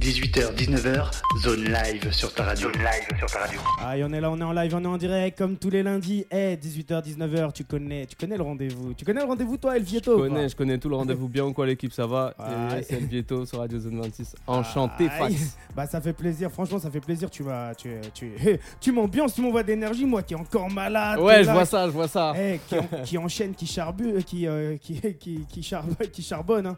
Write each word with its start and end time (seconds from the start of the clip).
18h, 0.00 0.54
19h, 0.54 1.10
zone 1.42 1.64
live 1.64 2.10
sur 2.10 2.32
ta 2.32 2.44
radio. 2.44 2.68
Zone 2.72 2.80
live 2.82 3.18
sur 3.18 3.26
ta 3.30 3.40
radio. 3.40 3.60
Ah, 3.80 3.98
et 3.98 4.02
on 4.02 4.10
est 4.14 4.20
là, 4.22 4.30
on 4.30 4.40
est 4.40 4.44
en 4.44 4.52
live, 4.52 4.74
on 4.74 4.82
est 4.82 4.86
en 4.86 4.96
direct 4.96 5.36
comme 5.36 5.56
tous 5.58 5.68
les 5.68 5.82
lundis. 5.82 6.24
Eh, 6.30 6.56
18h, 6.56 7.02
19h, 7.04 7.52
tu 7.52 7.64
connais, 7.64 8.06
tu 8.06 8.16
connais 8.16 8.38
le 8.38 8.42
rendez-vous. 8.42 8.94
Tu 8.94 9.04
connais 9.04 9.20
le 9.20 9.26
rendez-vous, 9.26 9.58
toi, 9.58 9.76
El 9.76 9.82
Vieto 9.82 10.16
Je 10.16 10.28
connais, 10.28 10.48
je 10.48 10.56
connais 10.56 10.78
tout 10.78 10.88
le 10.88 10.96
rendez-vous 10.96 11.28
bien 11.28 11.44
ou 11.44 11.52
quoi 11.52 11.66
l'équipe, 11.66 11.92
ça 11.92 12.06
va. 12.06 12.34
Et 12.78 12.82
C'est 12.82 12.98
le 12.98 13.06
Vieto 13.08 13.44
sur 13.44 13.58
Radio 13.58 13.78
Zone 13.78 14.00
26. 14.00 14.36
Enchanté, 14.46 15.04
Aïe. 15.10 15.34
Fax. 15.34 15.56
Bah, 15.76 15.86
ça 15.86 16.00
fait 16.00 16.14
plaisir, 16.14 16.50
franchement, 16.50 16.78
ça 16.78 16.90
fait 16.90 17.00
plaisir. 17.00 17.28
Tu 17.28 17.42
vas, 17.42 17.74
tu, 17.74 17.90
tu, 18.14 18.32
tu 18.80 18.92
m'ambiances, 18.92 19.34
tu 19.34 19.42
m'envoies 19.42 19.64
d'énergie, 19.64 20.06
moi 20.06 20.22
qui 20.22 20.32
est 20.32 20.38
encore 20.38 20.70
malade. 20.70 21.20
Ouais, 21.20 21.44
je 21.44 21.50
vois 21.50 21.66
ça, 21.66 21.84
je 21.86 21.92
vois 21.92 22.08
ça. 22.08 22.32
Eh, 22.38 22.58
qui, 22.66 22.78
en- 22.78 23.02
qui 23.04 23.18
enchaîne, 23.18 23.54
qui 23.54 23.66
charbue, 23.66 24.22
qui, 24.24 24.46
euh, 24.46 24.76
qui, 24.80 24.98
qui, 25.18 25.44
qui, 25.46 25.60
charbe- 25.62 26.08
qui 26.10 26.22
charbonne. 26.22 26.68
hein. 26.68 26.76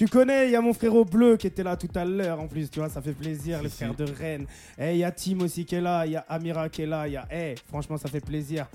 Tu 0.00 0.08
connais, 0.08 0.46
il 0.46 0.52
y 0.52 0.56
a 0.56 0.62
mon 0.62 0.72
frérot 0.72 1.04
bleu 1.04 1.36
qui 1.36 1.46
était 1.46 1.62
là 1.62 1.76
tout 1.76 1.90
à 1.94 2.06
l'heure 2.06 2.40
en 2.40 2.46
plus, 2.46 2.70
tu 2.70 2.78
vois, 2.78 2.88
ça 2.88 3.02
fait 3.02 3.12
plaisir, 3.12 3.58
Si, 3.58 3.64
les 3.64 3.68
frères 3.68 3.94
de 3.94 4.06
Rennes. 4.10 4.46
Eh, 4.78 4.92
il 4.92 4.96
y 4.96 5.04
a 5.04 5.12
Tim 5.12 5.42
aussi 5.42 5.66
qui 5.66 5.74
est 5.74 5.80
là, 5.82 6.06
il 6.06 6.12
y 6.12 6.16
a 6.16 6.24
Amira 6.26 6.70
qui 6.70 6.80
est 6.80 6.86
là, 6.86 7.06
il 7.06 7.12
y 7.12 7.16
a. 7.18 7.28
Eh, 7.30 7.54
franchement, 7.68 7.98
ça 7.98 8.08
fait 8.08 8.24
plaisir. 8.24 8.66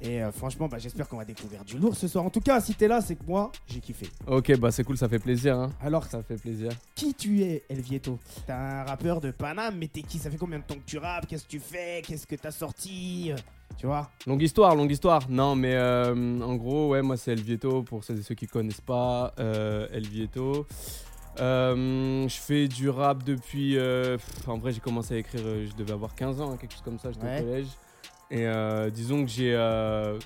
Et 0.00 0.22
euh, 0.22 0.30
franchement, 0.32 0.68
bah, 0.68 0.78
j'espère 0.78 1.08
qu'on 1.08 1.16
va 1.16 1.24
découvrir 1.24 1.64
du 1.64 1.78
lourd 1.78 1.94
ce 1.96 2.08
soir. 2.08 2.24
En 2.24 2.30
tout 2.30 2.40
cas, 2.40 2.60
si 2.60 2.74
t'es 2.74 2.88
là, 2.88 3.00
c'est 3.00 3.14
que 3.16 3.24
moi, 3.26 3.50
j'ai 3.66 3.80
kiffé. 3.80 4.06
Ok, 4.26 4.54
bah 4.58 4.70
c'est 4.70 4.84
cool, 4.84 4.98
ça 4.98 5.08
fait 5.08 5.18
plaisir. 5.18 5.56
Hein. 5.58 5.70
Alors, 5.80 6.04
Ça 6.04 6.22
fait 6.22 6.36
plaisir. 6.36 6.70
qui 6.94 7.14
tu 7.14 7.42
es, 7.42 7.62
El 7.70 7.80
Vieto? 7.80 8.18
T'es 8.46 8.52
un 8.52 8.84
rappeur 8.84 9.20
de 9.20 9.30
Paname, 9.30 9.76
mais 9.78 9.86
t'es 9.88 10.02
qui? 10.02 10.18
Ça 10.18 10.30
fait 10.30 10.36
combien 10.36 10.58
de 10.58 10.64
temps 10.64 10.74
que 10.74 10.84
tu 10.86 10.98
rappes? 10.98 11.26
Qu'est-ce 11.26 11.44
que 11.44 11.50
tu 11.50 11.60
fais? 11.60 12.02
Qu'est-ce 12.06 12.26
que 12.26 12.34
t'as 12.36 12.50
sorti? 12.50 13.32
Tu 13.78 13.86
vois? 13.86 14.10
Longue 14.26 14.42
histoire, 14.42 14.74
longue 14.76 14.90
histoire. 14.90 15.28
Non, 15.30 15.56
mais 15.56 15.74
euh, 15.74 16.40
en 16.42 16.54
gros, 16.56 16.88
ouais, 16.90 17.00
moi 17.02 17.16
c'est 17.16 17.32
El 17.32 17.40
Vieto, 17.40 17.82
pour 17.82 18.04
celles 18.04 18.18
et 18.18 18.22
ceux 18.22 18.34
qui 18.34 18.46
connaissent 18.46 18.80
pas, 18.82 19.32
euh, 19.38 19.88
El 19.92 20.06
Vieto. 20.06 20.66
Euh, 21.40 22.28
je 22.28 22.36
fais 22.36 22.68
du 22.68 22.88
rap 22.88 23.22
depuis. 23.24 23.74
pff, 23.74 24.48
en 24.48 24.58
vrai, 24.58 24.72
j'ai 24.72 24.80
commencé 24.80 25.14
à 25.14 25.18
écrire, 25.18 25.40
je 25.42 25.74
devais 25.76 25.92
avoir 25.92 26.14
15 26.14 26.40
ans, 26.40 26.52
hein, 26.52 26.56
quelque 26.60 26.72
chose 26.72 26.82
comme 26.82 26.98
ça, 26.98 27.10
j'étais 27.10 27.26
Ouais. 27.26 27.40
au 27.40 27.44
collège. 27.44 27.66
Et 28.30 28.46
euh, 28.46 28.90
disons 28.90 29.24
que 29.24 29.30
j'ai 29.30 29.54
euh, 29.54 30.18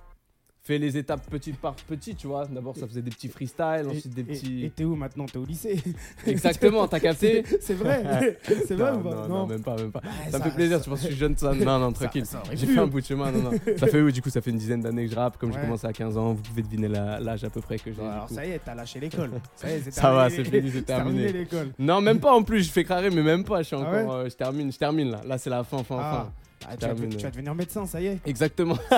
fait 0.63 0.79
les 0.79 0.97
étapes 0.99 1.29
petite 1.31 1.57
par 1.59 1.75
petite, 1.75 2.19
tu 2.19 2.27
vois. 2.27 2.47
D'abord, 2.47 2.77
ça 2.77 2.87
faisait 2.87 3.01
des 3.03 3.11
petits 3.11 3.29
freestyles, 3.29 3.87
ensuite 3.89 4.15
des 4.15 4.21
et- 4.21 4.25
petits. 4.25 4.65
Et 4.67 4.71
t'es 4.71 4.85
où 4.85 4.95
maintenant? 4.95 5.25
T'es 5.27 5.39
au 5.39 5.45
lycée? 5.45 5.83
Exactement, 6.27 6.87
t'as 6.87 7.01
capté? 7.01 7.43
C'est 7.61 7.75
vrai 7.75 8.39
C'est 8.67 8.75
vrai 8.75 8.93
non, 8.93 8.99
ou 8.99 9.03
pas? 9.03 9.15
non, 9.15 9.29
non, 9.29 9.47
même 9.47 9.63
pas, 9.63 9.77
même 9.77 9.91
pas. 9.91 10.03
Ça 10.31 10.39
me 10.39 10.45
fait 10.45 10.51
plaisir, 10.55 10.81
tu 10.81 10.89
penses 10.91 11.01
que 11.01 11.07
je 11.07 11.11
suis 11.13 11.19
jeune, 11.19 11.37
ça? 11.37 11.53
Non, 11.55 11.79
non, 11.79 11.93
tranquille. 11.93 12.25
J'ai 12.53 12.67
fait 12.67 12.79
un 12.79 12.87
bout 12.87 13.01
de 13.01 13.07
chemin, 13.07 13.33
non, 13.33 13.51
non. 13.51 13.51
Ça 13.79 13.87
fait, 13.89 14.01
oui, 14.01 14.13
du 14.13 14.21
coup, 14.23 14.31
ça 14.31 14.41
fait 14.41 14.51
une 14.51 14.59
dizaine 14.59 14.81
d'années 14.83 15.07
que 15.07 15.11
je 15.13 15.17
rappe. 15.17 15.37
Comme 15.39 15.51
j'ai 15.53 15.57
Ouais. 15.59 15.65
commencé 15.65 15.87
à 15.87 15.93
15 15.93 16.17
ans, 16.19 16.35
vous 16.35 16.43
pouvez 16.43 16.63
deviner 16.63 16.89
l'âge 16.89 17.45
à 17.45 17.51
peu 17.51 17.61
près 17.61 17.79
que 17.79 17.93
j'ai. 17.93 18.01
Alors 18.03 18.29
ça 18.31 18.45
y 18.47 18.51
est, 18.51 18.61
t'as 18.65 18.75
lâché 18.75 19.01
l'école. 19.01 19.31
Ça 19.57 19.71
y 19.71 19.73
est, 19.75 19.81
c'est 19.81 19.91
Ça 19.91 20.13
va, 20.13 20.29
terminé. 20.29 20.45
c'est 20.51 20.59
fini, 20.61 20.71
c'est 20.73 20.83
terminé 20.87 21.23
terminé. 21.25 21.39
l'école. 21.45 21.73
Non, 21.79 22.01
même 22.01 22.21
pas 22.21 22.33
en 22.33 22.43
plus, 22.43 22.63
je 22.65 22.71
fais 22.71 22.85
crarer, 22.85 23.11
mais 23.11 23.23
même 23.23 23.43
pas. 23.45 23.63
Je 23.63 23.69
suis 23.69 23.77
Ah 23.77 23.81
encore. 23.81 24.13
euh, 24.15 24.29
je 24.29 24.35
termine, 24.37 24.71
je 24.71 24.79
termine 24.79 25.11
là. 25.13 25.21
Là, 25.27 25.39
c'est 25.39 25.51
la 25.51 25.65
fin, 25.65 25.83
fin, 25.83 25.97
Ah. 25.99 26.13
fin. 26.27 26.33
Ah, 26.67 26.77
tu, 26.77 26.87
vas, 26.87 26.95
terminé. 26.95 27.17
tu 27.17 27.23
vas 27.23 27.31
devenir 27.31 27.55
médecin, 27.55 27.87
ça 27.87 28.01
y 28.01 28.07
est. 28.07 28.19
Exactement. 28.27 28.77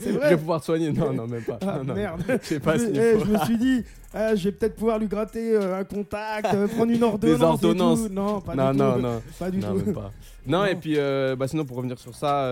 C'est 0.00 0.12
je 0.12 0.18
vrai 0.18 0.30
vais 0.30 0.36
pouvoir 0.36 0.62
soigner. 0.62 0.92
Non, 0.92 1.12
non, 1.12 1.26
même 1.26 1.42
pas. 1.42 1.58
Ah, 1.62 1.78
Non, 1.78 1.84
non. 1.84 1.94
merde. 1.94 2.22
Je 2.42 2.46
sais 2.46 2.60
pas 2.60 2.76
je, 2.76 2.84
s'il 2.84 2.96
eh, 2.98 3.18
je 3.18 3.24
me 3.24 3.38
suis 3.38 3.56
dit, 3.58 3.84
ah, 4.14 4.34
je 4.36 4.44
vais 4.44 4.52
peut-être 4.52 4.74
pouvoir 4.76 4.98
lui 4.98 5.08
gratter 5.08 5.54
euh, 5.54 5.80
un 5.80 5.84
contact, 5.84 6.52
euh, 6.54 6.68
prendre 6.68 6.92
une 6.92 7.02
ordonnance. 7.02 7.40
et 7.40 7.42
ordonnances. 7.44 8.02
tout. 8.08 8.12
Non, 8.12 8.40
pas 8.42 8.54
Non, 8.54 8.72
du 8.72 8.78
non, 8.78 8.92
tout. 8.94 9.00
non. 9.00 9.22
Pas 9.38 9.50
du 9.50 9.58
Non, 9.58 9.68
tout. 9.78 9.84
même 9.86 9.94
pas. 9.94 10.12
Non, 10.46 10.64
et 10.66 10.74
puis 10.76 10.94
euh, 10.98 11.34
bah, 11.34 11.48
sinon 11.48 11.64
pour 11.64 11.78
revenir 11.78 11.98
sur 11.98 12.14
ça, 12.14 12.50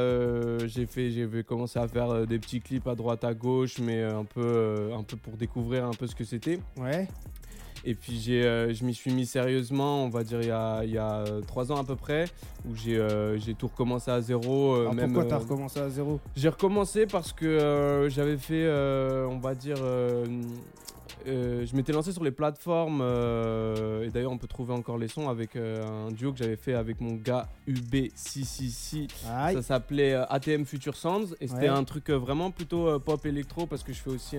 j'ai 0.67 0.87
fait, 0.87 1.11
j'ai 1.11 1.29
commencé 1.47 1.79
à 1.79 1.87
faire 1.87 2.27
des 2.27 2.39
petits 2.39 2.61
clips 2.61 2.87
à 2.89 2.95
droite 2.95 3.25
à 3.25 3.35
gauche, 3.35 3.79
mais 3.79 4.03
un 4.03 4.25
peu, 4.25 4.91
un 4.99 5.03
peu 5.03 5.17
pour 5.17 5.37
découvrir 5.37 5.85
un 5.85 5.93
peu 5.93 6.07
ce 6.07 6.15
que 6.15 6.25
c'était. 6.25 6.61
Ouais. 6.79 7.09
Et 7.89 7.95
puis 7.95 8.19
j'ai, 8.19 8.43
euh, 8.45 8.75
je 8.75 8.85
m'y 8.85 8.93
suis 8.93 9.13
mis 9.13 9.27
sérieusement, 9.27 10.05
on 10.05 10.09
va 10.09 10.25
dire 10.25 10.41
il 10.43 10.49
y 10.49 10.51
a, 10.51 10.83
il 10.83 10.91
y 10.91 10.99
a 10.99 11.19
euh, 11.21 11.41
trois 11.43 11.71
ans 11.71 11.77
à 11.77 11.85
peu 11.85 11.95
près, 11.95 12.25
où 12.69 12.75
j'ai, 12.75 12.97
euh, 12.99 13.39
j'ai 13.39 13.55
tout 13.55 13.69
recommencé 13.69 14.11
à 14.11 14.21
zéro. 14.21 14.75
euh, 14.75 14.81
Alors 14.81 14.95
même, 14.95 15.13
pourquoi 15.13 15.31
t'as 15.31 15.39
recommencé 15.39 15.79
à 15.79 15.89
zéro? 15.89 16.19
J'ai 16.35 16.49
recommencé 16.49 17.07
parce 17.07 17.33
que 17.33 18.09
j'avais 18.11 18.39
fait, 18.39 18.69
on 19.31 19.39
va 19.39 19.55
dire, 19.55 19.77
je 21.27 21.77
m'étais 21.77 21.93
lancé 21.93 22.11
sur 22.11 22.25
les 22.25 22.33
plateformes, 22.33 23.03
et 24.03 24.09
d'ailleurs 24.11 24.33
on 24.33 24.39
peut 24.39 24.49
trouver 24.49 24.73
encore 24.75 24.99
les 24.99 25.07
sons 25.09 25.29
avec 25.29 25.55
un 25.55 26.11
duo 26.11 26.33
que 26.33 26.39
j'avais 26.39 26.57
fait 26.57 26.75
avec 26.75 27.01
mon 27.01 27.15
gars 27.15 27.47
UB666. 27.69 29.09
Aïe. 29.33 29.55
Ça 29.55 29.63
s'appelait 29.63 30.15
ATM 30.15 30.65
Future 30.65 30.97
Sounds, 30.97 31.37
et 31.41 31.47
c'était 31.47 31.63
Ouais. 31.63 31.69
un 31.69 31.85
truc 31.85 32.11
vraiment 32.11 32.51
plutôt 32.51 32.99
pop 32.99 33.25
électro 33.27 33.67
parce 33.67 33.83
que 33.85 33.93
je 33.93 34.01
fais 34.01 34.11
aussi, 34.11 34.39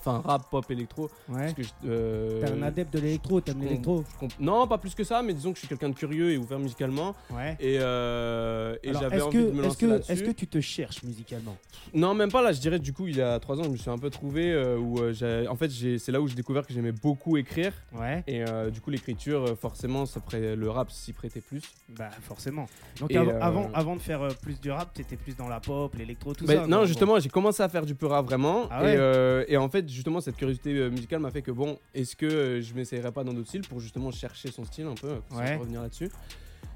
enfin 0.00 0.22
rap 0.24 0.50
pop 0.50 0.64
électro. 0.70 1.10
Ouais. 1.28 1.38
Parce 1.42 1.52
que 1.54 1.62
je- 1.62 1.68
euh, 1.86 2.40
T'es 2.40 2.50
un 2.50 2.62
adepte 2.62 2.92
de 2.94 2.98
l'électro, 3.00 3.40
t'aimes 3.40 3.60
l'électro. 3.62 4.04
je 4.12 4.18
comp- 4.18 4.32
Non, 4.40 4.66
pas 4.66 4.78
plus 4.78 4.94
que 4.94 5.04
ça, 5.04 5.22
mais 5.22 5.32
disons 5.34 5.50
que 5.52 5.56
je 5.56 5.60
suis 5.60 5.68
quelqu'un 5.68 5.88
de 5.90 5.94
curieux 5.94 6.32
et 6.32 6.38
ouvert 6.38 6.58
musicalement. 6.58 7.14
Ouais. 7.30 7.56
Et, 7.60 7.78
euh, 7.80 8.76
et 8.82 8.88
Alors, 8.90 9.02
j'avais 9.02 9.16
est-ce 9.16 9.24
envie 9.24 9.36
de 9.38 9.42
me 9.42 9.50
que, 9.50 9.56
est-ce 9.58 9.62
lancer 9.66 9.78
que, 9.78 9.90
là-dessus. 9.90 10.12
est-ce 10.12 10.22
que 10.24 10.30
tu 10.30 10.46
te 10.46 10.60
cherches 10.60 11.02
musicalement? 11.02 11.56
Non, 11.94 12.14
même 12.14 12.30
pas 12.30 12.42
là. 12.42 12.52
Je 12.52 12.60
dirais 12.60 12.78
du 12.78 12.92
coup, 12.92 13.06
il 13.06 13.16
y 13.16 13.22
a 13.22 13.38
trois 13.40 13.58
ans, 13.58 13.64
je 13.64 13.68
me 13.70 13.76
suis 13.76 13.90
un 13.90 13.98
peu 13.98 14.10
trouvé 14.10 14.52
euh, 14.52 14.76
où 14.78 14.98
euh, 15.00 15.12
j'ai- 15.12 15.46
en 15.48 15.56
fait, 15.56 15.70
j'ai- 15.70 15.98
c'est 15.98 16.12
là 16.12 16.20
où 16.20 16.26
j'ai 16.28 16.34
découvert 16.34 16.66
que 16.66 16.72
j'aimais 16.72 16.92
beaucoup 16.92 17.36
écrire. 17.36 17.72
Ouais. 17.92 18.22
Et 18.26 18.42
euh, 18.48 18.70
du 18.70 18.80
coup, 18.80 18.90
l'écriture, 18.90 19.44
euh, 19.44 19.54
forcément, 19.54 20.06
ça 20.06 20.20
prêt- 20.20 20.54
le 20.54 20.70
rap 20.70 20.90
s'y 20.90 21.12
prêtait 21.12 21.40
plus. 21.40 21.62
Bah 21.88 22.10
forcément. 22.22 22.66
Donc 23.00 23.10
Et, 23.10 23.16
avant, 23.16 23.30
euh, 23.32 23.38
avant, 23.40 23.70
avant 23.74 23.96
de 23.96 24.00
faire 24.00 24.22
euh, 24.22 24.30
plus 24.42 24.60
du 24.60 24.70
rap, 24.70 24.92
t'étais 24.94 25.16
plus 25.16 25.36
dans 25.36 25.48
la 25.48 25.60
pop, 25.60 25.94
l'électro, 25.96 26.34
tout 26.34 26.46
Bah, 26.46 26.54
ça. 26.54 26.66
non, 26.66 26.78
quoi. 26.78 26.86
justement, 26.86 27.18
j'ai 27.18 27.28
commencé 27.28 27.62
à 27.62 27.68
faire 27.68 27.84
du 27.86 27.94
pur 27.94 28.10
rap 28.10 28.26
vraiment. 28.26 28.68
Ah 28.70 28.82
ouais? 28.82 28.94
Et, 28.94 28.96
euh, 28.98 29.44
et 29.48 29.56
en 29.56 29.68
fait, 29.68 29.88
justement, 29.90 30.20
cette 30.20 30.36
curiosité 30.36 30.70
euh, 30.76 30.90
musicale 30.90 31.20
m'a 31.20 31.30
fait 31.30 31.42
que 31.42 31.50
bon, 31.50 31.78
est-ce 31.94 32.16
que 32.16 32.26
euh, 32.26 32.60
je 32.62 32.74
m'essayerais 32.74 33.12
pas 33.12 33.24
dans 33.24 33.32
d'autres 33.32 33.48
styles 33.48 33.62
pour 33.62 33.80
justement 33.80 34.10
chercher 34.10 34.50
son 34.50 34.64
style 34.64 34.86
un 34.86 34.94
peu, 34.94 35.16
on 35.30 35.36
Ouais. 35.36 35.56
revenir 35.56 35.82
là-dessus. 35.82 36.10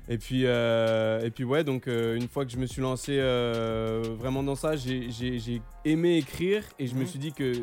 Et 0.08 0.18
puis, 0.18 0.42
euh, 0.44 1.22
et 1.24 1.30
puis 1.30 1.44
ouais, 1.44 1.64
donc 1.64 1.88
euh, 1.88 2.16
une 2.16 2.28
fois 2.28 2.44
que 2.44 2.50
je 2.52 2.58
me 2.58 2.66
suis 2.66 2.82
lancé 2.82 3.16
euh, 3.18 4.02
vraiment 4.18 4.42
dans 4.42 4.54
ça, 4.54 4.76
j'ai- 4.76 5.10
j'ai 5.10 5.38
j'ai 5.38 5.62
aimé 5.86 6.18
écrire 6.18 6.62
et 6.78 6.86
je 6.86 6.94
me 6.94 7.00
Mhm. 7.00 7.06
suis 7.06 7.18
dit 7.18 7.32
que 7.32 7.54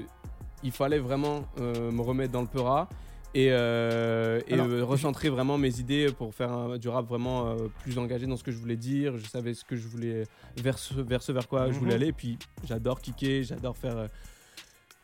il 0.64 0.72
fallait 0.72 0.98
vraiment 1.00 1.46
euh, 1.60 1.92
me 1.92 2.02
remettre 2.02 2.32
dans 2.32 2.42
le 2.42 2.48
peura 2.48 2.90
et, 3.34 3.48
euh, 3.52 4.42
et 4.48 4.54
Alors, 4.56 4.68
euh, 4.68 4.84
recentrer 4.84 5.30
vraiment 5.30 5.58
mes 5.58 5.80
idées 5.80 6.10
pour 6.18 6.34
faire 6.36 6.52
un- 6.52 6.78
du 6.78 6.90
rap 6.90 7.08
vraiment 7.08 7.48
euh, 7.50 7.68
plus 7.84 7.98
engagé 8.00 8.26
dans 8.28 8.36
ce 8.38 8.44
que 8.44 8.52
je 8.52 8.58
voulais 8.58 8.76
dire. 8.76 9.18
Je 9.18 9.26
savais 9.28 9.54
ce 9.54 9.64
que 9.64 9.76
je 9.76 9.88
voulais 9.88 10.24
vers 10.58 10.78
ce 10.80 10.96
vers, 10.96 11.22
ce 11.22 11.32
vers 11.32 11.48
quoi 11.48 11.72
je 11.72 11.78
voulais 11.78 11.92
Mhm. 11.94 12.02
aller. 12.02 12.08
Et 12.08 12.14
puis 12.14 12.38
j'adore 12.68 13.02
kicker, 13.02 13.44
j'adore 13.44 13.78
faire 13.78 13.98
euh, 13.98 14.08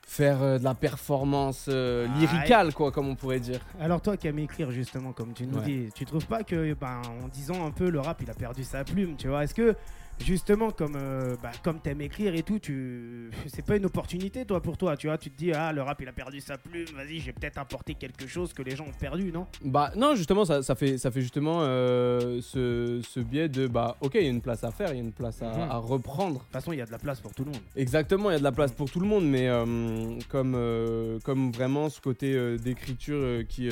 faire 0.10 0.42
euh, 0.42 0.58
de 0.58 0.64
la 0.64 0.74
performance 0.74 1.66
euh, 1.68 2.08
lyricale 2.18 2.74
quoi, 2.74 2.92
comme 2.92 3.10
on 3.10 3.16
pourrait 3.16 3.42
dire. 3.42 3.60
Alors 3.80 4.02
toi 4.02 4.16
qui 4.18 4.28
aimes 4.28 4.40
écrire 4.40 4.72
justement, 4.72 5.12
comme 5.12 5.34
tu 5.34 5.46
nous 5.46 5.58
Ouais. 5.60 5.66
dis, 5.66 5.90
tu 5.94 6.06
trouves 6.06 6.26
pas 6.26 6.44
que, 6.44 6.74
ben, 6.74 7.02
en 7.24 7.28
disant 7.28 7.66
un 7.68 7.72
peu 7.72 7.90
le 7.90 8.00
rap, 8.00 8.20
il 8.24 8.30
a 8.30 8.34
perdu 8.34 8.64
sa 8.64 8.84
plume, 8.86 9.16
tu 9.18 9.28
vois? 9.28 9.44
Est-ce 9.44 9.54
que 9.54 9.76
justement, 10.24 10.72
comme, 10.72 10.96
euh, 10.96 11.36
bah, 11.42 11.52
comme 11.64 11.80
t'aimes 11.80 12.02
écrire 12.02 12.34
et 12.36 12.44
tout, 12.44 12.60
tu, 12.60 13.30
c'est 13.48 13.66
pas 13.66 13.76
une 13.78 13.86
opportunité 13.86 14.46
toi 14.46 14.62
pour 14.62 14.78
toi, 14.78 14.98
tu 14.98 15.08
vois 15.08 15.18
Tu 15.18 15.30
te 15.30 15.38
dis 15.38 15.52
ah 15.54 15.72
le 15.74 15.82
rap 15.82 16.00
il 16.02 16.08
a 16.08 16.12
perdu 16.12 16.40
sa 16.42 16.58
plume, 16.58 16.86
vas-y, 16.96 17.20
je 17.20 17.28
vais 17.28 17.34
peut-être 17.34 17.58
apporter 17.58 17.94
quelque 17.96 18.28
chose 18.28 18.54
que 18.54 18.62
les 18.62 18.76
gens 18.76 18.86
ont 18.86 19.00
perdu, 19.00 19.32
non? 19.32 19.48
Bah 19.64 19.92
non, 19.96 20.16
justement, 20.16 20.46
ça, 20.46 20.62
ça 20.64 20.76
fait, 20.76 20.98
ça 20.98 21.12
fait 21.12 21.22
justement 21.22 21.60
euh, 21.62 22.40
ce, 22.42 23.02
ce 23.08 23.20
biais 23.20 23.50
de 23.50 23.68
bah 23.68 23.98
ok, 24.02 24.12
il 24.16 24.24
y 24.24 24.28
a 24.28 24.30
une 24.30 24.42
place 24.42 24.64
à 24.64 24.72
faire, 24.72 24.90
il 24.92 24.96
y 24.98 25.00
a 25.00 25.04
une 25.04 25.12
place 25.14 25.42
à, 25.42 25.48
Mhm. 25.48 25.72
à 25.72 25.78
reprendre. 25.78 26.34
De 26.36 26.40
toute 26.44 26.52
façon, 26.52 26.74
il 26.74 26.80
y 26.80 26.82
a 26.82 26.86
de 26.86 26.92
la 26.92 26.98
place 27.00 27.22
pour 27.22 27.34
tout 27.34 27.44
le 27.46 27.52
monde. 27.52 27.62
Exactement, 27.76 28.30
il 28.30 28.34
y 28.34 28.36
a 28.36 28.40
de 28.40 28.44
la 28.44 28.52
place 28.52 28.72
pour 28.72 28.90
tout 28.92 29.00
le 29.00 29.08
monde, 29.08 29.26
mais 29.26 29.48
euh, 29.48 30.20
comme, 30.30 30.54
euh, 30.56 31.20
comme 31.24 31.52
vraiment 31.52 31.90
ce 31.90 32.02
côté 32.02 32.58
d'écriture 32.58 33.48
qui, 33.48 33.70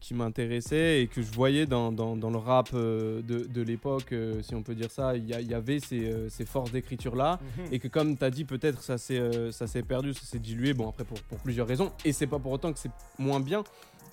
qui 0.00 0.14
m'intéressait 0.14 1.02
et 1.02 1.06
que 1.08 1.20
je 1.22 1.30
voyais 1.32 1.66
dans, 1.66 1.90
dans, 1.92 2.16
dans 2.16 2.30
le 2.30 2.38
rap 2.38 2.72
de, 2.74 3.20
de 3.22 3.62
l'époque, 3.62 4.14
si 4.42 4.54
on 4.54 4.62
peut 4.62 4.74
dire 4.74 4.90
ça, 4.90 5.16
il 5.16 5.24
y, 5.24 5.44
y 5.44 5.54
avait 5.54 5.80
ces, 5.86 6.04
euh, 6.10 6.28
ces 6.28 6.44
forces 6.44 6.72
d'écriture-là. 6.72 7.38
Et 7.72 7.78
que 7.78 7.88
comme 7.88 8.16
tu 8.16 8.24
as 8.24 8.30
dit, 8.30 8.44
peut-être 8.44 8.82
ça 8.82 8.98
s'est 8.98 9.18
euh, 9.18 9.50
ça 9.52 9.66
s'est 9.66 9.82
perdu, 9.82 10.12
ça 10.14 10.24
s'est 10.24 10.38
dilué, 10.38 10.74
bon 10.74 10.88
après 10.88 11.04
pour, 11.04 11.20
pour 11.22 11.38
plusieurs 11.38 11.66
raisons. 11.66 11.92
Et 12.04 12.12
c'est 12.12 12.26
pas 12.26 12.38
pour 12.38 12.52
autant 12.52 12.72
que 12.72 12.78
c'est 12.78 12.90
moins 13.18 13.40
bien, 13.40 13.62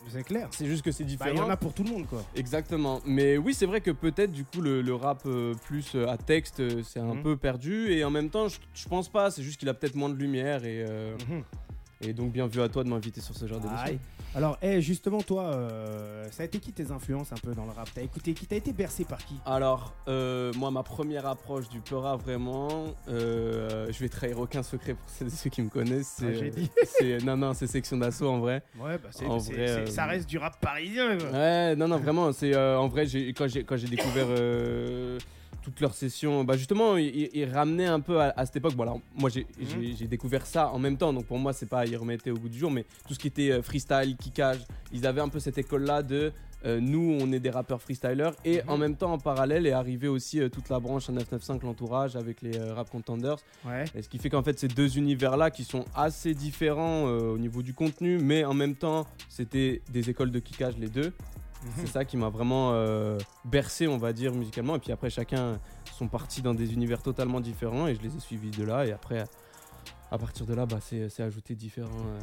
C'est 0.09 0.23
clair. 0.23 0.47
c'est 0.51 0.65
juste 0.65 0.83
que 0.83 0.91
c'est 0.91 1.03
Bah, 1.03 1.09
différent. 1.09 1.31
il 1.33 1.37
y 1.37 1.41
en 1.41 1.49
a 1.49 1.57
pour 1.57 1.73
tout 1.73 1.83
le 1.83 1.89
monde 1.91 2.05
quoi. 2.07 2.23
Exactement. 2.35 3.01
Mais 3.05 3.37
oui, 3.37 3.53
c'est 3.53 3.65
vrai 3.65 3.81
que 3.81 3.91
peut-être 3.91 4.31
du 4.31 4.43
coup 4.45 4.61
le, 4.61 4.81
le 4.81 4.93
rap 4.95 5.23
euh, 5.25 5.53
plus 5.65 5.95
euh, 5.95 6.07
à 6.07 6.17
texte, 6.17 6.59
euh, 6.59 6.81
c'est 6.83 6.99
un 6.99 7.15
Mhm. 7.15 7.23
peu 7.23 7.37
perdu. 7.37 7.91
Et 7.93 8.03
en 8.03 8.09
même 8.11 8.29
temps, 8.29 8.47
je, 8.49 8.87
pense 8.87 9.09
pas. 9.09 9.31
C'est 9.31 9.43
juste 9.43 9.59
qu'il 9.59 9.69
a 9.69 9.73
peut-être 9.73 9.95
moins 9.95 10.09
de 10.09 10.15
lumière. 10.15 10.63
Et, 10.65 10.83
Mhm. 11.29 11.43
Et 12.05 12.13
donc, 12.13 12.31
bien 12.31 12.47
vu 12.47 12.61
à 12.61 12.69
toi 12.69 12.83
de 12.83 12.89
m'inviter 12.89 13.21
sur 13.21 13.35
ce 13.35 13.45
genre 13.47 13.59
d'émission. 13.59 13.85
Aïe. 13.87 13.99
Alors, 14.35 14.57
eh, 14.61 14.81
justement, 14.81 15.21
toi, 15.21 15.43
euh, 15.53 16.25
ça 16.31 16.43
a 16.43 16.45
été 16.47 16.59
qui 16.59 16.71
tes 16.73 16.91
influences 16.91 17.31
un 17.31 17.37
peu 17.37 17.53
dans 17.53 17.65
le 17.65 17.71
rap? 17.71 17.87
T'as 17.93 18.01
écouté 18.01 18.33
qui? 18.33 18.47
T'as 18.47 18.55
été 18.55 18.73
bercé 18.73 19.05
par 19.05 19.23
qui? 19.23 19.35
Alors, 19.45 19.93
euh, 20.07 20.51
moi, 20.55 20.71
ma 20.71 20.81
première 20.83 21.25
approche 21.27 21.69
du 21.69 21.79
Peura, 21.81 22.15
vraiment, 22.17 22.95
euh, 23.09 23.87
je 23.91 23.99
vais 23.99 24.09
trahir 24.09 24.39
aucun 24.39 24.63
secret 24.63 24.95
pour 24.95 25.29
ceux 25.29 25.49
qui 25.49 25.61
me 25.61 25.69
connaissent. 25.69 26.15
C'est, 26.17 26.25
Ah, 26.29 26.33
j'ai 26.33 26.49
dit. 26.49 26.69
c'est- 26.83 27.23
non, 27.23 27.37
non, 27.37 27.53
c'est 27.53 27.67
section 27.67 27.97
d'assaut 27.97 28.27
en 28.29 28.39
vrai. 28.39 28.63
Ouais, 28.79 28.97
bah 28.97 29.09
c'est, 29.11 29.25
En 29.25 29.39
c'est- 29.39 29.53
vrai, 29.53 29.67
c'est- 29.85 29.91
ça 29.91 30.05
reste 30.05 30.27
du 30.27 30.37
rap 30.39 30.59
parisien. 30.59 31.17
Ouais, 31.31 31.75
non, 31.75 31.87
non, 31.87 31.97
vraiment, 31.99 32.31
c'est 32.31 32.55
en 32.55 32.87
vrai, 32.87 33.05
j'ai, 33.05 33.31
quand, 33.33 33.47
j'ai, 33.47 33.63
quand 33.63 33.77
j'ai 33.77 33.87
découvert 33.87 34.27
toutes 35.63 35.79
leurs 35.79 35.95
sessions, 35.95 36.43
bah 36.43 36.57
justement, 36.57 36.97
ils, 36.97 37.45
ramenaient 37.51 37.85
un 37.87 37.99
peu 38.01 38.19
à, 38.21 38.33
à 38.35 38.45
cette 38.45 38.57
époque. 38.57 38.75
Bon, 38.75 38.83
alors, 38.83 38.99
moi, 39.15 39.29
j'ai, 39.29 39.47
Mhm. 39.59 39.95
j'ai, 39.97 40.07
découvert 40.07 40.45
ça 40.45 40.69
en 40.69 40.77
même 40.79 40.97
temps, 40.97 41.13
donc 41.13 41.25
pour 41.25 41.39
moi, 41.39 41.53
c'est 41.53 41.67
pas, 41.69 41.85
ils 41.85 41.95
remettaient 41.97 42.31
au 42.31 42.35
goût 42.37 42.49
du 42.49 42.59
jour, 42.59 42.69
mais 42.69 42.85
tout 43.07 43.13
ce 43.13 43.19
qui 43.19 43.27
était 43.27 43.51
euh, 43.51 43.61
freestyle, 43.63 44.15
kickage, 44.17 44.59
ils 44.91 45.07
avaient 45.07 45.21
un 45.21 45.29
peu 45.29 45.39
cette 45.39 45.57
école-là 45.57 46.03
de 46.03 46.31
euh, 46.65 46.79
nous, 46.79 47.17
on 47.21 47.29
est 47.33 47.41
des 47.41 47.49
rappeurs 47.49 47.81
freestylers. 47.81 48.31
Et 48.45 48.61
Mhm. 48.61 48.69
en 48.69 48.77
même 48.77 48.95
temps, 48.95 49.11
en 49.11 49.17
parallèle, 49.17 49.67
est 49.67 49.71
arrivé 49.73 50.07
aussi 50.07 50.39
euh, 50.39 50.47
toute 50.49 50.69
la 50.69 50.79
branche 50.79 51.09
995, 51.09 51.61
l'entourage, 51.63 52.15
avec 52.15 52.41
les 52.41 52.57
euh, 52.57 52.73
rap 52.73 52.89
contenders. 52.89 53.37
Ouais. 53.65 53.83
Et 53.95 54.01
ce 54.01 54.07
qui 54.07 54.17
fait 54.17 54.29
qu'en 54.29 54.43
fait, 54.43 54.57
ces 54.57 54.69
deux 54.69 54.97
univers-là 54.97 55.51
qui 55.51 55.65
sont 55.65 55.83
assez 55.95 56.33
différents 56.33 57.03
au 57.03 57.37
niveau 57.37 57.61
du 57.61 57.73
contenu, 57.73 58.17
mais 58.17 58.45
en 58.45 58.53
même 58.53 58.75
temps, 58.75 59.05
c'était 59.29 59.81
des 59.91 60.09
écoles 60.09 60.31
de 60.31 60.39
kickage 60.39 60.75
les 60.77 60.87
deux. 60.87 61.11
C'est 61.77 61.87
ça 61.87 62.05
qui 62.05 62.17
m'a 62.17 62.29
vraiment 62.29 62.71
euh, 62.73 63.17
bercé, 63.45 63.87
on 63.87 63.97
va 63.97 64.13
dire, 64.13 64.33
musicalement. 64.33 64.75
Et 64.75 64.79
puis 64.79 64.91
après, 64.91 65.09
chacun 65.09 65.59
sont 65.97 66.07
partis 66.07 66.41
dans 66.41 66.53
des 66.53 66.73
univers 66.73 67.01
totalement 67.01 67.39
différents 67.39 67.87
et 67.87 67.95
je 67.95 68.01
les 68.01 68.15
ai 68.15 68.19
suivis 68.19 68.51
de 68.51 68.63
là. 68.63 68.85
Et 68.85 68.91
après, 68.91 69.23
à 70.11 70.17
partir 70.17 70.45
de 70.45 70.53
là, 70.53 70.65
bah, 70.65 70.79
c'est 70.81 71.21
ajouté 71.21 71.55
différents. 71.55 71.89
euh, 71.89 72.19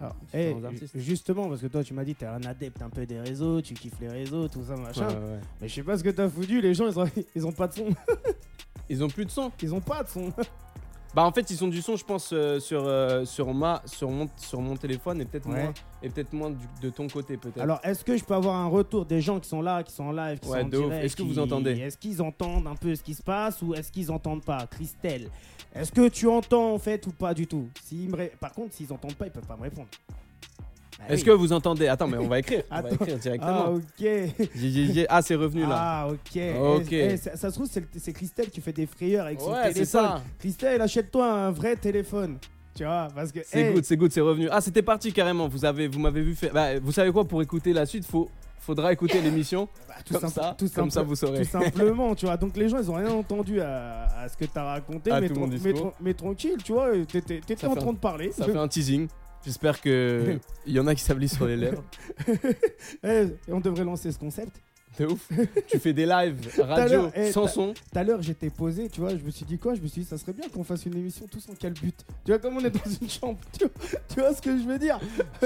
Alors, 0.00 0.14
différents 0.32 0.64
artistes. 0.64 0.98
justement, 0.98 1.48
parce 1.48 1.60
que 1.60 1.66
toi, 1.66 1.82
tu 1.82 1.94
m'as 1.94 2.04
dit 2.04 2.14
que 2.14 2.20
t'es 2.20 2.26
un 2.26 2.42
adepte 2.44 2.80
un 2.82 2.90
peu 2.90 3.04
des 3.06 3.20
réseaux, 3.20 3.60
tu 3.60 3.74
kiffes 3.74 3.98
les 4.00 4.08
réseaux, 4.08 4.48
tout 4.48 4.62
ça, 4.64 4.76
machin. 4.76 5.08
ouais, 5.08 5.14
ouais, 5.14 5.20
ouais. 5.20 5.40
Mais 5.60 5.68
je 5.68 5.74
sais 5.74 5.82
pas 5.82 5.98
ce 5.98 6.04
que 6.04 6.10
t'as 6.10 6.28
foutu, 6.28 6.60
les 6.60 6.74
gens, 6.74 6.86
ils 6.88 6.98
ont, 6.98 7.04
ils 7.34 7.46
ont 7.46 7.52
pas 7.52 7.68
de 7.68 7.74
son. 7.74 7.88
Ils 8.88 9.02
ont 9.02 9.08
plus 9.08 9.24
de 9.24 9.30
son. 9.30 9.50
Ils 9.62 9.74
ont 9.74 9.80
pas 9.80 10.02
de 10.04 10.08
son. 10.08 10.32
Bah 11.16 11.24
en 11.24 11.32
fait 11.32 11.48
ils 11.50 11.64
ont 11.64 11.68
du 11.68 11.80
son 11.80 11.96
je 11.96 12.04
pense 12.04 12.28
euh, 12.34 12.60
sur, 12.60 12.84
euh, 12.86 13.24
sur, 13.24 13.54
ma, 13.54 13.80
sur, 13.86 14.10
mon, 14.10 14.28
sur 14.36 14.60
mon 14.60 14.76
téléphone 14.76 15.22
et 15.22 15.24
peut-être 15.24 15.48
Ouais. 15.48 15.62
moins, 15.62 15.74
et 16.02 16.10
peut-être 16.10 16.34
moins 16.34 16.50
du- 16.50 16.66
de 16.82 16.90
ton 16.90 17.08
côté 17.08 17.38
peut-être. 17.38 17.58
Alors, 17.62 17.80
est-ce 17.82 18.04
que 18.04 18.18
je 18.18 18.22
peux 18.22 18.34
avoir 18.34 18.54
un 18.56 18.66
retour 18.66 19.06
des 19.06 19.22
gens 19.22 19.40
qui 19.40 19.48
sont 19.48 19.62
là, 19.62 19.82
qui 19.82 19.94
sont 19.94 20.04
en 20.04 20.12
live, 20.12 20.38
qui 20.40 20.48
Ouais, 20.50 20.60
sont 20.60 20.66
en 20.66 20.68
de 20.68 20.76
ouf. 20.76 20.84
direct 20.84 21.04
Est-ce 21.06 21.16
que 21.16 21.22
qui- 21.22 21.28
vous 21.28 21.38
entendez 21.38 21.70
Est-ce 21.70 21.96
qu'ils 21.96 22.20
entendent 22.20 22.66
un 22.66 22.74
peu 22.74 22.94
ce 22.94 23.02
qui 23.02 23.14
se 23.14 23.22
passe 23.22 23.62
ou 23.62 23.72
est-ce 23.74 23.90
qu'ils 23.90 24.12
entendent 24.12 24.44
pas? 24.44 24.66
Christelle, 24.66 25.30
est-ce 25.74 25.90
que 25.90 26.06
tu 26.08 26.28
entends 26.28 26.74
en 26.74 26.78
fait 26.78 27.06
ou 27.06 27.12
pas 27.12 27.32
du 27.32 27.46
tout? 27.46 27.66
S'ils 27.82 28.10
me 28.10 28.16
ré- 28.16 28.32
Par 28.38 28.52
contre, 28.52 28.74
s'ils 28.74 28.92
entendent 28.92 29.14
pas, 29.14 29.24
ils 29.24 29.32
peuvent 29.32 29.46
pas 29.46 29.56
me 29.56 29.62
répondre. 29.62 29.88
Bah 30.98 31.04
Est-ce 31.10 31.20
oui. 31.22 31.26
que 31.26 31.30
vous 31.32 31.52
entendez? 31.52 31.88
Attends 31.88 32.06
mais 32.08 32.16
on 32.16 32.26
va 32.26 32.38
écrire. 32.38 32.62
on 32.70 32.80
va 32.80 32.90
écrire 32.90 33.14
Ah, 33.16 33.18
directement. 33.18 33.64
ok. 33.74 34.00
Yé, 34.00 34.32
yé. 34.54 35.06
Ah 35.08 35.20
c'est 35.22 35.34
revenu 35.34 35.62
là. 35.62 35.76
Ah, 35.78 36.08
ok. 36.08 36.40
Ok. 36.80 36.92
Eh, 36.92 37.12
eh, 37.12 37.16
ça, 37.16 37.36
ça 37.36 37.50
se 37.50 37.54
trouve, 37.54 37.68
c'est 37.70 37.80
le- 37.80 37.86
c'est 38.00 38.12
Christelle 38.12 38.48
qui 38.50 38.60
fait 38.60 38.72
des 38.72 38.86
frayeurs 38.86 39.26
avec 39.26 39.40
son 39.40 39.50
ouais 39.52 39.58
c'est 39.66 39.72
téléphone. 39.74 39.86
ça. 40.02 40.22
Christelle, 40.38 40.80
achète-toi 40.80 41.30
un 41.30 41.50
vrai 41.50 41.76
téléphone. 41.76 42.38
Tu 42.74 42.84
vois, 42.84 43.08
parce 43.14 43.30
que. 43.32 43.40
C'est 43.44 43.70
eh, 43.70 43.72
good, 43.74 43.84
c'est 43.84 43.96
good, 43.96 44.12
c'est 44.12 44.20
revenu. 44.20 44.48
Ah 44.50 44.60
c'était 44.60 44.82
parti 44.82 45.12
carrément. 45.12 45.48
Vous 45.48 45.64
avez, 45.64 45.86
vous 45.88 45.98
m'avez 45.98 46.22
vu 46.22 46.34
faire. 46.34 46.52
Bah, 46.52 46.78
vous 46.78 46.92
savez 46.92 47.10
quoi? 47.12 47.24
Pour 47.24 47.40
écouter 47.42 47.72
la 47.72 47.86
suite, 47.86 48.04
faut, 48.06 48.28
faudra 48.58 48.92
écouter 48.92 49.20
l'émission. 49.22 49.68
bah, 49.88 49.94
tout 50.04 50.12
Comme 50.14 50.22
simple- 50.28 50.34
ça, 50.34 50.54
tout 50.58 50.68
comme 50.74 50.90
ça 50.90 51.02
vous 51.02 51.14
saurez. 51.14 51.38
Tout 51.44 51.50
simplement, 51.50 52.14
tu 52.14 52.26
vois. 52.26 52.36
Donc 52.36 52.56
les 52.56 52.68
gens, 52.68 52.78
ils 52.78 52.90
ont 52.90 52.94
rien 52.94 53.10
entendu 53.10 53.60
à, 53.60 54.06
à 54.18 54.28
ce 54.28 54.36
que 54.36 54.44
t'as 54.46 54.64
raconté. 54.64 55.10
À 55.10 55.20
mais, 55.20 55.28
mais, 55.62 55.72
mais 56.00 56.14
tranquille, 56.14 56.56
tu 56.64 56.72
vois, 56.72 56.88
t'étais 57.06 57.66
en 57.66 57.74
train 57.76 57.88
un- 57.90 57.92
de 57.92 57.98
parler. 57.98 58.30
Ça 58.32 58.44
fait 58.44 58.56
un 58.56 58.68
teasing. 58.68 59.08
J'espère 59.46 59.80
que 59.80 60.38
il 60.66 60.72
y 60.74 60.80
en 60.80 60.88
a 60.88 60.94
qui 60.94 61.02
s'ablissent 61.02 61.36
sur 61.36 61.46
les 61.46 61.56
lèvres. 61.56 61.84
Eh, 63.04 63.26
on 63.48 63.60
devrait 63.60 63.84
lancer 63.84 64.10
ce 64.10 64.18
concept. 64.18 64.60
De 64.98 65.06
ouf. 65.06 65.28
tu 65.68 65.78
fais 65.78 65.92
des 65.92 66.06
lives 66.06 66.36
radio 66.58 67.08
eh, 67.14 67.30
sans 67.30 67.46
son. 67.46 67.74
Tout 67.74 67.98
à 67.98 68.02
l'heure, 68.04 68.22
j'étais 68.22 68.48
posé, 68.50 68.88
tu 68.88 69.00
vois, 69.00 69.10
je 69.10 69.22
me 69.24 69.30
suis 69.30 69.44
dit 69.44 69.58
quoi 69.58 69.74
Je 69.74 69.80
me 69.82 69.86
suis 69.88 70.02
dit, 70.02 70.06
ça 70.06 70.16
serait 70.16 70.32
bien 70.32 70.48
qu'on 70.48 70.64
fasse 70.64 70.86
une 70.86 70.96
émission 70.96 71.26
tous 71.30 71.46
en 71.50 71.54
quel 71.58 71.74
but 71.74 71.94
Tu 72.24 72.30
vois, 72.32 72.38
comme 72.38 72.56
on 72.56 72.60
est 72.60 72.70
dans 72.70 72.90
une 73.02 73.10
chambre, 73.10 73.38
tu 73.58 73.64
vois, 73.66 73.98
tu 74.08 74.20
vois 74.20 74.32
ce 74.34 74.40
que 74.40 74.56
je 74.56 74.62
veux 74.64 74.78
dire? 74.78 74.98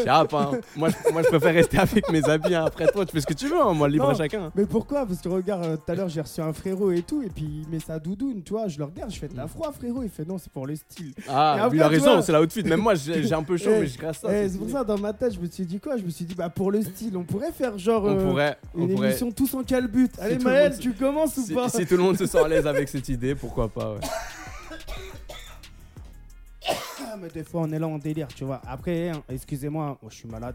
Chap, 0.05 0.33
hein. 0.35 0.53
moi, 0.77 0.89
je, 0.91 1.13
moi 1.13 1.23
je 1.23 1.29
préfère 1.29 1.55
rester 1.55 1.79
avec 1.79 2.09
mes 2.11 2.25
habits. 2.29 2.55
hein. 2.55 2.65
Après 2.67 2.87
toi, 2.87 3.05
tu 3.05 3.13
fais 3.13 3.21
ce 3.21 3.27
que 3.27 3.35
tu 3.35 3.49
veux. 3.49 3.61
hein. 3.61 3.73
Moi 3.73 3.89
libre 3.89 4.05
Non. 4.05 4.11
à 4.11 4.15
chacun. 4.15 4.53
Mais 4.55 4.67
pourquoi? 4.67 5.05
Parce 5.07 5.21
que 5.21 5.29
regarde, 5.29 5.65
euh, 5.65 5.77
tout 5.77 5.91
à 5.91 5.95
l'heure, 5.97 6.09
j'ai 6.09 6.21
reçu 6.21 6.41
un 6.41 6.53
frérot 6.53 6.93
et 6.93 7.03
tout, 7.03 7.23
et 7.23 7.29
puis 7.29 7.63
il 7.65 7.69
met 7.69 7.81
sa 7.81 7.99
doudoune, 7.99 8.43
tu 8.45 8.53
vois, 8.53 8.69
je 8.69 8.79
le 8.79 8.85
regarde, 8.85 9.11
je 9.13 9.19
fais 9.19 9.29
de 9.29 9.37
la 9.37 9.47
froid, 9.49 9.73
frérot, 9.73 10.03
il 10.05 10.11
fait 10.11 10.27
non, 10.27 10.39
c'est 10.39 10.53
pour 10.53 10.67
le 10.67 10.77
style. 10.77 11.13
Ah, 11.29 11.65
après, 11.65 11.77
il 11.77 11.83
a 11.83 11.89
raison, 11.89 12.13
vois- 12.13 12.23
c'est 12.23 12.33
la 12.33 12.41
outfit. 12.41 12.63
Même 12.63 12.81
moi, 12.81 12.95
j'ai 12.95 13.33
un 13.33 13.43
peu 13.43 13.57
chaud, 13.57 13.71
Eh, 13.77 13.81
mais 13.81 13.87
je 13.87 13.99
grâce 13.99 14.21
ça. 14.21 14.29
Eh, 14.33 14.49
c'est 14.49 14.59
pour 14.59 14.71
ça, 14.71 14.85
dans 14.85 14.99
ma 14.99 15.13
tête, 15.13 15.35
je 15.35 15.41
me 15.41 15.47
suis 15.49 15.65
dit 15.67 15.81
quoi? 15.81 15.97
Je 15.97 16.05
me 16.05 16.11
suis 16.11 16.25
dit, 16.25 16.35
bah 16.37 16.49
pour 16.51 16.71
le 16.71 16.83
style, 16.83 17.17
on 17.17 17.25
pourrait 17.25 17.53
faire 17.53 17.77
genre 17.79 18.05
On 18.05 18.17
euh, 18.19 18.25
pourrait, 18.29 18.59
on 18.75 18.83
une 18.87 18.95
pourrait. 18.95 19.13
Tous 19.41 19.55
en 19.55 19.65
quel 19.65 19.87
but 19.89 20.13
Allez, 20.19 20.35
le 20.37 20.45
Maël, 20.45 20.79
tu 20.79 20.93
commences 20.93 21.37
ou 21.39 21.43
Si, 21.47 21.55
pas 21.55 21.69
si 21.71 21.87
tout 21.87 21.97
le 21.97 22.03
monde 22.03 22.19
se 22.19 22.27
sent 22.27 22.39
à 22.39 22.47
l'aise 22.49 22.67
avec 22.67 22.89
cette 22.91 23.09
idée, 23.09 23.35
pourquoi 23.35 23.69
pas, 23.69 23.95
ouais. 23.95 24.01
Ah, 26.69 27.17
mais 27.19 27.29
des 27.29 27.43
fois, 27.45 27.63
on 27.63 27.71
est 27.73 27.79
là 27.79 27.89
en 27.89 27.99
délire, 27.99 28.29
tu 28.29 28.45
vois. 28.45 28.61
Après, 28.67 29.09
hein, 29.09 29.23
excusez-moi, 29.29 29.99
moi, 30.01 30.11
je 30.11 30.17
suis 30.17 30.29
malade. 30.29 30.55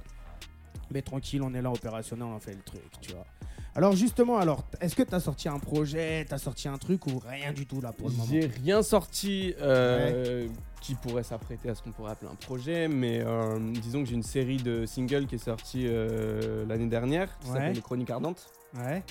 Mais 0.92 1.02
tranquille, 1.02 1.42
on 1.42 1.54
est 1.54 1.62
là 1.62 1.72
opérationnel, 1.72 2.28
on 2.28 2.40
fait 2.40 2.54
le 2.54 2.62
truc, 2.62 2.84
tu 3.02 3.12
vois. 3.12 3.26
Alors, 3.74 3.94
justement, 3.96 4.38
alors, 4.38 4.64
est-ce 4.80 4.96
que 4.96 5.04
t'as 5.04 5.20
sorti 5.20 5.50
un 5.50 5.60
projet, 5.60 6.26
t'as 6.30 6.38
sorti 6.38 6.68
un 6.70 6.78
truc 6.78 7.08
ou 7.08 7.20
rien 7.28 7.52
du 7.52 7.66
tout 7.66 7.82
là 7.82 7.92
pour 7.92 8.08
le 8.10 8.14
moment? 8.16 8.30
J'ai 8.32 8.50
rien 8.64 8.82
sorti 8.84 9.54
euh, 9.60 10.48
qui 10.80 10.94
pourrait 10.96 11.24
s'apprêter 11.24 11.70
à 11.70 11.76
ce 11.76 11.82
qu'on 11.82 11.92
pourrait 11.92 12.12
appeler 12.12 12.32
un 12.32 12.36
projet, 12.36 12.88
mais 12.88 13.20
euh, 13.22 13.58
disons 13.82 14.04
que 14.04 14.08
j'ai 14.10 14.16
une 14.16 14.24
série 14.24 14.58
de 14.58 14.86
singles 14.86 15.26
qui 15.26 15.36
est 15.36 15.40
sortie 15.40 15.88
euh, 15.88 16.66
l'année 16.68 16.88
dernière, 16.88 17.38
qui 17.40 17.48
Ouais. 17.50 17.54
s'appelle 17.56 17.74
Les 17.76 17.82
Chroniques 17.82 18.12
Ardentes. 18.12 18.48
Ouais. 18.78 19.04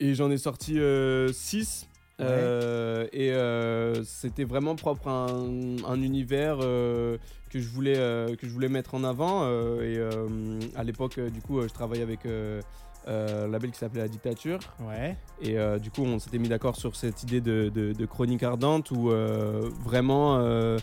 Et 0.00 0.14
j'en 0.14 0.30
ai 0.30 0.38
sorti 0.38 0.74
6. 0.74 1.88
et 2.20 2.24
euh, 2.24 4.04
c'était 4.04 4.44
vraiment 4.44 4.76
propre 4.76 5.08
à 5.08 5.26
un, 5.30 5.76
un 5.84 6.02
univers 6.02 6.58
euh, 6.62 7.16
que, 7.50 7.60
je 7.60 7.68
voulais, 7.68 7.96
euh, 7.98 8.34
que 8.36 8.46
je 8.46 8.52
voulais 8.52 8.68
mettre 8.68 8.94
en 8.94 9.04
avant. 9.04 9.42
euh, 9.44 9.82
et 9.82 9.96
euh, 9.98 10.60
à 10.76 10.84
l'époque, 10.84 11.18
euh, 11.18 11.30
du 11.30 11.40
coup, 11.40 11.58
euh, 11.58 11.68
je 11.68 11.74
travaillais 11.74 12.02
avec 12.02 12.26
euh, 12.26 12.60
euh, 13.08 13.46
un 13.46 13.48
label 13.48 13.70
qui 13.72 13.78
s'appelait 13.78 14.02
La 14.02 14.08
Dictature. 14.08 14.58
Ouais. 14.80 15.16
Et 15.40 15.58
euh, 15.58 15.78
du 15.78 15.90
coup, 15.90 16.02
on 16.02 16.18
s'était 16.18 16.38
mis 16.38 16.48
d'accord 16.48 16.76
sur 16.76 16.94
cette 16.96 17.22
idée 17.22 17.40
de, 17.40 17.68
de- 17.74 17.92
de 17.92 18.06
chronique 18.06 18.42
ardente 18.42 18.90
où 18.90 19.10
euh, 19.10 19.68
vraiment 19.82 20.36
euh, 20.38 20.76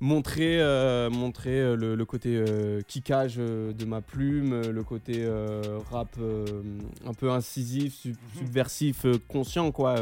montrer, 0.00 0.60
euh, 0.60 1.10
montrer 1.10 1.60
euh, 1.60 1.76
le, 1.76 1.94
le 1.94 2.04
côté 2.04 2.34
euh, 2.36 2.80
kickage 2.86 3.36
euh, 3.38 3.72
de 3.72 3.84
ma 3.84 4.00
plume, 4.00 4.60
le 4.62 4.82
côté 4.82 5.16
euh, 5.18 5.78
rap 5.90 6.08
un 7.06 7.12
peu 7.14 7.30
incisif, 7.30 7.94
sub- 7.94 8.16
subversif, 8.36 9.04
conscient, 9.28 9.70
quoi. 9.72 9.96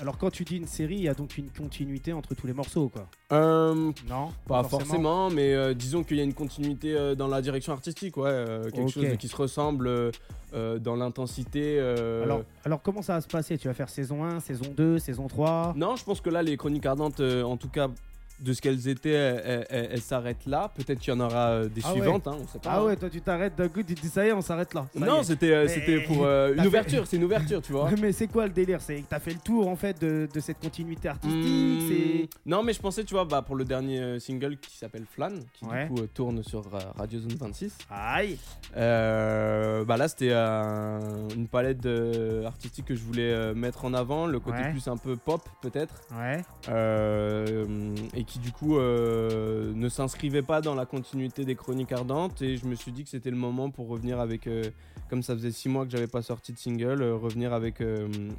Alors, 0.00 0.18
quand 0.18 0.30
tu 0.30 0.44
dis 0.44 0.56
une 0.56 0.66
série, 0.66 0.94
il 0.96 1.02
y 1.02 1.08
a 1.08 1.14
donc 1.14 1.36
une 1.36 1.50
continuité 1.50 2.12
entre 2.12 2.34
tous 2.34 2.46
les 2.46 2.52
morceaux, 2.52 2.88
quoi. 2.88 3.08
Non 4.08 4.30
pas 4.46 4.62
forcément, 4.64 5.30
mais 5.30 5.74
disons 5.74 6.02
qu'il 6.04 6.16
y 6.16 6.20
a 6.20 6.24
une 6.24 6.34
continuité 6.34 7.14
dans 7.16 7.28
la 7.28 7.40
direction 7.42 7.72
artistique, 7.72 8.16
ouais, 8.16 8.46
quelque 8.72 8.90
chose 8.90 9.04
qui 9.18 9.28
se 9.28 9.36
ressemble 9.36 10.10
dans 10.52 10.96
l'intensité. 10.96 11.78
Alors, 11.80 12.42
alors, 12.64 12.82
comment 12.82 13.02
ça 13.02 13.14
va 13.14 13.20
se 13.20 13.28
passer? 13.28 13.56
Tu 13.58 13.68
vas 13.68 13.74
faire 13.74 13.88
saison 13.88 14.24
1, 14.24 14.40
saison 14.40 14.66
2, 14.76 14.98
saison 14.98 15.26
3 15.28 15.74
Non, 15.76 15.96
je 15.96 16.04
pense 16.04 16.20
que 16.20 16.30
là, 16.30 16.42
les 16.42 16.56
chroniques 16.56 16.86
ardentes, 16.86 17.20
en 17.20 17.56
tout 17.56 17.68
cas, 17.68 17.88
de 18.40 18.52
ce 18.52 18.60
qu'elles 18.60 18.88
étaient, 18.88 19.10
elles, 19.10 19.42
elles- 19.44 19.66
elles- 19.70 19.88
elles 19.92 20.00
s'arrêtent 20.00 20.46
là. 20.46 20.70
Peut-être 20.74 20.98
qu'il 20.98 21.12
y 21.12 21.16
en 21.16 21.20
aura 21.20 21.48
euh, 21.50 21.68
des 21.68 21.80
Ah 21.84 21.88
ouais. 21.88 22.00
suivantes, 22.00 22.26
hein, 22.28 22.36
on 22.40 22.46
sait 22.46 22.58
pas. 22.58 22.70
Ah 22.72 22.84
ouais, 22.84 22.96
toi 22.96 23.10
tu 23.10 23.20
t'arrêtes 23.20 23.56
d'un 23.56 23.68
coup, 23.68 23.82
tu 23.82 23.94
te 23.94 24.00
dis 24.00 24.08
ça 24.08 24.24
y 24.24 24.28
est, 24.28 24.32
on 24.32 24.40
s'arrête 24.40 24.72
là. 24.74 24.86
Ça 24.98 25.04
Non, 25.04 25.22
c'était 25.22 25.50
euh, 25.52 25.68
c'était 25.68 26.00
pour 26.00 26.24
euh, 26.24 26.54
une 26.54 26.66
ouverture, 26.66 27.06
c'est 27.06 27.16
une 27.16 27.24
ouverture, 27.24 27.60
tu 27.62 27.72
vois. 27.72 27.84
Ouais, 27.84 27.94
mais 28.00 28.12
c'est 28.12 28.26
quoi 28.28 28.46
le 28.46 28.52
délire? 28.52 28.80
C'est 28.80 28.96
que 29.00 29.06
t'as 29.08 29.18
fait 29.20 29.32
le 29.34 29.40
tour 29.40 29.68
en 29.68 29.76
fait 29.76 30.00
de, 30.00 30.28
de 30.32 30.40
cette 30.40 30.58
continuité 30.60 31.08
artistique 31.08 31.30
Hmm. 31.40 32.26
Non, 32.46 32.62
mais 32.62 32.72
je 32.72 32.80
pensais, 32.80 33.04
tu 33.04 33.14
vois, 33.14 33.24
bah, 33.24 33.42
pour 33.42 33.56
le 33.56 33.64
dernier 33.64 34.18
single 34.20 34.56
qui 34.58 34.76
s'appelle 34.76 35.04
Flan, 35.10 35.30
qui 35.52 35.64
Ouais. 35.64 35.84
du 35.86 35.90
coup 35.94 36.00
euh, 36.02 36.06
tourne 36.12 36.42
sur 36.42 36.64
Radio 36.96 37.20
Zone 37.20 37.34
26. 37.38 37.76
Aïe 37.90 38.38
bah 38.74 39.96
là, 39.96 40.08
c'était 40.08 40.32
une 40.32 41.46
palette 41.50 41.86
artistique 42.46 42.86
que 42.86 42.94
je 42.94 43.02
voulais 43.02 43.54
mettre 43.54 43.84
en 43.84 43.94
avant, 43.94 44.26
le 44.26 44.38
côté 44.40 44.58
Ouais. 44.58 44.70
plus 44.70 44.86
un 44.88 44.96
peu 44.96 45.16
pop 45.16 45.42
peut-être. 45.62 45.94
Ouais. 46.12 46.42
Et 48.14 48.24
qui 48.30 48.38
du 48.38 48.52
coup 48.52 48.78
euh, 48.78 49.72
ne 49.74 49.88
s'inscrivait 49.88 50.42
pas 50.42 50.60
dans 50.60 50.76
la 50.76 50.86
continuité 50.86 51.44
des 51.44 51.56
chroniques 51.56 51.90
ardentes 51.90 52.40
et 52.42 52.56
je 52.56 52.64
me 52.64 52.76
suis 52.76 52.92
dit 52.92 53.02
que 53.02 53.10
c'était 53.10 53.30
le 53.30 53.36
moment 53.36 53.70
pour 53.70 53.88
revenir 53.88 54.20
avec 54.20 54.46
euh, 54.46 54.62
comme 55.08 55.22
ça 55.24 55.34
faisait 55.34 55.50
six 55.50 55.68
mois 55.68 55.84
que 55.84 55.90
j'avais 55.90 56.06
pas 56.06 56.22
sorti 56.22 56.52
de 56.52 56.58
single 56.58 57.02
euh, 57.02 57.16
revenir 57.16 57.52
avec 57.52 57.82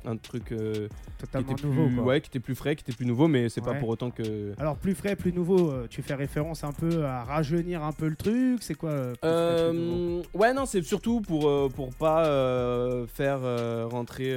un 0.06 0.16
truc 0.16 0.54
euh, 0.54 0.88
qui 0.88 1.26
Totalement 1.26 1.52
était 1.52 1.68
nouveau 1.68 1.88
plus 1.88 1.96
quoi. 1.96 2.04
ouais 2.06 2.22
qui 2.22 2.30
était 2.30 2.40
plus 2.40 2.56
frais 2.56 2.78
qui 2.78 2.84
était 2.84 2.94
plus 2.96 3.06
nouveau 3.06 3.28
mais 3.28 3.50
c'est 3.50 3.60
pas 3.60 3.74
pour 3.74 3.90
autant 3.90 4.12
que 4.12 4.54
Alors 4.58 4.78
plus 4.78 4.96
frais, 4.96 5.18
plus 5.18 5.34
nouveau, 5.34 5.74
tu 5.90 6.02
fais 6.02 6.16
référence 6.16 6.64
un 6.64 6.72
peu 6.72 7.04
à 7.04 7.26
rajeunir 7.26 7.84
un 7.84 7.92
peu 7.92 8.08
le 8.08 8.16
truc, 8.16 8.64
c'est 8.64 8.76
quoi 8.76 8.92
plus 8.94 9.18
frais, 9.18 9.70
plus 9.72 9.78
nouveau 9.78 10.22
ouais 10.36 10.54
non 10.54 10.66
c'est 10.66 10.82
surtout 10.84 11.20
pour 11.20 11.70
pour 11.74 11.94
pas 11.94 12.24
faire 13.08 13.42
rentrer 13.90 14.34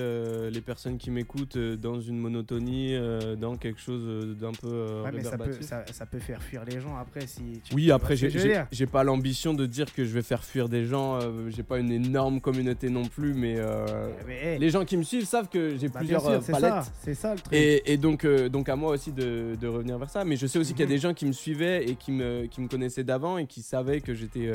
les 0.51 0.61
personnes 0.61 0.99
qui 0.99 1.13
m'écoutent 1.13 1.59
dans 1.59 2.01
une 2.01 2.19
monotonie 2.19 2.97
dans 3.39 3.55
quelque 3.55 3.81
chose 3.81 4.37
d'un 4.37 4.51
peu 4.51 5.03
Ouais, 5.05 5.13
mais 5.13 5.23
ça 5.23 5.37
peut, 5.45 5.63
ça, 5.63 5.85
ça 5.93 6.07
peut 6.07 6.19
faire 6.19 6.43
fuir 6.43 6.65
les 6.65 6.81
gens 6.81 6.97
après 6.97 7.27
si 7.27 7.61
tu 7.65 7.75
Oui, 7.75 7.91
après, 7.91 8.17
j'ai 8.17 8.87
pas 8.87 9.05
l'ambition 9.05 9.55
de 9.55 9.67
dire 9.67 9.93
que 9.95 10.05
je 10.05 10.13
vais 10.13 10.23
faire 10.23 10.45
fuir 10.45 10.69
des 10.69 10.85
gens. 10.85 11.21
euh, 11.21 11.51
j'ai 11.51 11.63
pas 11.63 11.79
une 11.79 11.93
énorme 11.93 12.41
communauté 12.41 12.89
non 12.91 13.05
plus, 13.05 13.35
mais 13.35 13.55
euh, 13.59 14.09
Mais, 14.27 14.55
hey, 14.55 14.59
les 14.59 14.71
gens 14.71 14.85
qui 14.85 14.97
me 14.97 15.03
suivent 15.03 15.25
savent 15.27 15.49
que 15.49 15.77
j'ai 15.77 15.89
bah, 15.89 16.01
plusieurs 16.01 16.21
sûr, 16.23 16.31
euh, 16.31 16.39
c'est 16.43 16.53
palettes. 16.53 16.71
ça, 16.71 16.93
c'est 17.03 17.15
ça 17.15 17.35
le 17.35 17.41
truc. 17.41 17.53
Et, 17.55 17.93
et 17.93 17.97
donc, 17.97 18.25
euh, 18.25 18.49
donc 18.49 18.69
à 18.69 18.77
moi 18.77 18.93
aussi 18.93 19.13
de, 19.13 19.57
de 19.61 19.67
revenir 19.69 19.99
vers 19.99 20.11
ça. 20.11 20.25
Mais 20.25 20.37
je 20.37 20.47
sais 20.47 20.59
aussi 20.59 20.73
qu'il 20.73 20.81
y 20.81 20.83
a 20.83 20.87
Mhm. 20.87 20.93
des 20.93 20.99
gens 20.99 21.15
qui 21.15 21.27
me 21.27 21.33
suivaient 21.33 21.85
et 21.89 21.95
qui 21.97 22.13
me, 22.13 22.47
qui 22.47 22.61
me 22.61 22.69
connaissaient 22.69 23.05
d'avant 23.05 23.39
et 23.39 23.47
qui 23.47 23.63
savaient 23.63 24.01
que 24.01 24.15
j'étais 24.15 24.49
euh, 24.49 24.55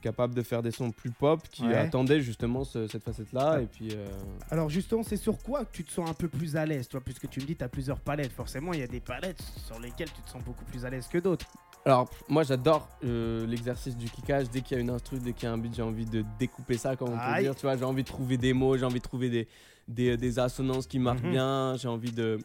capable 0.00 0.34
de 0.34 0.42
faire 0.42 0.62
des 0.62 0.70
sons 0.70 0.90
plus 0.90 1.10
pop, 1.10 1.40
qui 1.50 1.62
Ouais. 1.66 1.74
attendaient 1.76 2.20
justement 2.20 2.64
ce- 2.64 2.86
cette 2.88 3.04
facette-là. 3.04 3.56
Ouais. 3.56 3.64
Et 3.64 3.66
puis, 3.66 3.88
euh, 3.92 4.06
Alors 4.50 4.68
justement, 4.70 5.02
c'est 5.02 5.16
sur 5.16 5.38
quoi 5.38 5.64
que 5.64 5.72
tu 5.72 5.84
te 5.84 5.92
sens 5.92 6.08
un 6.08 6.14
peu 6.14 6.28
plus 6.28 6.56
à 6.56 6.66
l'aise, 6.66 6.88
toi, 6.88 7.00
puisque 7.00 7.28
tu 7.28 7.40
me 7.40 7.44
dis 7.46 7.56
tu 7.56 7.64
as 7.64 7.68
plusieurs 7.68 8.00
palettes. 8.00 8.32
Forcément, 8.32 8.72
il 8.72 8.80
y 8.80 8.82
a 8.82 8.86
des 8.86 9.00
palettes 9.00 9.42
sur 9.66 9.78
lesquelles 9.78 10.10
tu 10.12 10.22
te 10.22 10.30
sens 10.30 10.42
beaucoup 10.42 10.64
plus 10.64 10.84
à 10.84 10.90
l'aise 10.90 11.06
que 11.08 11.18
d'autres. 11.18 11.46
Alors, 11.86 12.10
moi 12.28 12.42
j'adore 12.42 12.88
euh, 13.04 13.46
l'exercice 13.46 13.96
du 13.96 14.10
kickage. 14.10 14.50
Dès 14.50 14.60
qu'il 14.60 14.76
y 14.76 14.80
a 14.80 14.82
une 14.82 14.90
instru, 14.90 15.18
dès 15.18 15.32
qu'il 15.32 15.44
y 15.44 15.46
a 15.46 15.52
un 15.52 15.58
beat, 15.58 15.74
j'ai 15.74 15.82
envie 15.82 16.04
de 16.04 16.22
découper 16.38 16.76
ça, 16.76 16.94
comme 16.96 17.08
on 17.10 17.18
peut 17.18 17.40
dire. 17.42 17.54
Tu 17.54 17.62
vois, 17.62 17.76
j'ai 17.76 17.84
envie 17.84 18.02
de 18.02 18.08
trouver 18.08 18.36
des 18.36 18.52
mots, 18.52 18.76
j'ai 18.76 18.84
envie 18.84 18.98
de 18.98 19.04
trouver 19.04 19.30
des, 19.30 19.48
des, 19.88 20.16
des 20.18 20.38
assonances 20.38 20.86
qui 20.86 20.98
marchent 20.98 21.22
Mhm. 21.22 21.30
bien. 21.30 21.76
J'ai 21.78 21.88
envie 21.88 22.12
de. 22.12 22.38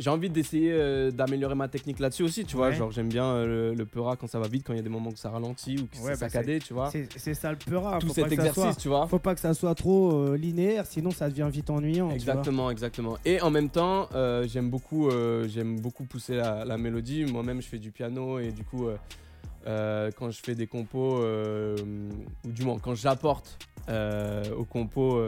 J'ai 0.00 0.10
envie 0.10 0.28
d'essayer 0.28 0.72
euh, 0.72 1.12
d'améliorer 1.12 1.54
ma 1.54 1.68
technique 1.68 2.00
là-dessus 2.00 2.24
aussi, 2.24 2.44
tu 2.44 2.56
vois. 2.56 2.68
Ouais. 2.70 2.74
Genre, 2.74 2.90
j'aime 2.90 3.08
bien 3.08 3.26
euh, 3.26 3.70
le, 3.70 3.74
le 3.74 3.86
peura 3.86 4.16
quand 4.16 4.26
ça 4.26 4.40
va 4.40 4.48
vite, 4.48 4.64
quand 4.66 4.72
il 4.72 4.76
y 4.76 4.80
a 4.80 4.82
des 4.82 4.88
moments 4.88 5.10
où 5.10 5.16
ça 5.16 5.30
ralentit 5.30 5.78
ou 5.78 5.86
que 5.86 5.96
Ouais, 6.04 6.14
c'est 6.14 6.20
bah, 6.20 6.28
saccadé, 6.28 6.58
tu 6.58 6.74
vois. 6.74 6.90
C'est 6.90 7.34
ça 7.34 7.52
le 7.52 7.58
peura. 7.58 7.98
Tout 8.00 8.08
faut 8.08 8.14
cet 8.14 8.24
pas 8.24 8.30
que 8.30 8.36
ça 8.36 8.48
exercice, 8.48 8.62
soit- 8.72 8.80
tu 8.82 8.88
vois. 8.88 9.06
Faut 9.06 9.20
pas 9.20 9.34
que 9.36 9.40
ça 9.40 9.54
soit 9.54 9.74
trop 9.76 10.12
euh, 10.16 10.36
linéaire, 10.36 10.84
sinon 10.86 11.12
ça 11.12 11.28
devient 11.28 11.48
vite 11.50 11.70
ennuyant. 11.70 12.10
Exactement, 12.10 12.70
exactement. 12.72 13.16
Et 13.24 13.40
en 13.40 13.50
même 13.50 13.70
temps, 13.70 14.08
j'aime 14.46 14.68
beaucoup, 14.68 15.10
j'aime 15.46 15.78
beaucoup 15.80 16.04
pousser 16.04 16.34
la, 16.34 16.64
la 16.64 16.76
mélodie. 16.76 17.24
Moi-même, 17.24 17.62
je 17.62 17.68
fais 17.68 17.78
du 17.78 17.92
piano 17.92 18.40
et 18.40 18.50
du 18.50 18.64
coup, 18.64 18.88
quand 19.64 20.30
je 20.30 20.40
fais 20.42 20.56
des 20.56 20.66
compos, 20.66 21.20
ou 21.22 22.50
du 22.50 22.64
moins 22.64 22.78
quand 22.80 22.96
j'apporte 22.96 23.58
aux 23.88 24.64
compos 24.64 25.22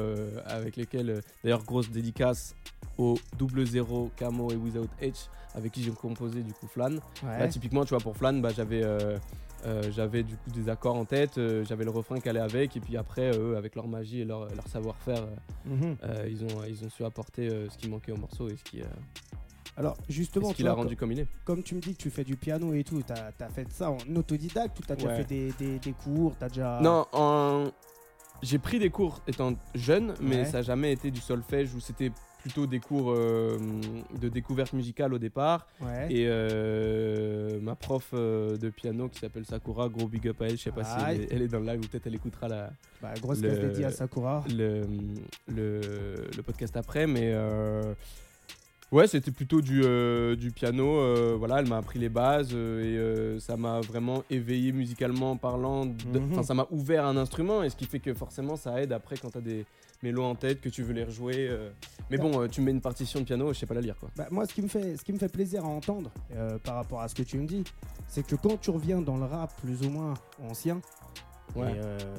avec 0.45 0.77
lesquels, 0.77 1.21
d'ailleurs, 1.45 1.63
grosse 1.63 1.89
dédicace 1.91 2.57
au 2.99 3.17
double 3.39 3.67
zéro 3.67 4.11
Camo 4.17 4.51
et 4.51 4.57
Without 4.57 4.89
H, 5.03 5.29
avec 5.55 5.73
qui 5.73 5.83
j'ai 5.83 5.91
composé 5.91 6.43
du 6.43 6.53
coup 6.53 6.67
Flan. 6.67 6.93
Ouais. 7.23 7.39
Là, 7.39 7.49
typiquement, 7.49 7.85
tu 7.85 7.91
vois, 7.91 8.01
pour 8.01 8.17
Flan, 8.17 8.35
bah, 8.35 8.51
j'avais. 8.57 8.83
euh, 8.85 9.19
euh, 9.65 9.83
j'avais 9.91 10.23
du 10.23 10.37
coup 10.37 10.51
des 10.51 10.69
accords 10.69 10.95
en 10.97 11.05
tête, 11.07 11.39
euh, 11.39 11.65
j'avais 11.65 11.85
le 11.85 11.91
refrain 11.91 12.21
qui 12.21 12.29
allait 12.29 12.39
avec, 12.41 12.77
et 12.77 12.81
puis 12.81 12.97
après, 12.97 13.37
eux, 13.37 13.57
avec 13.57 13.75
leur 13.75 13.89
magie 13.89 14.21
et 14.21 14.25
leur, 14.25 14.41
leur 14.55 14.69
savoir-faire, 14.69 15.25
Mhm. 15.65 15.97
ils, 16.29 16.45
ont, 16.45 16.63
ils 16.69 16.85
ont 16.85 16.91
su 16.91 17.05
apporter 17.05 17.49
ce 17.71 17.77
qui 17.79 17.89
manquait 17.89 18.13
au 18.13 18.17
morceau 18.19 18.49
et 18.49 18.57
ce 18.57 18.63
qui, 18.63 18.81
Alors 19.77 19.97
justement, 20.09 20.51
tu 20.51 20.57
qui 20.57 20.63
l'a 20.63 20.73
vois, 20.75 20.83
rendu 20.85 20.95
comme 20.97 21.11
il 21.11 21.21
est. 21.21 21.27
comme 21.45 21.63
tu 21.63 21.75
me 21.75 21.81
dis 21.81 21.95
que 21.97 22.03
tu 22.03 22.11
fais 22.11 22.23
du 22.23 22.37
piano 22.37 22.75
et 22.75 22.85
tout, 22.85 23.03
t'as 23.03 23.31
as 23.41 23.49
fait 23.49 23.71
ça 23.73 23.91
en 23.91 23.99
autodidacte 24.15 24.79
ou 24.79 24.83
t'as 24.87 24.95
déjà 24.95 25.09
Ouais. 25.09 25.17
fait 25.17 25.25
des, 25.25 25.53
des- 25.59 25.79
des 25.79 25.93
cours, 25.93 26.35
t'as 26.39 26.49
déjà. 26.49 26.79
Non, 26.83 27.07
en... 27.13 27.65
j'ai 28.43 28.59
pris 28.59 28.79
des 28.79 28.91
cours 28.91 29.21
étant 29.27 29.55
jeune, 29.75 30.15
mais 30.21 30.37
Ouais. 30.41 30.45
ça 30.45 30.59
n'a 30.59 30.63
jamais 30.63 30.93
été 30.93 31.11
du 31.11 31.21
solfège 31.21 31.75
où 31.75 31.81
c'était 31.81 32.13
plutôt 32.47 32.67
des 32.69 32.79
cours 32.79 33.11
euh, 33.11 33.59
de 34.21 34.29
découverte 34.29 34.73
musicale 34.73 35.13
au 35.13 35.19
départ. 35.19 35.67
Ouais. 35.81 36.07
Et 36.11 36.27
euh, 36.29 37.59
ma 37.61 37.75
prof 37.75 38.11
euh, 38.15 38.57
de 38.57 38.71
piano 38.71 39.09
qui 39.09 39.19
s'appelle 39.19 39.45
Sakura, 39.45 39.89
gros 39.89 40.07
big 40.07 40.29
up 40.29 40.41
à 40.43 40.45
elle, 40.47 40.53
je 40.57 40.63
sais 40.63 40.71
pas 40.71 40.85
si 40.85 40.95
elle 41.09 41.21
est, 41.23 41.29
elle 41.33 41.43
est 41.43 41.49
dans 41.49 41.59
le 41.59 41.67
live 41.67 41.81
ou 41.81 41.89
peut-être 41.89 42.07
elle 42.07 42.15
écoutera 42.15 42.47
la, 42.47 42.71
Bah, 43.03 43.15
grosse 43.21 43.41
le- 43.41 43.51
dédiée 43.51 43.87
à 43.87 43.91
Sakura. 43.91 44.45
le, 44.49 44.83
le, 45.53 45.81
le 46.37 46.43
podcast 46.45 46.77
après, 46.77 47.09
mais 47.09 47.35
ouais, 48.93 49.07
c'était 49.07 49.31
plutôt 49.31 49.61
du, 49.61 49.83
euh, 49.85 50.37
du 50.37 50.51
piano. 50.51 50.99
euh, 50.99 51.35
voilà, 51.39 51.61
elle 51.61 51.69
m'a 51.69 51.79
appris 51.79 51.99
les 51.99 52.09
bases 52.09 52.51
euh, 52.53 53.37
et 53.37 53.41
ça 53.41 53.57
m'a 53.57 53.81
vraiment 53.81 54.23
éveillé 54.31 54.73
musicalement 54.73 55.37
parlant. 55.37 55.87
de- 55.87 56.19
Mhm. 56.19 56.33
Enfin, 56.33 56.43
ça 56.43 56.55
m'a 56.55 56.67
ouvert 56.71 57.05
un 57.07 57.17
instrument 57.17 57.63
et 57.63 57.71
ce 57.71 57.77
qui 57.77 57.87
fait 57.87 57.99
que 58.01 58.15
forcément 58.15 58.57
ça 58.57 58.81
aide 58.83 58.93
après 58.93 59.17
quand 59.17 59.31
t'as 59.31 59.41
des 59.41 59.65
mélos 60.03 60.25
en 60.25 60.35
tête 60.35 60.61
que 60.61 60.69
tu 60.69 60.83
veux 60.83 60.93
les 60.93 61.05
rejouer. 61.05 61.51
Mais 62.11 62.19
bon, 62.19 62.47
tu 62.49 62.61
mets 62.61 62.71
une 62.71 62.81
partition 62.83 63.21
de 63.21 63.25
piano, 63.25 63.53
je 63.53 63.59
sais 63.59 63.67
pas 63.67 63.75
la 63.75 63.81
lire 63.81 63.97
quoi. 63.99 64.11
Bah, 64.17 64.27
moi, 64.31 64.47
ce 64.47 64.53
qui, 64.55 64.63
me 64.63 64.69
fait, 64.69 64.97
ce 64.97 65.03
qui 65.05 65.13
me 65.13 65.19
fait 65.19 65.33
plaisir 65.33 65.65
à 65.65 65.69
entendre 65.69 66.11
par 66.65 66.75
rapport 66.75 67.01
à 67.01 67.09
ce 67.09 67.15
que 67.15 67.23
tu 67.23 67.39
me 67.39 67.47
dis, 67.47 67.65
c'est 68.09 68.25
que 68.27 68.37
quand 68.37 68.61
tu 68.61 68.71
reviens 68.71 69.01
dans 69.01 69.17
le 69.17 69.25
rap 69.25 69.53
plus 69.63 69.83
ou 69.87 69.91
moins 69.91 70.15
ancien, 70.49 70.81
Ouais. 71.55 71.73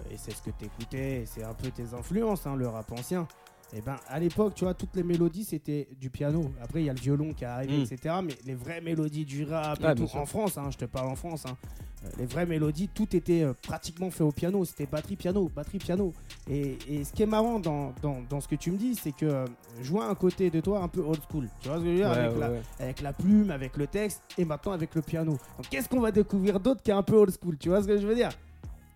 et, 0.09 0.13
et 0.13 0.17
c'est 0.17 0.31
ce 0.31 0.41
que 0.41 0.49
tu 0.57 0.65
écoutais, 0.65 1.23
c'est 1.27 1.43
un 1.43 1.53
peu 1.53 1.69
tes 1.69 1.93
influences, 1.93 2.47
hein, 2.47 2.55
le 2.55 2.67
rap 2.67 2.91
ancien, 2.93 3.27
et 3.75 3.81
ben 3.81 3.97
à 4.07 4.19
l'époque, 4.19 4.53
tu 4.55 4.63
vois, 4.63 4.73
toutes 4.73 4.95
les 4.95 5.03
mélodies 5.03 5.43
c'était 5.43 5.87
du 5.99 6.09
piano. 6.09 6.51
Après, 6.61 6.81
il 6.81 6.85
y 6.85 6.89
a 6.89 6.93
le 6.93 6.99
violon 6.99 7.33
qui 7.33 7.43
est 7.43 7.47
arrivé, 7.47 7.77
Mm. 7.77 7.81
etc. 7.81 8.15
Mais 8.23 8.33
les 8.45 8.55
vraies 8.55 8.81
mélodies 8.81 9.25
du 9.25 9.43
rap, 9.43 9.79
et 9.83 9.95
tout, 9.95 10.07
en 10.15 10.25
France, 10.25 10.57
hein, 10.57 10.69
je 10.71 10.77
te 10.77 10.85
parle 10.85 11.09
en 11.09 11.15
France, 11.15 11.45
hein, 11.45 11.57
euh, 12.05 12.09
les 12.19 12.25
vraies 12.27 12.45
mélodies, 12.45 12.87
tout 12.87 13.13
était 13.15 13.41
euh, 13.41 13.53
pratiquement 13.61 14.09
fait 14.11 14.23
au 14.23 14.31
piano. 14.31 14.63
C'était 14.63 14.85
batterie, 14.85 15.15
piano, 15.15 15.49
batterie, 15.53 15.79
piano. 15.79 16.13
Et, 16.49 16.77
et 16.87 17.03
ce 17.03 17.11
qui 17.11 17.23
est 17.23 17.27
marrant 17.27 17.59
dans, 17.59 17.93
dans, 18.01 18.21
dans 18.29 18.39
ce 18.39 18.47
que 18.47 18.55
tu 18.55 18.71
me 18.71 18.77
dis, 18.77 18.95
c'est 18.95 19.11
que 19.11 19.25
euh, 19.25 19.45
je 19.81 19.89
vois 19.89 20.05
un 20.07 20.15
côté 20.15 20.49
de 20.49 20.59
toi 20.61 20.79
un 20.81 20.87
peu 20.87 21.01
old 21.01 21.19
school. 21.29 21.49
Tu 21.59 21.67
vois 21.69 21.79
ce 21.79 21.83
que 21.83 21.87
je 21.87 21.91
veux 21.91 21.97
dire 21.97 22.09
Ouais, 22.09 22.17
avec, 22.17 22.33
ouais, 22.35 22.39
la, 22.39 22.51
ouais. 22.51 22.61
avec 22.79 23.01
la 23.01 23.13
plume, 23.13 23.51
avec 23.51 23.75
le 23.77 23.87
texte 23.87 24.21
et 24.37 24.45
maintenant 24.45 24.71
avec 24.73 24.93
le 24.95 25.01
piano. 25.01 25.31
Donc 25.31 25.69
qu'est-ce 25.69 25.89
qu'on 25.89 25.99
va 25.99 26.11
découvrir 26.11 26.59
d'autre 26.59 26.81
qui 26.83 26.91
est 26.91 26.93
un 26.93 27.03
peu 27.03 27.15
old 27.15 27.33
school? 27.41 27.57
Tu 27.57 27.67
vois 27.69 27.81
ce 27.81 27.87
que 27.87 27.97
je 27.99 28.05
veux 28.07 28.15
dire? 28.15 28.29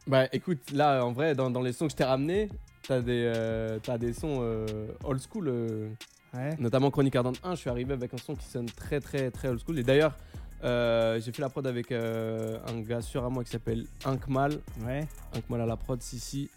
Bah 0.07 0.27
écoute, 0.31 0.71
là 0.71 1.03
en 1.05 1.11
vrai, 1.11 1.35
dans, 1.35 1.49
dans 1.49 1.61
les 1.61 1.73
sons 1.73 1.85
que 1.87 1.91
je 1.91 1.97
t'ai 1.97 2.03
ramenés, 2.03 2.49
t'as 2.87 3.01
des, 3.01 3.31
euh, 3.35 3.79
t'as 3.81 3.97
des 3.97 4.13
sons 4.13 4.39
euh, 4.41 4.65
old 5.03 5.21
school. 5.21 5.47
euh, 5.47 5.89
Ouais. 6.33 6.55
Notamment 6.59 6.89
Chronique 6.91 7.15
Ardente 7.17 7.41
1, 7.43 7.55
je 7.55 7.59
suis 7.59 7.69
arrivé 7.69 7.91
avec 7.93 8.13
un 8.13 8.17
son 8.17 8.35
qui 8.35 8.45
sonne 8.45 8.67
très 8.67 9.01
très 9.01 9.31
très 9.31 9.49
old 9.49 9.59
school. 9.59 9.77
Et 9.79 9.83
d'ailleurs, 9.83 10.17
euh, 10.63 11.19
j'ai 11.19 11.33
fait 11.33 11.41
la 11.41 11.49
prod 11.49 11.67
avec 11.67 11.91
euh, 11.91 12.57
un 12.69 12.79
gars 12.79 13.01
sûr 13.01 13.25
à 13.25 13.29
moi 13.29 13.43
qui 13.43 13.49
s'appelle 13.49 13.85
Inkmal. 14.05 14.59
Ouais. 14.85 15.05
Inkmal 15.35 15.59
à 15.59 15.65
la 15.65 15.75
prod, 15.75 16.01
Sissi. 16.01 16.49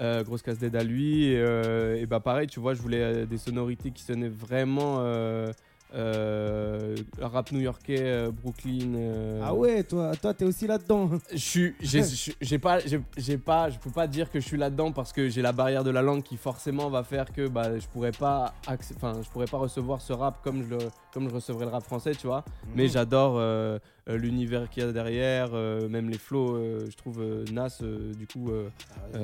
Euh, 0.00 0.22
grosse 0.22 0.42
casse 0.42 0.58
d'aide 0.58 0.76
à 0.76 0.84
lui. 0.84 1.24
Et, 1.24 1.38
euh, 1.40 1.96
et 1.96 2.06
bah 2.06 2.20
pareil, 2.20 2.46
tu 2.46 2.60
vois, 2.60 2.72
je 2.74 2.80
voulais 2.80 3.02
euh, 3.02 3.26
des 3.26 3.36
sonorités 3.36 3.90
qui 3.90 4.04
sonnaient 4.04 4.28
vraiment 4.28 4.98
euh, 5.00 5.50
euh, 5.94 6.96
rap 7.20 7.50
new-yorkais, 7.52 7.98
euh, 8.00 8.30
Brooklyn. 8.30 8.94
euh, 8.94 9.40
Ah 9.44 9.54
ouais, 9.54 9.82
toi, 9.84 10.14
toi 10.16 10.32
t'es 10.34 10.44
aussi 10.44 10.66
là-dedans. 10.66 11.10
je 11.32 11.36
suis, 11.36 11.74
j'ai, 11.80 12.58
pas, 12.58 12.78
j'ai, 13.16 13.38
pas, 13.38 13.70
je 13.70 13.78
peux 13.78 13.90
pas 13.90 14.06
dire 14.06 14.30
que 14.30 14.40
je 14.40 14.46
suis 14.46 14.56
là-dedans 14.56 14.92
parce 14.92 15.12
que 15.12 15.28
j'ai 15.28 15.42
la 15.42 15.52
barrière 15.52 15.84
de 15.84 15.90
la 15.90 16.02
langue 16.02 16.22
qui 16.22 16.36
forcément 16.36 16.88
va 16.90 17.02
faire 17.02 17.32
que 17.32 17.48
bah 17.48 17.78
je 17.78 17.86
pourrais 17.88 18.12
pas, 18.12 18.54
enfin 18.96 19.20
je 19.22 19.28
pourrais 19.30 19.46
pas 19.46 19.58
recevoir 19.58 20.00
ce 20.00 20.12
rap 20.12 20.42
comme 20.42 20.62
je 20.62 20.68
le, 20.70 20.78
comme 21.12 21.28
je 21.28 21.34
recevrais 21.34 21.64
le 21.66 21.70
rap 21.72 21.82
français, 21.84 22.12
tu 22.14 22.26
vois. 22.26 22.44
Mais 22.74 22.84
Mhm. 22.84 22.90
j'adore 22.90 23.34
euh, 23.38 23.78
euh, 24.08 24.16
l'univers 24.16 24.68
qu'il 24.70 24.84
y 24.84 24.86
a 24.86 24.92
derrière, 24.92 25.50
même 25.52 26.08
les 26.08 26.18
flows. 26.18 26.58
je 26.88 26.96
trouve 26.96 27.22
Nas, 27.52 27.78
du 28.16 28.26
coup. 28.26 28.50
euh, 28.50 28.68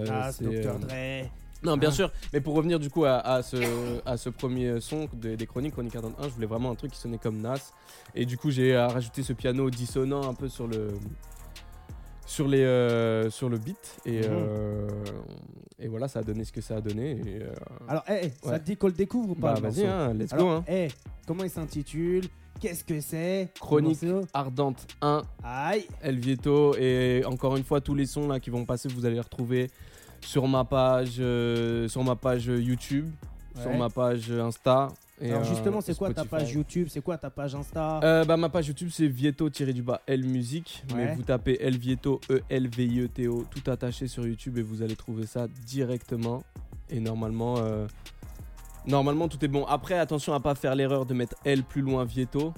Nas, 0.06 0.32
Dr. 0.40 0.78
Dre. 0.80 1.30
Non, 1.66 1.76
bien 1.76 1.88
Ah. 1.90 1.92
sûr. 1.92 2.10
Mais 2.32 2.40
pour 2.40 2.54
revenir 2.54 2.78
du 2.78 2.88
coup 2.90 3.04
à, 3.04 3.16
à 3.18 3.42
ce, 3.42 3.56
à 4.06 4.16
ce 4.16 4.30
premier 4.30 4.80
son 4.80 5.08
des, 5.12 5.36
des 5.36 5.46
chroniques, 5.46 5.72
Chronique 5.74 5.92
41, 5.92 6.24
je 6.24 6.28
voulais 6.34 6.46
vraiment 6.46 6.70
un 6.70 6.74
truc 6.74 6.92
qui 6.92 6.98
sonnait 6.98 7.18
comme 7.18 7.40
Nas. 7.40 7.72
Et 8.14 8.24
du 8.24 8.38
coup, 8.38 8.50
j'ai 8.50 8.74
euh, 8.74 8.86
rajouté 8.86 9.22
ce 9.22 9.32
piano 9.32 9.68
dissonant 9.70 10.28
un 10.28 10.34
peu 10.34 10.48
sur 10.48 10.66
le, 10.66 10.88
sur 12.26 12.48
les, 12.48 12.62
euh, 12.64 13.30
sur 13.30 13.48
le 13.48 13.58
beat. 13.58 13.98
Et, 14.04 14.20
Mhm. 14.20 14.24
euh, 14.28 14.88
et 15.78 15.88
voilà, 15.88 16.08
ça 16.08 16.20
a 16.20 16.22
donné 16.22 16.44
ce 16.44 16.52
que 16.52 16.60
ça 16.60 16.76
a 16.76 16.80
donné. 16.80 17.12
Et, 17.12 17.42
euh, 17.42 17.52
Alors, 17.88 18.02
hey, 18.08 18.32
ça 18.42 18.58
te 18.58 18.64
dit 18.64 18.76
qu'on 18.76 18.86
le 18.88 18.92
découvre 18.94 19.30
ou 19.30 19.34
pas 19.34 19.54
bah 19.54 19.68
vas-y, 19.68 19.86
hein, 19.86 20.12
let's 20.14 20.32
go. 20.34 20.48
Hein. 20.48 20.64
hey, 20.66 20.88
comment 21.26 21.44
il 21.44 21.50
s'intitule? 21.50 22.24
Qu'est-ce 22.58 22.84
que 22.84 23.00
c'est? 23.02 23.50
Chronique 23.60 23.98
Ardente 24.32 24.86
1, 25.02 25.22
Aïe. 25.44 25.86
El 26.00 26.18
Vieto. 26.18 26.74
Et 26.78 27.22
encore 27.26 27.54
une 27.56 27.64
fois, 27.64 27.82
tous 27.82 27.94
les 27.94 28.06
sons 28.06 28.28
là 28.28 28.40
qui 28.40 28.48
vont 28.48 28.64
passer, 28.64 28.88
vous 28.88 29.04
allez 29.04 29.16
les 29.16 29.20
retrouver 29.20 29.70
sur 30.26 30.48
ma 30.48 30.64
page, 30.64 31.16
euh, 31.20 31.88
sur 31.88 32.02
ma 32.02 32.16
page 32.16 32.46
YouTube, 32.46 33.08
sur 33.60 33.72
ma 33.74 33.88
page 33.88 34.30
Insta. 34.30 34.88
Et, 35.20 35.30
Alors 35.30 35.42
euh, 35.42 35.44
justement, 35.44 35.80
c'est 35.80 35.96
quoi 35.96 36.12
ta 36.12 36.24
page 36.24 36.52
YouTube? 36.52 36.88
C'est 36.90 37.00
quoi 37.00 37.16
ta 37.16 37.30
page 37.30 37.54
Insta? 37.54 38.00
Euh, 38.02 38.24
bah, 38.24 38.36
ma 38.36 38.48
page 38.48 38.68
YouTube 38.68 38.90
c'est 38.92 39.06
Vieto 39.06 39.48
du 39.48 39.82
bas 39.82 40.02
L 40.06 40.24
Musique 40.24 40.84
Ouais. 40.90 41.06
mais 41.06 41.14
vous 41.14 41.22
tapez 41.22 41.58
Vieto 41.70 42.20
E 42.30 42.40
L 42.50 42.68
V 42.68 42.84
I 42.84 43.00
E 43.00 43.08
T 43.08 43.28
O 43.28 43.44
tout 43.50 43.70
attaché 43.70 44.08
sur 44.08 44.26
YouTube 44.26 44.58
et 44.58 44.62
vous 44.62 44.82
allez 44.82 44.96
trouver 44.96 45.26
ça 45.26 45.46
directement. 45.64 46.42
Et 46.90 47.00
normalement 47.00 47.54
euh, 47.58 47.86
normalement 48.86 49.28
tout 49.28 49.42
est 49.42 49.48
bon. 49.48 49.64
Après 49.64 49.98
attention 49.98 50.34
à 50.34 50.40
pas 50.40 50.54
faire 50.54 50.74
l'erreur 50.74 51.06
de 51.06 51.14
mettre 51.14 51.36
L 51.44 51.62
plus 51.62 51.82
loin 51.82 52.04
Vieto 52.04 52.52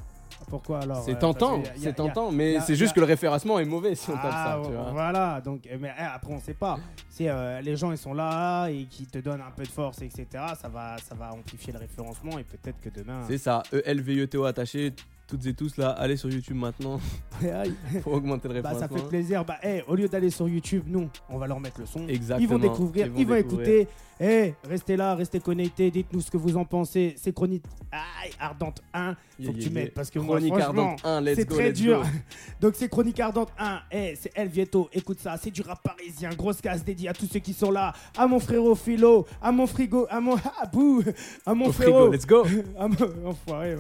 Pourquoi 0.49 0.81
alors 0.81 1.03
c'est 1.03 1.13
euh, 1.15 1.19
tentant 1.19 1.63
c'est 1.77 1.95
tentant 1.95 2.31
mais 2.31 2.61
c'est 2.61 2.75
juste 2.75 2.95
que 2.95 3.01
le 3.01 3.07
référencement 3.07 3.59
est 3.59 3.65
mauvais 3.65 3.95
si 3.95 4.11
on 4.11 4.15
tape 4.15 4.23
Ah, 4.33 4.59
ça 4.63 4.69
tu 4.69 4.75
vois 4.75 4.91
Voilà, 4.93 5.41
donc, 5.41 5.67
euh, 5.67 5.77
mais 5.81 5.93
eh, 5.99 6.03
après 6.03 6.33
on 6.33 6.41
sait 6.41 6.55
pas. 6.55 6.79
Si 7.11 7.29
euh, 7.29 7.61
les 7.61 7.77
gens 7.77 7.91
ils 7.93 7.99
sont 7.99 8.15
là 8.15 8.69
et 8.69 8.85
qui 8.85 9.07
te 9.07 9.19
donnent 9.19 9.43
un 9.47 9.51
peu 9.55 9.63
de 9.65 9.69
force, 9.69 10.01
etc., 10.03 10.27
ça 10.61 10.69
va, 10.69 10.97
ça 10.99 11.15
va 11.15 11.33
amplifier 11.33 11.73
le 11.73 11.79
référencement 11.81 12.39
et 12.39 12.45
peut-être 12.45 12.81
que 12.81 12.89
demain. 12.89 13.23
c'est 13.29 13.39
ça 13.39 13.63
E 13.73 13.83
L 13.85 14.01
V 14.01 14.15
I 14.15 14.21
E 14.21 14.27
T 14.27 14.39
O 14.39 14.45
attaché 14.45 14.93
toutes 15.27 15.45
et 15.47 15.53
tous 15.53 15.77
là 15.77 15.91
allez 15.91 16.17
sur 16.17 16.31
YouTube 16.31 16.57
maintenant 16.57 16.99
pour 18.03 18.15
augmenter 18.15 18.49
le 18.49 18.63
bah, 18.63 18.71
référencement 18.71 18.97
ça 18.97 19.03
fait 19.03 19.09
plaisir. 19.09 19.45
Bah, 19.45 19.57
eh, 19.63 19.83
au 19.87 19.95
lieu 19.95 20.09
d'aller 20.09 20.31
sur 20.31 20.49
YouTube, 20.49 20.85
nous, 20.87 21.09
on 21.29 21.39
va 21.39 21.47
leur 21.47 21.61
mettre 21.61 21.81
le 21.81 21.87
son. 21.87 22.07
Exactement. 22.09 22.39
Ils 22.41 22.49
vont 22.49 22.59
découvrir, 22.59 23.07
Ils 23.07 23.21
ils 23.21 23.27
vont 23.27 23.35
vont, 23.35 23.37
découvrir. 23.37 23.69
écouter. 23.81 23.89
Eh, 24.21 24.55
restez 24.69 24.97
là, 24.97 25.15
restez 25.15 25.39
connectés. 25.41 25.91
Dites-nous 25.91 26.21
ce 26.21 26.31
que 26.31 26.37
vous 26.37 26.57
en 26.57 26.65
pensez. 26.65 27.15
C'est 27.17 27.33
chronique 27.33 27.65
Aïe, 27.93 28.33
ardente 28.41 28.83
1. 28.93 29.15
Faut 29.15 29.19
Yeah, 29.41 29.53
que 29.53 29.57
yeah, 29.59 29.69
tu 29.69 29.73
yeah. 29.73 29.85
mettes 29.85 29.95
parce 29.95 30.11
que 30.11 30.19
moi, 30.19 30.37
Chronique 30.39 30.55
franchement, 30.59 30.83
Ardente 30.91 31.01
1 31.05 31.21
let's 31.21 31.37
c'est 31.37 31.45
très 31.45 31.69
let's 31.69 31.81
dur. 31.81 32.01
go. 32.01 32.07
Donc 32.61 32.75
c'est 32.77 32.89
Chronique 32.89 33.21
Ardente 33.21 33.51
1. 33.57 33.81
Eh, 33.93 34.15
c'est 34.21 34.33
El 34.35 34.49
Vieto. 34.49 34.89
Écoute 34.93 35.21
ça, 35.21 35.37
c'est 35.41 35.51
du 35.53 35.63
rap 35.63 35.81
parisien. 35.83 36.31
Grosse 36.37 36.61
casse 36.61 36.85
dédiée 36.85 37.09
à 37.09 37.13
tous 37.15 37.27
ceux 37.27 37.39
qui 37.39 37.53
sont 37.53 37.71
là. 37.71 37.93
À 38.17 38.27
mon 38.27 38.41
frérot 38.41 38.75
Philo, 38.75 39.27
à 39.41 39.53
mon 39.53 39.67
frigo, 39.69 40.07
à 40.11 40.21
mon 40.21 40.35
ah, 40.61 40.67
bouh, 40.67 41.03
à 41.47 41.55
mon 41.55 41.67
Au 41.69 41.73
frérot. 41.73 42.11
frigo 42.11 42.13
let's 42.13 42.27
go 42.27 42.45
à 42.79 42.89
mon, 42.89 43.29
enfoiré, 43.31 43.77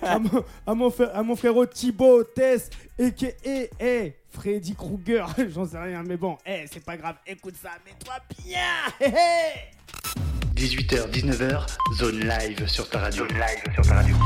à, 0.00 0.18
mon, 0.18 0.90
à, 1.12 1.22
mon 1.22 1.36
frérot 1.36 1.66
Thibaut 1.66 2.24
Tess 2.24 2.70
et 2.98 3.12
que 3.12 3.26
eh, 3.44 3.68
eh, 3.78 4.14
Freddy 4.32 4.74
Krueger, 4.74 5.26
j'en 5.54 5.66
sais 5.66 5.78
rien, 5.78 6.02
mais 6.02 6.16
bon, 6.16 6.36
eh, 6.46 6.64
c'est 6.72 6.84
pas 6.84 6.96
grave, 6.96 7.16
écoute 7.26 7.54
ça, 7.60 7.70
mets-toi 7.84 8.14
bien, 8.44 8.58
eh, 9.00 9.06
eh. 9.06 10.58
18h, 10.58 11.10
19h, 11.10 11.66
zone 11.98 12.20
live 12.20 12.66
sur 12.66 12.88
ta 12.88 13.00
radio. 13.00 13.26
Zone 13.28 13.38
live 13.38 13.74
sur 13.74 13.84
ta 13.84 13.94
radio. 13.94 14.16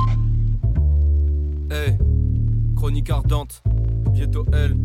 Hey, 1.71 1.99
chronique 2.77 3.11
ardente, 3.11 3.63
bientôt 4.13 4.47
elle. 4.53 4.77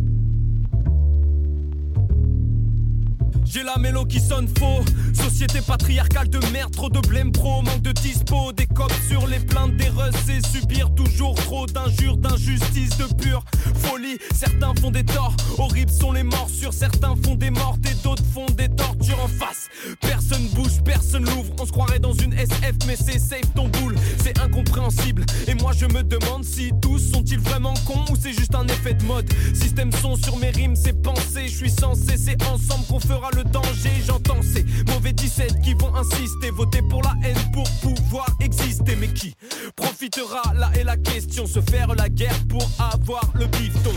J'ai 3.45 3.63
la 3.63 3.77
mélo 3.77 4.05
qui 4.05 4.19
sonne 4.19 4.47
faux. 4.57 4.83
Société 5.13 5.59
patriarcale 5.61 6.29
de 6.29 6.39
merde, 6.51 6.71
trop 6.71 6.89
de 6.89 6.99
blême 7.07 7.31
pro, 7.31 7.61
manque 7.61 7.81
de 7.81 7.91
dispo. 7.91 8.51
Des 8.51 8.67
cops 8.67 8.93
sur 9.07 9.27
les 9.27 9.39
plaintes 9.39 9.75
des 9.77 9.89
c'est 10.25 10.45
subir 10.45 10.93
toujours 10.95 11.35
trop 11.35 11.65
d'injures, 11.65 12.17
d'injustice, 12.17 12.97
de 12.97 13.13
pure 13.15 13.43
folie. 13.75 14.17
Certains 14.33 14.73
font 14.79 14.91
des 14.91 15.03
torts, 15.03 15.35
horribles 15.57 15.91
sont 15.91 16.11
les 16.11 16.23
morsures. 16.23 16.73
Certains 16.73 17.15
font 17.23 17.35
des 17.35 17.51
morts 17.51 17.77
et 17.89 18.03
d'autres 18.03 18.23
font 18.33 18.45
des 18.57 18.69
en 19.13 19.27
face. 19.27 19.69
Personne 19.99 20.45
bouge, 20.49 20.81
personne 20.83 21.25
l'ouvre. 21.25 21.53
On 21.59 21.65
se 21.65 21.71
croirait 21.71 21.99
dans 21.99 22.13
une 22.13 22.33
SF, 22.33 22.75
mais 22.87 22.95
c'est 22.95 23.19
safe 23.19 23.53
ton 23.55 23.67
boule. 23.67 23.95
C'est 24.23 24.39
incompréhensible. 24.39 25.25
Et 25.47 25.55
moi 25.55 25.71
je 25.77 25.85
me 25.85 26.03
demande 26.03 26.43
si 26.43 26.71
tous 26.81 26.99
sont-ils 26.99 27.39
vraiment 27.39 27.73
cons 27.85 28.05
ou 28.11 28.15
c'est 28.15 28.33
juste 28.33 28.55
un 28.55 28.67
effet 28.67 28.93
de 28.93 29.03
mode. 29.03 29.29
Système 29.53 29.91
son 29.91 30.15
sur 30.15 30.37
mes 30.37 30.49
rimes, 30.49 30.75
c'est 30.75 31.01
pensé. 31.01 31.47
Je 31.47 31.55
suis 31.55 31.71
censé, 31.71 32.17
c'est 32.17 32.41
ensemble 32.43 32.85
qu'on 32.87 32.99
fera 32.99 33.29
le 33.35 33.43
danger. 33.43 33.91
J'entends 34.05 34.41
ces 34.41 34.65
mauvais 34.91 35.13
17 35.13 35.61
qui 35.61 35.73
vont 35.73 35.93
insister, 35.95 36.51
voter 36.51 36.81
pour 36.81 37.01
la 37.03 37.15
haine 37.23 37.37
pour 37.53 37.69
pouvoir 37.81 38.27
exister. 38.39 38.95
Mais 38.95 39.07
qui 39.07 39.35
profitera? 39.75 40.41
Là 40.55 40.71
est 40.75 40.83
la 40.83 40.97
question, 40.97 41.45
se 41.45 41.59
faire 41.61 41.93
la 41.95 42.09
guerre 42.09 42.39
pour 42.49 42.67
avoir 42.79 43.31
le 43.35 43.45
bifton. 43.47 43.93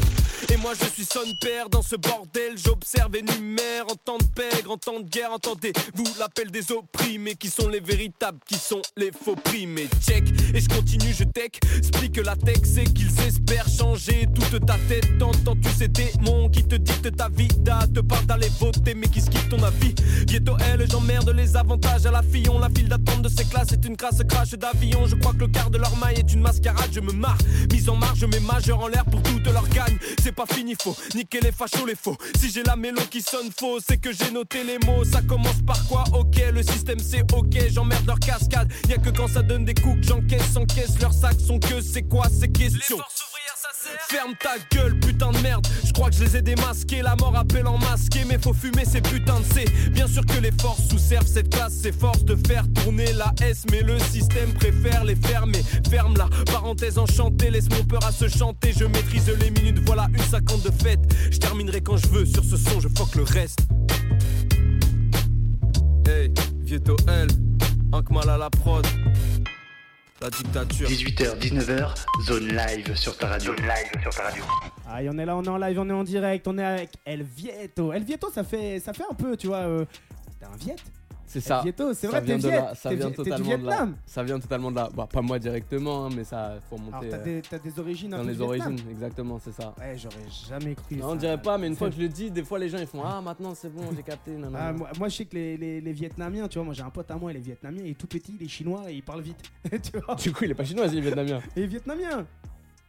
Et 0.52 0.56
moi 0.56 0.72
je 0.78 0.86
suis 0.86 1.04
son 1.04 1.20
père 1.40 1.68
dans 1.70 1.82
ce 1.82 1.96
bordel, 1.96 2.54
j'observe 2.56 3.16
et 3.16 3.22
numère 3.22 3.84
en 3.90 3.94
temps 3.94 4.18
de 4.18 4.24
pègre, 4.24 4.72
en 4.72 4.76
temps 4.76 5.00
de 5.00 5.03
guerre, 5.04 5.32
entendez-vous 5.32 6.06
l'appel 6.18 6.50
des 6.50 6.72
opprimés 6.72 7.34
qui 7.34 7.48
sont 7.48 7.68
les 7.68 7.80
véritables, 7.80 8.38
qui 8.46 8.56
sont 8.56 8.82
les 8.96 9.10
faux 9.12 9.36
primés. 9.36 9.88
Check, 10.06 10.24
et 10.54 10.60
je 10.60 10.68
continue, 10.68 11.12
je 11.12 11.24
tech, 11.24 11.50
explique 11.76 12.16
la 12.16 12.36
tech, 12.36 12.60
c'est 12.64 12.84
qu'ils 12.92 13.20
espèrent 13.20 13.68
changer 13.68 14.26
toute 14.34 14.64
ta 14.66 14.76
tête. 14.88 15.18
T'entends-tu 15.18 15.68
ces 15.76 15.88
démons 15.88 16.48
qui 16.48 16.64
te 16.64 16.76
dictent 16.76 17.16
ta 17.16 17.28
vie, 17.28 17.48
te 17.48 18.00
parlent 18.00 18.26
d'aller 18.26 18.50
voter, 18.58 18.94
mais 18.94 19.08
qui 19.08 19.20
skip 19.20 19.48
ton 19.48 19.62
avis? 19.62 19.94
Ghetto 20.26 20.56
L, 20.58 20.86
j'emmerde 20.90 21.30
les 21.30 21.56
avantages 21.56 22.06
à 22.06 22.10
la 22.10 22.22
fillon, 22.22 22.58
la 22.58 22.68
file 22.68 22.88
d'attente 22.88 23.22
de 23.22 23.28
ces 23.28 23.44
classes 23.44 23.72
est 23.72 23.84
une 23.84 23.96
crasse 23.96 24.22
crash 24.28 24.52
d'avion. 24.52 25.06
Je 25.06 25.16
crois 25.16 25.32
que 25.32 25.40
le 25.40 25.48
quart 25.48 25.70
de 25.70 25.78
leur 25.78 25.96
maille 25.96 26.18
est 26.18 26.32
une 26.32 26.40
mascarade, 26.40 26.90
je 26.92 27.00
me 27.00 27.12
marre, 27.12 27.38
mise 27.70 27.88
en 27.88 27.96
marche, 27.96 28.18
je 28.20 28.26
mets 28.26 28.40
majeur 28.40 28.80
en 28.80 28.88
l'air 28.88 29.04
pour 29.04 29.22
toute 29.22 29.46
leur 29.46 29.68
gagne. 29.68 29.98
C'est 30.22 30.34
pas 30.34 30.46
fini, 30.46 30.74
faut 30.80 30.96
niquer 31.14 31.40
les 31.40 31.52
fachos, 31.52 31.86
les 31.86 31.94
faux. 31.94 32.16
Si 32.40 32.50
j'ai 32.50 32.62
la 32.62 32.76
mélo 32.76 33.00
qui 33.10 33.20
sonne 33.20 33.50
faux, 33.56 33.78
c'est 33.86 33.98
que 33.98 34.12
j'ai 34.12 34.30
noté 34.30 34.64
les 34.64 34.78
mots. 34.86 34.93
Ça 35.02 35.20
commence 35.22 35.60
par 35.66 35.86
quoi? 35.86 36.04
Ok, 36.12 36.40
le 36.52 36.62
système 36.62 36.98
c'est 36.98 37.30
ok, 37.32 37.56
j'emmerde 37.70 38.06
leur 38.06 38.18
cascade. 38.18 38.72
Y'a 38.88 38.98
que 38.98 39.10
quand 39.10 39.28
ça 39.28 39.42
donne 39.42 39.64
des 39.64 39.74
coups 39.74 40.00
que 40.00 40.06
j'encaisse, 40.06 40.56
encaisse 40.56 40.98
leurs 41.00 41.12
sacs 41.12 41.40
sont 41.40 41.58
que 41.58 41.80
c'est 41.80 42.02
quoi 42.02 42.26
ces 42.28 42.48
questions? 42.48 42.98
Ferme 44.08 44.32
ta 44.40 44.56
gueule, 44.72 44.98
putain 44.98 45.30
de 45.32 45.38
merde. 45.38 45.66
Je 45.84 45.92
crois 45.92 46.10
que 46.10 46.16
je 46.16 46.24
les 46.24 46.36
ai 46.36 46.42
démasqués. 46.42 47.02
La 47.02 47.16
mort 47.16 47.36
appelle 47.36 47.66
en 47.66 47.78
masqué, 47.78 48.24
mais 48.26 48.38
faut 48.38 48.54
fumer 48.54 48.84
ces 48.84 49.00
putains 49.00 49.40
de 49.40 49.44
C. 49.44 49.64
Bien 49.90 50.06
sûr 50.08 50.24
que 50.24 50.38
les 50.40 50.52
forces 50.60 50.88
sous-servent 50.88 51.26
cette 51.26 51.50
classe, 51.50 51.74
s'efforcent 51.74 52.24
de 52.24 52.36
faire 52.46 52.64
tourner 52.72 53.12
la 53.12 53.32
S. 53.42 53.64
Mais 53.70 53.82
le 53.82 53.98
système 53.98 54.52
préfère 54.54 55.04
les 55.04 55.16
fermer. 55.16 55.62
Ferme 55.90 56.16
la 56.16 56.28
parenthèse 56.46 56.98
enchantée, 56.98 57.50
laisse 57.50 57.68
mon 57.70 57.84
peur 57.84 58.04
à 58.04 58.12
se 58.12 58.28
chanter. 58.28 58.72
Je 58.76 58.84
maîtrise 58.84 59.30
les 59.38 59.50
minutes, 59.50 59.80
voilà 59.86 60.08
une 60.12 60.24
cinquante 60.24 60.62
de 60.62 60.70
fête. 60.82 61.00
Je 61.30 61.38
terminerai 61.38 61.80
quand 61.80 61.96
je 61.96 62.08
veux, 62.08 62.26
sur 62.26 62.44
ce 62.44 62.56
son, 62.56 62.80
je 62.80 62.88
fuck 62.88 63.14
le 63.14 63.24
reste. 63.24 63.60
Hey, 66.06 66.30
Vieto 66.60 66.96
L, 67.08 67.28
mal 68.10 68.28
à 68.28 68.36
la 68.36 68.50
prod 68.50 68.86
la 70.24 70.30
dictature. 70.30 70.88
18h, 70.88 71.38
19h, 71.38 71.94
zone 72.26 72.48
live 72.48 72.94
sur 72.94 73.16
ta 73.16 73.28
radio. 73.28 73.54
Zone 73.54 73.66
live 73.66 74.02
sur 74.02 74.14
ta 74.14 74.22
radio. 74.22 74.44
Ah, 74.86 75.00
on 75.10 75.18
est 75.18 75.26
là, 75.26 75.36
on 75.36 75.42
est 75.42 75.48
en 75.48 75.58
live, 75.58 75.78
on 75.78 75.90
est 75.90 75.92
en 75.92 76.04
direct, 76.04 76.48
on 76.48 76.56
est 76.56 76.64
avec 76.64 76.90
El 77.04 77.22
Vieto. 77.22 77.92
El 77.92 78.04
Vieto, 78.04 78.30
ça 78.32 78.42
fait, 78.44 78.80
ça 78.80 78.92
fait 78.92 79.04
un 79.10 79.14
peu, 79.14 79.36
tu 79.36 79.48
vois. 79.48 79.58
Euh, 79.58 79.84
t'es 80.40 80.46
un 80.46 80.56
Viet? 80.56 80.76
C'est 81.34 81.40
ça. 81.40 81.64
c'est 81.94 82.06
vrai, 82.06 82.20
là, 82.20 82.74
ça 82.74 82.94
vient 82.94 83.10
totalement 83.10 83.58
de 83.58 83.66
là. 83.66 83.88
Ça 84.06 84.22
vient 84.22 84.38
totalement 84.38 84.70
de 84.70 84.76
là. 84.76 84.88
Bah, 84.94 85.08
pas 85.10 85.22
moi 85.22 85.38
directement, 85.38 86.06
hein, 86.06 86.10
mais 86.14 86.22
ça 86.22 86.58
faut 86.70 86.76
monter. 86.76 87.08
t'as 87.08 87.18
des, 87.18 87.42
as 87.50 87.58
des 87.58 87.78
origines 87.78 88.10
Dans 88.10 88.22
les 88.22 88.40
origines, 88.40 88.78
exactement, 88.90 89.40
c'est 89.42 89.52
ça. 89.52 89.74
Ouais, 89.80 89.96
j'aurais 89.96 90.28
jamais 90.48 90.74
cru. 90.74 90.96
Non, 90.96 91.10
on 91.10 91.16
dirait 91.16 91.40
pas, 91.40 91.58
mais 91.58 91.66
une 91.66 91.76
fois 91.76 91.88
que 91.88 91.96
je 91.96 92.00
le 92.00 92.08
dis, 92.08 92.30
des 92.30 92.44
fois 92.44 92.58
les 92.58 92.68
gens 92.68 92.78
ils 92.78 92.86
font 92.86 93.02
Ah, 93.04 93.20
maintenant 93.20 93.52
c'est 93.54 93.68
bon, 93.68 93.82
j'ai 93.96 94.02
capté. 94.02 94.32
Ah, 94.54 94.72
moi, 94.72 95.08
je 95.08 95.16
sais 95.16 95.24
que 95.24 95.34
les, 95.34 95.80
les, 95.80 95.92
Vietnamiens, 95.92 96.48
tu 96.48 96.58
vois, 96.58 96.64
moi 96.64 96.74
j'ai 96.74 96.82
un 96.82 96.90
pote 96.90 97.10
à 97.10 97.16
moi, 97.16 97.32
il 97.32 97.36
est 97.36 97.40
Vietnamien, 97.40 97.82
il 97.84 97.90
est 97.90 97.98
tout 97.98 98.06
petit, 98.06 98.36
il 98.38 98.44
est 98.44 98.48
chinois 98.48 98.90
et 98.90 98.94
il 98.94 99.02
parle 99.02 99.22
vite. 99.22 99.42
tu 99.70 99.98
vois 99.98 100.14
du 100.14 100.32
coup, 100.32 100.44
il 100.44 100.50
est 100.50 100.54
pas 100.54 100.64
chinois, 100.64 100.86
il 100.86 100.98
est 100.98 101.00
vietnamien. 101.00 101.40
il 101.56 101.62
est 101.64 101.66
vietnamien. 101.66 102.26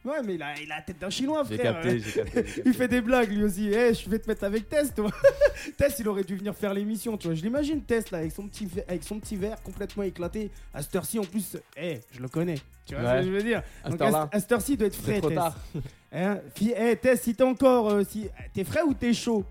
Ouais, 0.06 0.22
mais 0.24 0.36
il 0.36 0.42
a, 0.42 0.56
il 0.60 0.70
a 0.70 0.76
la 0.76 0.82
tête 0.82 1.00
d'un 1.00 1.10
chinois, 1.10 1.44
frère. 1.44 1.56
J'ai 1.56 1.62
capté, 1.64 1.98
j'ai 1.98 2.12
capté, 2.12 2.62
Il 2.64 2.72
fait 2.74 2.86
des 2.86 3.00
blagues 3.00 3.30
lui 3.32 3.42
aussi. 3.42 3.68
Eh, 3.68 3.92
je 3.92 4.08
vais 4.08 4.20
te 4.20 4.28
mettre 4.28 4.44
avec 4.44 4.68
Tess, 4.68 4.94
toi. 4.94 5.10
Tess, 5.76 5.96
il 5.98 6.08
aurait 6.08 6.22
dû 6.22 6.36
venir 6.36 6.54
faire 6.54 6.72
l'émission, 6.72 7.16
tu 7.16 7.26
vois. 7.26 7.34
Je 7.34 7.42
l'imagine, 7.42 7.82
Tess, 7.82 8.12
là, 8.12 8.18
avec 8.18 8.30
son, 8.30 8.46
petit, 8.46 8.68
avec 8.86 9.02
son 9.02 9.18
petit 9.18 9.34
verre 9.34 9.60
complètement 9.64 10.04
éclaté. 10.04 10.52
À 10.72 10.82
cette 10.82 10.94
heure-ci, 10.94 11.18
en 11.18 11.24
plus, 11.24 11.56
eh, 11.76 11.98
je 12.12 12.20
le 12.20 12.28
connais. 12.28 12.58
Tu 12.86 12.94
vois 12.94 13.16
ce 13.16 13.20
que 13.20 13.26
je 13.26 13.32
veux 13.32 13.42
dire? 13.42 13.62
À 13.82 14.38
cette 14.38 14.52
heure-ci, 14.52 14.72
il 14.74 14.78
doit 14.78 14.86
être 14.86 14.94
frais, 14.94 15.18
trop 15.18 15.28
Tess. 15.28 15.38
Tard. 15.38 15.56
Hein? 16.12 16.38
Eh, 16.60 16.96
Tess, 16.96 17.22
si 17.22 17.34
t'es 17.34 17.42
encore. 17.42 17.90
Euh, 17.90 18.04
si... 18.08 18.28
T'es 18.54 18.64
frais 18.64 18.82
ou 18.82 18.94
t'es 18.94 19.12
chaud? 19.12 19.44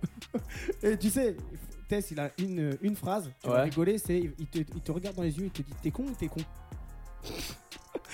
Et 0.82 0.98
tu 0.98 1.10
sais, 1.10 1.36
Tess, 1.88 2.10
il 2.12 2.20
a 2.20 2.32
une, 2.40 2.78
une 2.82 2.96
phrase, 2.96 3.30
tu 3.44 3.50
vas 3.50 3.62
rigoler, 3.62 3.98
c'est 4.00 4.18
il 4.18 4.48
te, 4.48 4.60
il 4.60 4.82
te 4.82 4.92
regarde 4.92 5.16
dans 5.16 5.22
les 5.22 5.38
yeux, 5.38 5.46
il 5.46 5.52
te 5.52 5.62
dit 5.62 5.74
T'es 5.84 5.92
con 5.92 6.04
ou 6.04 6.16
t'es 6.18 6.28
con? 6.28 6.42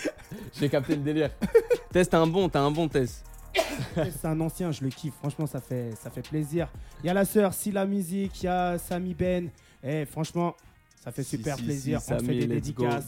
J'ai 0.60 0.70
capté 0.70 0.96
le 0.96 1.02
délire. 1.02 1.32
Test, 1.92 2.12
t'as 2.12 2.20
un 2.20 2.28
bon, 2.28 2.50
t'as 2.50 2.62
un 2.62 2.72
bon 2.72 2.88
test. 2.88 3.24
C'est 3.94 4.26
un 4.26 4.40
ancien, 4.40 4.72
je 4.72 4.84
le 4.84 4.90
kiffe. 4.90 5.14
Franchement, 5.16 5.46
ça 5.46 5.60
fait, 5.60 5.92
ça 6.02 6.10
fait 6.10 6.22
plaisir. 6.22 6.70
Il 7.04 7.08
y 7.08 7.10
a 7.10 7.14
la 7.14 7.26
sœur, 7.26 7.54
si 7.54 7.72
la 7.72 7.86
musique, 7.86 8.44
il 8.44 8.46
y 8.46 8.50
a 8.50 8.78
Sami 8.78 9.14
Ben. 9.14 9.50
Eh, 9.84 10.06
franchement, 10.06 10.56
ça 11.04 11.12
fait 11.12 11.24
super 11.24 11.58
plaisir. 11.58 12.00
on 12.08 12.20
fait 12.20 12.46
des 12.46 12.48
dédicaces. 12.48 13.08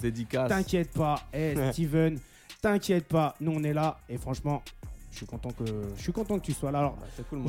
T'inquiète 0.50 0.92
pas. 0.92 1.22
Eh, 1.34 1.56
Steven, 1.72 2.20
t'inquiète 2.62 3.06
pas. 3.06 3.36
Nous, 3.40 3.52
on 3.52 3.64
est 3.64 3.74
là. 3.74 3.98
Et 4.10 4.18
franchement, 4.18 4.62
je 5.13 5.17
suis 5.17 5.26
content 5.26 5.49
que 5.52 5.63
je 5.95 6.02
suis 6.02 6.12
content 6.12 6.39
que 6.39 6.43
tu 6.45 6.54
sois 6.54 6.71
là. 6.71 6.80
Alors, 6.80 6.97
bah, 7.32 7.47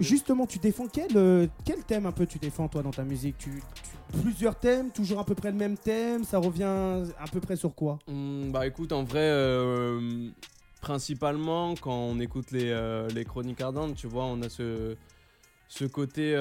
justement, 0.00 0.46
tu 0.46 0.58
défends 0.58 0.86
quel 0.92 1.16
euh, 1.16 1.46
quel 1.64 1.82
thème 1.84 2.04
un 2.06 2.12
peu 2.12 2.26
tu 2.26 2.38
défends 2.38 2.68
toi 2.68 2.82
dans 2.82 2.90
ta 2.90 3.04
musique? 3.04 3.38
Tu, 3.38 3.62
plusieurs 4.22 4.56
thèmes, 4.58 4.90
toujours 4.90 5.20
à 5.20 5.24
peu 5.24 5.34
près 5.34 5.50
le 5.52 5.56
même 5.56 5.76
thème. 5.76 6.24
Ça 6.24 6.38
revient 6.38 6.64
à 6.64 7.26
peu 7.32 7.40
près 7.40 7.56
sur 7.56 7.74
quoi? 7.74 7.98
Hmm, 8.08 8.50
Bah 8.50 8.66
écoute, 8.66 8.92
en 8.92 9.04
vrai. 9.04 9.20
Euh, 9.20 10.28
principalement 10.82 11.74
quand 11.74 11.96
on 11.96 12.20
écoute 12.20 12.52
les, 12.52 12.70
euh, 12.70 13.08
les 13.08 13.24
chroniques 13.24 13.60
ardentes, 13.60 13.96
tu 13.96 14.06
vois, 14.06 14.24
on 14.24 14.40
a 14.42 14.48
ce, 14.48 14.94
ce 15.66 15.84
côté 15.84 16.34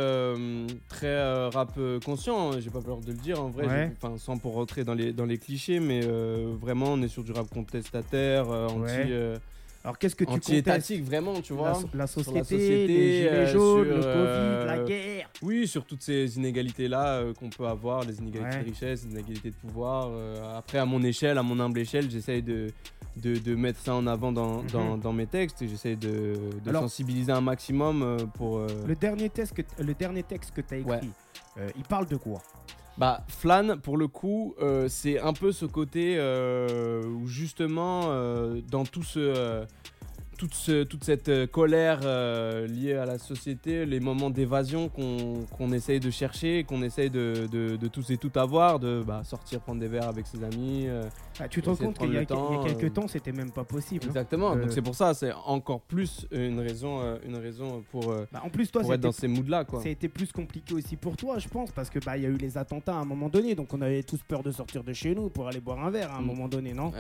très 0.88 1.48
rap 1.50 1.80
conscient, 2.06 2.52
hein, 2.52 2.60
j'ai 2.60 2.70
pas 2.70 2.82
peur 2.82 3.00
de 3.02 3.08
le 3.08 3.18
dire 3.18 3.42
en 3.42 3.50
vrai, 3.50 3.92
enfin 3.98 4.18
sans 4.20 4.38
pour 4.38 4.54
rentrer 4.54 4.84
dans 4.84 4.94
les, 4.94 5.14
dans 5.14 5.26
les 5.26 5.40
clichés, 5.40 5.80
mais 5.80 6.02
vraiment 6.62 6.88
on 6.94 7.02
est 7.02 7.08
sur 7.08 7.24
du 7.24 7.32
rap 7.32 7.50
contestataire, 7.50 8.48
anti, 8.50 9.12
alors 9.86 10.00
qu'est-ce 10.00 10.16
que 10.16 10.24
tu 10.24 10.32
anti-étatique 10.32 11.04
vraiment, 11.04 11.40
tu 11.42 11.54
vois 11.54 11.80
la, 11.94 12.08
société, 12.08 12.58
les 12.58 12.88
gilets 12.88 13.30
euh, 13.30 13.54
jaunes, 13.54 13.88
le 13.88 13.96
Covid, 13.98 14.66
la 14.66 14.78
euh, 14.80 14.86
guerre. 14.88 15.30
Oui, 15.44 15.68
sur 15.68 15.86
toutes 15.86 16.02
ces 16.02 16.38
inégalités 16.38 16.88
là 16.88 17.18
euh, 17.18 17.36
qu'on 17.36 17.52
peut 17.52 17.68
avoir, 17.68 18.04
les 18.04 18.18
inégalités 18.18 18.62
de 18.62 18.66
richesse, 18.66 19.06
les 19.06 19.12
inégalités 19.12 19.52
de 19.52 19.56
pouvoir. 19.56 20.10
après, 20.58 20.80
à 20.80 20.86
mon 20.86 21.04
échelle, 21.04 21.38
à 21.38 21.44
mon 21.44 21.60
humble 21.60 21.78
échelle, 21.78 22.10
j'essaye 22.10 22.42
de, 22.42 22.72
de, 23.18 23.56
mettre 23.56 23.80
ça 23.80 23.94
en 23.94 24.08
avant 24.08 24.32
dans, 24.32 24.64
mhm. 24.64 24.72
dans, 24.72 24.98
dans 24.98 25.14
mes 25.14 25.28
textes 25.28 25.62
et 25.62 25.68
j'essaye 25.68 25.98
de, 25.98 26.34
de 26.64 26.72
sensibiliser 26.72 27.32
un 27.32 27.42
maximum 27.42 28.18
pour. 28.34 28.62
Le 28.88 28.96
dernier 28.96 29.30
texte 29.30 29.54
que 29.54 29.84
le 29.84 29.94
dernier 29.94 30.24
texte 30.24 30.50
que 30.56 30.62
tu 30.62 30.74
as 30.74 30.78
écrit, 30.78 31.12
il 31.78 31.84
parle 31.84 32.08
de 32.08 32.16
quoi? 32.16 32.42
Bah, 32.98 33.24
Flan, 33.28 33.78
pour 33.78 33.98
le 33.98 34.08
coup, 34.08 34.56
euh, 34.62 34.88
c'est 34.88 35.20
un 35.20 35.34
peu 35.34 35.52
ce 35.52 35.66
côté 35.66 36.16
euh, 36.18 37.04
où 37.06 37.28
justement, 37.28 38.04
euh, 38.06 38.62
dans 38.70 38.86
tout 38.86 39.04
ce 39.04 39.66
toute, 40.38 40.88
toute 40.90 41.04
cette 41.04 41.30
euh, 41.30 41.48
colère 41.48 42.00
euh, 42.04 42.68
liée 42.68 42.94
à 42.94 43.06
la 43.06 43.18
société, 43.18 43.86
les 43.86 44.00
moments 44.00 44.30
d'évasion 44.30 44.90
qu'on 44.90 45.72
essaye 45.74 46.00
de 46.00 46.10
chercher, 46.10 46.64
qu'on 46.64 46.82
essaye 46.84 47.10
de, 47.10 47.48
de, 47.52 47.88
tous 47.88 48.10
et 48.10 48.18
tout 48.18 48.32
avoir, 48.36 48.80
de 48.80 49.04
bah, 49.06 49.22
sortir 49.24 49.62
prendre 49.62 49.80
des 49.80 49.88
verres 49.88 50.08
avec 50.08 50.28
ses 50.28 50.44
amis. 50.44 50.86
Euh, 50.88 51.04
ah, 51.40 51.48
tu 51.48 51.62
te 51.62 51.70
rends 51.70 51.76
compte 51.76 51.98
qu'il 51.98 52.14
y, 52.14 52.18
a 52.18 52.26
quelques 52.26 52.94
temps, 52.94 53.08
c'était 53.08 53.32
même 53.32 53.52
pas 53.52 53.64
possible. 53.64 54.06
Hein. 54.06 54.10
Exactement, 54.10 54.56
donc 54.56 54.72
c'est 54.72 54.82
pour 54.82 54.96
ça, 54.96 55.14
c'est 55.14 55.32
encore 55.46 55.82
plus 55.82 56.28
une 56.32 56.60
raison, 56.60 57.02
une 57.26 57.38
raison 57.38 57.84
pour, 57.92 58.14
bah, 58.32 58.42
en 58.44 58.50
plus, 58.50 58.72
toi, 58.72 58.84
être 58.94 59.02
dans 59.02 59.12
ces 59.12 59.28
moods-là. 59.28 59.66
Ça 59.82 59.88
a 59.88 59.90
été 59.90 60.08
plus 60.08 60.32
compliqué 60.32 60.74
aussi 60.74 60.96
pour 60.96 61.18
toi, 61.18 61.40
je 61.40 61.48
pense, 61.48 61.72
parce 61.72 61.90
que 61.90 62.00
bah, 62.00 62.18
y 62.18 62.26
a 62.26 62.30
eu 62.30 62.38
les 62.38 62.58
attentats 62.58 62.96
à 62.96 63.00
un 63.00 63.06
moment 63.06 63.30
donné, 63.30 63.56
donc 63.56 63.74
on 63.74 63.82
avait 63.82 64.04
tous 64.04 64.20
peur 64.28 64.44
de 64.44 64.52
sortir 64.52 64.84
de 64.84 64.94
chez 64.94 65.16
nous 65.16 65.30
pour 65.30 65.48
aller 65.48 65.60
boire 65.60 65.84
un 65.86 65.90
verre 65.90 66.12
à 66.12 66.18
un 66.18 66.22
mm. 66.22 66.26
moment 66.26 66.48
donné, 66.48 66.74
non? 66.74 66.92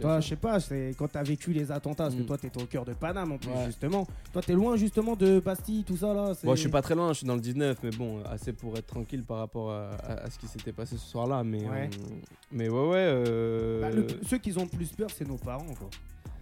Toi, 0.00 0.20
je 0.20 0.28
sais 0.28 0.36
pas, 0.36 0.58
quand 0.98 1.08
tu 1.08 1.18
as 1.18 1.22
vécu 1.22 1.52
les 1.52 1.70
attentats, 1.70 2.04
parce 2.04 2.14
que 2.14 2.22
mm. 2.22 2.26
toi, 2.26 2.38
tu 2.38 2.46
étais 2.46 2.62
au 2.62 2.66
cœur 2.66 2.81
de 2.84 2.92
Paname 2.92 3.32
en 3.32 3.38
plus, 3.38 3.50
justement. 3.66 4.06
Toi, 4.32 4.42
t'es 4.42 4.52
loin 4.54 4.76
justement 4.76 5.16
de 5.16 5.40
Bastille, 5.40 5.84
tout 5.84 5.96
ça 5.96 6.12
là. 6.14 6.32
Bon, 6.44 6.54
je 6.54 6.60
suis 6.60 6.68
pas 6.70 6.82
très 6.82 6.94
loin, 6.94 7.08
je 7.12 7.18
suis 7.18 7.26
dans 7.26 7.34
le 7.34 7.40
19, 7.40 7.78
mais 7.82 7.90
bon, 7.90 8.22
assez 8.24 8.52
pour 8.52 8.76
être 8.76 8.86
tranquille 8.86 9.22
par 9.24 9.38
rapport 9.38 9.70
à, 9.72 10.28
ce 10.30 10.38
qui 10.38 10.46
s'était 10.48 10.72
passé 10.72 10.96
ce 10.96 11.06
soir-là. 11.08 11.42
Mais 11.44 11.62
ouais, 11.68 11.90
euh, 11.92 12.14
mais 12.50 12.68
ouais, 12.68 12.88
ouais. 12.88 12.96
Euh, 12.98 13.80
bah, 13.80 14.14
ceux 14.28 14.38
qui 14.38 14.56
ont 14.58 14.62
le 14.70 14.76
plus 14.76 14.90
peur, 14.92 15.08
c'est 15.14 15.26
nos 15.28 15.36
parents, 15.38 15.74
quoi. 15.78 15.88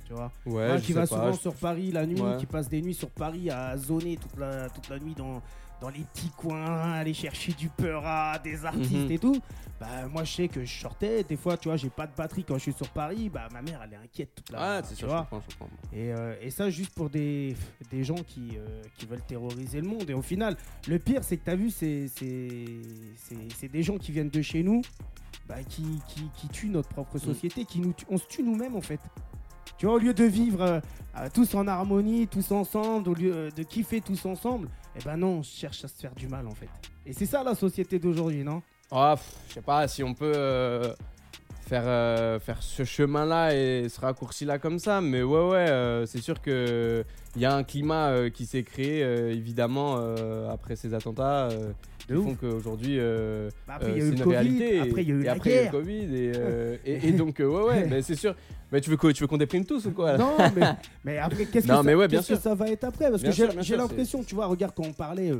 Tu 0.07 0.13
vois? 0.15 0.33
Ouais, 0.47 0.69
Moi 0.69 0.79
qui 0.81 0.93
va 0.93 1.03
pas, 1.03 1.07
souvent 1.07 1.33
je- 1.33 1.39
sur 1.39 1.55
Paris 1.55 1.93
la 1.93 2.05
nuit, 2.05 2.21
Ouais. 2.21 2.37
qui 2.39 2.47
passe 2.47 2.69
des 2.69 2.83
nuits 2.83 2.95
sur 2.95 3.11
Paris 3.11 3.49
à 3.51 3.77
zoner 3.77 4.17
toute 4.17 4.37
la, 4.39 4.69
toute 4.69 4.89
la 4.89 4.99
nuit 4.99 5.15
dans, 5.17 5.41
dans 5.81 5.89
les 5.89 6.01
petits 6.01 6.31
coins, 6.37 6.93
aller 6.93 7.15
chercher 7.15 7.53
du 7.53 7.69
peura, 7.69 8.39
des 8.39 8.65
artistes 8.65 8.93
Mhm. 8.93 9.11
et 9.11 9.19
tout. 9.19 9.41
Bah 9.81 10.07
moi 10.13 10.25
je 10.25 10.33
sais 10.33 10.49
que 10.49 10.63
je 10.63 10.79
sortais, 10.81 11.25
des 11.25 11.37
fois 11.39 11.57
tu 11.57 11.69
vois 11.69 11.77
j'ai 11.79 11.89
pas 11.89 12.07
de 12.07 12.15
batterie 12.15 12.45
quand 12.45 12.57
je 12.57 12.65
suis 12.65 12.73
sur 12.75 12.91
Paris, 12.91 13.31
bah 13.31 13.49
ma 13.51 13.63
mère 13.63 13.81
elle 13.83 13.95
est 13.95 13.97
inquiète 13.97 14.35
toute 14.35 14.51
la 14.51 14.59
Ah, 14.77 14.83
c'est 14.85 14.91
tu 14.91 14.97
sûr, 14.97 15.09
je 15.09 15.13
vois. 15.13 15.23
comprends, 15.23 15.43
je 15.49 15.57
comprends. 15.57 15.77
Et, 15.95 16.13
euh, 16.13 16.35
et 16.43 16.51
ça 16.51 16.69
juste 16.69 16.93
pour 16.95 17.09
des, 17.09 17.57
des 17.91 18.05
gens 18.05 18.17
qui, 18.27 18.59
euh, 18.59 18.83
qui 18.99 19.07
veulent 19.07 19.23
terroriser 19.27 19.81
le 19.81 19.89
monde. 19.89 20.11
Et 20.11 20.13
au 20.13 20.21
final, 20.21 20.55
le 20.87 20.99
pire 20.99 21.25
c'est 21.25 21.39
que 21.39 21.45
t'as 21.47 21.55
vu, 21.57 21.71
c'est 21.71 22.09
c'est- 22.09 22.83
c'est- 23.17 23.49
c'est 23.57 23.69
des 23.69 23.83
gens 23.83 23.97
qui 23.97 24.13
viennent 24.13 24.29
de 24.29 24.43
chez 24.43 24.63
nous, 24.63 24.83
bah, 25.49 25.63
qui, 25.67 25.83
qui, 26.09 26.29
qui 26.35 26.49
tuent 26.49 26.69
notre 26.69 26.91
propre 26.91 27.17
Mm. 27.17 27.21
société, 27.21 27.65
qui 27.65 27.81
nous, 27.81 27.95
on 28.11 28.19
se 28.19 28.27
tue 28.27 28.43
nous-mêmes 28.43 28.77
en 28.77 28.83
fait. 28.83 29.01
Tu 29.81 29.87
vois, 29.87 29.95
au 29.95 29.99
lieu 29.99 30.13
de 30.13 30.25
vivre 30.25 30.61
euh, 30.61 30.81
euh, 31.17 31.29
tous 31.33 31.55
en 31.55 31.67
harmonie, 31.67 32.27
tous 32.27 32.53
ensemble, 32.53 33.09
au 33.09 33.15
lieu 33.15 33.33
euh, 33.35 33.51
de 33.51 33.63
kiffer 33.63 34.03
tous 34.03 34.27
ensemble, 34.27 34.69
eh 34.95 35.03
ben 35.03 35.17
non, 35.17 35.39
on 35.39 35.43
cherche 35.43 35.83
à 35.83 35.89
se 35.89 35.95
faire 35.95 36.15
du 36.15 36.29
mal 36.29 36.47
en 36.47 36.55
fait. 36.55 36.69
Et 37.07 37.15
c'est 37.15 37.25
ça 37.25 37.43
la 37.43 37.55
société 37.55 37.99
d'aujourd'hui, 37.99 38.45
non? 38.45 38.61
Pff, 38.91 39.23
je 39.49 39.55
sais 39.55 39.63
pas 39.63 39.89
si 39.89 40.03
on 40.05 40.13
peut 40.13 40.35
faire, 41.67 42.43
faire 42.43 42.63
ce 42.63 42.85
chemin-là 42.85 43.55
et 43.55 43.89
ce 43.89 43.99
raccourci-là 44.03 44.59
comme 44.59 44.79
ça, 44.79 45.01
mais 45.01 45.23
ouais, 45.23 45.49
ouais, 45.49 46.05
c'est 46.07 46.21
sûr 46.21 46.43
que 46.43 47.03
il 47.37 47.41
y 47.41 47.47
a 47.47 47.55
un 47.55 47.63
climat 47.63 48.29
qui 48.29 48.45
s'est 48.45 48.65
créé 48.65 49.01
évidemment 49.31 49.97
après 50.51 50.77
ces 50.77 50.93
attentats 50.93 51.49
qui 52.15 52.19
ouf. 52.19 52.25
font 52.25 52.35
qu'aujourd'hui 52.35 52.97
euh, 52.99 53.49
Bah, 53.67 53.75
après, 53.77 53.93
il 53.93 53.99
y 53.99 54.01
a 54.01 54.05
euh, 54.05 54.07
eu 54.07 54.11
c'est 54.11 54.11
le 54.11 54.17
une 54.17 54.23
Covid, 54.25 54.37
réalité. 54.37 54.79
après, 54.81 55.03
il 55.03 55.09
y 55.09 55.13
a 55.13 55.15
eu 55.15 55.21
et 55.21 55.25
la 55.25 55.33
après, 55.33 55.51
il 55.51 55.55
y 55.55 55.57
a 55.57 55.61
eu 55.61 55.63
guerre. 55.65 55.73
le 55.73 55.79
Covid 55.79 56.03
et, 56.03 56.33
euh, 56.37 56.77
et, 56.85 57.09
et 57.09 57.13
donc 57.13 57.41
euh, 57.41 57.47
ouais, 57.47 57.63
ouais, 57.69 57.87
mais 57.89 58.03
c'est 58.03 58.15
sûr. 58.17 58.35
Mais 58.73 58.81
tu 58.81 58.91
veux 58.91 58.97
quoi 58.97 59.13
Tu 59.13 59.23
veux 59.23 59.27
qu'on 59.27 59.37
déprime 59.37 59.65
tous 59.65 59.87
ou 59.87 59.91
quoi 59.93 60.17
Non, 60.17 60.37
mais, 60.55 60.63
mais 61.05 61.19
après, 61.19 61.47
qu'est-ce 61.47 61.67
que, 61.67 61.73
ça, 61.73 61.83
ouais, 61.83 62.09
bien 62.09 62.19
qu'est-ce 62.19 62.29
que 62.29 62.35
sûr. 62.35 62.43
ça 62.43 62.55
va 62.55 62.69
être 62.69 62.85
après? 62.85 63.11
Parce 63.11 63.23
Bien 63.23 63.31
que 63.33 63.63
j'ai, 63.63 63.77
l'impression, 63.77 64.23
tu 64.23 64.35
vois, 64.35 64.47
regarde, 64.47 64.73
quand 64.77 64.87
on 64.87 64.93
parlait, 64.93 65.33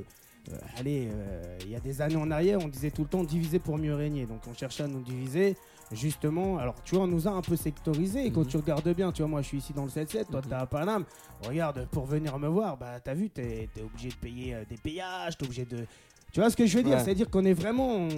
allez, 0.79 1.09
euh, 1.13 1.57
il 1.65 1.71
y 1.71 1.77
a 1.77 1.81
des 1.81 2.01
années 2.03 2.17
en 2.17 2.31
arrière, 2.31 2.59
on 2.61 2.67
disait 2.69 2.91
tout 2.91 3.03
le 3.03 3.09
temps 3.09 3.23
diviser 3.23 3.59
pour 3.61 3.79
mieux 3.79 3.95
régner. 3.95 4.27
Donc 4.27 4.41
on 4.51 4.55
cherchait 4.55 4.83
à 4.83 4.89
nous 4.89 5.01
diviser, 5.01 5.55
justement. 5.93 6.59
Alors, 6.59 6.75
tu 6.85 6.97
vois, 6.97 7.05
on 7.05 7.09
nous 7.09 7.29
a 7.29 7.31
un 7.31 7.43
peu 7.43 7.55
sectorisé. 7.57 8.27
Et 8.27 8.33
quand 8.33 8.41
Mhm. 8.41 8.47
tu 8.49 8.57
regardes 8.57 8.89
bien, 8.95 9.13
tu 9.13 9.23
vois, 9.23 9.29
moi 9.29 9.43
je 9.43 9.47
suis 9.49 9.59
ici 9.59 9.73
dans 9.73 9.85
le 9.85 9.91
7-7, 9.91 10.29
toi 10.31 10.41
Mhm. 10.43 10.49
t'es 10.49 10.55
à 10.57 10.67
Paname. 10.67 11.05
Regarde, 11.47 11.87
pour 11.93 12.07
venir 12.07 12.37
me 12.39 12.49
voir, 12.49 12.77
bah 12.79 12.99
t'as 13.03 13.15
vu, 13.15 13.31
t'es, 13.31 13.69
t'es 13.73 13.83
obligé 13.83 14.09
de 14.09 14.15
payer 14.15 14.55
euh, 14.55 14.65
des 14.69 14.77
péages, 14.77 15.37
t'es 15.39 15.45
obligé 15.45 15.65
de. 15.65 15.87
Tu 16.33 16.41
vois 16.41 16.49
ce 16.51 16.57
que 16.57 16.65
je 16.67 16.77
veux 16.77 16.85
dire? 16.85 16.97
Ouais. 16.97 17.05
C'est-à-dire 17.05 17.29
qu'on 17.29 17.45
est 17.45 17.53
vraiment. 17.55 17.89
On, 17.97 18.09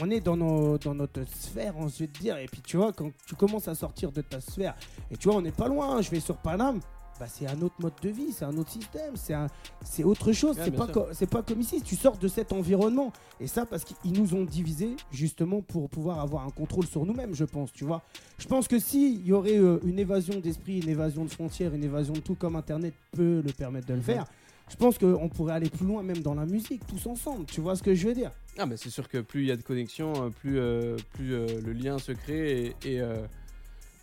on 0.00 0.10
est 0.10 0.20
dans, 0.20 0.36
nos, 0.36 0.78
dans 0.78 0.94
notre 0.94 1.22
sphère, 1.28 1.74
on 1.76 1.88
se 1.88 2.04
dire. 2.04 2.38
Et 2.38 2.46
puis 2.46 2.62
tu 2.62 2.76
vois, 2.76 2.92
quand 2.92 3.10
tu 3.26 3.34
commences 3.34 3.68
à 3.68 3.74
sortir 3.74 4.10
de 4.10 4.22
ta 4.22 4.40
sphère, 4.40 4.74
et 5.10 5.16
tu 5.16 5.28
vois, 5.28 5.36
on 5.36 5.42
n'est 5.42 5.52
pas 5.52 5.68
loin, 5.68 5.96
hein, 5.96 6.02
je 6.02 6.10
vais 6.10 6.20
sur 6.20 6.36
Paname. 6.38 6.80
Bah, 7.20 7.26
c'est 7.28 7.48
un 7.48 7.60
autre 7.62 7.74
mode 7.80 7.94
de 8.00 8.10
vie, 8.10 8.30
c'est 8.30 8.44
un 8.44 8.56
autre 8.56 8.70
système, 8.70 9.16
c'est 9.16 9.34
un, 9.34 9.48
c'est 9.84 10.04
autre 10.04 10.30
chose. 10.32 10.56
Ouais, 10.56 10.62
c'est 10.66 10.70
pas 10.70 10.84
sûr. 10.84 10.94
co- 10.94 11.06
c'est 11.12 11.28
pas 11.28 11.42
comme 11.42 11.60
ici. 11.60 11.82
Tu 11.82 11.96
sors 11.96 12.16
de 12.16 12.28
cet 12.28 12.52
environnement 12.52 13.12
et 13.40 13.48
ça 13.48 13.66
parce 13.66 13.82
qu'ils 13.84 14.12
nous 14.12 14.34
ont 14.34 14.44
divisés 14.44 14.94
justement 15.10 15.60
pour 15.60 15.90
pouvoir 15.90 16.20
avoir 16.20 16.46
un 16.46 16.50
contrôle 16.50 16.86
sur 16.86 17.04
nous-mêmes, 17.04 17.34
je 17.34 17.44
pense. 17.44 17.72
Tu 17.72 17.84
vois. 17.84 18.02
Je 18.38 18.46
pense 18.46 18.68
que 18.68 18.78
s'il 18.78 19.26
y 19.26 19.32
aurait 19.32 19.58
euh, 19.58 19.80
une 19.84 19.98
évasion 19.98 20.38
d'esprit, 20.38 20.78
une 20.78 20.88
évasion 20.88 21.24
de 21.24 21.30
frontières, 21.30 21.74
une 21.74 21.82
évasion 21.82 22.12
de 22.12 22.20
tout 22.20 22.36
comme 22.36 22.54
Internet 22.54 22.94
peut 23.10 23.42
le 23.44 23.52
permettre 23.52 23.88
de 23.88 23.94
le 23.94 23.98
Mhm. 23.98 24.04
faire. 24.04 24.24
Je 24.70 24.76
pense 24.76 24.98
qu'on 24.98 25.28
pourrait 25.28 25.54
aller 25.54 25.70
plus 25.70 25.86
loin 25.86 26.02
même 26.02 26.18
dans 26.18 26.34
la 26.34 26.46
musique, 26.46 26.82
tous 26.86 27.06
ensemble. 27.08 27.46
Tu 27.46 27.60
vois 27.60 27.76
ce 27.76 27.82
que 27.82 27.94
je 27.94 28.08
veux 28.08 28.14
dire? 28.14 28.30
Ah, 28.58 28.66
mais 28.66 28.76
c'est 28.76 28.90
sûr 28.90 29.08
que 29.08 29.18
plus 29.18 29.42
il 29.42 29.48
y 29.48 29.50
a 29.50 29.56
de 29.56 29.62
connexion, 29.62 30.12
euh, 30.16 30.28
plus, 30.30 30.58
euh, 30.58 30.96
plus 31.14 31.34
euh, 31.34 31.46
le 31.64 31.72
lien 31.72 31.98
se 31.98 32.12
crée 32.12 32.74
et, 32.84 33.00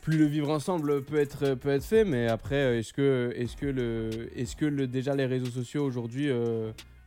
plus 0.02 0.20
le 0.20 0.26
vivre 0.26 0.52
ensemble 0.52 1.02
peut 1.02 1.18
être, 1.18 1.56
peut 1.56 1.70
être 1.70 1.84
fait. 1.84 2.06
Mais 2.06 2.28
après, 2.28 2.80
est-ce 2.80 2.94
que, 2.94 3.34
est 3.36 3.56
que, 3.56 3.66
le, 3.66 4.30
est 4.36 4.56
que 4.56 4.66
le, 4.66 4.86
déjà 4.86 5.16
les 5.16 5.26
réseaux 5.26 5.50
sociaux 5.50 5.84
aujourd'hui 5.84 6.30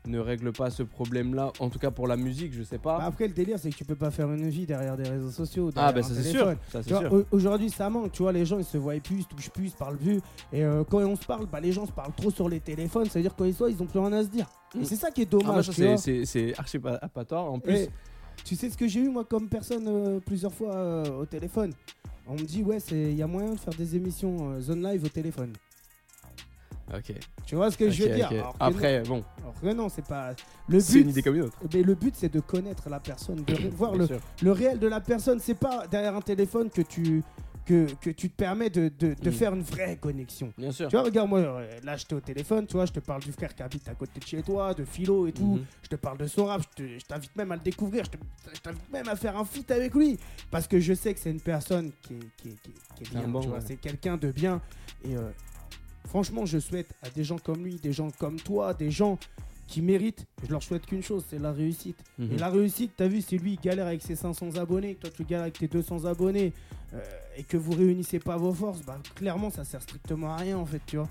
ne 0.07 0.19
règlent 0.19 0.53
pas 0.53 0.71
ce 0.71 0.83
problème-là 0.83 1.53
En 1.61 1.69
tout 1.69 1.79
cas 1.79 1.91
pour 1.91 2.07
la 2.07 2.17
musique, 2.17 2.53
je 2.55 2.63
sais 2.63 2.79
pas. 2.79 2.99
Bah, 2.99 3.05
Après, 3.05 3.27
le 3.29 3.35
délire, 3.35 3.59
c'est 3.59 3.71
que 3.71 3.77
tu 3.77 3.85
peux 3.85 3.95
pas 3.97 4.11
faire 4.11 4.31
une 4.33 4.49
vie 4.49 4.65
derrière 4.65 4.97
des 4.97 5.09
réseaux 5.09 5.31
sociaux. 5.31 5.71
ah, 5.77 5.93
bah 5.93 6.03
ça 6.03 6.15
c'est 6.15 6.23
sûr. 6.23 6.55
Sûr. 6.87 7.13
au- 7.13 7.25
Aujourd'hui, 7.37 7.69
ça 7.71 7.91
manque. 7.91 8.13
Tu 8.13 8.23
vois, 8.23 8.33
les 8.33 8.47
gens, 8.47 8.59
ils 8.59 8.65
se 8.65 8.79
voient 8.79 8.95
plus, 9.01 9.17
ils 9.17 9.23
se 9.25 9.29
touchent 9.29 9.51
plus, 9.51 9.65
ils 9.67 9.71
se 9.71 9.77
parlent 9.77 9.99
plus. 9.99 10.21
Et 10.53 10.65
euh, 10.65 10.85
quand 10.89 10.99
on 10.99 11.17
se 11.17 11.25
parle, 11.27 11.47
bah, 11.47 11.61
les 11.61 11.73
gens 11.73 11.85
se 11.87 11.93
parlent 11.93 12.15
trop 12.17 12.31
sur 12.31 12.49
les 12.49 12.61
téléphones. 12.61 13.07
C'est-à-dire 13.11 13.35
quand 13.37 13.45
ils 13.45 13.55
soient, 13.55 13.71
ils 13.71 13.83
ont 13.83 13.87
plus 13.87 13.99
rien 13.99 14.13
à 14.13 14.23
se 14.23 14.29
dire. 14.29 14.47
Et 14.75 14.79
Mm. 14.79 14.85
c'est 14.85 14.97
ça 14.97 15.11
qui 15.11 15.23
est 15.23 15.29
Ah, 15.35 15.37
dommage. 15.39 15.71
vois. 15.71 15.97
c'est- 15.97 16.59
archi 16.59 16.79
pas, 16.79 16.99
pas 16.99 17.25
tort. 17.25 17.53
En 17.53 17.59
plus, 17.59 17.75
Et 17.75 17.91
tu 18.45 18.55
sais 18.57 18.71
ce 18.71 18.77
que 18.79 18.87
j'ai 18.89 19.01
eu, 19.01 19.09
moi, 19.11 19.25
comme 19.25 19.49
personne, 19.49 19.85
euh, 19.89 20.21
plusieurs 20.21 20.55
fois 20.55 20.75
euh, 20.75 21.21
au 21.21 21.27
téléphone? 21.27 21.73
On 22.27 22.35
me 22.35 22.45
dit, 22.45 22.63
ouais, 22.63 22.79
il 22.93 23.15
y 23.15 23.23
a 23.23 23.27
moyen 23.27 23.53
de 23.55 23.59
faire 23.59 23.73
des 23.75 23.97
émissions 23.97 24.61
zone 24.61 24.83
live 24.83 25.03
au 25.05 25.09
téléphone. 25.09 25.53
Ok. 26.95 27.13
Tu 27.47 27.55
vois 27.55 27.71
ce 27.71 27.77
que 27.79 27.91
je 27.91 28.03
veux 28.05 28.15
dire 28.15 28.31
Après, 28.61 29.03
bon, 29.03 29.17
non, 29.19 29.25
alors 29.43 29.61
que 29.61 29.67
non, 29.75 29.89
c'est 29.89 30.05
pas. 30.07 30.35
Le 30.69 30.81
c'est 30.81 30.99
une 30.99 31.05
but, 31.05 31.11
idée 31.11 31.23
comme 31.23 31.37
une 31.37 31.43
autre. 31.43 31.59
mais 31.73 31.83
le 31.83 31.95
but, 31.95 32.15
c'est 32.17 32.33
de 32.33 32.41
connaître 32.41 32.89
la 32.89 33.01
personne, 33.01 33.43
de 33.45 33.55
voir 33.77 33.95
le, 33.95 34.09
le 34.43 34.53
réel 34.53 34.79
de 34.79 34.87
la 34.89 35.01
personne. 35.01 35.39
C'est 35.41 35.55
pas 35.55 35.87
derrière 35.87 36.15
un 36.17 36.21
téléphone 36.21 36.69
que 36.71 36.83
tu, 36.83 37.23
que, 37.65 37.87
que 38.01 38.11
tu 38.11 38.31
te 38.31 38.35
permets 38.37 38.71
de, 38.71 38.91
de- 38.99 39.15
de 39.15 39.29
Mm. 39.31 39.33
faire 39.33 39.55
une 39.55 39.63
vraie 39.63 39.97
connexion. 39.97 40.53
Bien 40.57 40.73
sûr. 40.73 40.89
Tu 40.89 40.97
vois, 40.97 41.05
regarde, 41.05 41.29
moi, 41.29 41.41
euh, 41.41 41.69
là, 41.85 41.97
j'étais 41.97 42.15
au 42.15 42.21
téléphone, 42.21 42.67
tu 42.67 42.73
vois, 42.75 42.87
je 42.87 42.93
te 42.93 43.01
parle 43.01 43.23
du 43.23 43.33
frère 43.33 43.55
qui 43.55 43.63
habite 43.63 43.87
à 43.89 43.95
côté 43.95 44.21
de 44.21 44.25
chez 44.25 44.43
toi, 44.43 44.73
de 44.73 44.85
Philo 44.87 45.27
et 45.27 45.33
tout. 45.33 45.57
Mhm. 45.57 45.65
Je 45.83 45.89
te 45.89 45.97
parle 45.97 46.17
de 46.19 46.27
son 46.27 46.47
rap, 46.47 46.63
je 46.63 46.83
te- 46.85 46.99
je 46.99 47.05
t'invite 47.05 47.37
même 47.37 47.53
à 47.53 47.57
le 47.57 47.63
découvrir, 47.63 48.05
je 48.05 48.11
te- 48.11 48.17
je 48.55 48.61
t'invite 48.61 48.91
même 48.91 49.09
à 49.09 49.17
faire 49.17 49.37
un 49.37 49.45
feat 49.45 49.71
avec 49.71 49.95
lui. 49.95 50.19
Parce 50.51 50.67
que 50.67 50.81
je 50.81 50.95
sais 50.95 51.13
que 51.13 51.21
c'est 51.21 51.31
une 51.31 51.41
personne 51.43 51.93
qui 52.03 52.15
est, 52.15 52.19
qui 52.39 52.49
est- 52.49 52.63
qui 52.63 52.71
est- 52.71 52.95
qui 52.95 53.05
est 53.05 53.11
bien, 53.19 53.29
bon, 53.29 53.41
tu 53.41 53.49
vois, 53.49 53.59
ouais. 53.59 53.65
c'est 53.67 53.77
quelqu'un 53.77 54.17
de 54.17 54.31
bien. 54.33 54.63
Et 55.05 55.15
euh, 55.17 55.29
franchement, 56.07 56.47
je 56.47 56.59
souhaite 56.59 56.89
à 57.03 57.11
des 57.11 57.25
gens 57.25 57.39
comme 57.39 57.65
lui, 57.65 57.77
des 57.77 57.93
gens 57.93 58.11
comme 58.19 58.37
toi, 58.37 58.75
des 58.75 58.91
gens 58.91 59.19
qui 59.67 59.83
méritent, 59.83 60.25
je 60.47 60.51
leur 60.51 60.63
souhaite 60.63 60.87
qu'une 60.87 61.03
chose, 61.03 61.25
c'est 61.29 61.39
la 61.39 61.53
réussite. 61.53 61.99
Mhm. 62.19 62.33
Et 62.33 62.39
la 62.39 62.49
réussite, 62.49 62.93
t'as 62.97 63.07
vu, 63.07 63.21
c'est 63.21 63.37
lui, 63.37 63.53
il 63.55 63.61
galère 63.61 63.87
avec 63.87 64.01
ses 64.03 64.17
500 64.17 64.57
abonnés, 64.57 64.95
toi 64.95 65.11
tu 65.15 65.25
galères 65.25 65.43
avec 65.43 65.59
tes 65.59 65.69
200 65.69 66.07
abonnés, 66.07 66.55
euh, 66.95 67.01
et 67.37 67.43
que 67.43 67.59
vous 67.59 67.73
réunissez 67.73 68.19
pas 68.19 68.39
vos 68.39 68.53
forces, 68.55 68.81
bah 68.83 68.97
clairement 69.15 69.51
ça 69.51 69.65
sert 69.65 69.83
strictement 69.83 70.33
à 70.33 70.37
rien 70.37 70.57
en 70.57 70.65
fait, 70.65 70.81
tu 70.87 70.97
vois. 70.97 71.09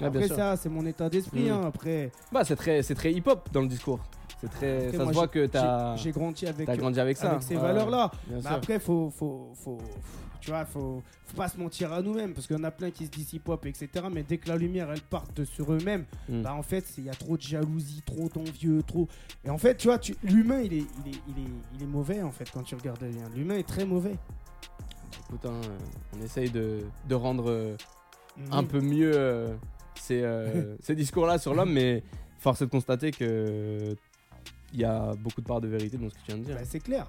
Après 0.00 0.28
ça, 0.28 0.56
c'est 0.56 0.68
mon 0.70 0.84
état 0.86 1.08
d'esprit, 1.10 1.44
Mhm. 1.44 1.52
hein, 1.52 1.60
après... 1.66 2.10
Bah, 2.32 2.44
c'est 2.44 2.56
très, 2.56 2.82
très 2.82 3.12
hip-hop 3.12 3.48
dans 3.52 3.62
le 3.62 3.68
discours. 3.68 4.00
C'est 4.40 4.50
très, 4.50 4.86
après, 4.88 4.98
ça 4.98 5.06
se 5.06 5.12
voit 5.12 5.28
que 5.28 5.46
t'as, 5.46 5.96
j'ai- 5.96 6.10
grandi 6.12 6.46
avec, 6.46 6.66
t'as 6.66 6.76
grandi 6.76 7.00
avec 7.00 7.16
ça. 7.16 7.30
avec 7.30 7.42
ces 7.42 7.56
Ouais, 7.56 7.62
valeurs-là. 7.62 8.10
Bah 8.42 8.50
après, 8.52 8.78
faut, 8.78 9.10
faut, 9.10 9.52
faut, 9.54 9.78
tu 10.40 10.50
vois, 10.50 10.64
faut, 10.64 11.02
faut 11.26 11.36
pas 11.36 11.48
se 11.48 11.58
mentir 11.58 11.92
à 11.92 12.02
nous-mêmes 12.02 12.32
parce 12.34 12.46
qu'il 12.46 12.56
y 12.56 12.60
en 12.60 12.64
a 12.64 12.70
plein 12.70 12.90
qui 12.90 13.06
se 13.06 13.10
disent 13.10 13.32
hip-hop, 13.34 13.64
etc. 13.66 13.88
Mais 14.12 14.22
dès 14.22 14.38
que 14.38 14.48
la 14.48 14.56
lumière 14.56 14.90
elle 14.92 15.00
part 15.00 15.26
de 15.34 15.44
sur 15.44 15.72
eux-mêmes, 15.72 16.04
Mm. 16.28 16.42
bah 16.42 16.54
en 16.54 16.62
fait, 16.62 16.84
il 16.98 17.04
y 17.04 17.10
a 17.10 17.14
trop 17.14 17.36
de 17.36 17.42
jalousie, 17.42 18.02
trop 18.04 18.28
d'envieux, 18.28 18.82
trop. 18.82 19.08
Et 19.44 19.50
en 19.50 19.58
fait, 19.58 19.76
tu 19.76 19.88
vois, 19.88 19.98
tu, 19.98 20.14
l'humain 20.22 20.60
il 20.60 20.72
est, 20.72 20.76
il, 20.76 21.12
est, 21.12 21.20
il, 21.28 21.42
est, 21.44 21.48
il 21.76 21.82
est 21.82 21.86
mauvais 21.86 22.22
en 22.22 22.30
fait 22.32 22.50
quand 22.50 22.62
tu 22.62 22.74
regardes 22.74 23.04
bien. 23.04 23.28
L'humain 23.34 23.56
est 23.56 23.66
très 23.68 23.84
mauvais. 23.84 24.16
Écoute, 25.28 25.44
hein, 25.46 25.60
on 26.16 26.22
essaye 26.24 26.50
de, 26.50 26.80
de 27.08 27.14
rendre 27.14 27.50
euh, 27.50 27.76
un 28.52 28.62
Mhm. 28.62 28.68
peu 28.68 28.80
mieux 28.80 29.12
euh, 29.14 29.54
ces, 30.00 30.20
euh, 30.22 30.76
ces 30.80 30.94
discours-là 30.94 31.38
sur 31.38 31.54
l'homme, 31.54 31.72
mais 31.72 32.02
force 32.38 32.60
est 32.62 32.66
de 32.66 32.70
constater 32.70 33.10
que 33.10 33.96
il 34.72 34.80
y 34.80 34.84
a 34.84 35.14
beaucoup 35.14 35.40
de 35.40 35.46
part 35.46 35.60
de 35.60 35.68
vérité 35.68 35.96
dans 35.96 36.10
ce 36.10 36.14
que 36.14 36.20
tu 36.20 36.26
viens 36.26 36.38
de 36.38 36.44
dire. 36.44 36.54
Bah, 36.56 36.62
c'est 36.64 36.80
clair. 36.80 37.08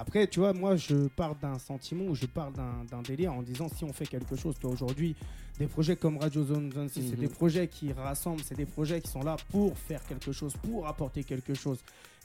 Après, 0.00 0.28
tu 0.28 0.38
vois, 0.38 0.52
moi, 0.52 0.76
je 0.76 1.08
parle 1.08 1.36
d'un 1.40 1.58
sentiment 1.58 2.04
ou 2.04 2.14
je 2.14 2.26
parle 2.26 2.52
d'un 2.52 3.02
délire 3.02 3.32
en 3.34 3.42
disant 3.42 3.68
si 3.68 3.82
on 3.82 3.92
fait 3.92 4.06
quelque 4.06 4.36
chose, 4.36 4.54
toi, 4.60 4.70
aujourd'hui, 4.70 5.16
des 5.58 5.66
projets 5.66 5.96
comme 5.96 6.18
Radio 6.18 6.44
Zone 6.44 6.70
26, 6.70 7.02
c'est 7.02 7.16
Mhm. 7.16 7.20
des 7.20 7.28
projets 7.28 7.66
qui 7.66 7.92
rassemblent, 7.92 8.42
c'est 8.44 8.54
des 8.56 8.64
projets 8.64 9.00
qui 9.00 9.10
sont 9.10 9.22
là 9.22 9.36
pour 9.50 9.76
faire 9.76 10.00
quelque 10.06 10.30
chose, 10.30 10.54
pour 10.62 10.86
apporter 10.86 11.24
quelque 11.24 11.52
chose. 11.52 11.80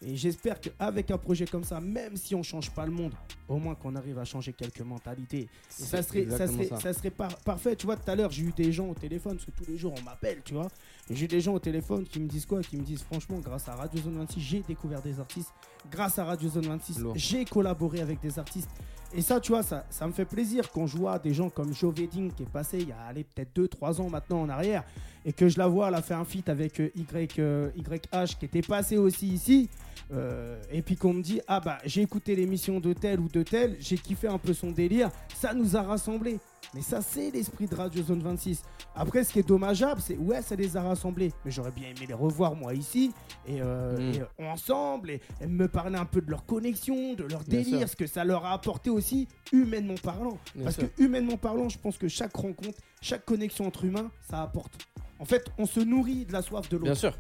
Et 0.06 0.16
j'espère 0.16 0.60
qu'avec 0.62 1.10
un 1.10 1.18
projet 1.18 1.46
comme 1.46 1.64
ça, 1.64 1.80
même 1.82 2.16
si 2.16 2.36
on 2.36 2.44
change 2.44 2.70
pas 2.70 2.86
le 2.86 2.92
monde, 2.92 3.14
au 3.48 3.58
moins 3.58 3.74
qu'on 3.74 3.96
arrive 3.96 4.20
à 4.20 4.26
changer 4.26 4.54
quelques 4.54 4.82
mentalités. 4.82 5.40
Et 5.40 5.48
ça 5.84 6.04
serait, 6.04 6.20
ça 6.26 6.44
exactement 6.44 6.64
serait, 6.66 6.80
ça 6.82 6.94
serait 6.94 7.10
par- 7.10 7.38
parfait. 7.38 7.76
Tu 7.76 7.88
vois, 7.88 7.96
tout 7.96 8.12
à 8.12 8.16
l'heure, 8.16 8.30
j'ai 8.30 8.44
eu 8.44 8.54
des 8.56 8.72
gens 8.72 8.88
au 8.90 8.94
téléphone, 8.94 9.38
parce 9.38 9.46
que 9.46 9.64
tous 9.64 9.72
les 9.72 9.78
jours, 9.78 9.96
on 9.98 10.02
m'appelle, 10.04 10.42
tu 10.46 10.54
vois. 10.54 10.68
J'ai 11.10 11.28
des 11.28 11.42
gens 11.42 11.54
au 11.54 11.60
téléphone 11.60 12.06
qui 12.06 12.20
me 12.20 12.28
disent 12.28 12.46
quoi 12.46 12.62
Qui 12.62 12.78
me 12.78 12.84
disent, 12.84 13.04
franchement, 13.04 13.40
grâce 13.40 13.68
à 13.68 13.76
Radio 13.76 14.02
Zone 14.02 14.18
26, 14.20 14.40
j'ai 14.40 14.64
découvert 14.66 15.02
des 15.02 15.20
artistes. 15.20 15.52
Grâce 15.92 16.18
à 16.18 16.24
Radio 16.24 16.50
Zone 16.50 16.66
26, 16.66 17.00
Lourd. 17.00 17.14
j'ai 17.18 17.44
collaboré 17.44 18.00
avec 18.00 18.22
des 18.22 18.40
artistes. 18.40 18.70
Et 19.16 19.22
ça, 19.22 19.40
tu 19.40 19.52
vois, 19.52 19.62
ça, 19.62 19.86
ça 19.90 20.08
me 20.08 20.12
fait 20.12 20.26
plaisir 20.26 20.72
quand 20.72 20.88
je 20.88 20.98
vois 20.98 21.20
des 21.20 21.34
gens 21.34 21.50
comme 21.50 21.74
Joe 21.74 21.94
Wedding 21.96 22.32
qui 22.32 22.44
est 22.44 22.50
passé 22.50 22.80
il 22.80 22.88
y 22.88 22.92
a 22.92 23.14
peut-être 23.14 23.54
2-3 23.56 24.02
ans 24.02 24.10
maintenant 24.10 24.42
en 24.42 24.50
arrière 24.50 24.84
et 25.24 25.34
que 25.34 25.48
je 25.50 25.60
la 25.60 25.68
vois, 25.68 25.90
elle 25.90 25.96
a 25.96 26.02
fait 26.02 26.16
un 26.16 26.26
feat 26.26 26.50
avec 26.50 26.80
euh, 26.80 26.90
y, 26.96 27.06
euh, 27.40 27.70
YH 27.78 28.40
qui 28.40 28.46
était 28.46 28.64
passé 28.64 28.98
aussi 28.98 29.28
ici, 29.28 29.70
euh, 30.14 30.62
et 30.72 30.82
puis 30.82 30.96
qu'on 30.96 31.14
me 31.14 31.22
dit 31.22 31.42
ah 31.48 31.60
bah 31.60 31.78
j'ai 31.86 32.02
écouté 32.02 32.36
l'émission 32.36 32.80
de 32.80 32.94
tel 32.94 33.20
ou 33.20 33.28
de 33.30 33.44
tel, 33.44 33.76
j'ai 33.80 33.98
kiffé 33.98 34.28
un 34.28 34.38
peu 34.38 34.54
son 34.54 34.72
délire, 34.72 35.10
ça 35.36 35.54
nous 35.54 35.76
a 35.76 35.82
rassemblés. 35.82 36.40
Mais 36.76 36.82
ça 36.82 37.02
c'est 37.02 37.30
l'esprit 37.30 37.68
de 37.68 37.76
Radio 37.76 38.02
Zone 38.04 38.22
26. 38.24 38.64
Après 38.96 39.24
ce 39.24 39.32
qui 39.34 39.40
est 39.40 39.48
dommageable 39.48 40.02
c'est 40.02 40.18
ouais 40.18 40.42
ça 40.42 40.56
les 40.56 40.76
a 40.78 40.82
rassemblés, 40.82 41.32
mais 41.46 41.52
j'aurais 41.52 41.72
bien 41.72 41.90
aimé 41.90 42.06
les 42.08 42.14
revoir 42.14 42.56
moi 42.56 42.74
ici 42.74 43.12
et, 43.48 43.62
euh, 43.62 43.98
Mm. 43.98 44.14
et, 44.16 44.22
euh, 44.22 44.52
ensemble 44.52 45.12
et, 45.12 45.22
et 45.42 45.48
me 45.48 45.68
parler 45.68 45.98
un 45.98 46.06
peu 46.06 46.22
de 46.22 46.32
leur 46.32 46.46
connexion, 46.46 47.14
de 47.14 47.24
leur 47.24 47.44
Bien 47.44 47.60
délire, 47.62 47.88
ce 47.90 47.96
que 47.96 48.08
ça 48.08 48.24
leur 48.24 48.46
a 48.46 48.54
apporté 48.54 48.90
aussi 48.90 49.28
humainement 49.52 49.96
parlant. 50.02 50.38
Bien 50.56 50.64
Parce 50.66 50.78
sûr. 50.78 50.94
que 50.96 51.02
humainement 51.04 51.38
parlant, 51.38 51.70
je 51.70 51.78
pense 51.78 51.98
que 51.98 52.08
chaque 52.08 52.36
rencontre, 52.36 52.78
chaque 53.02 53.26
connexion 53.26 53.68
entre 53.68 53.86
humains, 53.86 54.10
ça 54.30 54.42
apporte. 54.42 54.74
En 55.20 55.26
fait, 55.26 55.46
on 55.58 55.66
se 55.66 55.80
nourrit 55.80 56.26
de 56.26 56.34
la 56.34 56.42
soif 56.42 56.68
de 56.70 56.78
Bien 56.78 56.90
l'autre. 56.90 57.00
sûr. 57.00 57.18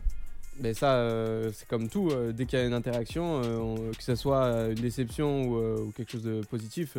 Mais 0.59 0.73
ça, 0.73 0.93
euh, 0.95 1.49
c'est 1.53 1.67
comme 1.67 1.89
tout. 1.89 2.09
euh, 2.11 2.31
dès 2.31 2.45
qu'il 2.45 2.59
y 2.59 2.61
a 2.61 2.65
une 2.65 2.73
interaction, 2.73 3.41
euh, 3.43 3.57
on- 3.57 3.75
que 3.91 4.03
ce 4.03 4.15
soit 4.15 4.45
une 4.69 4.75
déception 4.75 5.43
ou, 5.45 5.57
ou 5.87 5.91
quelque 5.95 6.11
chose 6.11 6.23
de 6.23 6.41
positif, 6.49 6.95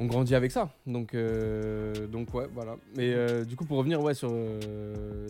on 0.00 0.06
grandit 0.06 0.36
avec 0.36 0.52
ça. 0.52 0.70
Donc, 0.86 1.12
euh, 1.14 2.06
donc 2.06 2.32
ouais, 2.32 2.46
voilà. 2.54 2.76
Mais 2.96 3.12
du 3.44 3.56
coup, 3.56 3.64
pour 3.64 3.78
revenir 3.78 4.00
ouais, 4.00 4.14
sur, 4.14 4.32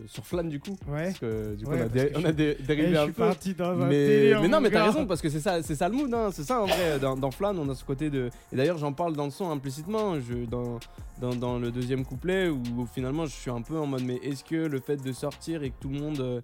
sur 0.06 0.26
Flan, 0.26 0.44
du 0.44 0.60
coup. 0.60 0.76
Ouais. 0.86 1.04
Parce 1.04 1.18
que 1.20 1.54
du 1.54 1.64
coup, 1.64 1.70
Ouais, 1.70 1.78
on 1.80 1.86
a, 1.86 1.88
dé- 1.88 2.12
on 2.14 2.20
je 2.20 2.26
a 2.26 2.32
dé- 2.32 2.56
Eh, 2.58 2.62
dérivé 2.64 2.96
un 2.98 3.04
suis 3.04 3.12
peu. 3.12 3.22
parti 3.22 3.54
dans 3.54 3.70
un 3.70 3.86
Mais, 3.86 4.06
délire, 4.06 4.42
mais 4.42 4.48
non, 4.48 4.60
mais 4.60 4.70
t'as 4.70 4.84
raison, 4.84 5.06
parce 5.06 5.22
que 5.22 5.30
c'est 5.30 5.40
ça, 5.40 5.62
c'est 5.62 5.74
ça 5.74 5.88
le 5.88 5.94
mood, 5.96 6.12
hein, 6.12 6.28
c'est 6.30 6.44
ça 6.44 6.60
en 6.60 6.66
vrai. 6.66 6.98
Dans, 7.00 7.16
dans 7.16 7.30
Flan, 7.30 7.56
on 7.56 7.68
a 7.70 7.74
ce 7.74 7.84
côté 7.84 8.10
de. 8.10 8.28
Et 8.52 8.56
d'ailleurs, 8.56 8.76
j'en 8.76 8.92
parle 8.92 9.14
dans 9.16 9.24
le 9.24 9.30
son 9.30 9.50
implicitement, 9.50 10.20
je, 10.20 10.44
dans, 10.44 10.78
dans, 11.18 11.34
dans 11.34 11.58
le 11.58 11.70
deuxième 11.70 12.04
couplet, 12.04 12.50
où, 12.50 12.62
finalement, 12.92 13.24
je 13.24 13.32
suis 13.32 13.50
un 13.50 13.62
peu 13.62 13.78
en 13.78 13.86
mode, 13.86 14.02
mais 14.04 14.16
est-ce 14.16 14.44
que 14.44 14.56
le 14.56 14.80
fait 14.80 15.02
de 15.02 15.12
sortir 15.12 15.62
et 15.62 15.70
que 15.70 15.76
tout 15.80 15.88
le 15.88 15.98
monde, 15.98 16.42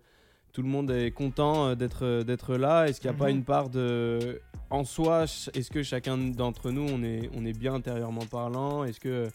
tout 0.55 0.63
le 0.63 0.69
monde 0.69 0.91
est 0.91 1.11
content 1.11 1.67
euh, 1.69 1.75
d'être, 1.75 2.05
euh, 2.05 2.23
d'être 2.25 2.55
là, 2.57 2.87
est-ce 2.89 3.01
qu'il 3.01 3.11
n'y 3.11 3.17
a 3.17 3.19
pas 3.19 3.29
Mhm. 3.31 3.37
une 3.39 3.45
part 3.45 3.69
de. 3.69 4.41
En 4.71 4.85
soi, 4.85 5.25
est-ce 5.25 5.71
que 5.71 5.83
chacun 5.83 6.17
d'entre 6.17 6.71
nous, 6.71 6.87
on 6.89 7.03
est, 7.03 7.29
on 7.35 7.45
est 7.45 7.53
bien 7.53 7.75
intérieurement 7.75 8.25
parlant? 8.25 8.85
Est-ce 8.85 8.99
que. 9.01 9.29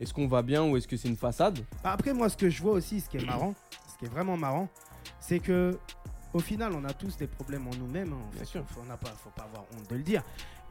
Est-ce 0.00 0.12
qu'on 0.12 0.26
va 0.26 0.42
bien 0.42 0.64
ou 0.64 0.76
est-ce 0.76 0.88
que 0.88 0.96
c'est 0.96 1.08
une 1.08 1.16
façade? 1.16 1.60
Après, 1.84 2.12
moi, 2.12 2.28
ce 2.28 2.36
que 2.36 2.50
je 2.50 2.60
vois 2.60 2.72
aussi, 2.72 3.00
ce 3.00 3.08
qui 3.08 3.18
est 3.18 3.24
marrant, 3.24 3.54
ce 3.92 3.96
qui 3.98 4.06
est 4.06 4.08
vraiment 4.08 4.36
marrant, 4.36 4.68
c'est 5.20 5.38
que 5.38 5.78
au 6.34 6.40
final, 6.40 6.72
on 6.72 6.84
a 6.84 6.92
tous 6.92 7.16
des 7.18 7.28
problèmes 7.28 7.68
en 7.68 7.74
nous-mêmes. 7.78 8.12
hein, 8.12 8.18
en 8.26 8.34
Bien 8.34 8.44
sûr. 8.44 8.64
On 8.82 8.86
n'a 8.86 8.96
pas, 8.96 9.10
faut 9.10 9.30
pas 9.30 9.44
avoir 9.44 9.62
honte 9.78 9.88
de 9.88 9.94
le 9.94 10.02
dire. 10.02 10.22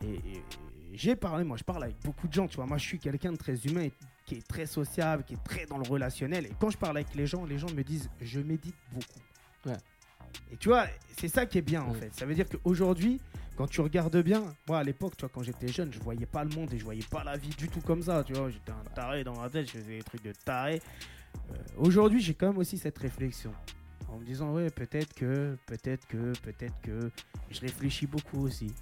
Et, 0.03 0.07
et- 0.15 0.17
et 0.37 0.97
j'ai 0.97 1.15
parlé, 1.15 1.45
moi, 1.45 1.55
je 1.55 1.63
parle 1.63 1.83
avec 1.85 1.95
beaucoup 2.03 2.27
de 2.27 2.33
gens. 2.33 2.47
Tu 2.47 2.57
vois, 2.57 2.65
moi, 2.65 2.77
je 2.77 2.83
suis 2.85 2.99
quelqu'un 2.99 3.31
de 3.31 3.37
très 3.37 3.55
humain, 3.65 3.83
et 3.83 3.93
qui 4.25 4.35
est 4.35 4.45
très 4.45 4.65
sociable, 4.65 5.23
qui 5.23 5.35
est 5.35 5.43
très 5.45 5.65
dans 5.65 5.77
le 5.77 5.87
relationnel. 5.87 6.47
Et 6.47 6.51
quand 6.59 6.69
je 6.71 6.77
parle 6.77 6.97
avec 6.97 7.15
les 7.15 7.25
gens, 7.27 7.45
les 7.45 7.57
gens 7.59 7.71
me 7.71 7.83
disent, 7.83 8.09
je 8.19 8.39
médite 8.41 8.75
beaucoup. 8.91 9.21
Ouais. 9.67 9.77
Et 10.51 10.57
tu 10.57 10.69
vois, 10.69 10.85
c'est 11.17 11.27
ça 11.27 11.45
qui 11.45 11.57
est 11.57 11.61
bien 11.61 11.83
en 11.83 11.91
Ouais. 11.91 11.99
fait. 11.99 12.13
Ça 12.13 12.25
veut 12.25 12.33
dire 12.35 12.45
qu'aujourd'hui, 12.49 13.19
quand 13.57 13.67
tu 13.67 13.81
regardes 13.81 14.17
bien, 14.23 14.43
moi 14.67 14.79
à 14.79 14.83
l'époque, 14.83 15.15
tu 15.17 15.21
vois, 15.21 15.29
quand 15.33 15.43
j'étais 15.43 15.67
jeune, 15.67 15.91
je 15.93 15.99
voyais 15.99 16.25
pas 16.25 16.43
le 16.43 16.49
monde 16.55 16.73
et 16.73 16.79
je 16.79 16.83
voyais 16.83 17.03
pas 17.09 17.23
la 17.23 17.37
vie 17.37 17.49
du 17.57 17.67
tout 17.67 17.81
comme 17.81 18.01
ça. 18.01 18.23
Tu 18.23 18.33
vois, 18.33 18.49
j'étais 18.49 18.71
un 18.71 18.83
taré 18.95 19.23
dans 19.23 19.35
ma 19.39 19.49
tête, 19.49 19.67
je 19.67 19.71
faisais 19.79 19.97
des 19.97 20.03
trucs 20.03 20.23
de 20.23 20.31
taré. 20.33 20.81
Euh, 21.51 21.55
Aujourd'hui, 21.77 22.21
j'ai 22.21 22.33
quand 22.33 22.47
même 22.47 22.57
aussi 22.57 22.77
cette 22.77 22.97
réflexion. 22.97 23.51
En 24.09 24.17
me 24.17 24.25
disant, 24.25 24.51
ouais, 24.53 24.69
peut-être 24.69 25.13
que, 25.13 25.57
peut-être 25.65 26.05
que, 26.07 26.33
peut-être 26.43 26.81
que. 26.81 27.09
Je 27.49 27.61
réfléchis 27.61 28.07
beaucoup 28.07 28.41
aussi. 28.41 28.73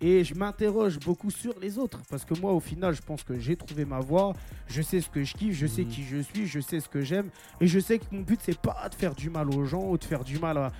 Et 0.00 0.22
je 0.22 0.34
m'interroge 0.34 0.98
beaucoup 1.00 1.30
sur 1.30 1.58
les 1.58 1.76
autres. 1.78 2.00
Parce 2.08 2.24
que 2.24 2.38
moi, 2.38 2.52
au 2.52 2.60
final, 2.60 2.94
je 2.94 3.02
pense 3.02 3.24
que 3.24 3.38
j'ai 3.38 3.56
trouvé 3.56 3.84
ma 3.84 3.98
voie. 4.00 4.32
Je 4.68 4.80
sais 4.80 5.00
ce 5.00 5.10
que 5.10 5.24
je 5.24 5.34
kiffe, 5.34 5.56
je 5.56 5.66
sais 5.66 5.82
Mhm. 5.82 5.88
qui 5.88 6.04
je 6.04 6.18
suis, 6.18 6.46
je 6.46 6.60
sais 6.60 6.78
ce 6.80 6.88
que 6.88 7.00
j'aime. 7.02 7.30
Et 7.60 7.66
je 7.66 7.80
sais 7.80 7.98
que 7.98 8.04
mon 8.12 8.20
but, 8.22 8.38
c'est 8.42 8.58
pas 8.60 8.88
de 8.88 8.94
faire 8.94 9.14
du 9.14 9.28
mal 9.28 9.50
aux 9.52 9.64
gens 9.64 9.82
ou 9.90 9.98
de 9.98 10.04
faire 10.04 10.22
du 10.24 10.38
mal 10.38 10.56
à. 10.58 10.72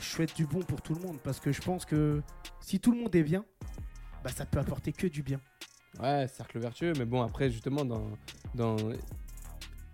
Je 0.00 0.04
souhaite 0.04 0.34
du 0.36 0.46
bon 0.46 0.60
pour 0.60 0.80
tout 0.82 0.94
le 0.94 1.00
monde. 1.00 1.18
Parce 1.22 1.38
que 1.40 1.52
je 1.52 1.60
pense 1.60 1.84
que 1.84 2.20
si 2.60 2.80
tout 2.80 2.90
le 2.92 2.98
monde 3.00 3.14
est 3.14 3.22
bien, 3.22 3.44
bah, 4.24 4.30
ça 4.30 4.44
peut 4.44 4.58
apporter 4.58 4.92
que 4.92 5.06
du 5.06 5.22
bien. 5.22 5.40
Ouais, 6.00 6.26
cercle 6.28 6.58
vertueux, 6.58 6.92
mais 6.98 7.04
bon, 7.04 7.22
après, 7.22 7.50
justement, 7.50 7.84
dans, 7.84 8.10
dans 8.54 8.76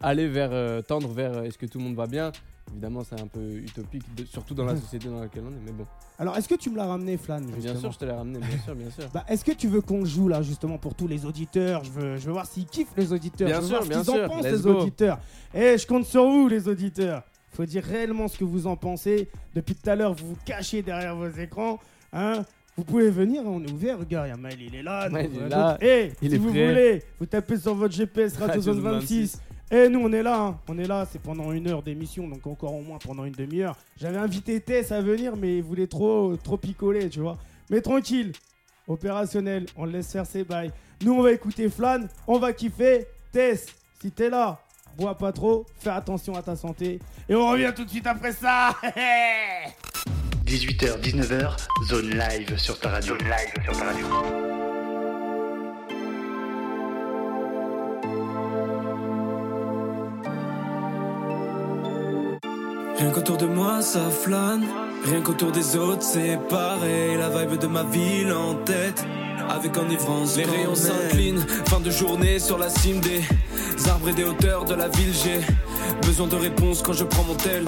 aller 0.00 0.28
vers, 0.28 0.50
euh, 0.52 0.82
tendre 0.82 1.08
vers 1.08 1.34
euh, 1.38 1.42
est-ce 1.44 1.56
que 1.56 1.66
tout 1.66 1.78
le 1.78 1.84
monde 1.84 1.96
va 1.96 2.06
bien, 2.06 2.32
évidemment, 2.72 3.02
c'est 3.04 3.20
un 3.20 3.26
peu 3.26 3.56
utopique, 3.58 4.02
de- 4.14 4.24
surtout 4.24 4.54
dans 4.54 4.64
la 4.64 4.76
société 4.80 5.08
dans 5.08 5.20
laquelle 5.20 5.44
on 5.46 5.50
est, 5.52 5.60
mais 5.64 5.72
bon. 5.72 5.86
Alors, 6.18 6.36
est-ce 6.36 6.48
que 6.48 6.54
tu 6.54 6.70
me 6.70 6.76
l'as 6.76 6.86
ramené, 6.86 7.16
Flan 7.16 7.40
Bien 7.40 7.76
sûr, 7.76 7.92
je 7.92 7.98
te 7.98 8.04
l'ai 8.04 8.12
ramené, 8.12 8.38
bien 8.38 8.58
sûr, 8.64 8.74
bien 8.74 8.90
sûr. 8.90 9.04
Bah, 9.14 9.24
est-ce 9.28 9.44
que 9.44 9.52
tu 9.52 9.68
veux 9.68 9.80
qu'on 9.80 10.00
le 10.00 10.06
joue 10.06 10.28
là 10.28 10.42
justement 10.42 10.78
pour 10.78 10.94
tous 10.94 11.06
les 11.08 11.24
auditeurs? 11.26 11.84
Je 11.84 11.90
veux, 11.90 12.16
je 12.16 12.26
veux 12.26 12.32
voir 12.32 12.46
s'ils 12.46 12.66
kiffent 12.66 12.92
les 12.96 13.12
auditeurs. 13.12 13.48
Bien 13.48 13.56
je 13.56 13.62
veux 13.62 13.68
sûr, 13.68 13.76
voir 13.76 13.84
ce 13.84 13.88
bien 13.88 14.00
qu'ils 14.02 14.10
en 14.10 14.14
sûr. 14.14 14.28
pensent 14.28 14.44
Let's 14.44 14.52
les 14.64 14.72
go. 14.72 14.80
auditeurs. 14.80 15.18
Eh, 15.54 15.78
je 15.78 15.86
compte 15.86 16.04
sur 16.06 16.24
vous 16.28 16.48
les 16.48 16.68
auditeurs. 16.68 17.22
Faut 17.52 17.64
dire 17.64 17.84
réellement 17.84 18.26
ce 18.28 18.36
que 18.36 18.44
vous 18.44 18.66
en 18.66 18.76
pensez. 18.76 19.28
Depuis 19.54 19.74
tout 19.76 19.88
à 19.88 19.94
l'heure, 19.94 20.12
vous 20.14 20.28
vous 20.30 20.36
cachez 20.44 20.82
derrière 20.82 21.14
vos 21.14 21.28
écrans. 21.28 21.78
Hein 22.12 22.44
vous 22.76 22.82
pouvez 22.82 23.08
venir, 23.10 23.42
on 23.46 23.62
est 23.62 23.70
ouvert. 23.70 24.00
Regarde, 24.00 24.26
il 24.26 24.30
y 24.30 24.32
a 24.32 24.36
Maël, 24.36 24.56
il 24.60 24.74
est 24.74 24.82
là. 24.82 25.08
Il 25.08 25.16
est 25.16 25.48
là. 25.48 25.72
d'autres. 25.74 25.84
Eh, 25.84 26.12
Il 26.20 26.30
si 26.30 26.34
est 26.34 26.38
vous 26.38 26.50
prêt. 26.50 26.68
voulez, 26.68 27.02
vous 27.20 27.26
tapez 27.26 27.56
sur 27.56 27.74
votre 27.76 27.94
GPS 27.94 28.32
Radio 28.38 28.46
Radio 28.48 28.62
Zone 28.62 28.74
Zone 28.82 28.92
26. 28.98 29.40
Et 29.70 29.88
nous, 29.88 30.00
on 30.00 30.12
est 30.12 30.22
là, 30.22 30.40
hein. 30.40 30.60
on 30.68 30.78
est 30.78 30.86
là, 30.86 31.06
c'est 31.10 31.20
pendant 31.20 31.50
une 31.52 31.68
heure 31.68 31.82
d'émission, 31.82 32.28
donc 32.28 32.46
encore 32.46 32.74
au 32.74 32.82
moins 32.82 32.98
pendant 32.98 33.24
une 33.24 33.32
demi-heure. 33.32 33.76
J'avais 33.96 34.18
invité 34.18 34.60
Tess 34.60 34.92
à 34.92 35.00
venir, 35.00 35.36
mais 35.36 35.58
il 35.58 35.62
voulait 35.62 35.86
trop, 35.86 36.36
trop 36.36 36.56
picoler, 36.56 37.08
tu 37.08 37.20
vois. 37.20 37.38
Mais 37.70 37.80
tranquille, 37.80 38.32
opérationnel, 38.86 39.66
on 39.76 39.86
le 39.86 39.92
laisse 39.92 40.12
faire 40.12 40.26
ses 40.26 40.44
bails. 40.44 40.70
Nous, 41.02 41.12
on 41.12 41.22
va 41.22 41.32
écouter 41.32 41.68
Flan, 41.70 42.00
on 42.26 42.38
va 42.38 42.52
kiffer. 42.52 43.06
Tess, 43.32 43.66
si 44.00 44.10
t'es 44.10 44.30
là, 44.30 44.60
bois 44.96 45.16
pas 45.16 45.32
trop, 45.32 45.66
fais 45.78 45.90
attention 45.90 46.34
à 46.36 46.42
ta 46.42 46.56
santé. 46.56 47.00
Et 47.28 47.34
on 47.34 47.48
revient 47.48 47.72
tout 47.74 47.84
de 47.84 47.90
suite 47.90 48.06
après 48.06 48.32
ça. 48.32 48.76
18h, 50.44 51.00
19h, 51.00 51.56
zone 51.88 52.10
live 52.10 52.56
sur 52.58 52.78
ta 52.78 52.90
radio. 52.90 53.18
Zone 53.18 53.28
live 53.28 53.64
sur 53.64 53.76
ta 53.76 53.84
radio. 53.86 54.53
Rien 63.04 63.12
qu'autour 63.12 63.36
de 63.36 63.44
moi 63.44 63.82
ça 63.82 64.08
flâne, 64.08 64.64
rien 65.04 65.20
qu'autour 65.20 65.52
des 65.52 65.76
autres 65.76 66.02
c'est 66.02 66.38
pareil. 66.48 67.18
La 67.18 67.28
vibe 67.28 67.58
de 67.58 67.66
ma 67.66 67.82
ville 67.82 68.32
en 68.32 68.54
tête, 68.54 69.04
avec 69.50 69.76
enivrance. 69.76 70.36
Les 70.36 70.44
rayons 70.44 70.74
s'inclinent, 70.74 71.44
fin 71.66 71.80
de 71.80 71.90
journée 71.90 72.38
sur 72.38 72.58
la 72.58 72.68
cime 72.68 73.00
des 73.00 73.22
arbres 73.88 74.08
et 74.08 74.12
des 74.12 74.24
hauteurs 74.24 74.64
de 74.64 74.74
la 74.74 74.88
ville. 74.88 75.12
J'ai 75.12 75.40
besoin 76.06 76.26
de 76.26 76.36
réponses 76.36 76.82
quand 76.82 76.92
je 76.92 77.04
prends 77.04 77.24
mon 77.24 77.34
tel. 77.34 77.64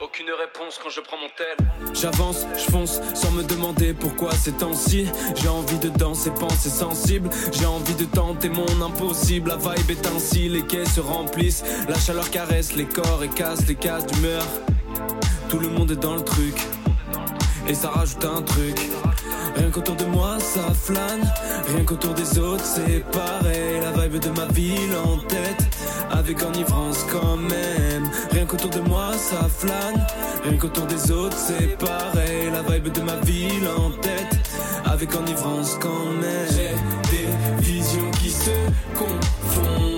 Aucune 0.00 0.26
réponse 0.38 0.78
quand 0.82 0.90
je 0.90 1.00
prends 1.00 1.16
mon 1.16 1.28
tel. 1.36 1.94
J'avance, 1.94 2.46
je 2.54 2.70
fonce 2.70 3.00
sans 3.14 3.30
me 3.32 3.42
demander 3.42 3.94
pourquoi 3.94 4.32
ces 4.32 4.52
temps-ci. 4.52 5.06
J'ai 5.36 5.48
envie 5.48 5.78
de 5.78 5.88
danser, 5.88 6.30
penser 6.30 6.70
sensible. 6.70 7.28
J'ai 7.52 7.66
envie 7.66 7.94
de 7.94 8.04
tenter 8.04 8.48
mon 8.48 8.66
impossible. 8.84 9.50
La 9.50 9.56
vibe 9.56 9.90
est 9.90 10.06
ainsi, 10.06 10.48
les 10.48 10.62
quais 10.62 10.84
se 10.84 11.00
remplissent. 11.00 11.64
La 11.88 11.98
chaleur 11.98 12.30
caresse 12.30 12.74
les 12.74 12.86
corps 12.86 13.22
et 13.22 13.28
casse 13.28 13.66
les 13.66 13.74
cases 13.74 14.06
d'humeur. 14.06 14.44
Tout 15.48 15.58
le 15.58 15.68
monde 15.68 15.90
est 15.90 15.96
dans 15.96 16.14
le 16.14 16.22
truc. 16.22 16.56
Et 17.66 17.74
ça 17.74 17.90
rajoute 17.90 18.24
un 18.24 18.42
truc. 18.42 18.78
Rien 19.58 19.70
qu'autour 19.70 19.96
de 19.96 20.04
moi 20.04 20.38
ça 20.38 20.72
flâne. 20.72 21.24
Rien 21.66 21.84
qu'autour 21.84 22.14
des 22.14 22.38
autres 22.38 22.64
c'est 22.64 23.04
pareil. 23.10 23.80
La 23.82 23.90
vibe 24.02 24.20
de 24.20 24.30
ma 24.30 24.46
ville 24.46 24.94
en 25.04 25.18
tête. 25.26 25.66
Avec 26.10 26.42
enivrance 26.42 27.04
quand 27.10 27.36
même. 27.36 28.08
Rien 28.30 28.46
qu'autour 28.46 28.70
de 28.70 28.80
moi 28.80 29.12
ça 29.16 29.48
flâne. 29.48 30.06
Rien 30.44 30.56
qu'autour 30.56 30.86
des 30.86 31.10
autres 31.10 31.36
c'est 31.36 31.76
pareil. 31.76 32.50
La 32.52 32.62
vibe 32.62 32.92
de 32.92 33.02
ma 33.02 33.16
ville 33.16 33.68
en 33.76 33.90
tête. 33.90 34.38
Avec 34.84 35.14
enivrance 35.14 35.76
quand 35.80 36.06
même. 36.22 36.48
J'ai 36.50 36.74
des 37.10 37.62
visions 37.62 38.10
qui 38.22 38.30
se 38.30 38.56
confondent. 38.96 39.97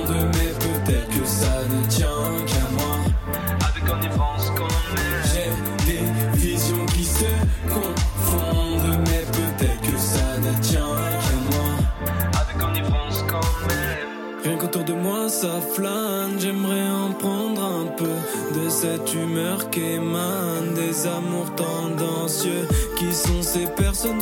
Des 20.75 21.07
amours 21.07 21.55
tendancieux. 21.55 22.67
Qui 22.97 23.13
sont 23.13 23.43
ces 23.43 23.67
personnes 23.67 24.21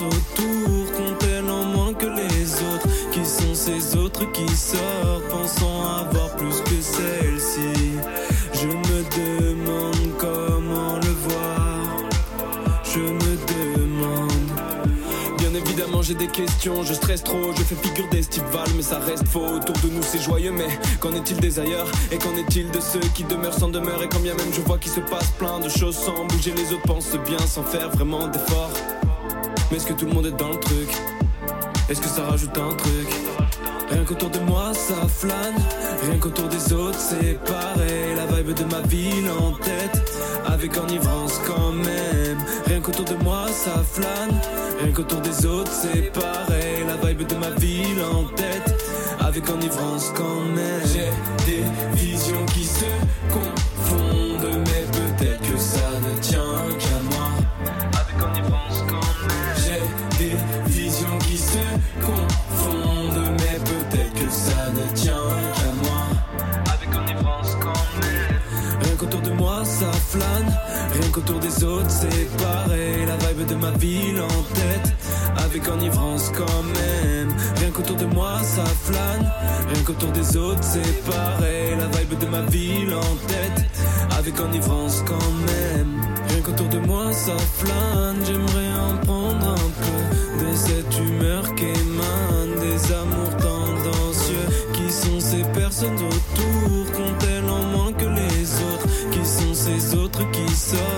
j'ai 16.09 16.15
des 16.15 16.27
questions, 16.27 16.83
je 16.85 16.95
stresse 16.95 17.23
trop, 17.23 17.53
je 17.55 17.63
fais 17.63 17.75
figure 17.75 18.09
d'estival, 18.09 18.67
mais 18.75 18.83
ça 18.83 18.99
reste 18.99 19.29
faux. 19.29 19.45
Autour 19.45 19.77
de 19.85 19.91
nous 19.95 20.03
c'est 20.03 20.23
joyeux, 20.23 20.53
mais 20.53 20.69
qu'en 21.01 21.13
est-il 21.13 21.39
des 21.39 21.59
ailleurs? 21.59 21.87
Et 22.11 22.17
qu'en 22.17 22.35
est-il 22.35 22.71
de 22.71 22.81
ceux 22.81 23.07
qui 23.15 23.25
demeurent 23.25 23.59
sans 23.59 23.69
demeure? 23.69 24.03
Et 24.03 24.09
quand 24.09 24.21
bien 24.21 24.35
même 24.35 24.51
je 24.55 24.63
vois 24.63 24.79
qu'il 24.79 24.91
se 24.91 25.01
passe 25.01 25.29
plein 25.39 25.61
de 25.61 25.69
choses 25.69 25.97
sans 25.97 26.25
bouger, 26.25 26.55
les 26.57 26.73
autres 26.73 26.87
pensent 26.87 27.15
bien 27.27 27.39
sans 27.47 27.63
faire 27.63 27.91
vraiment 27.91 28.27
d'efforts. 28.27 28.71
Mais 29.71 29.77
est-ce 29.77 29.87
que 29.87 29.93
tout 29.93 30.07
le 30.07 30.13
monde 30.13 30.25
est 30.25 30.37
dans 30.39 30.49
le 30.49 30.59
truc? 30.59 30.89
Est-ce 31.91 32.01
que 32.01 32.09
ça 32.09 32.25
rajoute 32.25 32.57
un 32.57 32.75
truc? 32.75 33.09
Rien 33.91 34.05
qu'autour 34.05 34.31
de 34.31 34.39
moi 34.41 34.73
ça 34.73 35.07
flâne, 35.09 35.57
rien 36.09 36.19
qu'autour 36.19 36.49
des 36.49 36.73
autres 36.73 36.99
c'est 36.99 37.39
pareil. 37.45 38.15
La 38.17 38.25
vibe 38.35 38.55
de 38.55 38.65
ma 38.65 38.81
ville 38.81 39.31
en 39.31 39.53
tête, 39.53 40.13
avec 40.47 40.75
enivrance 40.79 41.39
quand 41.47 41.73
même. 41.73 42.39
Rien 42.67 42.81
qu'autour 42.81 43.05
de 43.05 43.23
moi 43.25 43.47
ça 43.53 43.83
flâne, 43.93 44.41
rien 44.81 44.93
qu'autour 44.93 45.21
des 45.21 45.47
autres 45.47 45.73
c'est 45.73 46.13
pareil. 46.13 46.85
La 46.87 46.97
vibe 47.09 47.27
de 47.27 47.35
ma 47.37 47.51
ville 47.51 48.03
en 48.13 48.25
tête, 48.35 48.75
avec 49.21 49.49
enivrance 49.49 50.13
quand 50.15 50.41
même. 50.55 50.83
J'ai 50.93 51.11
des 51.47 51.65
visions 51.97 52.45
qui 52.55 52.65
se 52.65 52.85
confondent, 53.31 54.65
mais 54.67 54.85
peut-être 54.93 55.41
que 55.41 55.59
ça 55.59 55.91
ne 56.03 56.21
tient 56.21 56.41
qu'à 56.79 57.01
moi. 57.11 57.29
Avec 58.01 58.23
enivrance 58.23 58.85
quand 58.89 59.13
même. 59.27 59.57
J'ai 59.65 59.83
des 60.19 60.37
visions 60.73 61.19
qui 61.21 61.37
se 61.37 61.59
confondent, 62.01 63.33
mais 63.39 63.59
peut-être 63.65 64.15
que 64.15 64.31
ça 64.31 64.71
ne 64.73 64.95
tient 64.95 65.13
qu'à 65.13 65.73
moi. 65.83 66.01
Avec 66.75 66.89
enivrance 66.95 67.57
quand 67.61 68.01
même. 68.01 68.41
Rien 68.83 68.97
qu'autour 68.97 69.21
de 69.21 69.31
moi 69.31 69.65
ça 69.65 69.93
flâne, 69.93 70.58
qu'autour 71.19 71.41
des 71.41 71.65
autres 71.65 71.91
c'est 71.91 72.37
pareil. 72.37 73.07
La 73.07 73.17
vibe 73.17 73.47
de 73.47 73.55
ma 73.55 73.71
ville 73.73 74.21
en 74.21 74.43
tête, 74.55 74.95
avec 75.45 75.69
enivrance 75.69 76.31
quand 76.37 76.63
même. 76.81 77.35
Rien 77.57 77.71
qu'autour 77.71 77.97
de 77.97 78.07
moi 78.07 78.39
ça 78.43 78.65
flâne, 78.65 79.31
rien 79.73 79.83
qu'autour 79.85 80.13
des 80.13 80.37
autres 80.37 80.63
c'est 80.63 81.05
pareil. 81.11 81.77
La 81.79 81.87
vibe 81.99 82.19
de 82.19 82.27
ma 82.27 82.43
ville 82.43 82.95
en 82.95 83.17
tête, 83.27 83.65
avec 84.19 84.39
enivrance 84.41 85.03
quand 85.07 85.33
même. 85.47 86.01
Rien 86.29 86.41
qu'autour 86.43 86.69
de 86.69 86.79
moi 86.79 87.13
ça 87.13 87.37
flâne, 87.59 88.19
j'aimerais 88.25 88.73
en 88.89 88.97
prendre 89.07 89.49
un 89.49 89.71
peu 89.83 90.45
de 90.45 90.55
cette 90.55 90.99
humeur 90.99 91.55
qui 91.55 91.65
émane 91.65 92.61
des 92.61 92.93
amours 92.93 93.37
tendancieux. 93.37 94.47
Qui 94.73 94.93
sont 94.93 95.21
ces 95.21 95.43
personnes 95.59 95.97
autour, 95.97 96.93
qu'ont-elles 96.93 97.51
en 97.51 97.65
moins 97.77 97.93
que 97.93 98.05
les 98.07 98.45
autres 98.69 98.87
Qui 99.11 99.25
sont 99.25 99.55
ces 99.55 99.95
autres 99.95 100.23
qui 100.31 100.49
sortent, 100.55 100.98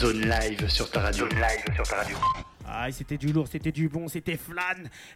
zone 0.00 0.20
live 0.22 0.68
sur 0.68 0.90
ta 0.90 1.00
radio. 1.00 1.28
Zone 1.28 1.38
live 1.38 1.74
sur 1.74 1.84
ta 1.86 1.96
radio. 1.96 2.16
Ah, 2.66 2.90
c'était 2.92 3.18
du 3.18 3.32
lourd, 3.32 3.48
c'était 3.48 3.72
du 3.72 3.88
bon, 3.88 4.08
c'était 4.08 4.36
flan. 4.36 4.62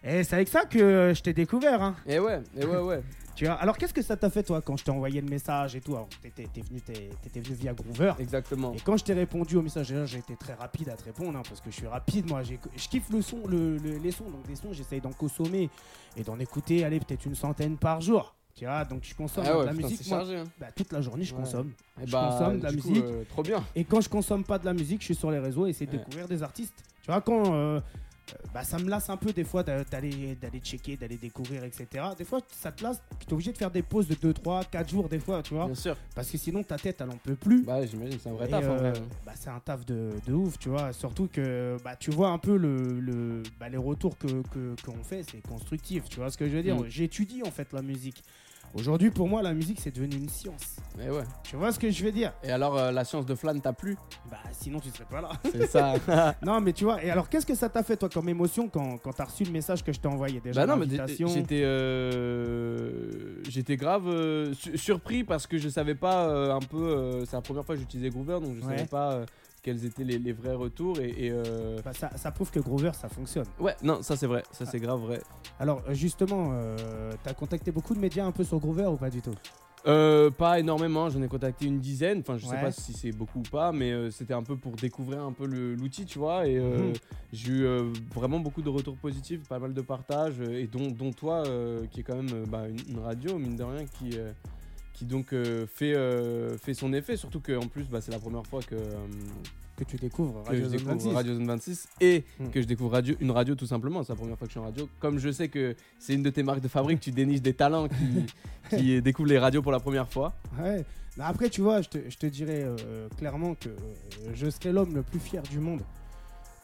Et 0.02 0.24
c'est 0.24 0.34
avec 0.36 0.48
ça 0.48 0.64
que 0.64 1.12
je 1.14 1.22
t'ai 1.22 1.32
découvert. 1.32 1.80
Hein. 1.82 1.94
Et 2.06 2.18
ouais, 2.18 2.40
et 2.56 2.64
ouais, 2.64 2.78
ouais. 2.78 3.02
Tu 3.36 3.46
vois, 3.46 3.54
alors 3.54 3.76
qu'est-ce 3.76 3.92
que 3.94 4.02
ça 4.02 4.16
t'a 4.16 4.30
fait 4.30 4.44
toi 4.44 4.60
quand 4.62 4.76
je 4.76 4.84
t'ai 4.84 4.92
envoyé 4.92 5.20
le 5.20 5.28
message 5.28 5.74
et 5.74 5.80
tout 5.80 5.96
Alors, 5.96 6.08
t'étais, 6.22 6.46
t'es 6.52 6.60
venu, 6.60 6.80
t'es- 6.80 7.10
t'étais 7.20 7.40
venu 7.40 7.56
via 7.56 7.72
Groover. 7.74 8.12
Exactement. 8.20 8.72
Et 8.74 8.78
quand 8.80 8.96
je 8.96 9.02
t'ai 9.02 9.12
répondu 9.12 9.56
au 9.56 9.62
message, 9.62 9.92
j'ai 10.06 10.18
été 10.18 10.36
très 10.36 10.54
rapide 10.54 10.88
à 10.90 10.94
te 10.96 11.02
répondre 11.04 11.36
hein, 11.36 11.42
parce 11.48 11.60
que 11.60 11.68
je 11.70 11.74
suis 11.76 11.86
rapide. 11.88 12.28
Moi, 12.30 12.44
j'ai- 12.44 12.60
je 12.76 12.88
kiffe 12.88 13.08
le 13.10 13.22
son, 13.22 13.44
le- 13.48 13.76
le- 13.78 13.98
les 13.98 14.10
sons. 14.12 14.30
Donc 14.30 14.46
des 14.46 14.54
sons, 14.54 14.72
j'essaye 14.72 15.00
d'en 15.00 15.12
consommer 15.12 15.68
et 16.16 16.22
d'en 16.22 16.38
écouter, 16.38 16.84
allez, 16.84 17.00
peut-être 17.00 17.24
une 17.24 17.34
centaine 17.34 17.76
par 17.76 18.00
jour. 18.00 18.36
Tu 18.56 18.64
vois, 18.66 18.84
donc 18.84 19.02
je 19.02 19.14
consomme 19.14 19.44
Ah 19.48 19.52
de 19.52 19.64
la 19.66 19.72
putain, 19.72 19.88
musique. 19.88 20.08
moi, 20.08 20.18
chargé. 20.18 20.36
hein. 20.36 20.44
bah, 20.60 20.66
toute 20.74 20.92
la 20.92 21.00
journée, 21.00 21.24
je 21.24 21.34
Ouais. 21.34 21.40
consomme. 21.40 21.72
Et 22.00 22.06
Je 22.06 22.12
bah, 22.12 22.28
consomme 22.30 22.58
de 22.58 22.62
la 22.64 22.70
coup, 22.72 22.88
musique. 22.88 23.04
euh, 23.04 23.24
trop 23.28 23.42
bien. 23.42 23.64
Et 23.74 23.84
quand 23.84 24.00
je 24.00 24.08
consomme 24.08 24.44
pas 24.44 24.58
de 24.58 24.64
la 24.64 24.72
musique, 24.74 25.00
je 25.00 25.06
suis 25.06 25.14
sur 25.16 25.30
les 25.32 25.40
réseaux 25.40 25.66
et 25.66 25.70
essayer 25.70 25.86
de 25.86 25.92
Ouais. 25.92 25.98
découvrir 25.98 26.28
des 26.28 26.42
artistes. 26.42 26.74
Tu 27.02 27.10
vois, 27.10 27.20
quand 27.20 27.52
euh, 27.52 27.80
euh, 27.80 27.80
bah, 28.54 28.62
ça 28.62 28.78
me 28.78 28.88
lasse 28.88 29.10
un 29.10 29.16
peu 29.16 29.32
des 29.32 29.42
fois 29.44 29.62
d'a- 29.64 29.82
d'aller 29.84 30.36
d'aller 30.36 30.60
checker, 30.60 30.96
d'aller 30.96 31.16
découvrir, 31.18 31.64
etc. 31.64 31.86
Des 32.16 32.24
fois, 32.24 32.38
ça 32.48 32.70
te 32.70 32.82
lasse. 32.84 33.02
Tu 33.18 33.26
es 33.28 33.32
obligé 33.32 33.52
de 33.52 33.58
faire 33.58 33.70
des 33.72 33.82
pauses 33.82 34.06
de 34.06 34.14
2, 34.14 34.32
3, 34.32 34.62
4 34.64 34.88
jours, 34.88 35.08
des 35.08 35.18
fois, 35.18 35.42
tu 35.42 35.52
vois. 35.54 35.66
Bien 35.66 35.74
sûr. 35.74 35.96
Parce 36.14 36.30
que 36.30 36.38
sinon, 36.38 36.62
ta 36.62 36.76
tête, 36.76 37.00
elle 37.00 37.10
en 37.10 37.18
peut 37.18 37.34
plus. 37.34 37.64
Bah, 37.64 37.84
j'imagine, 37.84 38.18
c'est 38.22 38.28
un 38.30 38.34
vrai 38.34 38.46
Et, 38.46 38.50
taf 38.50 38.64
en 38.68 38.76
vrai. 38.76 38.92
bah, 39.26 39.32
c'est 39.34 39.50
un 39.50 39.58
taf 39.60 39.84
de, 39.84 40.10
de 40.26 40.32
ouf, 40.32 40.58
tu 40.60 40.68
vois. 40.70 40.92
Surtout 40.92 41.26
que 41.30 41.76
bah, 41.84 41.96
tu 41.96 42.12
vois 42.12 42.28
un 42.28 42.38
peu 42.38 42.56
le, 42.56 42.98
le- 43.00 43.42
bah, 43.60 43.68
les 43.68 43.76
retours 43.76 44.16
que 44.16 44.28
que- 44.52 44.74
qu'on 44.86 45.02
fait, 45.02 45.22
c'est 45.28 45.42
constructif. 45.46 46.04
Tu 46.08 46.16
vois 46.20 46.30
ce 46.30 46.38
que 46.38 46.48
je 46.48 46.56
veux 46.56 46.62
dire 46.62 46.76
Mm. 46.76 46.86
J'étudie 46.88 47.42
en 47.42 47.50
fait 47.50 47.72
la 47.72 47.82
musique. 47.82 48.22
Aujourd'hui, 48.74 49.10
pour 49.10 49.28
moi, 49.28 49.40
la 49.40 49.54
musique, 49.54 49.78
c'est 49.80 49.94
devenu 49.94 50.16
une 50.16 50.28
science. 50.28 50.76
Et 51.00 51.08
ouais. 51.08 51.22
Tu 51.44 51.54
vois 51.54 51.70
ce 51.70 51.78
que 51.78 51.88
je 51.90 52.04
veux 52.04 52.10
dire? 52.10 52.32
Et 52.42 52.50
alors, 52.50 52.76
euh, 52.76 52.90
la 52.90 53.04
science 53.04 53.24
de 53.24 53.34
Flan 53.36 53.56
t'a 53.60 53.72
plu? 53.72 53.96
Bah, 54.28 54.38
sinon, 54.50 54.80
tu 54.80 54.90
serais 54.90 55.04
pas 55.04 55.20
là. 55.20 55.30
C'est 55.52 55.66
ça. 55.68 55.94
Non, 56.42 56.60
mais 56.60 56.72
tu 56.72 56.82
vois, 56.84 57.02
et 57.02 57.08
alors 57.10 57.28
qu'est-ce 57.28 57.46
que 57.46 57.54
ça 57.54 57.68
t'a 57.68 57.82
fait 57.84 57.96
toi 57.96 58.08
comme 58.08 58.28
émotion 58.28 58.68
quand, 58.68 58.98
quand 58.98 59.12
t'as 59.12 59.24
reçu 59.26 59.44
le 59.44 59.52
message 59.52 59.84
que 59.84 59.92
je 59.92 60.00
t'ai 60.00 60.08
envoyé? 60.08 60.40
Déjà 60.40 60.66
bah 60.66 60.74
non, 60.74 60.76
mais 60.76 60.86
j'étais 60.88 61.62
euh, 61.64 63.36
j'étais 63.48 63.76
grave 63.76 64.08
euh, 64.08 64.52
su- 64.54 64.76
surpris 64.76 65.22
parce 65.24 65.46
que 65.46 65.56
je 65.58 65.68
savais 65.68 65.94
pas 65.94 66.52
un 66.52 66.58
peu. 66.60 67.24
c'est 67.26 67.36
la 67.36 67.42
première 67.42 67.64
fois 67.64 67.74
que 67.76 67.80
j'utilisais 67.80 68.10
Groover, 68.10 68.40
donc 68.40 68.56
je 68.56 68.66
Ouais. 68.66 68.76
savais 68.76 68.86
pas 68.88 69.20
quels 69.64 69.84
étaient 69.86 70.04
les, 70.04 70.18
les 70.18 70.32
vrais 70.32 70.54
retours 70.54 71.00
et. 71.00 71.08
et, 71.08 71.30
euh, 71.32 71.80
Bah, 71.84 71.92
ça, 71.94 72.10
ça 72.16 72.30
prouve 72.30 72.50
que 72.50 72.60
Groover 72.60 72.92
ça 72.92 73.08
fonctionne. 73.08 73.46
Ouais, 73.58 73.74
non, 73.82 74.02
ça 74.02 74.14
c'est 74.14 74.26
vrai, 74.26 74.42
Ah. 74.46 74.54
ça 74.54 74.66
c'est 74.66 74.78
grave 74.78 75.00
vrai. 75.00 75.20
Alors 75.58 75.82
euh, 75.88 75.94
justement, 75.94 76.50
euh, 76.52 77.12
t'as 77.24 77.32
contacté 77.34 77.72
beaucoup 77.72 77.94
de 77.94 77.98
médias 78.00 78.24
un 78.26 78.30
peu 78.32 78.44
sur 78.44 78.60
Groover 78.60 78.86
ou 78.86 78.96
pas 78.96 79.10
du 79.10 79.22
tout? 79.22 79.34
Euh, 79.86 80.30
pas 80.30 80.58
énormément, 80.60 81.10
j'en 81.10 81.20
ai 81.22 81.28
contacté 81.28 81.66
une 81.66 81.78
dizaine. 81.78 82.20
Enfin, 82.20 82.38
je 82.38 82.46
sais 82.46 82.52
Ouais. 82.54 82.60
pas 82.60 82.72
si 82.72 82.92
c'est 82.94 83.12
beaucoup 83.12 83.40
ou 83.40 83.42
pas, 83.50 83.70
mais 83.72 83.92
euh, 83.92 84.10
c'était 84.10 84.32
un 84.32 84.42
peu 84.42 84.56
pour 84.56 84.72
découvrir 84.76 85.22
un 85.22 85.32
peu 85.32 85.44
l'outil, 85.46 86.06
tu 86.06 86.18
vois. 86.18 86.46
Et 86.46 86.56
euh, 86.58 86.88
Mhm. 86.88 86.92
j'ai 87.34 87.52
eu 87.52 87.66
vraiment 88.14 88.38
beaucoup 88.40 88.62
de 88.62 88.70
retours 88.70 88.96
positifs, 88.96 89.46
pas 89.46 89.58
mal 89.58 89.74
de 89.74 89.80
partages, 89.82 90.40
et 90.40 90.66
dont, 90.68 90.90
dont 90.90 91.12
toi, 91.12 91.42
qui 91.90 92.00
est 92.00 92.02
quand 92.02 92.16
même 92.16 92.46
bah, 92.48 92.66
une, 92.68 92.78
une 92.96 92.98
radio, 93.00 93.36
mine 93.38 93.56
de 93.56 93.62
rien, 93.62 93.84
qui, 93.84 94.16
qui 94.94 95.04
donc 95.04 95.32
euh, 95.32 95.66
fait, 95.66 95.92
euh, 95.94 96.56
fait 96.56 96.72
son 96.72 96.92
effet. 96.94 97.16
Surtout 97.18 97.40
qu'en 97.40 97.66
plus, 97.68 97.84
bah, 97.84 98.00
c'est 98.00 98.12
la 98.12 98.18
première 98.18 98.46
fois 98.46 98.60
que, 98.62 98.74
euh, 98.74 98.94
Que 99.76 99.84
tu 99.84 99.96
découvres 99.96 100.42
que 100.44 100.48
Radio 100.48 100.60
je 100.60 100.64
Zone 100.68 100.72
découvre 100.78 100.92
26. 100.94 101.08
Radio 101.14 101.34
Zone 101.34 101.46
26 101.46 101.88
et 102.00 102.24
Mhm. 102.38 102.50
que 102.50 102.62
je 102.62 102.66
découvre 102.66 102.92
radio, 102.92 103.14
une 103.20 103.32
radio 103.32 103.54
tout 103.56 103.66
simplement. 103.66 104.02
C'est 104.04 104.12
la 104.12 104.16
première 104.16 104.38
fois 104.38 104.46
que 104.46 104.52
je 104.52 104.58
suis 104.58 104.60
en 104.60 104.64
radio. 104.70 104.88
Comme 105.00 105.18
je 105.18 105.30
sais 105.32 105.48
que 105.48 105.74
c'est 105.98 106.14
une 106.14 106.22
de 106.22 106.30
tes 106.30 106.42
marques 106.44 106.60
de 106.60 106.68
fabrique, 106.68 107.00
tu 107.00 107.10
déniches 107.10 107.42
des 107.42 107.54
talents 107.54 107.88
qui, 107.88 108.24
qui 108.78 109.02
découvrent 109.02 109.28
les 109.28 109.38
radios 109.38 109.62
pour 109.62 109.72
la 109.72 109.80
première 109.80 110.08
fois. 110.08 110.32
Ouais. 110.62 110.84
Après, 111.18 111.48
tu 111.50 111.60
vois, 111.60 111.80
je 111.82 111.88
te, 111.88 111.98
je 112.08 112.16
te 112.16 112.26
dirais 112.26 112.66
clairement 113.18 113.54
que 113.54 113.68
je 114.32 114.48
serai 114.50 114.72
l'homme 114.72 114.94
le 114.94 115.02
plus 115.02 115.20
fier 115.20 115.42
du 115.44 115.58
monde 115.60 115.82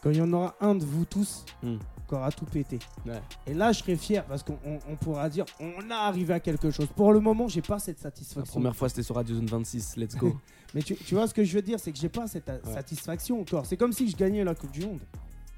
quand 0.02 0.10
il 0.10 0.16
y 0.16 0.20
en 0.20 0.32
aura 0.32 0.54
un 0.60 0.74
de 0.74 0.84
vous 0.84 1.04
tous 1.04 1.44
Hmm. 1.62 1.76
qui 2.08 2.14
aura 2.14 2.32
tout 2.32 2.44
pété. 2.46 2.78
Ouais. 3.06 3.20
Et 3.46 3.54
là, 3.54 3.72
je 3.72 3.78
serai 3.80 3.96
fier 3.96 4.24
parce 4.24 4.42
qu'on 4.42 4.58
on- 4.64 4.78
on 4.90 4.96
pourra 4.96 5.28
dire 5.28 5.44
on 5.60 5.90
a 5.90 5.96
arrivé 5.96 6.34
à 6.34 6.40
quelque 6.40 6.70
chose. 6.70 6.88
Pour 6.96 7.12
le 7.12 7.20
moment, 7.20 7.48
j'ai 7.48 7.62
pas 7.62 7.78
cette 7.78 7.98
La 7.98 8.04
satisfaction. 8.04 8.52
première 8.52 8.74
fois, 8.74 8.88
c'était 8.88 9.02
sur 9.02 9.14
Radio 9.14 9.36
Zone 9.36 9.46
26. 9.46 9.96
Let's 9.96 10.16
go. 10.16 10.36
Mais 10.74 10.82
tu, 10.82 10.94
tu 10.96 11.14
vois 11.14 11.26
ce 11.26 11.34
que 11.34 11.44
je 11.44 11.52
veux 11.54 11.62
dire, 11.62 11.78
c'est 11.80 11.92
que 11.92 11.98
j'ai 11.98 12.08
pas 12.08 12.26
cette 12.28 12.50
satisfaction 12.64 13.40
encore. 13.40 13.66
C'est 13.66 13.76
comme 13.76 13.92
si 13.92 14.08
je 14.08 14.16
gagnais 14.16 14.44
la 14.44 14.54
Coupe 14.54 14.70
du 14.70 14.80
Monde. 14.86 15.00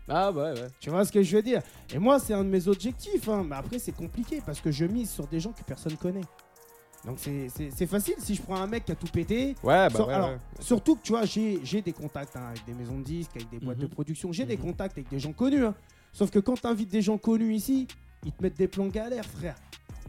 ah, 0.08 0.30
ouais, 0.32 0.52
ouais. 0.52 0.68
Tu 0.80 0.90
vois 0.90 1.04
ce 1.04 1.12
que 1.12 1.22
je 1.22 1.36
veux 1.36 1.42
dire? 1.42 1.62
Et 1.94 1.98
moi, 1.98 2.18
c'est 2.18 2.34
un 2.34 2.42
de 2.44 2.48
mes 2.48 2.66
objectifs. 2.68 3.28
hein. 3.28 3.44
Mais 3.48 3.56
après, 3.56 3.78
c'est 3.78 3.92
compliqué 3.92 4.42
parce 4.44 4.60
que 4.60 4.70
je 4.70 4.84
mise 4.86 5.10
sur 5.10 5.26
des 5.26 5.38
gens 5.40 5.52
que 5.52 5.62
personne 5.62 5.96
connaît. 5.96 6.22
Donc 7.04 7.18
c'est- 7.18 7.86
facile 7.86 8.14
si 8.18 8.34
je 8.36 8.42
prends 8.42 8.56
un 8.56 8.66
mec 8.66 8.84
qui 8.84 8.92
a 8.92 8.94
tout 8.94 9.06
pété. 9.08 9.48
Ouais, 9.62 9.88
bah 9.88 9.90
Sur- 9.90 10.06
ouais, 10.06 10.14
alors, 10.14 10.28
ouais. 10.30 10.38
Surtout 10.60 10.94
que 10.96 11.02
tu 11.02 11.12
vois, 11.12 11.24
j'ai 11.24 11.82
des 11.82 11.92
contacts 11.92 12.36
hein, 12.36 12.46
avec 12.50 12.64
des 12.64 12.74
maisons 12.74 12.98
de 12.98 13.04
disques, 13.04 13.32
avec 13.34 13.50
des 13.50 13.58
boîtes 13.58 13.78
Mhm. 13.78 13.82
de 13.82 13.88
production. 13.88 14.32
J'ai 14.32 14.44
des 14.44 14.56
Mhm. 14.56 14.62
contacts 14.62 14.96
avec 14.96 15.08
des 15.10 15.18
gens 15.18 15.32
connus. 15.32 15.64
hein. 15.64 15.74
Sauf 16.12 16.30
que 16.30 16.38
quand 16.38 16.60
tu 16.60 16.66
invites 16.66 16.90
des 16.90 17.02
gens 17.02 17.18
connus 17.18 17.54
ici, 17.54 17.88
ils 18.24 18.30
te 18.32 18.42
mettent 18.42 18.56
des 18.58 18.68
plans 18.68 18.86
galères, 18.86 19.24
frère. 19.26 19.56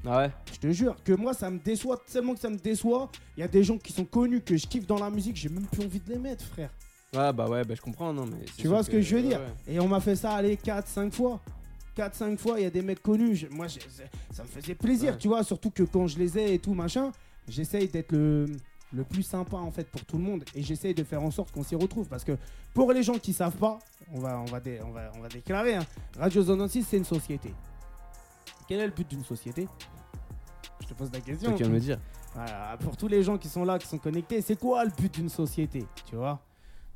Ah 0.05 0.17
ouais 0.19 0.31
Je 0.51 0.59
te 0.59 0.71
jure 0.71 0.95
que 1.03 1.13
moi, 1.13 1.33
ça 1.33 1.49
me 1.49 1.57
déçoit 1.59 1.97
tellement 2.11 2.33
que 2.35 2.41
ça 2.41 2.49
me 2.49 2.57
déçoit. 2.57 3.09
Il 3.37 3.39
y 3.39 3.43
a 3.43 3.47
des 3.47 3.63
gens 3.63 3.77
qui 3.77 3.91
sont 3.93 4.03
connus 4.05 4.41
que 4.41 4.55
je 4.57 4.67
kiffe 4.67 4.85
dans 4.85 4.99
la 4.99 5.09
musique, 5.09 5.35
j'ai 5.37 5.49
même 5.49 5.65
plus 5.65 5.83
envie 5.85 5.99
de 5.99 6.09
les 6.11 6.19
mettre, 6.19 6.43
frère. 6.45 6.69
Ouais, 7.15 7.31
bah 7.31 7.47
ouais, 7.47 7.63
bah 7.63 7.73
je 7.75 7.81
comprends, 7.81 8.11
non, 8.11 8.25
mais. 8.25 8.43
Tu 8.57 8.67
vois 8.67 8.83
ce 8.83 8.89
que 8.89 8.99
je 9.01 9.15
veux 9.15 9.21
dire? 9.21 9.39
Et 9.67 9.79
on 9.79 9.87
m'a 9.87 9.99
fait 10.01 10.15
ça 10.15 10.31
aller 10.33 10.57
4, 10.57 10.87
5 10.87 11.13
fois. 11.13 11.39
4, 11.95 12.15
5 12.15 12.39
fois, 12.39 12.59
il 12.59 12.63
y 12.63 12.65
a 12.65 12.69
des 12.69 12.81
mecs 12.81 13.01
connus. 13.01 13.35
Je- 13.35 13.47
moi, 13.47 13.67
je- 13.67 13.79
ça 14.31 14.43
me 14.43 14.47
faisait 14.47 14.75
plaisir, 14.75 15.13
Ouais. 15.13 15.17
tu 15.17 15.27
vois. 15.27 15.43
Surtout 15.43 15.69
que 15.69 15.83
quand 15.83 16.07
je 16.07 16.17
les 16.17 16.37
ai 16.37 16.53
et 16.55 16.59
tout, 16.59 16.73
machin, 16.73 17.11
j'essaye 17.47 17.87
d'être 17.87 18.11
le, 18.11 18.45
le 18.91 19.03
plus 19.03 19.23
sympa, 19.23 19.57
en 19.57 19.71
fait, 19.71 19.87
pour 19.89 20.03
tout 20.05 20.17
le 20.17 20.23
monde. 20.23 20.43
Et 20.55 20.63
j'essaye 20.63 20.93
de 20.93 21.03
faire 21.03 21.21
en 21.23 21.31
sorte 21.31 21.51
qu'on 21.51 21.63
s'y 21.63 21.75
retrouve. 21.75 22.07
Parce 22.07 22.23
que 22.23 22.37
pour 22.73 22.91
les 22.93 23.03
gens 23.03 23.17
qui 23.19 23.33
savent 23.33 23.57
pas, 23.57 23.79
on 24.11 24.19
va, 24.19 24.39
on 24.39 24.45
va, 24.45 24.59
dé- 24.59 24.79
on 24.83 24.91
va, 24.91 25.11
on 25.17 25.21
va 25.21 25.27
déclarer 25.29 25.75
hein, 25.75 25.85
Radio 26.17 26.41
Zone 26.41 26.59
26, 26.59 26.83
c'est 26.83 26.97
une 26.97 27.05
société. 27.05 27.53
Quel 28.67 28.79
est 28.79 28.85
le 28.87 28.91
but 28.93 29.07
d'une 29.09 29.23
société? 29.23 29.67
Je 30.81 30.87
te 30.87 30.93
pose 30.93 31.11
la 31.13 31.21
question. 31.21 31.55
De 31.55 31.67
me 31.67 31.79
dire. 31.79 31.99
Voilà, 32.33 32.77
pour 32.79 32.97
tous 32.97 33.07
les 33.07 33.21
gens 33.21 33.37
qui 33.37 33.47
sont 33.47 33.63
là, 33.63 33.77
qui 33.77 33.87
sont 33.87 33.99
connectés, 33.99 34.41
c'est 34.41 34.57
quoi 34.59 34.83
le 34.83 34.91
but 34.91 35.13
d'une 35.13 35.29
société? 35.29 35.85
Tu 36.09 36.15
vois? 36.15 36.41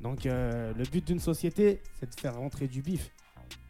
Donc, 0.02 0.26
euh, 0.26 0.74
le 0.76 0.84
but 0.86 1.06
d'une 1.06 1.20
société, 1.20 1.82
c'est 2.00 2.10
de 2.14 2.20
faire 2.20 2.36
rentrer 2.38 2.68
du 2.68 2.82
bif. 2.82 3.12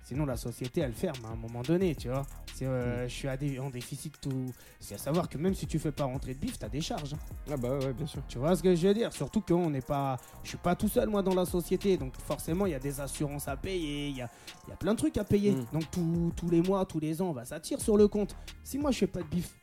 Sinon, 0.08 0.26
la 0.26 0.38
société, 0.38 0.79
elle 0.79 0.94
ferme 0.94 1.25
à 1.25 1.34
un 1.34 1.36
moment 1.36 1.62
donné, 1.62 1.94
tu 1.94 2.08
vois. 2.08 2.25
Euh, 2.62 3.06
Je 3.10 3.13
suis 3.13 3.27
à 3.27 3.36
en 3.62 3.69
déficit 3.69 4.13
tout. 4.21 4.46
C'est 4.79 4.96
à 4.96 4.98
savoir 4.98 5.27
que 5.27 5.38
même 5.38 5.54
si 5.54 5.67
tu 5.67 5.79
fais 5.79 5.92
pas 5.92 6.06
rentrer 6.06 6.34
de 6.34 6.40
bif, 6.40 6.58
t'as 6.58 6.69
des 6.69 6.79
charges. 6.79 7.13
hein. 7.13 7.17
Ah 7.52 7.58
bah 7.58 7.77
ouais, 7.77 7.92
bien 7.92 8.08
sûr. 8.08 8.21
Tu 8.29 8.38
vois 8.38 8.56
ce 8.56 8.63
que 8.63 8.73
je 8.73 8.88
veux 8.88 8.94
dire? 8.94 9.12
Surtout 9.12 9.42
qu'on 9.42 9.69
n'est 9.69 9.82
pas. 9.82 10.15
Je 10.44 10.50
suis 10.50 10.58
pas 10.58 10.75
tout 10.77 10.88
seul, 10.88 11.10
moi, 11.10 11.21
dans 11.21 11.36
la 11.36 11.46
société. 11.46 11.98
Donc, 11.98 12.13
forcément, 12.25 12.65
il 12.65 12.71
y 12.71 12.75
a 12.75 12.79
des 12.79 13.02
assurances 13.02 13.50
à 13.50 13.58
payer. 13.58 14.08
Il 14.08 14.15
y 14.15 14.21
a, 14.21 14.29
y 14.69 14.71
a 14.71 14.77
plein 14.77 14.94
de 14.94 14.98
trucs 14.98 15.17
à 15.17 15.25
payer. 15.25 15.52
Mm. 15.52 15.65
Donc, 15.73 15.92
tous- 15.92 16.32
tous 16.38 16.50
les 16.50 16.62
mois, 16.62 16.86
tous 16.86 17.02
les 17.02 17.21
ans, 17.21 17.34
bah, 17.34 17.44
ça 17.44 17.60
tire 17.60 17.82
sur 17.82 17.98
le 17.98 18.08
compte. 18.08 18.34
Si 18.63 18.77
moi, 18.77 18.92
je 18.92 19.00
fais 19.00 19.08
pas 19.08 19.19
de 19.21 19.27
bif, 19.27 19.54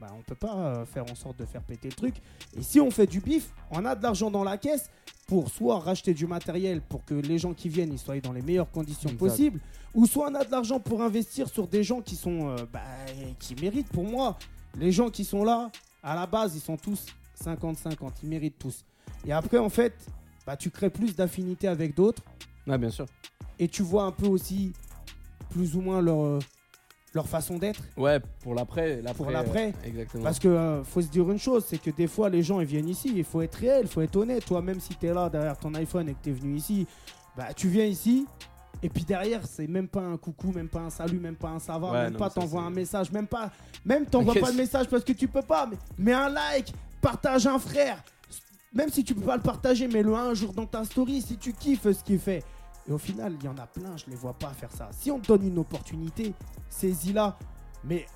bah, 0.00 0.06
on 0.18 0.22
peut 0.22 0.34
pas 0.34 0.56
euh, 0.56 0.86
faire 0.86 1.04
en 1.12 1.14
sorte 1.14 1.38
de 1.38 1.44
faire 1.44 1.62
péter 1.62 1.88
le 1.90 1.94
truc. 1.94 2.14
Et 2.56 2.62
si 2.62 2.80
on 2.80 2.90
fait 2.90 3.06
du 3.06 3.20
bif, 3.20 3.52
on 3.70 3.84
a 3.84 3.94
de 3.94 4.02
l'argent 4.02 4.30
dans 4.30 4.44
la 4.44 4.56
caisse 4.56 4.88
pour 5.26 5.50
soit 5.50 5.78
racheter 5.78 6.14
du 6.14 6.26
matériel 6.26 6.80
pour 6.80 7.04
que 7.04 7.14
les 7.14 7.38
gens 7.38 7.52
qui 7.54 7.68
viennent 7.68 7.92
ils 7.92 7.98
soient 8.00 8.18
dans 8.18 8.32
les 8.32 8.42
meilleures 8.42 8.70
conditions 8.70 9.10
Exact. 9.10 9.18
possibles, 9.18 9.60
ou 9.94 10.06
soit 10.06 10.28
on 10.30 10.34
a 10.34 10.44
de 10.44 10.50
l'argent 10.50 10.78
pour 10.80 11.02
investir 11.02 11.48
sur 11.48 11.66
des 11.66 11.82
gens 11.82 12.00
qui 12.00 12.16
sont 12.16 12.50
euh, 12.50 12.56
bah, 12.72 12.80
qui 13.38 13.54
méritent. 13.56 13.88
Pour 13.88 14.04
moi, 14.04 14.38
les 14.78 14.92
gens 14.92 15.10
qui 15.10 15.24
sont 15.24 15.44
là, 15.44 15.70
à 16.02 16.14
la 16.14 16.26
base, 16.26 16.54
ils 16.54 16.60
sont 16.60 16.76
tous 16.76 17.06
50-50, 17.44 17.94
ils 18.22 18.28
méritent 18.28 18.58
tous. 18.58 18.84
Et 19.26 19.32
après, 19.32 19.58
en 19.58 19.68
fait, 19.70 19.94
bah, 20.46 20.56
tu 20.56 20.70
crées 20.70 20.90
plus 20.90 21.14
d'affinité 21.16 21.68
avec 21.68 21.94
d'autres 21.94 22.22
Ah 22.68 22.78
bien 22.78 22.90
sûr. 22.90 23.06
et 23.58 23.68
tu 23.68 23.82
vois 23.82 24.04
un 24.04 24.12
peu 24.12 24.26
aussi 24.26 24.72
plus 25.50 25.74
ou 25.76 25.80
moins 25.80 26.00
leur, 26.00 26.20
euh, 26.22 26.38
leur 27.12 27.26
façon 27.28 27.58
d'être. 27.58 27.82
Ouais, 27.96 28.20
pour 28.42 28.54
l'après. 28.54 29.02
l'après, 29.02 29.14
Pour 29.24 29.30
l'après. 29.32 29.68
euh, 29.70 29.88
exactement. 29.88 30.22
Parce 30.22 30.38
que 30.38 30.46
euh, 30.48 30.84
faut 30.84 31.02
se 31.02 31.08
dire 31.08 31.28
une 31.30 31.38
chose, 31.38 31.64
c'est 31.66 31.78
que 31.78 31.90
des 31.90 32.06
fois 32.06 32.28
les 32.30 32.42
gens 32.42 32.60
ils 32.60 32.66
viennent 32.66 32.88
ici, 32.88 33.10
il 33.14 33.24
faut 33.24 33.42
être 33.42 33.56
réel, 33.56 33.80
il 33.82 33.88
faut 33.88 34.00
être 34.02 34.14
honnête. 34.16 34.44
Toi 34.44 34.62
même 34.62 34.78
si 34.80 34.94
tu 34.94 35.06
es 35.06 35.12
là 35.12 35.28
derrière 35.28 35.58
ton 35.58 35.74
iPhone 35.74 36.08
et 36.08 36.12
que 36.14 36.18
tu 36.22 36.30
es 36.30 36.32
venu 36.32 36.54
ici, 36.56 36.86
bah 37.36 37.52
tu 37.54 37.68
viens 37.68 37.84
ici 37.84 38.26
et 38.82 38.88
puis 38.88 39.04
derrière 39.04 39.46
c'est 39.46 39.66
même 39.66 39.88
pas 39.88 40.00
un 40.00 40.16
coucou, 40.16 40.52
même 40.52 40.68
pas 40.68 40.80
un 40.80 40.90
salut, 40.90 41.18
même 41.18 41.36
pas 41.36 41.48
un 41.50 41.58
ça 41.58 41.78
va, 41.78 41.90
Ouais, 41.90 42.02
même 42.04 42.12
non, 42.14 42.18
pas 42.18 42.30
t'envoies 42.30 42.62
un 42.62 42.70
message, 42.70 43.10
même 43.12 43.26
pas 43.26 43.50
même 43.84 44.06
t'envoies 44.06 44.34
pas 44.34 44.52
de 44.52 44.56
message 44.56 44.88
parce 44.88 45.04
que 45.04 45.12
tu 45.12 45.28
peux 45.28 45.42
pas, 45.42 45.66
mais, 45.66 45.76
mais 45.98 46.12
un 46.12 46.28
like, 46.28 46.72
partage 47.00 47.46
un 47.46 47.58
frère. 47.58 48.02
Même 48.72 48.88
si 48.90 49.02
tu 49.02 49.14
peux 49.16 49.22
pas 49.22 49.36
le 49.36 49.42
partager, 49.42 49.88
mets-le 49.88 50.14
un 50.14 50.32
jour 50.34 50.52
dans 50.52 50.66
ta 50.66 50.84
story 50.84 51.20
si 51.22 51.36
tu 51.36 51.52
kiffes 51.52 51.90
ce 51.90 52.04
qu'il 52.04 52.20
fait. 52.20 52.44
Et 52.88 52.92
au 52.92 52.98
final, 52.98 53.34
il 53.40 53.44
y 53.44 53.48
en 53.48 53.58
a 53.58 53.66
plein, 53.66 53.96
je 53.96 54.04
les 54.08 54.14
vois 54.16 54.32
pas 54.32 54.50
faire 54.50 54.70
ça. 54.70 54.88
Si 54.92 55.10
on 55.10 55.18
te 55.18 55.26
donne 55.26 55.44
une 55.46 55.58
opportunité, 55.58 56.32
saisis-la. 56.68 57.36
Mais 57.84 58.06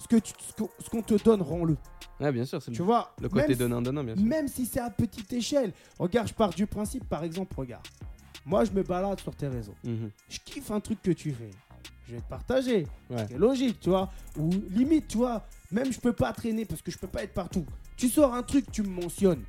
ce 0.00 0.06
que 0.06 0.16
tu- 0.16 0.32
ce 0.78 0.88
qu'on 0.90 1.02
te 1.02 1.14
donne, 1.22 1.42
rends-le. 1.42 1.76
Ouais, 2.20 2.30
bien 2.30 2.44
sûr, 2.44 2.62
c'est 2.62 2.70
Tu 2.70 2.78
le, 2.78 2.84
vois, 2.84 3.12
le 3.20 3.28
côté 3.28 3.56
donnant-donnant, 3.56 4.04
bien 4.04 4.14
sûr. 4.14 4.24
même 4.24 4.46
si 4.46 4.66
c'est 4.66 4.78
à 4.80 4.88
petite 4.88 5.32
échelle. 5.32 5.72
Regarde, 5.98 6.28
je 6.28 6.34
pars 6.34 6.50
du 6.50 6.66
principe, 6.66 7.08
par 7.08 7.24
exemple, 7.24 7.54
regarde. 7.58 7.84
Moi, 8.46 8.64
je 8.64 8.70
me 8.72 8.82
balade 8.82 9.20
sur 9.20 9.34
tes 9.34 9.48
réseaux. 9.48 9.74
Mhm. 9.84 10.10
Je 10.28 10.38
kiffe 10.44 10.70
un 10.70 10.80
truc 10.80 11.00
que 11.02 11.10
tu 11.12 11.32
fais. 11.32 11.50
Je 12.06 12.14
vais 12.14 12.20
te 12.20 12.28
partager. 12.28 12.86
Ouais. 13.08 13.26
C'est 13.28 13.38
logique, 13.38 13.80
tu 13.80 13.88
vois. 13.88 14.10
Ou 14.38 14.50
limite, 14.70 15.08
tu 15.08 15.18
vois, 15.18 15.46
même 15.72 15.90
je 15.90 15.98
peux 15.98 16.12
pas 16.12 16.32
traîner 16.32 16.64
parce 16.66 16.82
que 16.82 16.90
je 16.90 16.98
peux 16.98 17.06
pas 17.06 17.22
être 17.22 17.32
partout. 17.32 17.64
Tu 17.96 18.08
sors 18.08 18.34
un 18.34 18.42
truc, 18.42 18.70
tu 18.70 18.82
me 18.82 18.88
mentionnes. 19.02 19.42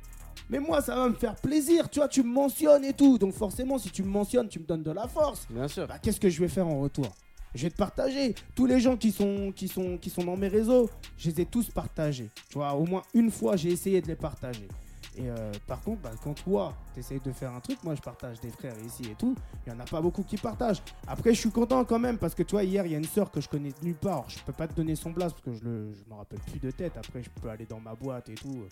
Mais 0.48 0.58
moi, 0.58 0.80
ça 0.80 0.94
va 0.94 1.08
me 1.08 1.14
faire 1.14 1.34
plaisir, 1.36 1.90
tu 1.90 1.98
vois, 1.98 2.08
tu 2.08 2.22
me 2.22 2.32
mentionnes 2.32 2.84
et 2.84 2.92
tout. 2.92 3.18
Donc 3.18 3.34
forcément, 3.34 3.78
si 3.78 3.90
tu 3.90 4.02
me 4.02 4.08
mentionnes, 4.08 4.48
tu 4.48 4.58
me 4.58 4.64
donnes 4.64 4.82
de 4.82 4.90
la 4.92 5.06
force. 5.08 5.46
Bien 5.50 5.68
sûr. 5.68 5.86
Bah, 5.86 5.98
qu'est-ce 5.98 6.20
que 6.20 6.30
je 6.30 6.40
vais 6.40 6.48
faire 6.48 6.66
en 6.66 6.80
retour? 6.80 7.08
Je 7.54 7.62
vais 7.62 7.70
te 7.70 7.76
partager. 7.76 8.34
Tous 8.54 8.66
les 8.66 8.80
gens 8.80 8.96
qui 8.96 9.12
sont, 9.12 9.52
qui, 9.54 9.68
sont, 9.68 9.98
qui 9.98 10.08
sont 10.08 10.24
dans 10.24 10.36
mes 10.36 10.48
réseaux, 10.48 10.88
je 11.18 11.30
les 11.30 11.42
ai 11.42 11.46
tous 11.46 11.68
partagés. 11.70 12.30
Tu 12.48 12.58
vois, 12.58 12.74
au 12.74 12.84
moins 12.84 13.02
une 13.12 13.30
fois, 13.30 13.56
j'ai 13.56 13.70
essayé 13.70 14.00
de 14.00 14.06
les 14.06 14.16
partager. 14.16 14.68
Et 15.16 15.30
euh, 15.30 15.52
par 15.66 15.80
contre, 15.80 16.02
bah, 16.02 16.10
quand 16.22 16.34
toi, 16.34 16.74
tu 16.92 17.00
essayes 17.00 17.20
de 17.20 17.32
faire 17.32 17.52
un 17.52 17.60
truc, 17.60 17.82
moi 17.82 17.94
je 17.94 18.02
partage 18.02 18.38
des 18.40 18.50
frères 18.50 18.74
ici 18.84 19.04
et 19.10 19.14
tout, 19.14 19.34
il 19.66 19.72
n'y 19.72 19.78
en 19.78 19.80
a 19.80 19.86
pas 19.86 20.00
beaucoup 20.00 20.22
qui 20.22 20.36
partagent. 20.36 20.82
Après, 21.06 21.32
je 21.32 21.40
suis 21.40 21.50
content 21.50 21.84
quand 21.84 21.98
même 21.98 22.18
parce 22.18 22.34
que 22.34 22.42
toi, 22.42 22.62
hier, 22.62 22.84
il 22.84 22.92
y 22.92 22.94
a 22.94 22.98
une 22.98 23.04
sœur 23.04 23.30
que 23.30 23.40
je 23.40 23.48
connais 23.48 23.70
de 23.70 23.82
nulle 23.82 23.94
part. 23.94 24.12
Alors, 24.12 24.30
je 24.30 24.38
peux 24.40 24.52
pas 24.52 24.68
te 24.68 24.74
donner 24.74 24.94
son 24.94 25.10
blast 25.10 25.36
parce 25.36 25.44
que 25.44 25.64
je 25.64 25.68
ne 25.68 25.92
je 25.94 26.10
me 26.10 26.16
rappelle 26.16 26.40
plus 26.40 26.60
de 26.60 26.70
tête. 26.70 26.96
Après, 26.96 27.22
je 27.22 27.30
peux 27.30 27.48
aller 27.48 27.66
dans 27.66 27.80
ma 27.80 27.94
boîte 27.94 28.28
et 28.28 28.34
tout. 28.34 28.66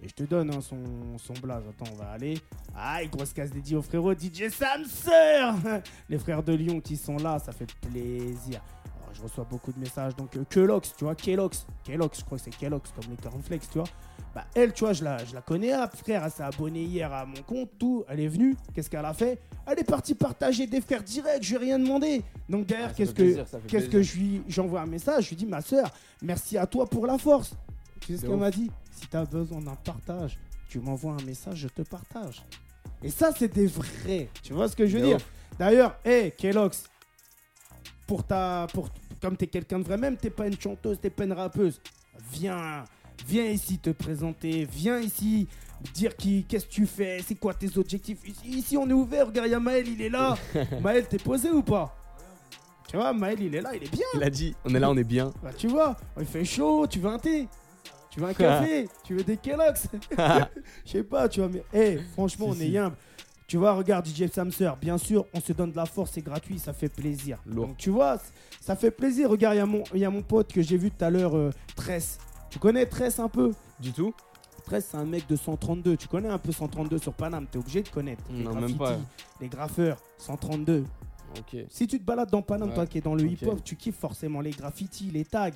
Et 0.00 0.08
je 0.08 0.14
te 0.14 0.22
donne 0.22 0.54
hein, 0.54 0.60
son, 0.60 1.18
son 1.18 1.34
blaze. 1.34 1.64
Attends, 1.68 1.90
on 1.92 1.96
va 1.96 2.10
aller. 2.10 2.38
Aïe, 2.76 3.08
grosse 3.08 3.32
case 3.32 3.50
dédiée 3.50 3.76
au 3.76 3.82
frérot 3.82 4.14
DJ 4.14 4.48
Sam 4.48 4.84
Sœur 4.84 5.54
Les 6.08 6.18
frères 6.18 6.42
de 6.44 6.52
Lyon 6.52 6.80
qui 6.80 6.96
sont 6.96 7.16
là, 7.16 7.40
ça 7.40 7.50
fait 7.50 7.66
plaisir. 7.80 8.62
Je 9.18 9.22
reçois 9.24 9.44
beaucoup 9.50 9.72
de 9.72 9.80
messages. 9.80 10.14
Donc, 10.14 10.36
euh, 10.36 10.44
Kellogg's, 10.48 10.94
tu 10.96 11.04
vois, 11.04 11.16
Kellogg's. 11.16 11.66
Kellogg's, 11.82 12.18
je 12.20 12.24
crois 12.24 12.38
que 12.38 12.44
c'est 12.44 12.56
Kellogg's 12.56 12.90
comme 12.94 13.10
les 13.10 13.16
cornflakes, 13.16 13.68
tu 13.68 13.78
vois. 13.78 13.88
Bah, 14.34 14.44
elle, 14.54 14.72
tu 14.72 14.84
vois, 14.84 14.92
je 14.92 15.02
la, 15.02 15.24
je 15.24 15.34
la 15.34 15.40
connais, 15.40 15.72
ah, 15.72 15.90
frère. 15.92 16.24
Elle 16.24 16.30
s'est 16.30 16.44
abonnée 16.44 16.84
hier 16.84 17.12
à 17.12 17.26
mon 17.26 17.42
compte, 17.42 17.70
tout. 17.78 18.04
Elle 18.08 18.20
est 18.20 18.28
venue. 18.28 18.56
Qu'est-ce 18.72 18.88
qu'elle 18.88 19.04
a 19.04 19.12
fait? 19.12 19.40
Elle 19.66 19.80
est 19.80 19.84
partie 19.84 20.14
partager 20.14 20.68
des 20.68 20.80
frères 20.80 21.02
directs. 21.02 21.42
Je 21.42 21.56
lui 21.56 21.64
ai 21.64 21.68
rien 21.70 21.78
demandé. 21.80 22.22
Donc, 22.48 22.66
derrière, 22.66 22.90
Ah, 22.90 22.94
qu'est-ce 22.94 23.12
que. 23.12 23.44
Qu'est-ce 23.66 23.88
que 23.88 24.02
je 24.02 24.16
lui 24.16 24.42
j'envoie 24.46 24.82
un 24.82 24.86
message, 24.86 25.24
je 25.24 25.28
lui 25.30 25.36
dis 25.36 25.46
ma 25.46 25.62
soeur, 25.62 25.90
merci 26.22 26.56
à 26.56 26.66
toi 26.66 26.86
pour 26.86 27.06
la 27.06 27.18
force. 27.18 27.54
Tu 28.00 28.12
sais 28.12 28.20
ce 28.22 28.26
qu'elle 28.26 28.36
m'a 28.36 28.50
dit? 28.50 28.70
Si 28.92 29.08
tu 29.08 29.16
as 29.16 29.24
besoin 29.24 29.60
d'un 29.60 29.74
partage, 29.74 30.38
tu 30.68 30.78
m'envoies 30.78 31.12
un 31.20 31.24
message, 31.24 31.56
je 31.58 31.68
te 31.68 31.82
partage. 31.82 32.44
Et 33.02 33.10
ça 33.10 33.32
c'est 33.36 33.52
des 33.52 33.66
vrais. 33.66 34.28
Tu 34.42 34.52
vois 34.52 34.68
ce 34.68 34.76
que 34.76 34.86
je 34.86 34.98
veux 34.98 35.04
dire? 35.04 35.18
D'ailleurs, 35.58 35.96
hey 36.04 36.32
Kellogg's, 36.32 36.84
pour 38.06 38.24
ta 38.24 38.66
pour 38.72 38.88
comme 39.20 39.36
t'es 39.36 39.46
quelqu'un 39.46 39.78
de 39.78 39.84
vrai 39.84 39.96
même, 39.96 40.16
t'es 40.16 40.30
pas 40.30 40.46
une 40.46 40.58
chanteuse, 40.60 40.98
t'es 41.00 41.10
pas 41.10 41.24
une 41.24 41.32
rappeuse. 41.32 41.80
Viens, 42.32 42.84
viens 43.26 43.44
ici 43.46 43.78
te 43.78 43.90
présenter, 43.90 44.66
viens 44.70 44.98
ici 45.00 45.46
dire 45.94 46.16
qui 46.16 46.44
qu'est-ce 46.44 46.66
que 46.66 46.70
tu 46.72 46.86
fais, 46.86 47.20
c'est 47.26 47.34
quoi 47.36 47.54
tes 47.54 47.76
objectifs. 47.78 48.18
Ici, 48.44 48.76
on 48.76 48.88
est 48.88 48.92
ouvert, 48.92 49.26
regarde, 49.28 49.48
il 49.48 49.52
y 49.52 49.54
a 49.54 49.60
Maël, 49.60 49.86
il 49.88 50.00
est 50.02 50.08
là. 50.08 50.36
Maël, 50.82 51.06
t'es 51.06 51.18
posé 51.18 51.50
ou 51.50 51.62
pas? 51.62 51.94
Tu 52.88 52.96
vois, 52.96 53.12
Maël, 53.12 53.38
il 53.40 53.54
est 53.54 53.60
là, 53.60 53.74
il 53.74 53.84
est 53.84 53.90
bien. 53.92 54.06
Il 54.14 54.22
a 54.22 54.30
dit, 54.30 54.54
on 54.64 54.74
est 54.74 54.80
là, 54.80 54.90
on 54.90 54.96
est 54.96 55.04
bien. 55.04 55.32
Bah, 55.42 55.50
tu 55.56 55.68
vois, 55.68 55.96
il 56.18 56.26
fait 56.26 56.44
chaud, 56.44 56.86
tu 56.86 56.98
veux 57.00 57.10
un 57.10 57.18
thé? 57.18 57.46
Tu 58.10 58.20
veux 58.20 58.26
un 58.26 58.32
café? 58.34 58.88
Tu 59.04 59.14
veux 59.14 59.22
des 59.22 59.36
Kellogg's? 59.36 59.86
Je 60.86 60.90
sais 60.90 61.02
pas, 61.02 61.28
tu 61.28 61.40
vois, 61.40 61.50
mais 61.50 61.62
hey, 61.72 62.00
franchement, 62.14 62.52
Si, 62.54 62.58
on 62.58 62.62
est 62.62 62.66
si. 62.66 62.70
yimbe. 62.72 62.94
Tu 63.48 63.56
vois, 63.56 63.72
regarde 63.72 64.06
DJ 64.06 64.26
Samser, 64.30 64.70
bien 64.78 64.98
sûr, 64.98 65.24
on 65.32 65.40
se 65.40 65.54
donne 65.54 65.70
de 65.72 65.76
la 65.76 65.86
force, 65.86 66.10
c'est 66.12 66.20
gratuit, 66.22 66.58
ça 66.58 66.74
fait 66.74 66.90
plaisir. 66.90 67.38
Lourd. 67.46 67.68
Donc 67.68 67.76
tu 67.78 67.88
vois, 67.88 68.18
ça 68.60 68.76
fait 68.76 68.90
plaisir. 68.90 69.30
Regarde, 69.30 69.54
il 69.54 69.58
y 69.58 69.60
a 69.62 69.66
mon- 69.66 69.84
il 69.94 70.00
y, 70.00 70.04
a 70.04 70.10
mon 70.10 70.20
pote 70.20 70.52
que 70.52 70.60
j'ai 70.60 70.76
vu 70.76 70.90
tout 70.90 71.02
à 71.02 71.08
l'heure, 71.08 71.34
euh, 71.34 71.50
Tress. 71.74 72.18
Tu 72.50 72.58
connais 72.58 72.84
Tress 72.84 73.18
un 73.18 73.28
peu? 73.28 73.52
Du 73.80 73.92
tout 73.92 74.12
Tress, 74.66 74.88
c'est 74.90 74.98
un 74.98 75.06
mec 75.06 75.26
de 75.26 75.34
132. 75.34 75.96
Tu 75.96 76.08
connais 76.08 76.28
un 76.28 76.36
peu 76.36 76.52
132 76.52 76.98
sur 76.98 77.14
Paname, 77.14 77.46
t'es 77.50 77.58
obligé 77.58 77.82
de 77.82 77.88
connaître. 77.88 78.22
Les 78.30 78.42
Non, 78.44 78.54
même 78.54 78.76
pas. 78.76 78.98
les 79.40 79.48
graffeurs, 79.48 79.96
132. 80.18 80.84
Ok. 81.38 81.56
Si 81.70 81.86
tu 81.86 81.98
te 81.98 82.04
balades 82.04 82.30
dans 82.30 82.42
Paname, 82.42 82.68
Ouais, 82.68 82.74
toi 82.74 82.86
qui 82.86 82.98
es 82.98 83.00
dans 83.00 83.14
le 83.14 83.24
hip-hop, 83.24 83.64
tu 83.64 83.76
kiffes 83.76 83.96
forcément 83.98 84.42
les 84.42 84.50
graffitis, 84.50 85.10
les 85.10 85.24
tags. 85.24 85.50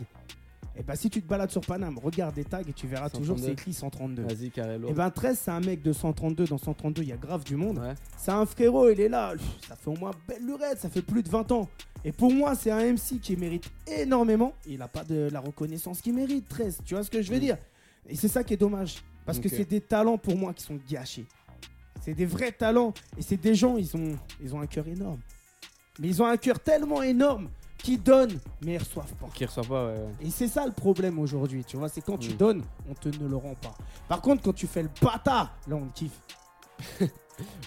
Et 0.74 0.82
bah 0.82 0.96
si 0.96 1.10
tu 1.10 1.20
te 1.20 1.28
balades 1.28 1.50
sur 1.50 1.60
Paname, 1.60 1.98
regarde 1.98 2.34
les 2.36 2.44
tags 2.44 2.62
et 2.66 2.72
tu 2.72 2.86
verras 2.86 3.10
toujours 3.10 3.36
132. 3.36 3.46
c'est 3.46 3.52
écrit 3.52 3.72
132. 3.74 4.22
Vas-y, 4.22 4.50
carré. 4.50 4.78
Et 4.88 4.92
ben 4.94 5.10
13, 5.10 5.38
c'est 5.38 5.50
un 5.50 5.60
mec 5.60 5.82
de 5.82 5.92
132. 5.92 6.46
Dans 6.46 6.56
132, 6.56 7.02
il 7.02 7.08
y 7.08 7.12
a 7.12 7.16
grave 7.18 7.44
du 7.44 7.56
monde. 7.56 7.78
Ouais. 7.78 7.94
C'est 8.16 8.30
un 8.30 8.46
frérot, 8.46 8.88
il 8.90 9.00
est 9.00 9.08
là. 9.10 9.34
Ça 9.68 9.76
fait 9.76 9.90
au 9.90 9.96
moins 9.96 10.12
belle 10.26 10.44
lurette, 10.46 10.78
ça 10.78 10.88
fait 10.88 11.02
plus 11.02 11.22
de 11.22 11.28
20 11.28 11.52
ans. 11.52 11.68
Et 12.04 12.10
pour 12.12 12.32
moi, 12.32 12.54
c'est 12.54 12.70
un 12.70 12.80
MC 12.92 13.20
qui 13.20 13.36
mérite 13.36 13.70
énormément. 13.86 14.54
Il 14.66 14.78
n'a 14.78 14.88
pas 14.88 15.04
de 15.04 15.28
la 15.30 15.40
reconnaissance 15.40 16.00
qu'il 16.00 16.14
mérite, 16.14 16.48
13. 16.48 16.78
Tu 16.86 16.94
vois 16.94 17.04
ce 17.04 17.10
que 17.10 17.20
je 17.20 17.30
veux 17.30 17.36
Mm. 17.36 17.40
dire? 17.40 17.58
Et 18.08 18.16
c'est 18.16 18.28
ça 18.28 18.42
qui 18.42 18.54
est 18.54 18.56
dommage. 18.56 18.96
Parce 19.26 19.38
que 19.38 19.48
c'est 19.48 19.68
des 19.68 19.80
talents 19.82 20.18
pour 20.18 20.36
moi 20.36 20.52
qui 20.54 20.64
sont 20.64 20.78
gâchés. 20.90 21.26
C'est 22.00 22.14
des 22.14 22.26
vrais 22.26 22.50
talents. 22.50 22.92
Et 23.18 23.22
c'est 23.22 23.36
des 23.36 23.54
gens, 23.54 23.76
ils 23.76 23.94
ont, 23.96 24.16
ils 24.42 24.54
ont 24.54 24.60
un 24.60 24.66
cœur 24.66 24.88
énorme. 24.88 25.20
Mais 26.00 26.08
ils 26.08 26.20
ont 26.22 26.26
un 26.26 26.36
cœur 26.38 26.58
tellement 26.58 27.02
énorme 27.02 27.50
qu'ils 27.82 28.02
donnent, 28.02 28.38
mais 28.64 28.74
ils 28.74 28.78
reçoivent 28.78 29.12
pas. 29.14 29.28
Qui 29.34 29.44
reçoit 29.44 29.64
pas, 29.64 29.86
ouais. 29.86 29.92
ouais. 29.94 30.26
Et 30.26 30.30
c'est 30.30 30.48
ça 30.48 30.64
le 30.66 30.72
problème 30.72 31.18
aujourd'hui, 31.18 31.64
tu 31.64 31.76
vois, 31.76 31.88
c'est 31.88 32.00
quand 32.00 32.18
tu 32.18 32.30
Mm. 32.30 32.36
donnes, 32.36 32.62
on 32.88 32.94
te 32.94 33.08
ne 33.08 33.28
le 33.28 33.36
rend 33.36 33.54
pas. 33.54 33.74
Par 34.08 34.20
contre, 34.20 34.42
quand 34.42 34.52
tu 34.52 34.66
fais 34.66 34.82
le 34.82 34.90
bâtard, 35.00 35.54
là 35.68 35.76
on 35.76 35.88
kiffe. 35.94 36.20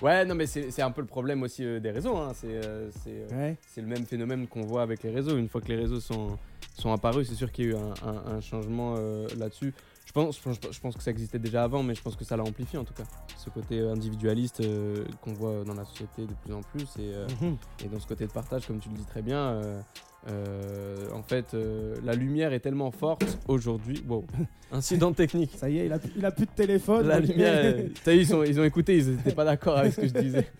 Ouais, 0.01 0.23
non, 0.25 0.35
mais 0.35 0.45
c'est 0.45 0.81
un 0.81 0.91
peu 0.91 1.01
le 1.01 1.07
problème 1.07 1.41
aussi 1.43 1.65
euh, 1.65 1.79
des 1.79 1.89
réseaux. 1.91 2.15
hein. 2.15 2.31
C'est 2.35 2.47
euh, 2.47 2.91
euh, 3.07 3.27
Ouais. 3.31 3.57
c'est 3.67 3.81
le 3.81 3.87
même 3.87 4.05
phénomène 4.05 4.47
qu'on 4.47 4.61
voit 4.61 4.83
avec 4.83 5.01
les 5.03 5.09
réseaux. 5.09 5.37
Une 5.37 5.49
fois 5.49 5.59
que 5.59 5.67
les 5.67 5.75
réseaux 5.75 5.99
sont, 5.99 6.37
sont 6.77 6.93
apparus, 6.93 7.27
c'est 7.27 7.35
sûr 7.35 7.51
qu'il 7.51 7.65
y 7.65 7.67
a 7.69 7.71
eu 7.71 7.75
un, 7.75 7.93
un- 8.07 8.35
un 8.37 8.41
changement 8.41 8.93
euh, 8.97 9.27
là-dessus. 9.37 9.73
Je 10.15 10.21
pense, 10.21 10.37
je, 10.37 10.43
pense- 10.43 10.71
je 10.73 10.79
pense 10.79 10.95
que 10.95 11.03
ça 11.03 11.11
existait 11.11 11.39
déjà 11.39 11.65
avant, 11.65 11.83
mais 11.83 11.93
je 11.93 12.01
pense 12.01 12.15
que 12.15 12.23
ça 12.23 12.37
l'a 12.37 12.43
amplifié 12.43 12.79
en 12.79 12.85
tout 12.85 12.93
cas. 12.93 13.03
Ce 13.37 13.49
côté 13.49 13.79
euh, 13.81 13.91
individualiste 13.91 14.61
euh, 14.61 15.03
qu'on 15.21 15.33
voit 15.33 15.65
dans 15.65 15.73
la 15.73 15.83
société 15.83 16.21
de 16.25 16.33
plus 16.41 16.53
en 16.53 16.61
plus. 16.61 16.83
Et, 16.99 17.11
euh, 17.13 17.27
Mhm. 17.41 17.57
et 17.83 17.89
dans 17.89 17.99
ce 17.99 18.07
côté 18.07 18.25
de 18.25 18.31
partage, 18.31 18.65
comme 18.65 18.79
tu 18.79 18.87
le 18.87 18.95
dis 18.95 19.03
très 19.05 19.21
bien, 19.21 19.37
euh, 19.39 19.81
euh, 20.29 21.09
en 21.13 21.21
fait, 21.21 21.53
euh, 21.53 21.95
la 22.05 22.13
lumière 22.13 22.53
est 22.53 22.61
tellement 22.61 22.91
forte 22.91 23.37
aujourd'hui. 23.49 24.01
Wow, 24.07 24.25
incident 24.71 25.11
technique. 25.11 25.51
Ça 25.57 25.69
y 25.69 25.79
est, 25.79 25.85
il 25.87 25.91
a, 25.91 25.99
il 26.15 26.25
a 26.25 26.31
plus 26.31 26.45
de 26.45 26.51
téléphone. 26.51 27.05
La 27.07 27.19
lumière, 27.19 27.75
t'as 28.03 28.13
vu, 28.13 28.19
ils, 28.21 28.25
sont- 28.27 28.43
ils 28.43 28.57
ont 28.57 28.63
écouté, 28.63 28.95
ils 28.97 29.09
étaient 29.15 29.35
pas 29.35 29.43
d'accord 29.43 29.77
avec 29.77 29.91
ce 29.93 29.99
que 30.01 30.07
je 30.07 30.13
disais. 30.13 30.47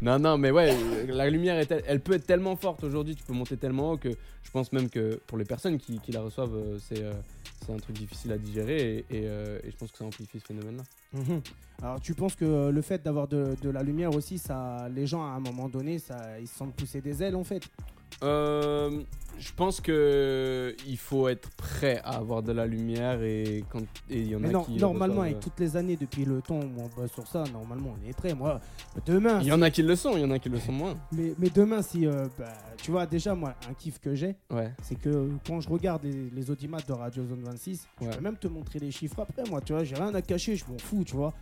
Non, 0.00 0.18
non, 0.18 0.38
mais 0.38 0.50
ouais, 0.50 0.74
la 1.08 1.28
lumière, 1.28 1.58
est 1.58 1.70
elle 1.86 2.00
peut 2.00 2.14
être 2.14 2.24
tellement 2.26 2.56
forte 2.56 2.84
aujourd'hui, 2.84 3.14
tu 3.16 3.22
peux 3.24 3.34
monter 3.34 3.58
tellement 3.58 3.92
haut 3.92 3.96
que 3.98 4.08
je 4.08 4.50
pense 4.50 4.72
même 4.72 4.88
que 4.88 5.20
pour 5.26 5.36
les 5.36 5.44
personnes 5.44 5.76
qui, 5.78 5.98
qui 5.98 6.10
la 6.12 6.22
reçoivent, 6.22 6.56
c'est 6.78 7.02
euh, 7.02 7.12
c'est 7.64 7.72
un 7.72 7.76
truc 7.76 7.96
difficile 7.96 8.32
à 8.32 8.38
digérer 8.38 9.04
euh, 9.12 9.58
et 9.62 9.70
je 9.70 9.76
pense 9.76 9.92
que 9.92 9.98
ça 9.98 10.04
amplifie 10.04 10.40
ce 10.40 10.46
phénomène-là. 10.46 10.82
Mhm. 11.12 11.40
Alors 11.82 12.00
tu 12.00 12.14
penses 12.14 12.34
que 12.34 12.44
euh, 12.44 12.70
le 12.70 12.82
fait 12.82 13.02
d'avoir 13.02 13.28
de, 13.28 13.56
de 13.62 13.70
la 13.70 13.82
lumière 13.82 14.14
aussi, 14.14 14.38
ça, 14.38 14.88
les 14.88 15.06
gens 15.06 15.22
à 15.22 15.30
un 15.30 15.40
moment 15.40 15.68
donné, 15.68 15.98
ça, 15.98 16.38
ils 16.40 16.48
se 16.48 16.56
sentent 16.56 16.74
pousser 16.74 17.00
des 17.00 17.22
ailes 17.22 17.36
en 17.36 17.44
fait? 17.44 17.62
Euh, 18.22 19.02
je 19.38 19.52
pense 19.54 19.80
que 19.80 20.74
il 20.88 20.96
faut 20.96 21.28
être 21.28 21.48
prêt 21.50 22.00
à 22.02 22.16
avoir 22.16 22.42
de 22.42 22.50
la 22.50 22.66
lumière 22.66 23.22
et 23.22 23.62
quand 23.70 23.78
et 24.10 24.18
il 24.18 24.28
y 24.30 24.34
en 24.34 24.40
Mais 24.40 24.48
a 24.48 24.52
non, 24.52 24.64
qui 24.64 24.76
normalement, 24.78 25.20
avec 25.22 25.38
toutes 25.38 25.60
les 25.60 25.76
années 25.76 25.96
depuis 25.96 26.24
le 26.24 26.42
temps 26.42 26.58
où 26.58 26.80
on 26.82 26.88
bosse 27.00 27.12
sur 27.12 27.24
ça, 27.28 27.44
normalement, 27.52 27.94
on 28.04 28.08
est 28.08 28.12
prêt. 28.16 28.34
Moi, 28.34 28.60
demain, 29.06 29.38
il 29.40 29.46
y 29.46 29.52
en 29.52 29.62
a 29.62 29.70
qui 29.70 29.82
le 29.84 29.94
sont, 29.94 30.16
il 30.16 30.22
y 30.22 30.24
en 30.24 30.32
a 30.32 30.40
qui 30.40 30.48
le 30.48 30.58
sont 30.58 30.72
moins. 30.72 30.96
mais, 31.12 31.34
mais 31.38 31.50
demain, 31.50 31.82
si, 31.82 32.04
euh, 32.04 32.26
bah, 32.36 32.46
tu 32.82 32.90
vois, 32.90 33.06
déjà, 33.06 33.36
moi, 33.36 33.54
un 33.70 33.74
kiff 33.74 34.00
que 34.00 34.12
j'ai, 34.16 34.34
Ouais. 34.50 34.72
c'est 34.82 34.96
que 34.98 35.28
quand 35.46 35.60
je 35.60 35.68
regarde 35.68 36.02
les, 36.02 36.30
les 36.34 36.50
audimat 36.50 36.80
de 36.80 36.92
Radio 36.92 37.24
Zone 37.24 37.42
26, 37.44 37.86
je 38.02 38.08
peux 38.08 38.20
même 38.20 38.36
te 38.38 38.48
montrer 38.48 38.80
les 38.80 38.90
chiffres 38.90 39.20
après, 39.20 39.44
moi, 39.48 39.60
tu 39.60 39.72
vois, 39.72 39.84
j'ai 39.84 39.94
rien 39.94 40.12
à 40.16 40.22
cacher, 40.22 40.56
je 40.56 40.64
m'en 40.68 40.78
fous, 40.78 41.04
tu 41.06 41.14
vois. 41.14 41.32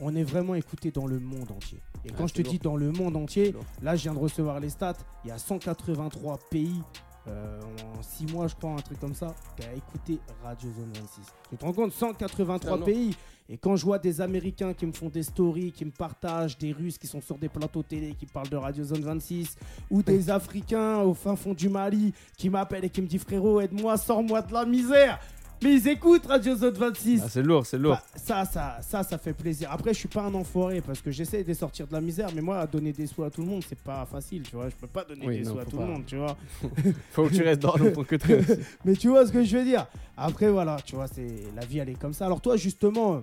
On 0.00 0.14
est 0.16 0.24
vraiment 0.24 0.54
écouté 0.54 0.90
dans 0.90 1.06
le 1.06 1.20
monde 1.20 1.50
entier. 1.52 1.80
Et 2.04 2.10
quand 2.10 2.22
Ouais, 2.24 2.28
je 2.28 2.34
te 2.34 2.42
dis 2.42 2.58
dans 2.58 2.76
le 2.76 2.90
monde 2.90 3.16
entier, 3.16 3.54
là, 3.82 3.94
je 3.96 4.02
viens 4.02 4.14
de 4.14 4.18
recevoir 4.18 4.60
les 4.60 4.68
stats, 4.70 4.96
il 5.24 5.28
y 5.28 5.30
a 5.30 5.38
183 5.38 6.38
pays 6.50 6.82
euh, 7.26 7.58
en 7.98 8.02
6 8.02 8.26
mois, 8.32 8.48
je 8.48 8.54
crois, 8.54 8.72
un 8.72 8.76
truc 8.76 8.98
comme 9.00 9.14
ça, 9.14 9.34
qui 9.56 9.66
a 9.66 9.72
écouté 9.72 10.18
Radio 10.42 10.68
Zone 10.70 10.92
26. 10.94 11.22
Tu 11.50 11.56
te 11.56 11.64
rends 11.64 11.72
compte 11.72 11.92
183 11.92 12.58
Clairement. 12.58 12.84
pays. 12.84 13.16
Et 13.48 13.56
quand 13.58 13.76
je 13.76 13.84
vois 13.84 13.98
des 13.98 14.20
Américains 14.22 14.72
qui 14.74 14.84
me 14.86 14.92
font 14.92 15.08
des 15.10 15.22
stories, 15.22 15.70
qui 15.72 15.84
me 15.84 15.90
partagent, 15.90 16.56
des 16.58 16.72
Russes 16.72 16.96
qui 16.98 17.06
sont 17.06 17.20
sur 17.20 17.36
des 17.38 17.48
plateaux 17.50 17.82
télé, 17.82 18.14
qui 18.14 18.24
parlent 18.26 18.48
de 18.48 18.56
Radio 18.56 18.84
Zone 18.84 19.02
26, 19.02 19.56
ou 19.90 20.02
des 20.02 20.28
Africains 20.30 21.00
au 21.00 21.14
fin 21.14 21.36
fond 21.36 21.52
du 21.54 21.68
Mali 21.68 22.12
qui 22.36 22.48
m'appellent 22.50 22.84
et 22.86 22.90
qui 22.90 23.00
me 23.02 23.06
disent 23.06 23.22
frérot, 23.24 23.60
aide-moi, 23.60 23.96
sors-moi 23.98 24.42
de 24.42 24.52
la 24.52 24.64
misère. 24.66 25.18
Mais 25.64 25.76
ils 25.76 25.88
écoutent 25.88 26.26
Radio 26.26 26.54
Zone 26.54 26.74
26. 26.74 27.22
Ah, 27.24 27.28
c'est 27.30 27.42
lourd, 27.42 27.64
c'est 27.64 27.78
lourd. 27.78 27.94
Bah, 27.94 28.02
ça, 28.16 28.44
ça, 28.44 28.78
ça, 28.82 29.02
ça 29.02 29.16
fait 29.16 29.32
plaisir. 29.32 29.70
Après, 29.72 29.94
je 29.94 29.98
suis 29.98 30.08
pas 30.08 30.20
un 30.20 30.34
enfoiré 30.34 30.82
parce 30.82 31.00
que 31.00 31.10
j'essaie 31.10 31.42
de 31.42 31.54
sortir 31.54 31.86
de 31.86 31.94
la 31.94 32.02
misère, 32.02 32.28
mais 32.34 32.42
moi, 32.42 32.66
donner 32.66 32.92
des 32.92 33.06
sous 33.06 33.24
à 33.24 33.30
tout 33.30 33.40
le 33.40 33.46
monde, 33.48 33.62
c'est 33.66 33.78
pas 33.78 34.04
facile, 34.04 34.42
tu 34.42 34.56
vois. 34.56 34.68
Je 34.68 34.74
peux 34.74 34.86
pas 34.86 35.04
donner 35.04 35.26
Oui, 35.26 35.38
des 35.38 35.44
non, 35.44 35.54
sous 35.54 35.58
à 35.60 35.64
tout 35.64 35.78
pas. 35.78 35.86
le 35.86 35.92
monde, 35.92 36.04
tu 36.06 36.16
vois. 36.16 36.36
Faut 37.12 37.24
que 37.26 37.34
tu 37.34 37.42
restes 37.42 37.62
dans 37.62 37.72
ton 37.72 37.92
aussi. 37.98 38.60
Mais 38.84 38.92
tu 38.92 39.08
vois 39.08 39.26
ce 39.26 39.32
que 39.32 39.42
je 39.42 39.56
veux 39.56 39.64
dire. 39.64 39.86
Après, 40.18 40.50
voilà, 40.50 40.76
tu 40.84 40.96
vois, 40.96 41.06
c'est 41.06 41.26
la 41.56 41.64
vie, 41.64 41.78
elle 41.78 41.88
est 41.88 41.98
comme 41.98 42.12
ça. 42.12 42.26
Alors 42.26 42.42
toi, 42.42 42.58
justement, 42.58 43.22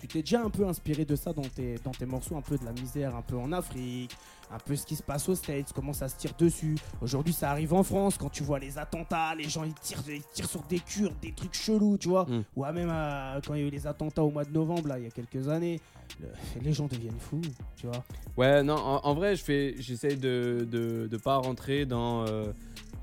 tu 0.00 0.08
t'es 0.08 0.20
déjà 0.20 0.42
un 0.42 0.50
peu 0.50 0.66
inspiré 0.66 1.04
de 1.04 1.16
ça 1.16 1.32
dans 1.32 1.42
tes, 1.42 1.76
dans 1.84 1.90
tes 1.90 2.06
morceaux, 2.06 2.36
un 2.36 2.42
peu 2.42 2.56
de 2.58 2.64
la 2.64 2.72
misère, 2.72 3.14
un 3.16 3.22
peu 3.22 3.36
en 3.36 3.52
Afrique, 3.52 4.16
un 4.50 4.58
peu 4.58 4.76
ce 4.76 4.86
qui 4.86 4.94
se 4.94 5.02
passe 5.02 5.28
aux 5.28 5.34
States, 5.34 5.72
comment 5.74 5.92
ça 5.92 6.08
se 6.08 6.16
tire 6.16 6.32
dessus. 6.38 6.76
Aujourd'hui, 7.00 7.32
ça 7.32 7.50
arrive 7.50 7.72
en 7.74 7.82
France, 7.82 8.16
quand 8.18 8.28
tu 8.30 8.42
vois 8.42 8.58
les 8.58 8.78
attentats, 8.78 9.34
les 9.34 9.48
gens, 9.48 9.64
ils 9.64 9.74
tirent, 9.74 10.02
ils 10.08 10.22
tirent 10.32 10.48
sur 10.48 10.62
des 10.62 10.78
cures, 10.78 11.12
des 11.20 11.32
trucs 11.32 11.54
chelous, 11.54 11.98
tu 11.98 12.08
vois. 12.08 12.24
Mm. 12.26 12.44
Ou 12.56 12.64
ah, 12.64 12.72
même 12.72 12.90
euh, 12.92 13.40
quand 13.46 13.54
il 13.54 13.60
y 13.60 13.64
a 13.64 13.66
eu 13.66 13.70
les 13.70 13.86
attentats 13.86 14.22
au 14.22 14.30
mois 14.30 14.44
de 14.44 14.52
novembre, 14.52 14.88
là, 14.88 14.98
il 14.98 15.04
y 15.04 15.08
a 15.08 15.10
quelques 15.10 15.48
années, 15.48 15.80
le- 16.20 16.28
les 16.62 16.72
gens 16.72 16.86
deviennent 16.86 17.18
fous, 17.18 17.40
tu 17.76 17.86
vois. 17.86 18.04
Ouais, 18.36 18.62
non, 18.62 18.76
en, 18.76 19.04
en 19.04 19.14
vrai, 19.14 19.34
je 19.34 19.42
fais, 19.42 19.74
j'essaye 19.78 20.16
de, 20.16 20.66
de, 20.70 21.08
de 21.10 21.16
pas 21.16 21.38
rentrer 21.38 21.84
dans, 21.86 22.24
euh, 22.26 22.52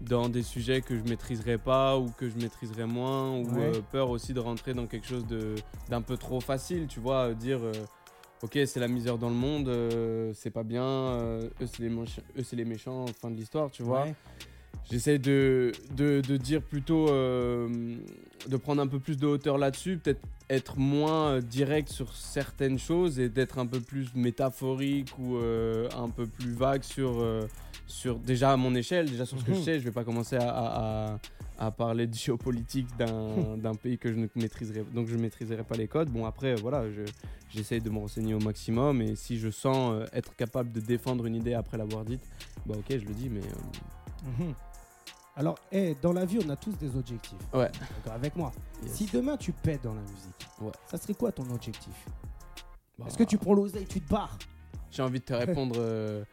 dans 0.07 0.29
des 0.29 0.43
sujets 0.43 0.81
que 0.81 0.97
je 0.97 1.03
maîtriserais 1.03 1.57
pas 1.57 1.97
ou 1.97 2.09
que 2.11 2.29
je 2.29 2.35
maîtriserais 2.37 2.85
moins, 2.85 3.31
ou 3.37 3.43
Ouais. 3.55 3.71
euh, 3.75 3.81
peur 3.91 4.09
aussi 4.09 4.33
de 4.33 4.39
rentrer 4.39 4.73
dans 4.73 4.85
quelque 4.87 5.07
chose 5.07 5.25
de, 5.27 5.55
d'un 5.89 6.01
peu 6.01 6.17
trop 6.17 6.39
facile, 6.41 6.87
tu 6.87 6.99
vois, 6.99 7.29
euh, 7.29 7.33
dire, 7.33 7.59
euh, 7.63 7.71
ok, 8.41 8.59
c'est 8.65 8.79
la 8.79 8.87
misère 8.87 9.17
dans 9.17 9.29
le 9.29 9.35
monde, 9.35 9.69
euh, 9.69 10.31
c'est 10.35 10.49
pas 10.51 10.63
bien, 10.63 11.17
eux, 11.19 11.49
c'est 11.65 11.79
les, 11.79 11.89
eux 11.89 12.43
c'est 12.43 12.55
les 12.55 12.65
méchants, 12.65 13.05
fin 13.21 13.31
de 13.31 13.35
l'histoire, 13.35 13.71
tu 13.71 13.83
vois. 13.83 14.03
Ouais. 14.03 14.15
J'essaie 14.91 15.17
de, 15.17 15.71
de, 15.95 16.19
de 16.19 16.35
dire 16.35 16.61
plutôt, 16.61 17.05
de 17.07 18.57
prendre 18.61 18.81
un 18.81 18.87
peu 18.87 18.99
plus 18.99 19.17
de 19.17 19.25
hauteur 19.27 19.57
là-dessus, 19.57 19.97
peut-être 19.97 20.19
être 20.49 20.77
moins 20.77 21.39
direct 21.39 21.87
sur 21.87 22.13
certaines 22.13 22.77
choses 22.77 23.17
et 23.17 23.29
d'être 23.29 23.59
un 23.59 23.65
peu 23.65 23.79
plus 23.79 24.13
métaphorique 24.13 25.17
ou 25.17 25.37
un 25.37 26.09
peu 26.09 26.27
plus 26.27 26.51
vague 26.51 26.83
sur, 26.83 27.23
sur 27.87 28.17
déjà 28.17 28.51
à 28.53 28.57
mon 28.57 28.73
échelle, 28.75 29.09
déjà 29.09 29.25
sur 29.25 29.39
ce 29.39 29.43
que 29.43 29.53
je 29.53 29.59
Mhm. 29.59 29.63
sais. 29.63 29.79
Je 29.79 29.83
vais 29.85 29.91
pas 29.91 30.03
commencer 30.03 30.35
à, 30.37 30.49
à, 30.49 31.13
à- 31.13 31.19
à 31.59 31.71
parler 31.71 32.07
de 32.07 32.15
géopolitique 32.15 32.87
d'un 32.97 33.75
pays 33.81 33.97
que 33.97 34.11
je 34.11 34.17
ne 34.17 34.27
maîtriserai, 34.35 34.83
donc 34.93 35.07
je 35.07 35.15
maîtriserai 35.15 35.63
pas 35.63 35.75
les 35.75 35.87
codes. 35.87 36.09
Bon 36.09 36.25
après, 36.25 36.55
voilà, 36.55 36.89
je- 36.91 37.01
j'essaie 37.49 37.79
de 37.79 37.89
me 37.89 37.99
renseigner 37.99 38.33
au 38.33 38.39
maximum 38.39 39.01
et 39.01 39.15
si 39.15 39.37
je 39.37 39.49
sens 39.49 39.93
euh, 39.93 40.05
être 40.13 40.35
capable 40.35 40.71
de 40.71 40.79
défendre 40.79 41.25
une 41.25 41.35
idée 41.35 41.53
après 41.53 41.77
l'avoir 41.77 42.03
dite, 42.05 42.21
bah 42.65 42.75
ok, 42.77 42.85
je 42.89 43.05
le 43.05 43.13
dis, 43.13 43.29
mais... 43.29 43.41
euh, 43.41 44.29
Mhm. 44.45 44.53
Alors, 45.35 45.57
eh, 45.71 45.95
dans 46.01 46.13
la 46.13 46.25
vie, 46.25 46.39
on 46.45 46.49
a 46.49 46.55
tous 46.55 46.77
des 46.77 46.95
objectifs. 46.95 47.37
Ouais. 47.53 47.69
D'accord 47.97 48.13
avec 48.13 48.35
moi. 48.35 48.51
yes. 48.83 48.91
Si 48.93 49.05
demain 49.11 49.35
tu 49.35 49.51
pètes 49.51 49.83
dans 49.83 49.93
la 49.95 50.01
musique, 50.01 50.47
Ouais. 50.61 50.71
ça 50.89 50.97
serait 50.97 51.15
quoi 51.15 51.31
ton 51.31 51.49
objectif? 51.51 51.93
Bah, 52.99 53.05
Est-ce 53.07 53.17
que 53.17 53.23
tu 53.23 53.37
prends 53.37 53.53
l'oseille, 53.53 53.85
tu 53.87 53.99
te 53.99 54.09
barres? 54.09 54.37
J'ai 54.91 55.01
envie 55.01 55.19
de 55.19 55.25
te 55.25 55.33
répondre, 55.33 55.75
il 55.75 56.25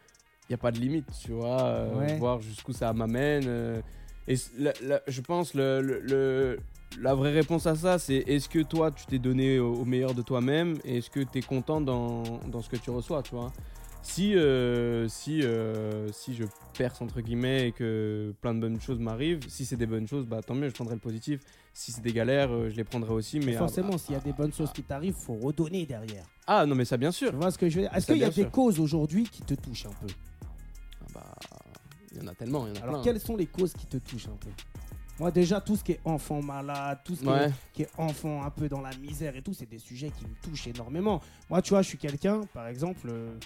n'y 0.51 0.55
a 0.55 0.57
pas 0.57 0.71
de 0.71 0.79
limite, 0.79 1.07
tu 1.23 1.31
vois, 1.31 1.61
euh, 1.61 1.99
Ouais. 1.99 2.17
voir 2.19 2.41
jusqu'où 2.41 2.73
ça 2.73 2.91
m'amène. 2.93 3.45
euh, 3.47 3.81
et 4.27 4.35
c- 4.35 4.51
la- 4.59 4.73
la- 4.83 5.01
je 5.07 5.21
pense 5.21 5.53
le, 5.53 5.81
le- 5.81 5.99
le- 6.01 6.59
la 6.99 7.13
vraie 7.15 7.31
réponse 7.31 7.65
à 7.67 7.75
ça, 7.75 7.97
c'est 7.99 8.17
est-ce 8.27 8.49
que 8.49 8.59
toi, 8.59 8.91
tu 8.91 9.05
t'es 9.05 9.17
donné 9.19 9.59
au, 9.59 9.73
au 9.75 9.85
meilleur 9.85 10.13
de 10.13 10.21
toi-même 10.21 10.77
et 10.83 10.97
est-ce 10.97 11.09
que 11.09 11.21
tu 11.21 11.39
es 11.39 11.41
content 11.41 11.79
dans, 11.81 12.39
dans 12.51 12.61
ce 12.61 12.69
que 12.69 12.75
tu 12.75 12.89
reçois, 12.89 13.23
tu 13.23 13.33
vois? 13.35 13.51
Si, 14.03 14.35
euh, 14.35 15.07
si, 15.07 15.43
si 16.11 16.33
je 16.33 16.43
perce 16.77 17.01
entre 17.01 17.21
guillemets 17.21 17.67
et 17.67 17.71
que 17.71 18.33
plein 18.41 18.53
de 18.55 18.59
bonnes 18.59 18.81
choses 18.81 18.97
m'arrivent, 18.99 19.39
si 19.47 19.63
c'est 19.65 19.75
des 19.77 19.85
bonnes 19.85 20.07
choses, 20.07 20.25
bah 20.25 20.41
tant 20.41 20.55
mieux, 20.55 20.69
je 20.69 20.73
prendrai 20.73 20.95
le 20.95 20.99
positif. 20.99 21.39
Si 21.73 21.91
c'est 21.91 22.01
des 22.01 22.11
galères, 22.11 22.49
je 22.69 22.75
les 22.75 22.83
prendrai 22.83 23.13
aussi. 23.13 23.39
Mais 23.39 23.53
Forcément, 23.53 23.93
ah, 23.93 23.97
s'il 23.99 24.13
y 24.13 24.17
a 24.17 24.21
des 24.21 24.33
bonnes 24.33 24.51
choses 24.53 24.71
qui 24.73 24.81
t'arrivent, 24.81 25.13
faut 25.13 25.35
redonner 25.35 25.85
derrière. 25.85 26.25
ah 26.47 26.65
non, 26.65 26.73
mais 26.75 26.83
ça 26.85 26.97
bien 26.97 27.11
sûr. 27.11 27.29
Tu 27.29 27.35
vois 27.37 27.51
ce 27.51 27.57
que 27.59 27.69
je 27.69 27.75
veux 27.75 27.81
dire? 27.83 27.95
Est-ce 27.95 28.07
qu'il 28.07 28.17
y 28.17 28.23
a 28.23 28.29
des 28.31 28.45
causes 28.45 28.79
aujourd'hui 28.79 29.23
qui 29.31 29.43
te 29.43 29.53
touchent 29.53 29.85
un 29.85 29.93
peu? 30.01 30.07
Y 32.25 32.27
en 32.29 32.31
a 32.31 32.35
tellement, 32.35 32.67
il 32.67 32.73
y 32.75 32.77
en 32.77 32.81
a 32.81 32.83
Alors, 32.83 32.95
plein. 32.95 33.03
quelles 33.03 33.19
sont 33.19 33.35
les 33.35 33.47
causes 33.47 33.73
qui 33.73 33.85
te 33.85 33.97
touchent 33.97 34.27
un 34.27 34.37
peu? 34.39 34.49
Moi, 35.19 35.29
déjà, 35.31 35.61
tout 35.61 35.75
ce 35.75 35.83
qui 35.83 35.91
est 35.93 35.99
enfant 36.05 36.41
malade, 36.41 36.99
tout 37.05 37.15
ce 37.15 37.21
qui, 37.21 37.27
Ouais. 37.27 37.45
est, 37.45 37.53
qui 37.73 37.81
est 37.83 37.89
enfant 37.97 38.43
un 38.43 38.49
peu 38.49 38.67
dans 38.67 38.81
la 38.81 38.93
misère 38.95 39.35
et 39.35 39.41
tout, 39.41 39.53
c'est 39.53 39.69
des 39.69 39.77
sujets 39.77 40.09
qui 40.09 40.25
me 40.25 40.33
touchent 40.41 40.67
énormément. 40.67 41.21
Moi, 41.49 41.61
tu 41.61 41.69
vois, 41.71 41.81
je 41.83 41.89
suis 41.89 41.97
quelqu'un, 41.97 42.41
par 42.53 42.67
exemple, 42.67 43.07
euh, 43.09 43.37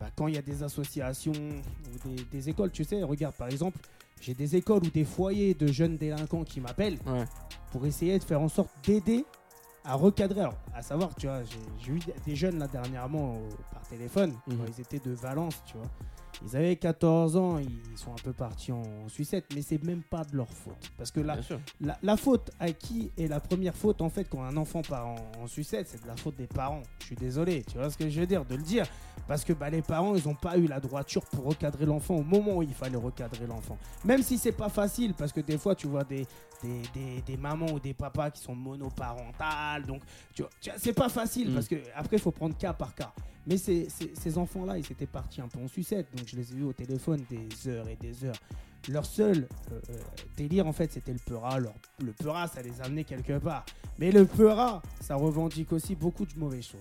bah, 0.00 0.08
quand 0.16 0.26
il 0.26 0.34
y 0.34 0.38
a 0.38 0.42
des 0.42 0.62
associations 0.62 1.32
ou 1.32 2.08
des, 2.08 2.24
des 2.24 2.48
écoles, 2.48 2.72
tu 2.72 2.82
sais, 2.84 3.02
regarde, 3.02 3.34
par 3.36 3.48
exemple, 3.48 3.78
j'ai 4.20 4.34
des 4.34 4.56
écoles 4.56 4.82
ou 4.84 4.90
des 4.90 5.04
foyers 5.04 5.54
de 5.54 5.68
jeunes 5.68 5.96
délinquants 5.96 6.42
qui 6.44 6.60
m'appellent 6.60 6.98
Ouais. 7.06 7.24
pour 7.70 7.86
essayer 7.86 8.18
de 8.18 8.24
faire 8.24 8.40
en 8.40 8.48
sorte 8.48 8.70
d'aider 8.84 9.24
à 9.84 9.94
recadrer. 9.94 10.40
Alors, 10.40 10.58
à 10.74 10.82
savoir, 10.82 11.14
tu 11.14 11.26
vois, 11.26 11.42
j'ai 11.78 11.92
eu 11.92 12.00
des 12.26 12.34
jeunes 12.36 12.58
là 12.58 12.66
dernièrement 12.66 13.40
par 13.72 13.86
téléphone, 13.88 14.34
Mhm. 14.46 14.56
quand 14.58 14.64
ils 14.76 14.80
étaient 14.80 14.98
de 14.98 15.12
Valence, 15.14 15.62
tu 15.66 15.76
vois. 15.76 15.86
Ils 16.46 16.56
avaient 16.56 16.76
14 16.76 17.36
ans, 17.36 17.58
ils 17.58 17.98
sont 17.98 18.12
un 18.12 18.22
peu 18.24 18.32
partis 18.32 18.72
en, 18.72 18.82
sucette, 19.08 19.44
mais 19.54 19.60
c'est 19.62 19.82
même 19.84 20.02
pas 20.02 20.24
de 20.24 20.36
leur 20.36 20.48
faute. 20.48 20.90
Parce 20.96 21.10
que 21.10 21.20
la, 21.20 21.34
la, 21.80 21.98
la 22.02 22.16
faute 22.16 22.50
à 22.58 22.72
qui 22.72 23.10
est 23.18 23.26
la 23.28 23.40
première 23.40 23.74
faute 23.74 24.00
en 24.00 24.08
fait 24.08 24.24
quand 24.24 24.42
un 24.42 24.56
enfant 24.56 24.80
part 24.82 25.06
en, 25.06 25.16
en 25.42 25.46
sucette, 25.46 25.88
c'est 25.88 26.02
de 26.02 26.06
la 26.08 26.16
faute 26.16 26.36
des 26.36 26.46
parents. 26.46 26.82
Je 27.00 27.06
suis 27.06 27.16
désolé, 27.16 27.62
tu 27.64 27.76
vois 27.76 27.90
ce 27.90 27.96
que 27.98 28.08
je 28.08 28.20
veux 28.20 28.26
dire, 28.26 28.44
de 28.44 28.54
le 28.56 28.62
dire. 28.62 28.86
Parce 29.28 29.44
que 29.44 29.52
bah, 29.52 29.70
les 29.70 29.82
parents, 29.82 30.16
ils 30.16 30.26
n'ont 30.26 30.34
pas 30.34 30.56
eu 30.56 30.66
la 30.66 30.80
droiture 30.80 31.24
pour 31.26 31.44
recadrer 31.44 31.84
l'enfant 31.86 32.16
au 32.16 32.22
moment 32.24 32.56
où 32.56 32.62
il 32.62 32.72
fallait 32.74 32.96
recadrer 32.96 33.46
l'enfant. 33.46 33.76
Même 34.04 34.22
si 34.22 34.38
c'est 34.38 34.50
pas 34.50 34.68
facile, 34.70 35.14
parce 35.14 35.30
que 35.32 35.40
des 35.40 35.56
fois, 35.58 35.74
tu 35.76 35.86
vois 35.86 36.02
des, 36.02 36.26
des, 36.62 36.82
des- 36.94 37.22
des 37.24 37.36
mamans 37.36 37.70
ou 37.70 37.78
des 37.78 37.94
papas 37.94 38.30
qui 38.30 38.40
sont 38.42 38.56
monoparentales. 38.56 39.84
Donc, 39.86 40.02
tu 40.34 40.42
vois, 40.42 40.50
tu 40.60 40.70
vois, 40.70 40.78
c'est 40.80 40.92
pas 40.92 41.08
facile 41.08 41.50
Mm. 41.50 41.54
parce 41.54 41.68
que 41.68 41.76
après, 41.94 42.16
il 42.16 42.22
faut 42.22 42.30
prendre 42.32 42.56
cas 42.56 42.72
par 42.72 42.94
cas. 42.94 43.12
Mais 43.46 43.56
ces, 43.56 43.88
ces- 43.88 44.12
ces 44.14 44.38
enfants-là, 44.38 44.78
ils 44.78 44.92
étaient 44.92 45.06
partis 45.06 45.40
un 45.40 45.48
peu 45.48 45.58
en 45.60 45.68
sucette. 45.68 46.06
Donc, 46.16 46.26
je 46.28 46.36
les 46.36 46.52
ai 46.52 46.54
vus 46.56 46.64
au 46.64 46.72
téléphone 46.72 47.24
des 47.30 47.68
heures 47.68 47.88
et 47.88 47.96
des 47.96 48.24
heures. 48.24 48.36
Leur 48.88 49.04
seul 49.04 49.46
euh, 49.72 49.80
euh, 49.90 49.96
délire, 50.36 50.66
en 50.66 50.72
fait, 50.72 50.90
c'était 50.92 51.12
le 51.12 51.18
peura. 51.18 51.58
Le 51.58 52.12
peura, 52.12 52.46
ça 52.48 52.62
les 52.62 52.80
amenait 52.80 53.04
quelque 53.04 53.38
part. 53.38 53.64
Mais 53.98 54.10
le 54.10 54.24
peura, 54.24 54.80
ça 55.00 55.16
revendique 55.16 55.72
aussi 55.72 55.94
beaucoup 55.94 56.24
de 56.24 56.38
mauvaises 56.38 56.66
choses. 56.66 56.80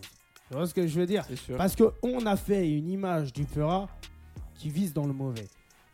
Tu 0.50 0.56
vois 0.56 0.66
ce 0.66 0.74
que 0.74 0.88
je 0.88 1.00
veux 1.00 1.06
dire? 1.06 1.26
Sûr. 1.36 1.58
parce 1.58 1.76
qu'on 1.76 2.26
a 2.26 2.36
fait 2.36 2.68
une 2.70 2.90
image 2.90 3.32
du 3.34 3.44
Peura 3.44 3.88
qui 4.56 4.70
vise 4.70 4.94
dans 4.94 5.06
le 5.06 5.14
mauvais. 5.14 5.48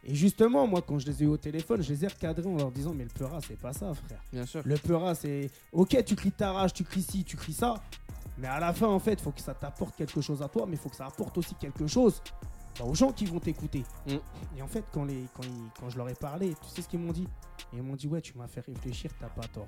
Et 0.05 0.15
justement, 0.15 0.65
moi, 0.67 0.81
quand 0.81 0.97
je 0.99 1.07
les 1.07 1.23
ai 1.23 1.25
eu 1.25 1.29
au 1.29 1.35
téléphone, 1.37 1.81
je 1.81 1.91
les 1.91 2.05
ai 2.05 2.07
recadrés 2.07 2.47
en 2.47 2.55
leur 2.55 2.71
disant 2.71 2.93
Mais 2.93 3.03
le 3.03 3.09
Peura, 3.09 3.41
c'est 3.41 3.59
pas 3.59 3.73
ça, 3.73 3.91
frère. 3.93 4.21
Bien 4.31 4.45
sûr. 4.45 4.61
Le 4.63 4.77
Peura, 4.77 5.13
c'est 5.15 5.49
Ok, 5.73 6.01
tu 6.05 6.15
cries 6.15 6.31
ta 6.31 6.53
rage, 6.53 6.71
tu 6.73 6.83
cries 6.85 7.01
ci, 7.01 7.23
tu 7.25 7.35
cries 7.35 7.51
ça. 7.53 7.73
Mais 8.37 8.47
à 8.47 8.59
la 8.59 8.73
fin, 8.73 8.87
en 8.87 8.99
fait, 8.99 9.13
il 9.13 9.19
faut 9.21 9.31
que 9.31 9.41
ça 9.41 9.53
t'apporte 9.53 9.95
quelque 9.95 10.19
chose 10.21 10.41
à 10.41 10.49
toi, 10.49 10.65
mais 10.67 10.73
il 10.73 10.79
faut 10.79 10.89
que 10.89 10.95
ça 10.95 11.05
apporte 11.05 11.37
aussi 11.37 11.55
quelque 11.55 11.87
chose 11.87 12.21
bah, 12.77 12.85
aux 12.85 12.93
gens 12.93 13.11
qui 13.13 13.25
vont 13.25 13.39
t'écouter. 13.39 13.83
Mm. 14.07 14.15
Et 14.57 14.61
en 14.61 14.67
fait, 14.67 14.83
quand, 14.91 15.05
les, 15.05 15.25
quand, 15.33 15.43
ils- 15.43 15.71
quand 15.79 15.89
je 15.89 15.97
leur 15.97 16.09
ai 16.09 16.15
parlé, 16.15 16.53
tu 16.61 16.67
sais 16.69 16.81
ce 16.81 16.87
qu'ils 16.89 16.99
m'ont 16.99 17.13
dit? 17.13 17.27
Ils 17.73 17.81
m'ont 17.81 17.95
dit 17.95 18.07
Ouais, 18.07 18.21
tu 18.21 18.37
m'as 18.37 18.47
fait 18.47 18.61
réfléchir, 18.61 19.11
t'as 19.19 19.29
pas 19.29 19.47
tort. 19.47 19.67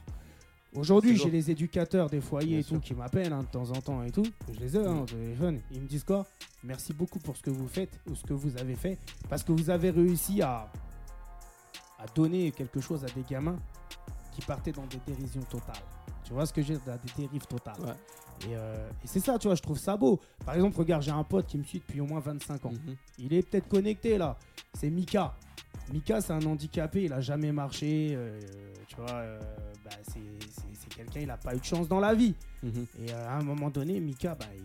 Aujourd'hui, 0.75 1.15
j'ai 1.15 1.31
les 1.31 1.49
éducateurs 1.49 2.09
des 2.09 2.19
foyers 2.19 2.49
Bien 2.49 2.59
et 2.59 2.63
tout 2.63 2.69
sûr. 2.71 2.81
qui 2.81 2.93
m'appellent 2.93 3.31
hein, 3.31 3.41
de 3.43 3.47
temps 3.47 3.69
en 3.71 3.81
temps 3.81 4.03
et 4.03 4.11
tout. 4.11 4.25
Je 4.53 4.59
les 4.59 4.75
ai 4.75 4.85
hein, 4.85 4.95
Mm. 4.95 4.99
au 5.01 5.05
téléphone. 5.05 5.61
Ils 5.71 5.81
me 5.81 5.87
disent 5.87 6.03
quoi? 6.03 6.25
Merci 6.63 6.91
beaucoup 6.93 7.19
pour 7.19 7.37
ce 7.37 7.41
que 7.41 7.49
vous 7.49 7.67
faites 7.69 7.99
ou 8.09 8.15
ce 8.15 8.23
que 8.25 8.33
vous 8.33 8.57
avez 8.57 8.75
fait 8.75 8.97
parce 9.29 9.43
que 9.43 9.53
vous 9.53 9.69
avez 9.69 9.89
réussi 9.91 10.41
à, 10.41 10.69
à 11.99 12.05
donner 12.13 12.51
quelque 12.51 12.81
chose 12.81 13.03
à 13.05 13.07
des 13.07 13.23
gamins 13.23 13.57
qui 14.33 14.41
partaient 14.41 14.73
dans 14.73 14.85
des 14.85 14.99
dérisions 15.07 15.41
totales. 15.43 15.81
Tu 16.25 16.33
vois 16.33 16.45
ce 16.45 16.51
que 16.51 16.61
Dans 16.61 16.97
des 16.97 17.11
dérives 17.15 17.45
totales. 17.47 17.79
Ouais. 17.79 17.93
Et, 18.45 18.55
euh, 18.55 18.89
et 19.03 19.07
c'est 19.07 19.19
ça, 19.19 19.37
tu 19.39 19.47
vois, 19.47 19.55
je 19.55 19.61
trouve 19.61 19.77
ça 19.79 19.97
beau. 19.97 20.19
Par 20.45 20.55
exemple, 20.55 20.77
regarde, 20.77 21.01
j'ai 21.01 21.11
un 21.11 21.23
pote 21.23 21.47
qui 21.47 21.57
me 21.57 21.63
suit 21.63 21.79
depuis 21.79 21.99
au 22.01 22.05
moins 22.05 22.19
25 22.19 22.65
ans. 22.65 22.71
Mhm. 22.71 22.95
Il 23.19 23.33
est 23.33 23.41
peut-être 23.47 23.67
connecté 23.67 24.17
là. 24.17 24.37
C'est 24.73 24.89
Mika. 24.89 25.33
Mika, 25.91 26.21
c'est 26.21 26.33
un 26.33 26.45
handicapé, 26.45 27.05
il 27.05 27.13
a 27.13 27.21
jamais 27.21 27.51
marché. 27.51 28.13
euh, 28.15 28.39
tu 28.87 28.95
vois, 28.97 29.11
euh, 29.11 29.39
bah, 29.85 29.91
c'est 30.03 30.95
quelqu'un, 30.95 31.21
il 31.21 31.29
a 31.31 31.37
pas 31.37 31.55
eu 31.55 31.59
de 31.59 31.63
chance 31.65 31.87
dans 31.87 31.99
la 31.99 32.13
vie. 32.13 32.35
Mhm. 32.63 32.85
Et 33.01 33.11
à 33.11 33.37
un 33.37 33.43
moment 33.43 33.69
donné, 33.69 33.99
Mika, 33.99 34.35
bah, 34.35 34.45
il, 34.55 34.63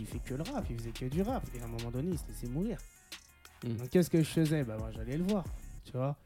il 0.00 0.06
fait 0.06 0.18
que 0.20 0.34
le 0.34 0.42
rap, 0.42 0.64
il 0.70 0.76
faisait 0.78 0.90
que 0.90 1.06
du 1.06 1.22
rap. 1.22 1.42
Et 1.54 1.60
à 1.60 1.64
un 1.64 1.68
moment 1.68 1.90
donné, 1.90 2.10
il 2.12 2.18
se 2.18 2.26
laissait 2.26 2.48
mourir. 2.48 2.78
Mm. 3.64 3.74
Donc 3.76 3.88
qu'est-ce 3.90 4.10
que 4.10 4.18
je 4.18 4.28
faisais? 4.28 4.64
Bah 4.64 4.76
j'allais 4.94 5.16
le 5.16 5.24
voir, 5.24 5.44
tu 5.84 5.92
vois. 5.92 6.16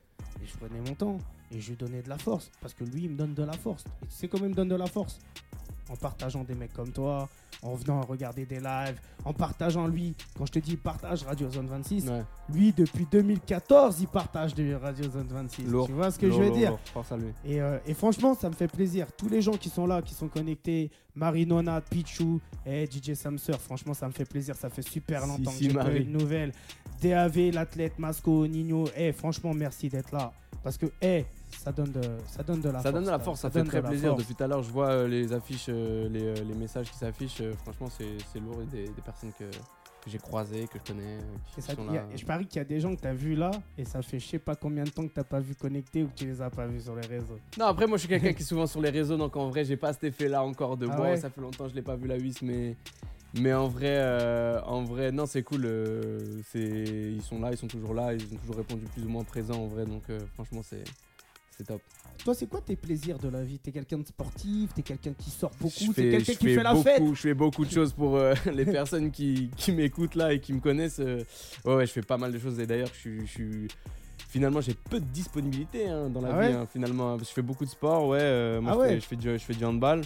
Et 0.43 0.47
je 0.47 0.57
prenais 0.57 0.80
mon 0.80 0.95
temps 0.95 1.18
et 1.51 1.61
je 1.61 1.70
lui 1.70 1.76
donnais 1.76 2.03
de 2.03 2.09
la 2.09 2.18
force. 2.18 2.51
Parce 2.61 2.74
que 2.74 2.85
lui, 2.85 3.05
il 3.05 3.11
me 3.11 3.16
donne 3.16 3.35
de 3.35 3.43
la 3.43 3.53
force. 3.53 3.85
Et 4.03 4.07
tu 4.07 4.12
sais 4.14 4.28
comment 4.28 4.45
il 4.45 4.51
me 4.51 4.55
donne 4.55 4.68
de 4.68 4.76
la 4.76 4.87
force? 4.87 5.18
En 5.91 5.97
partageant 5.97 6.45
des 6.45 6.55
mecs 6.55 6.72
comme 6.72 6.91
toi, 6.93 7.28
en 7.62 7.74
venant 7.74 8.01
regarder 8.03 8.47
des 8.47 8.61
lives, 8.61 8.99
en 9.24 9.33
partageant 9.33 9.87
lui. 9.87 10.14
Quand 10.39 10.47
je 10.47 10.53
te 10.53 10.59
dis 10.59 10.76
partage 10.76 11.22
Radio 11.24 11.51
Zone 11.51 11.66
26, 11.66 12.09
Ouais. 12.09 12.22
lui 12.53 12.72
depuis 12.72 13.07
2014, 13.11 14.01
il 14.01 14.07
partage 14.09 14.55
de 14.55 14.74
Radio 14.74 15.11
Zone 15.11 15.26
26. 15.28 15.64
Lourd. 15.64 15.87
Tu 15.87 15.93
vois 15.93 16.11
ce 16.11 16.18
que 16.18 16.26
Lourd, 16.26 16.37
je 16.39 16.43
veux 16.43 16.49
lourd, 16.49 16.57
dire? 16.57 16.70
lourd. 16.70 16.80
Force 16.93 17.12
à 17.12 17.16
lui. 17.16 17.26
et, 17.45 17.61
euh, 17.61 17.78
et 17.87 17.95
franchement, 17.95 18.35
ça 18.35 18.49
me 18.49 18.55
fait 18.55 18.68
plaisir. 18.68 19.07
Tous 19.16 19.28
les 19.28 19.43
gens 19.43 19.53
qui 19.57 19.68
sont 19.68 19.87
là, 19.87 20.01
qui 20.03 20.14
sont 20.14 20.28
connectés, 20.28 20.91
Marinona, 21.14 21.80
Pichou, 21.80 22.41
et 22.64 22.87
DJ 22.87 23.14
Samser, 23.14 23.59
franchement, 23.59 23.93
ça 23.95 24.07
me 24.07 24.12
fait 24.12 24.24
plaisir. 24.24 24.55
Ça 24.57 24.70
fait 24.70 24.83
super 24.83 25.26
longtemps 25.26 25.51
si, 25.51 25.66
que 25.66 25.72
j'ai 25.72 25.78
pas 25.78 25.85
de 25.91 25.99
nouvelles. 26.05 26.53
DAV, 27.03 27.51
l'athlète, 27.53 27.99
Masco, 27.99 28.47
Nino, 28.47 28.85
eh, 28.97 29.12
franchement, 29.12 29.53
merci 29.53 29.89
d'être 29.89 30.12
là. 30.12 30.33
Parce 30.62 30.78
que, 30.78 30.87
eh, 31.03 31.24
ça 31.59 31.72
donne 31.72 31.92
de, 31.92 32.00
ça 32.26 32.42
donne 32.42 32.61
de 32.61 32.68
la 32.68 32.72
force. 32.80 32.82
Ça 32.84 32.92
donne 32.92 33.03
de 33.05 33.11
la 33.11 33.18
là. 33.18 33.22
force, 33.24 33.40
ça, 33.40 33.50
fait 33.50 33.62
très 33.64 33.82
de 33.82 33.86
plaisir. 33.88 34.09
force. 34.11 34.22
Depuis 34.22 34.34
tout 34.34 34.44
à 34.44 34.46
l'heure, 34.46 34.62
je 34.62 34.70
vois 34.70 34.88
euh, 34.90 35.09
les 35.09 35.32
affiches, 35.32 35.66
euh, 35.68 36.09
les, 36.09 36.22
euh, 36.22 36.34
les 36.46 36.55
messages 36.55 36.90
qui 36.90 36.96
s'affichent. 36.98 37.42
franchement, 37.62 37.88
c'est 37.90 38.40
lourd 38.40 38.59
des, 38.70 38.84
des 38.84 39.03
personnes 39.05 39.32
que, 39.38 39.44
que 39.44 40.11
j'ai 40.11 40.18
croisées, 40.18 40.66
que 40.66 40.78
je 40.84 40.92
connais, 40.92 41.18
qui 41.55 41.61
Et 41.61 41.62
ça- 41.62 41.74
sont 41.74 41.88
a- 41.88 41.92
là. 41.94 42.05
et 42.12 42.16
je 42.18 42.26
parie 42.26 42.46
qu'il 42.46 42.57
y 42.59 42.61
a 42.61 42.64
des 42.64 42.80
gens 42.80 42.94
que 42.96 43.00
tu 43.00 43.07
as 43.07 43.14
vus 43.14 43.36
là, 43.36 43.50
et 43.78 43.84
ça 43.84 44.03
fait 44.03 44.18
je 44.18 44.26
sais 44.26 44.38
pas 44.40 44.57
combien 44.57 44.82
de 44.84 44.90
temps 44.90 45.07
que 45.07 45.12
tu 45.14 45.24
pas 45.24 45.38
vu 45.40 45.55
connectés 45.55 46.03
ou 46.03 46.09
que 46.09 46.14
tu 46.14 46.26
les 46.26 46.42
as 46.42 46.50
pas 46.50 46.66
vus 46.66 46.80
sur 46.80 46.96
les 46.96 47.07
réseaux. 47.07 47.38
Non, 47.59 47.66
après, 47.66 47.86
moi, 47.86 47.96
je 47.98 48.00
suis 48.00 48.09
quelqu'un 48.09 48.32
qui 48.34 48.42
est 48.42 48.46
souvent 48.46 48.66
sur 48.66 48.80
les 48.80 48.90
réseaux, 48.90 49.16
donc 49.16 49.36
en 49.36 49.48
vrai, 49.48 49.64
j'ai 49.64 49.76
pas 49.76 49.92
cet 49.92 50.05
effet-là 50.05 50.42
encore 50.42 50.76
de 50.76 50.88
Ah 50.90 51.00
ouais 51.00 51.16
ça 51.16 51.30
fait 51.30 51.40
longtemps 51.40 51.64
que 51.64 51.70
je 51.70 51.74
l'ai 51.76 51.82
pas 51.82 51.94
vu 51.96 52.09
la 52.09 52.16
8, 52.16 52.42
mais. 52.42 52.76
Mais 53.34 53.55
en 53.55 53.66
vrai, 53.66 53.96
euh, 53.96 54.61
en 54.66 54.84
vrai, 54.84 55.11
non, 55.11 55.24
c'est 55.24 55.42
cool. 55.42 55.64
euh, 55.64 56.18
c'est, 56.50 56.61
ils 56.61 57.22
sont 57.22 57.40
là, 57.40 57.50
ils 57.50 57.57
sont 57.57 57.66
toujours 57.66 57.94
là, 57.94 58.12
ils 58.12 58.22
ont 58.34 58.36
toujours 58.36 58.57
répondu 58.57 58.84
plus 58.92 59.05
ou 59.05 59.09
moins 59.09 59.24
présent 59.24 59.55
en 59.55 59.68
vrai, 59.68 59.86
donc 59.86 60.03
euh, 60.11 60.18
franchement, 60.34 60.61
c'est, 60.62 60.84
c'est 61.63 61.73
top. 61.73 61.81
Toi, 62.25 62.35
c'est 62.35 62.47
quoi 62.47 62.61
tes 62.61 62.77
plaisirs 62.77 63.19
de 63.19 63.29
la 63.29 63.43
vie? 63.43 63.59
T'es 63.59 63.73
quelqu'un 63.73 63.99
de 63.99 64.07
sportif 64.07 64.73
T'es 64.75 64.83
quelqu'un 64.83 65.13
qui 65.19 65.31
sort 65.31 65.51
beaucoup 65.61 65.93
T'es 65.93 66.11
quelqu'un 66.11 66.35
qui 66.35 66.55
fait 66.55 66.63
la 66.63 66.75
fête 66.77 67.03
Je 67.05 67.15
fais 67.21 67.35
beaucoup 67.35 67.65
de 67.65 67.71
choses 67.75 67.93
pour 67.93 68.17
euh, 68.17 68.35
les 68.53 68.65
personnes 68.65 69.11
qui, 69.11 69.51
qui 69.57 69.73
m'écoutent 69.73 70.15
là 70.15 70.33
et 70.33 70.39
qui 70.41 70.53
me 70.53 70.61
connaissent. 70.61 71.01
euh, 71.01 71.25
ouais, 71.65 71.75
ouais, 71.77 71.87
je 71.87 71.93
fais 71.93 72.03
pas 72.03 72.19
mal 72.19 72.33
de 72.33 72.39
choses. 72.39 72.59
Et 72.61 72.67
d'ailleurs, 72.67 72.91
je 72.95 72.99
suis. 72.99 73.21
je 73.27 73.31
suis- 73.33 73.69
Finalement, 74.29 74.63
j'ai 74.63 74.73
peu 74.73 74.99
de 74.99 75.05
disponibilité 75.05 75.89
hein, 75.89 76.09
dans 76.09 76.23
la 76.23 76.29
Ah 76.35 76.41
vie. 76.41 76.47
ouais? 76.49 76.55
hein, 76.55 76.67
finalement, 76.73 77.19
je 77.19 77.25
fais 77.25 77.43
beaucoup 77.43 77.67
de 77.67 77.71
sport. 77.71 78.09
Ouais, 78.09 78.19
euh, 78.23 78.63
moi, 78.63 78.71
Ah 78.73 78.75
je, 78.77 78.81
ouais? 78.81 78.89
Fais, 78.95 79.01
je, 79.01 79.07
fais 79.07 79.17
du, 79.17 79.29
je 79.33 79.45
fais 79.45 79.53
du 79.53 79.63
handball. 79.65 80.01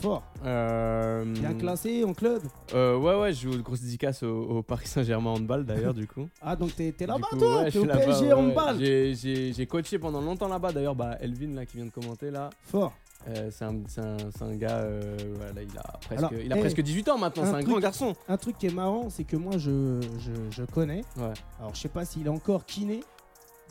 Fort. 0.00 0.22
Euh, 0.44 1.24
Bien 1.24 1.54
classé 1.54 2.04
en 2.04 2.14
club 2.14 2.40
euh, 2.74 2.96
ouais, 2.96 3.18
ouais, 3.20 3.32
je 3.32 3.42
joue 3.50 3.56
de 3.56 3.62
grosse 3.62 3.80
dédicace 3.80 4.22
au, 4.22 4.42
au 4.42 4.62
Paris 4.62 4.86
Saint-Germain 4.86 5.30
handball 5.30 5.64
d'ailleurs, 5.66 5.94
du 5.94 6.06
coup. 6.06 6.28
Ah, 6.40 6.54
donc 6.56 6.74
t'es 6.76 6.92
t'es 6.92 7.06
là-bas, 7.06 7.26
toi? 7.30 7.62
ouais, 7.62 7.70
T'es 7.70 7.78
au 7.78 7.84
PSG 7.86 8.32
ouais. 8.32 8.54
balle 8.54 8.78
J'ai- 8.80 9.66
coaché 9.66 9.98
pendant 9.98 10.20
longtemps 10.20 10.48
là-bas. 10.48 10.72
D'ailleurs, 10.72 10.94
bah, 10.94 11.16
Elvin 11.20 11.54
là, 11.54 11.66
qui 11.66 11.76
vient 11.78 11.86
de 11.86 11.90
commenter 11.90 12.30
là. 12.30 12.50
Fort. 12.62 12.92
Euh, 13.28 13.48
c'est 13.50 13.64
un, 13.64 13.74
c'est 13.88 14.00
un- 14.00 14.16
c'est 14.34 14.42
un 14.44 14.54
gars, 14.54 14.76
euh, 14.78 15.16
voilà, 15.36 15.60
il 15.62 15.76
a 15.76 15.82
presque, 16.00 16.18
Alors, 16.18 16.32
il 16.34 16.52
a 16.52 16.54
hey, 16.56 16.60
presque 16.60 16.80
18 16.80 17.08
ans 17.08 17.18
maintenant, 17.18 17.42
un 17.42 17.46
c'est 17.46 17.52
un 17.52 17.58
truc- 17.58 17.68
grand 17.70 17.80
garçon. 17.80 18.14
Un 18.28 18.36
truc 18.36 18.56
qui 18.58 18.66
est 18.68 18.72
marrant, 18.74 19.10
c'est 19.10 19.24
que 19.24 19.36
moi, 19.36 19.58
je, 19.58 20.00
je, 20.20 20.30
je 20.50 20.62
connais. 20.62 21.02
Ouais. 21.16 21.32
Alors, 21.58 21.74
je 21.74 21.80
sais 21.80 21.88
pas 21.88 22.04
s'il 22.04 22.26
est 22.26 22.30
encore 22.30 22.64
kiné 22.64 23.00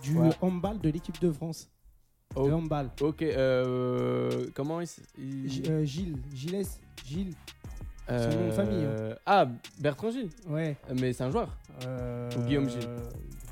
du 0.03 0.17
Ouais. 0.17 0.30
handball 0.41 0.78
de 0.80 0.89
l'équipe 0.89 1.19
de 1.21 1.32
France. 1.32 1.69
Oh. 2.39 2.47
De 2.47 2.53
handball. 2.53 2.89
Ok, 3.01 3.21
euh, 3.21 4.47
comment 4.53 4.79
il, 4.81 4.83
s- 4.83 5.01
il- 5.17 5.49
G- 5.49 5.63
euh, 5.69 5.83
Gilles. 5.85 6.17
Gilles. 6.33 6.65
Gilles. 7.05 7.33
euh, 8.09 8.31
son 8.31 8.39
nom 8.39 8.47
de 8.47 8.51
famille, 8.51 8.85
hein. 8.85 9.15
Ah, 9.25 9.47
Bertrand 9.79 10.11
Gilles, 10.11 10.29
Ouais. 10.47 10.77
mais 10.99 11.13
c'est 11.13 11.23
un 11.23 11.31
joueur. 11.31 11.55
Euh, 11.85 12.29
Ou 12.38 12.41
Guillaume 12.43 12.69
Gilles. 12.69 12.88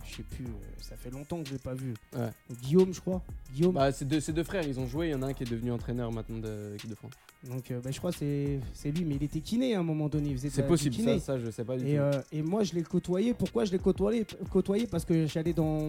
Je 0.06 0.16
sais 0.18 0.24
plus. 0.24 0.46
euh, 0.46 0.50
Ça 0.80 0.96
fait 0.96 1.10
longtemps 1.10 1.42
que 1.42 1.48
je 1.50 1.54
l'ai 1.54 1.60
pas 1.60 1.74
vu. 1.74 1.94
Ouais. 2.16 2.30
Guillaume, 2.62 2.94
je 2.94 3.02
crois. 3.02 3.22
Guillaume. 3.54 3.74
Bah, 3.74 3.92
c'est 3.92 4.06
deux, 4.06 4.20
c'est 4.20 4.32
deux 4.34 4.44
frères, 4.44 4.64
ils 4.68 4.80
ont 4.80 4.86
joué. 4.88 5.08
Il 5.08 5.12
y 5.12 5.16
en 5.16 5.22
a 5.24 5.28
un 5.28 5.34
qui 5.34 5.44
est 5.44 5.50
devenu 5.50 5.72
entraîneur 5.72 6.12
maintenant 6.12 6.38
de 6.38 6.70
l'équipe 6.74 6.90
de 6.90 6.96
France. 6.96 7.12
Donc, 7.50 7.70
euh, 7.72 7.80
bah, 7.84 7.90
je 7.92 7.98
crois 7.98 8.12
que 8.12 8.18
c'est 8.18 8.60
c'est 8.74 8.92
lui. 8.92 9.04
Mais 9.04 9.16
il 9.16 9.24
était 9.24 9.40
kiné 9.42 9.76
à 9.76 9.80
un 9.80 9.84
moment 9.84 10.08
donné. 10.08 10.30
Il 10.30 10.38
faisait 10.38 10.50
de 10.50 10.54
C'est 10.54 10.62
la- 10.62 10.68
possible, 10.68 10.96
kiné. 10.96 11.20
ça, 11.20 11.26
ça, 11.26 11.40
je 11.40 11.50
sais 11.52 11.64
pas 11.66 11.76
du 11.78 11.88
Et, 11.88 11.96
tout. 11.96 12.02
euh, 12.02 12.22
et 12.32 12.42
moi, 12.44 12.64
je 12.64 12.74
l'ai 12.76 12.84
côtoyé. 12.84 13.34
Pourquoi 13.34 13.66
je 13.66 13.72
l'ai 13.72 13.80
côtoyé, 13.80 14.26
côtoyé 14.52 14.86
Parce 14.88 15.06
que 15.06 15.26
j'allais 15.26 15.54
dans, 15.54 15.88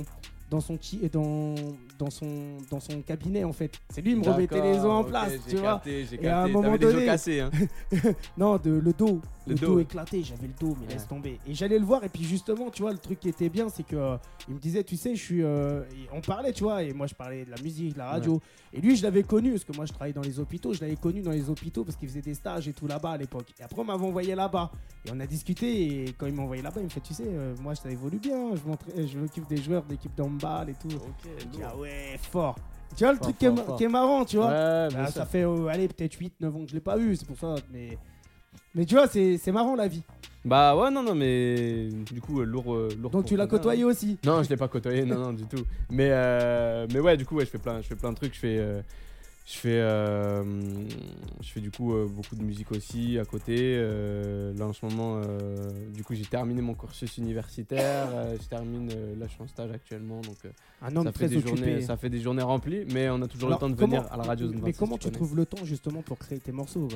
dans, 0.50 0.60
son, 0.60 0.76
ki- 0.76 1.08
dans, 1.12 1.54
dans, 1.98 2.10
son, 2.10 2.58
dans 2.70 2.80
son 2.80 3.00
cabinet, 3.02 3.44
en 3.44 3.52
fait. 3.52 3.72
C'est 3.90 4.00
lui 4.00 4.12
qui 4.14 4.20
me 4.20 4.32
remettait 4.32 4.60
les 4.62 4.78
os 4.78 4.84
en 4.86 5.04
place, 5.04 5.32
tu 5.48 5.56
vois. 5.56 5.74
capté, 5.74 6.04
j'ai 6.08 6.22
Et 6.24 6.28
à 6.28 6.42
un 6.42 6.48
moment 6.48 6.76
donné- 6.76 7.04
cassés, 7.06 7.40
hein. 7.40 7.50
Non, 8.38 8.56
de, 8.56 8.70
le 8.70 8.92
dos. 8.92 9.20
Le 9.48 9.52
Le, 9.54 9.58
dos, 9.60 9.78
éclaté, 9.78 10.24
j'avais 10.24 10.48
le 10.48 10.54
dos, 10.58 10.76
mais 10.80 10.86
Ouais. 10.88 10.92
laisse 10.94 11.06
tomber. 11.06 11.38
Et 11.46 11.54
j'allais 11.54 11.78
le 11.78 11.84
voir, 11.84 12.02
et 12.02 12.08
puis 12.08 12.24
justement, 12.24 12.68
tu 12.68 12.82
vois, 12.82 12.90
le 12.90 12.98
truc 12.98 13.20
qui 13.20 13.28
était 13.28 13.48
bien, 13.48 13.68
c'est 13.68 13.84
que 13.84 13.94
euh, 13.94 14.16
il 14.48 14.54
me 14.54 14.58
disait, 14.58 14.82
tu 14.82 14.96
sais, 14.96 15.14
je 15.14 15.22
suis. 15.22 15.42
euh, 15.44 15.82
et 15.92 16.08
on 16.12 16.20
parlait, 16.20 16.52
tu 16.52 16.64
vois, 16.64 16.82
et 16.82 16.92
moi 16.92 17.06
je 17.06 17.14
parlais 17.14 17.44
de 17.44 17.50
la 17.52 17.60
musique, 17.62 17.92
de 17.94 17.98
la 17.98 18.10
radio. 18.10 18.40
Et 18.72 18.80
lui, 18.80 18.96
je 18.96 19.04
l'avais 19.04 19.22
connu, 19.22 19.52
parce 19.52 19.62
que 19.62 19.72
moi 19.76 19.86
je 19.86 19.92
travaillais 19.92 20.12
dans 20.14 20.20
les 20.22 20.40
hôpitaux, 20.40 20.72
je 20.74 20.80
l'avais 20.80 20.96
connu 20.96 21.22
dans 21.22 21.30
les 21.30 21.48
hôpitaux 21.48 21.84
parce 21.84 21.96
qu'il 21.96 22.08
faisait 22.08 22.22
des 22.22 22.34
stages 22.34 22.66
et 22.66 22.72
tout 22.72 22.88
là-bas 22.88 23.10
à 23.12 23.16
l'époque. 23.18 23.46
Et 23.60 23.62
après, 23.62 23.80
on 23.80 23.84
m'avait 23.84 24.04
envoyé 24.04 24.34
là-bas. 24.34 24.72
Et 25.04 25.10
on 25.14 25.20
a 25.20 25.26
discuté, 25.26 26.02
et 26.06 26.12
quand 26.18 26.26
il 26.26 26.34
m'a 26.34 26.42
envoyé 26.42 26.60
là-bas, 26.62 26.80
il 26.80 26.84
me 26.84 26.88
fait, 26.88 27.00
tu 27.00 27.14
sais, 27.14 27.24
euh, 27.28 27.54
moi 27.62 27.76
ça 27.76 27.88
évolue 27.88 28.18
bien, 28.18 28.50
je 28.56 29.06
je 29.06 29.16
m'occupe 29.18 29.46
des 29.46 29.58
joueurs 29.58 29.84
d'équipe 29.84 30.14
d'handball 30.36 30.70
et 30.70 30.74
tout. 30.74 30.88
Dis, 30.88 31.60
ah 31.64 31.76
ouais, 31.76 32.18
fort. 32.30 32.56
Tu 32.96 33.04
vois, 33.04 33.12
le 33.12 33.18
Fort, 33.18 33.26
truc 33.26 33.38
qui 33.38 33.44
est, 33.46 33.48
fort, 33.48 33.56
ma- 33.56 33.62
fort. 33.64 33.76
qui 33.76 33.84
est 33.84 33.88
marrant, 33.88 34.24
tu 34.24 34.36
vois. 34.36 34.46
Ouais, 34.46 34.88
Bah, 34.92 35.06
sûr. 35.06 35.14
ça 35.14 35.26
fait, 35.26 35.42
euh, 35.44 35.66
allez, 35.66 35.88
peut-être 35.88 36.14
8-9 36.14 36.54
ans 36.56 36.64
que 36.64 36.68
je 36.70 36.74
l'ai 36.74 36.80
pas 36.80 36.96
vu, 36.96 37.16
c'est 37.16 37.26
pour 37.26 37.36
ça. 37.38 37.54
Mais, 37.72 37.98
mais 38.74 38.84
tu 38.86 38.94
vois, 38.94 39.06
c'est 39.08 39.36
c'est 39.38 39.52
marrant 39.52 39.74
la 39.74 39.88
vie. 39.88 40.02
Bah 40.44 40.76
ouais, 40.76 40.90
non, 40.92 41.02
non, 41.02 41.14
mais 41.14 41.88
du 42.12 42.20
coup, 42.20 42.40
euh, 42.40 42.44
lourd. 42.44 42.72
euh, 42.72 42.88
lourd 43.00 43.10
Donc 43.10 43.24
tu 43.26 43.36
l'as 43.36 43.48
côtoyé 43.48 43.82
hein. 43.82 43.86
aussi. 43.86 44.16
Non, 44.24 44.42
je 44.44 44.48
l'ai 44.48 44.56
pas 44.56 44.68
côtoyé, 44.68 45.04
non, 45.04 45.18
non, 45.18 45.32
du 45.32 45.44
tout. 45.46 45.64
Mais, 45.90 46.08
euh, 46.12 46.86
mais 46.92 47.00
ouais, 47.00 47.16
du 47.16 47.26
coup, 47.26 47.34
ouais, 47.36 47.44
je 47.44 47.50
fais 47.50 47.58
plein, 47.58 47.80
je 47.80 47.86
fais 47.88 47.96
plein 47.96 48.10
de 48.12 48.16
trucs. 48.16 48.34
Je 48.34 48.38
fais, 48.38 48.56
euh, 48.58 48.80
je 49.46 49.58
fais, 49.58 49.78
euh, 49.80 50.42
je 51.40 51.48
fais 51.48 51.60
du 51.60 51.70
coup 51.70 51.94
euh, 51.94 52.06
beaucoup 52.08 52.34
de 52.34 52.42
musique 52.42 52.72
aussi 52.72 53.16
à 53.16 53.24
côté. 53.24 53.76
Euh, 53.78 54.52
là 54.54 54.66
en 54.66 54.72
ce 54.72 54.84
moment, 54.84 55.22
euh, 55.24 55.54
du 55.94 56.02
coup, 56.02 56.14
j'ai 56.14 56.24
terminé 56.24 56.60
mon 56.60 56.74
cursus 56.74 57.16
universitaire. 57.18 58.08
euh, 58.12 58.36
je 58.42 58.48
termine, 58.48 58.90
euh, 58.92 59.14
là, 59.16 59.26
je 59.28 59.32
suis 59.34 59.42
en 59.42 59.46
stage 59.46 59.70
actuellement, 59.70 60.20
donc 60.22 60.38
Un 60.82 60.94
homme 60.94 61.04
ça 61.04 61.12
fait 61.12 61.18
très 61.18 61.28
des 61.28 61.36
occupé. 61.38 61.56
journées, 61.56 61.80
ça 61.80 61.96
fait 61.96 62.10
des 62.10 62.20
journées 62.20 62.42
remplies. 62.42 62.84
Mais 62.92 63.08
on 63.10 63.20
a 63.22 63.28
toujours 63.28 63.48
Alors, 63.48 63.58
le 63.60 63.60
temps 63.60 63.70
de 63.70 63.76
comment- 63.80 63.96
venir 63.96 64.12
à 64.12 64.16
la 64.16 64.22
radio. 64.24 64.46
Zone 64.46 64.56
Mais 64.56 64.62
26, 64.72 64.78
comment 64.78 64.98
tu 64.98 65.10
trouves 65.10 65.34
le 65.36 65.46
temps 65.46 65.64
justement 65.64 66.02
pour 66.02 66.18
créer 66.18 66.38
tes 66.38 66.52
morceaux 66.52 66.88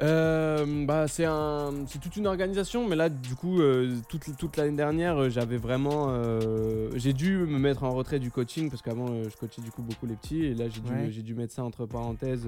Euh, 0.00 0.86
bah, 0.86 1.06
c'est 1.08 1.26
un, 1.26 1.72
c'est 1.86 1.98
toute 1.98 2.16
une 2.16 2.26
organisation, 2.26 2.88
mais 2.88 2.96
là, 2.96 3.08
du 3.10 3.34
coup, 3.34 3.60
euh, 3.60 3.96
toute, 4.08 4.34
toute 4.38 4.56
l'année 4.56 4.76
dernière, 4.76 5.18
euh, 5.18 5.28
j'avais 5.28 5.58
vraiment, 5.58 6.06
euh, 6.08 6.88
j'ai 6.94 7.12
dû 7.12 7.36
me 7.36 7.58
mettre 7.58 7.82
en 7.84 7.90
retrait 7.90 8.18
du 8.18 8.30
coaching 8.30 8.70
parce 8.70 8.80
qu'avant, 8.80 9.08
je 9.08 9.36
coachais 9.36 9.60
du 9.60 9.70
coup 9.70 9.82
beaucoup 9.82 10.06
les 10.06 10.14
petits, 10.16 10.42
et 10.44 10.54
là, 10.54 10.68
j'ai 10.70 10.80
dû, 10.80 10.90
Ouais. 10.90 11.10
j'ai 11.10 11.22
dû 11.22 11.34
mettre 11.34 11.52
ça 11.52 11.64
entre 11.64 11.84
parenthèses 11.84 12.46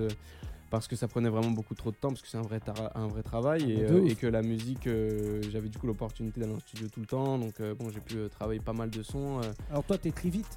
parce 0.72 0.88
que 0.88 0.96
ça 0.96 1.06
prenait 1.06 1.28
vraiment 1.28 1.50
beaucoup 1.50 1.74
trop 1.74 1.90
de 1.90 1.96
temps, 1.96 2.08
parce 2.08 2.22
que 2.22 2.28
c'est 2.28 2.38
un 2.38 2.42
vrai, 2.42 2.56
tra- 2.58 2.90
un 2.94 3.06
vrai 3.06 3.22
travail, 3.22 3.70
et, 3.70 3.84
Ah, 3.84 3.92
euh, 3.92 4.06
et 4.06 4.16
que 4.16 4.26
la 4.26 4.40
musique, 4.40 4.86
euh, 4.86 5.42
j'avais 5.50 5.68
du 5.68 5.76
coup 5.76 5.86
l'opportunité 5.86 6.40
d'aller 6.40 6.54
en 6.54 6.60
studio 6.60 6.88
tout 6.88 7.00
le 7.00 7.06
temps, 7.06 7.36
donc 7.38 7.60
euh, 7.60 7.74
bon, 7.74 7.90
j'ai 7.90 8.00
pu 8.00 8.16
travailler 8.30 8.58
pas 8.58 8.72
mal 8.72 8.88
de 8.88 9.02
sons. 9.02 9.42
Alors 9.70 9.84
toi, 9.84 9.98
t'écris 9.98 10.30
vite. 10.30 10.48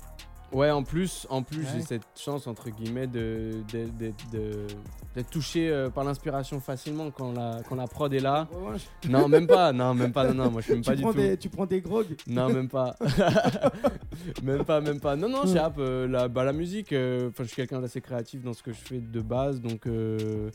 Ouais, 0.53 0.69
en 0.71 0.83
plus, 0.83 1.25
en 1.29 1.43
plus 1.43 1.59
Ouais. 1.61 1.67
j'ai 1.75 1.81
cette 1.81 2.03
chance 2.17 2.47
entre 2.47 2.69
guillemets 2.69 3.07
de 3.07 3.51
de- 3.73 3.89
de- 3.99 4.13
de- 4.31 4.67
d'être 5.15 5.29
touché 5.29 5.69
euh, 5.69 5.89
par 5.89 6.03
l'inspiration 6.03 6.59
facilement 6.61 7.09
quand 7.11 7.33
la 7.33 7.61
quand 7.67 7.75
la 7.75 7.87
prod 7.87 8.13
est 8.13 8.19
là. 8.19 8.47
Non, 9.09 9.27
même 9.27 9.47
pas, 9.47 9.73
non, 9.73 9.93
même 9.93 10.13
pas, 10.13 10.25
non, 10.31 10.45
non, 10.45 10.51
moi 10.51 10.61
je 10.61 10.73
tu, 10.73 10.81
pas 10.81 10.95
du 10.95 11.01
prends 11.01 11.11
tout. 11.13 11.17
des, 11.19 11.37
tu 11.37 11.49
prends 11.49 11.65
des 11.65 11.81
grogs. 11.81 12.15
Non, 12.27 12.47
même 12.49 12.69
pas. 12.69 12.95
même 14.43 14.63
pas, 14.63 14.81
même 14.81 14.99
pas. 14.99 15.15
Non, 15.15 15.29
non, 15.29 15.41
j'ai 15.45 15.57
hâte, 15.59 15.77
euh, 15.79 16.07
la, 16.07 16.27
bah, 16.27 16.43
la 16.43 16.53
musique, 16.53 16.93
euh, 16.93 17.31
je 17.37 17.43
suis 17.43 17.55
quelqu'un 17.55 17.81
d'assez 17.81 18.01
créatif 18.01 18.43
dans 18.43 18.53
ce 18.53 18.63
que 18.63 18.71
je 18.71 18.77
fais 18.77 18.99
de 18.99 19.21
base, 19.21 19.61
donc 19.61 19.87
euh. 19.87 20.49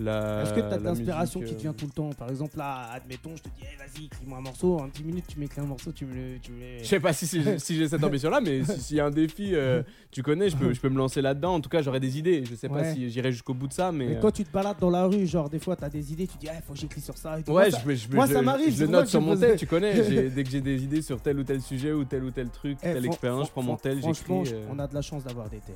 Est-ce 0.00 0.52
que 0.54 0.60
t'as 0.60 0.78
de 0.78 0.84
la 0.84 0.90
l'inspiration 0.90 1.40
qui 1.40 1.56
te 1.56 1.60
vient 1.60 1.72
tout 1.72 1.86
le 1.86 1.90
temps? 1.90 2.10
Par 2.10 2.30
exemple, 2.30 2.56
là, 2.56 2.88
admettons, 2.92 3.34
je 3.34 3.42
te 3.42 3.48
dis, 3.48 3.62
Eh, 3.64 3.76
vas-y, 3.76 4.04
écris-moi 4.04 4.38
un 4.38 4.42
morceau. 4.42 4.78
En 4.78 4.86
10 4.86 5.02
minutes, 5.02 5.24
tu 5.26 5.40
m'écris 5.40 5.60
un 5.60 5.64
morceau, 5.66 5.90
tu 5.90 6.06
me 6.06 6.14
le. 6.14 6.38
Tu 6.40 6.52
Je 6.78 6.84
sais 6.84 7.00
pas 7.00 7.12
si, 7.12 7.26
j'ai 7.42 7.88
cette 7.88 8.04
ambition-là, 8.04 8.40
mais 8.40 8.62
si- 8.62 8.80
s'il 8.80 8.96
y 8.98 9.00
a 9.00 9.06
un 9.06 9.10
défi, 9.10 9.27
euh, 9.40 9.82
tu 10.10 10.22
connais, 10.22 10.48
je 10.50 10.56
peux, 10.56 10.72
je 10.72 10.80
peux 10.80 10.88
me 10.88 10.96
lancer 10.98 11.20
là-dedans. 11.22 11.54
En 11.54 11.60
tout 11.60 11.68
cas, 11.68 11.82
j'aurai 11.82 12.00
des 12.00 12.18
idées. 12.18 12.44
Je 12.48 12.54
sais 12.54 12.68
pas 12.68 12.76
Ouais. 12.76 12.94
si 12.94 13.10
j'irai 13.10 13.32
jusqu'au 13.32 13.54
bout 13.54 13.68
de 13.68 13.72
ça, 13.72 13.92
mais. 13.92 14.06
Mais 14.06 14.16
euh, 14.16 14.20
quand 14.20 14.30
tu 14.30 14.44
te 14.44 14.52
balades 14.52 14.78
dans 14.80 14.90
la 14.90 15.04
rue, 15.06 15.26
genre 15.26 15.48
des 15.50 15.58
fois 15.58 15.76
t'as 15.76 15.88
des 15.88 16.12
idées, 16.12 16.26
tu 16.26 16.38
dis 16.38 16.48
ah 16.48 16.60
faut 16.66 16.72
que 16.74 16.78
j'écris 16.78 17.00
sur 17.00 17.16
ça 17.18 17.38
et 17.38 17.42
tout. 17.42 17.52
Ouais, 17.52 17.70
Moi, 17.70 17.70
ça- 17.70 17.82
je, 17.86 17.94
je, 17.94 18.08
moi, 18.14 18.26
je- 18.26 18.32
ça 18.32 18.42
m'arrive, 18.42 18.70
Je 18.70 18.74
c'est 18.74 18.80
le 18.80 18.86
pour 18.86 18.92
ça 18.94 18.98
note 18.98 19.04
que 19.04 19.10
sur 19.10 19.20
je 19.20 19.26
mon 19.26 19.36
tel, 19.36 19.56
tu 19.58 19.66
connais. 19.66 20.04
j'ai- 20.08 20.30
dès 20.30 20.44
que 20.44 20.50
j'ai 20.50 20.60
des 20.60 20.82
idées 20.84 21.02
sur 21.02 21.20
tel 21.20 21.38
ou 21.38 21.44
tel 21.44 21.60
sujet 21.60 21.92
ou 21.92 22.04
tel 22.04 22.24
ou 22.24 22.30
tel 22.30 22.48
truc, 22.50 22.78
Eh, 22.82 22.92
telle 22.92 23.06
expérience, 23.06 23.46
je 23.48 23.52
prends 23.52 23.62
mon 23.62 23.76
tel, 23.76 24.00
j'écris. 24.02 24.52
Euh. 24.54 24.66
on 24.70 24.78
a 24.78 24.86
de 24.86 24.94
la 24.94 25.02
chance 25.02 25.24
d'avoir 25.24 25.48
des 25.48 25.58
tels. 25.58 25.74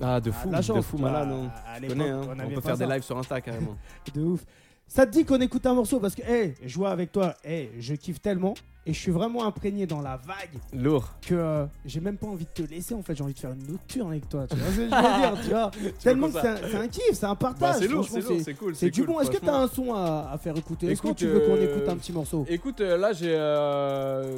Ah, 0.00 0.20
de 0.20 0.30
fou, 0.32 0.48
de 0.48 0.52
la 0.52 0.60
de 0.60 0.80
fou 0.80 0.98
malade. 0.98 1.28
non. 1.28 1.48
Tu 1.76 1.82
l'époque, 1.82 1.96
connais, 1.98 2.10
hein. 2.10 2.20
on 2.44 2.50
peut 2.54 2.60
faire 2.60 2.76
des 2.78 2.86
lives 2.86 3.02
sur 3.02 3.16
Insta 3.18 3.40
carrément. 3.40 3.76
De 4.14 4.20
ouf. 4.22 4.44
Ça 4.88 5.06
te 5.06 5.12
dit 5.12 5.24
qu'on 5.24 5.40
écoute 5.40 5.64
un 5.64 5.74
morceau 5.74 6.00
parce 6.00 6.14
que, 6.14 6.22
hey, 6.22 6.54
je 6.64 6.74
vois 6.76 6.90
avec 6.90 7.12
toi, 7.12 7.34
hey, 7.44 7.70
je 7.78 7.94
kiffe 7.94 8.20
tellement 8.20 8.54
et 8.86 8.92
je 8.92 8.98
suis 8.98 9.12
vraiment 9.12 9.44
imprégné 9.44 9.86
dans 9.86 10.00
la 10.00 10.16
vague 10.16 10.58
Lourd. 10.72 11.08
que 11.22 11.34
euh, 11.34 11.66
j'ai 11.84 12.00
même 12.00 12.16
pas 12.16 12.26
envie 12.26 12.44
de 12.46 12.50
te 12.50 12.68
laisser 12.68 12.94
en 12.94 13.02
fait, 13.02 13.14
j'ai 13.14 13.22
envie 13.22 13.34
de 13.34 13.38
faire 13.38 13.52
une 13.52 13.66
nocturne 13.70 14.10
avec 14.10 14.28
toi. 14.28 14.46
Tu 14.48 14.56
vois 14.56 14.64
ce 14.70 14.70
que 14.70 14.76
je 14.76 14.80
veux 14.82 14.88
dire, 14.88 15.34
tu 15.44 15.50
vois 15.50 15.70
Tellement 16.02 16.26
que 16.28 16.40
c'est 16.40 16.76
un, 16.76 16.88
kiff, 16.88 17.02
c'est 17.12 17.24
un 17.26 17.30
Bah, 17.30 17.36
partage. 17.36 17.76
c'est 17.80 17.88
lourd, 17.88 18.04
franchement, 18.06 18.22
c'est 18.28 18.34
lourd, 18.34 18.42
c'est 18.44 18.54
cool. 18.54 18.74
C'est 18.76 18.90
du 18.90 19.04
cool, 19.04 19.14
bon. 19.14 19.20
Est-ce 19.20 19.30
que 19.30 19.36
tu 19.38 19.48
as 19.48 19.52
franchement. 19.68 19.84
un 19.84 19.86
son 19.86 19.94
à, 19.94 20.30
à 20.32 20.38
faire 20.38 20.56
écouter? 20.56 20.86
Est-ce 20.88 21.02
que 21.02 21.12
tu 21.12 21.26
veux 21.26 21.40
qu'on 21.40 21.56
euh, 21.56 21.70
écoute 21.78 21.88
un 21.88 21.96
petit 21.96 22.12
morceau? 22.12 22.44
Écoute, 22.48 22.80
euh, 22.80 22.96
là, 22.96 23.12
j'ai, 23.12 23.34
euh, 23.34 24.36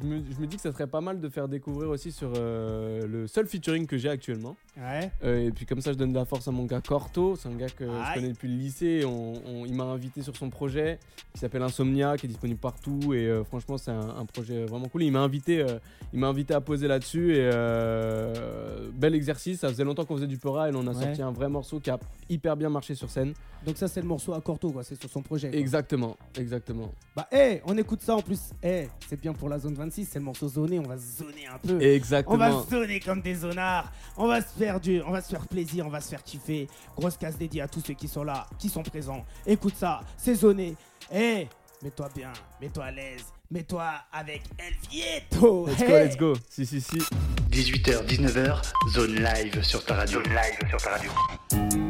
je, 0.00 0.06
me, 0.06 0.22
je 0.30 0.40
me 0.40 0.46
dis 0.46 0.56
que 0.56 0.62
ça 0.62 0.72
serait 0.72 0.86
pas 0.86 1.00
mal 1.00 1.20
de 1.20 1.28
faire 1.28 1.48
découvrir 1.48 1.90
aussi 1.90 2.12
sur 2.12 2.32
euh, 2.36 3.06
le 3.06 3.26
seul 3.26 3.46
featuring 3.46 3.86
que 3.86 3.96
j'ai 3.96 4.08
actuellement. 4.08 4.56
Ouais. 4.76 5.10
Euh, 5.24 5.46
et 5.46 5.50
puis 5.50 5.66
comme 5.66 5.80
ça, 5.80 5.92
je 5.92 5.98
donne 5.98 6.12
de 6.12 6.18
la 6.18 6.24
force 6.24 6.48
à 6.48 6.50
mon 6.50 6.64
gars 6.64 6.80
Corto. 6.80 7.36
C'est 7.36 7.48
un 7.48 7.54
gars 7.54 7.68
que 7.68 7.84
Aïe. 7.84 7.90
je 8.08 8.14
connais 8.14 8.28
depuis 8.32 8.48
le 8.48 8.56
lycée. 8.56 9.04
On- 9.04 9.34
on- 9.46 9.64
il 9.66 9.74
m'a 9.74 9.84
invité 9.84 10.22
sur 10.22 10.36
son 10.36 10.50
projet 10.50 10.98
qui 11.32 11.40
s'appelle 11.40 11.62
Insomnia, 11.62 12.16
qui 12.16 12.26
est 12.26 12.28
disponible 12.28 12.58
partout. 12.60 13.14
Et 13.14 13.26
euh, 13.28 13.44
franchement, 13.44 13.76
c'est 13.84 13.90
un, 13.90 14.16
un 14.18 14.24
projet 14.26 14.64
vraiment 14.64 14.88
cool. 14.88 15.02
Il 15.02 15.12
m'a 15.12 15.20
invité, 15.20 15.60
euh, 15.60 15.78
il 16.12 16.18
m'a 16.20 16.28
invité 16.28 16.54
à 16.54 16.60
poser 16.60 16.88
là-dessus. 16.88 17.36
Et 17.36 17.40
euh, 17.52 18.90
bel 18.92 19.14
exercice. 19.14 19.60
Ça 19.60 19.68
faisait 19.68 19.84
longtemps 19.84 20.04
qu'on 20.04 20.16
faisait 20.16 20.26
du 20.26 20.38
Pora 20.38 20.70
et 20.70 20.74
on 20.74 20.86
a 20.86 20.92
Ouais. 20.94 21.02
sorti 21.04 21.22
un 21.22 21.32
vrai 21.32 21.48
morceau 21.48 21.80
qui 21.80 21.90
a 21.90 21.98
hyper 22.28 22.56
bien 22.56 22.68
marché 22.68 22.94
sur 22.94 23.10
scène. 23.10 23.34
Donc 23.66 23.78
ça 23.78 23.88
c'est 23.88 24.02
le 24.02 24.06
morceau 24.06 24.34
à 24.34 24.40
Corto 24.42 24.70
quoi, 24.70 24.84
c'est 24.84 25.00
sur 25.00 25.08
son 25.08 25.22
projet. 25.22 25.48
quoi. 25.50 25.58
Exactement, 25.58 26.16
exactement. 26.38 26.92
Bah 27.16 27.26
hey, 27.32 27.62
on 27.64 27.76
écoute 27.78 28.02
ça 28.02 28.14
en 28.14 28.20
plus. 28.20 28.38
Hey, 28.62 28.88
c'est 29.08 29.18
bien 29.18 29.32
pour 29.32 29.48
la 29.48 29.58
zone 29.58 29.72
26, 29.74 30.04
c'est 30.04 30.18
le 30.18 30.24
morceau 30.26 30.48
zoné, 30.48 30.78
on 30.78 30.82
va 30.82 30.98
zoner 30.98 31.46
un 31.46 31.58
peu. 31.58 31.76
On 31.76 31.80
Exactement. 31.80 32.36
va 32.36 32.62
zoner 32.70 33.00
comme 33.00 33.22
des 33.22 33.34
zonards. 33.36 33.90
On 34.18 34.26
va 34.28 34.42
se 34.42 34.48
faire 34.58 34.78
du, 34.80 35.00
on 35.00 35.10
va 35.12 35.22
se 35.22 35.30
faire 35.30 35.46
plaisir, 35.48 35.86
on 35.86 35.90
va 35.90 36.02
se 36.02 36.10
faire 36.10 36.22
kiffer. 36.22 36.68
Grosse 36.94 37.16
case 37.16 37.38
dédiée 37.38 37.62
à 37.62 37.68
tous 37.68 37.80
ceux 37.80 37.94
qui 37.94 38.06
sont 38.06 38.22
là, 38.24 38.46
qui 38.58 38.68
sont 38.68 38.82
présents. 38.82 39.24
Écoute 39.46 39.74
ça, 39.76 40.02
c'est 40.18 40.34
zoné. 40.34 40.74
Hey, 41.10 41.48
mets-toi 41.82 42.10
bien, 42.14 42.32
mets-toi 42.60 42.84
à 42.84 42.90
l'aise, 42.90 43.24
mets-toi 43.54 43.88
avec 44.12 44.42
El 44.58 44.74
Vieto. 44.90 45.66
Let's 45.66 45.78
go, 45.78 45.92
let's 45.92 46.16
go. 46.16 46.32
Si, 46.50 46.66
si, 46.66 46.80
si. 46.80 46.98
18h, 47.50 48.04
19h, 48.04 48.62
zone 48.92 49.14
live 49.14 49.62
sur 49.62 49.84
ta 49.84 49.94
radio. 49.94 50.22
Zone 50.22 50.34
live 50.34 50.70
sur 50.70 50.82
ta 50.82 50.90
radio. 50.90 51.83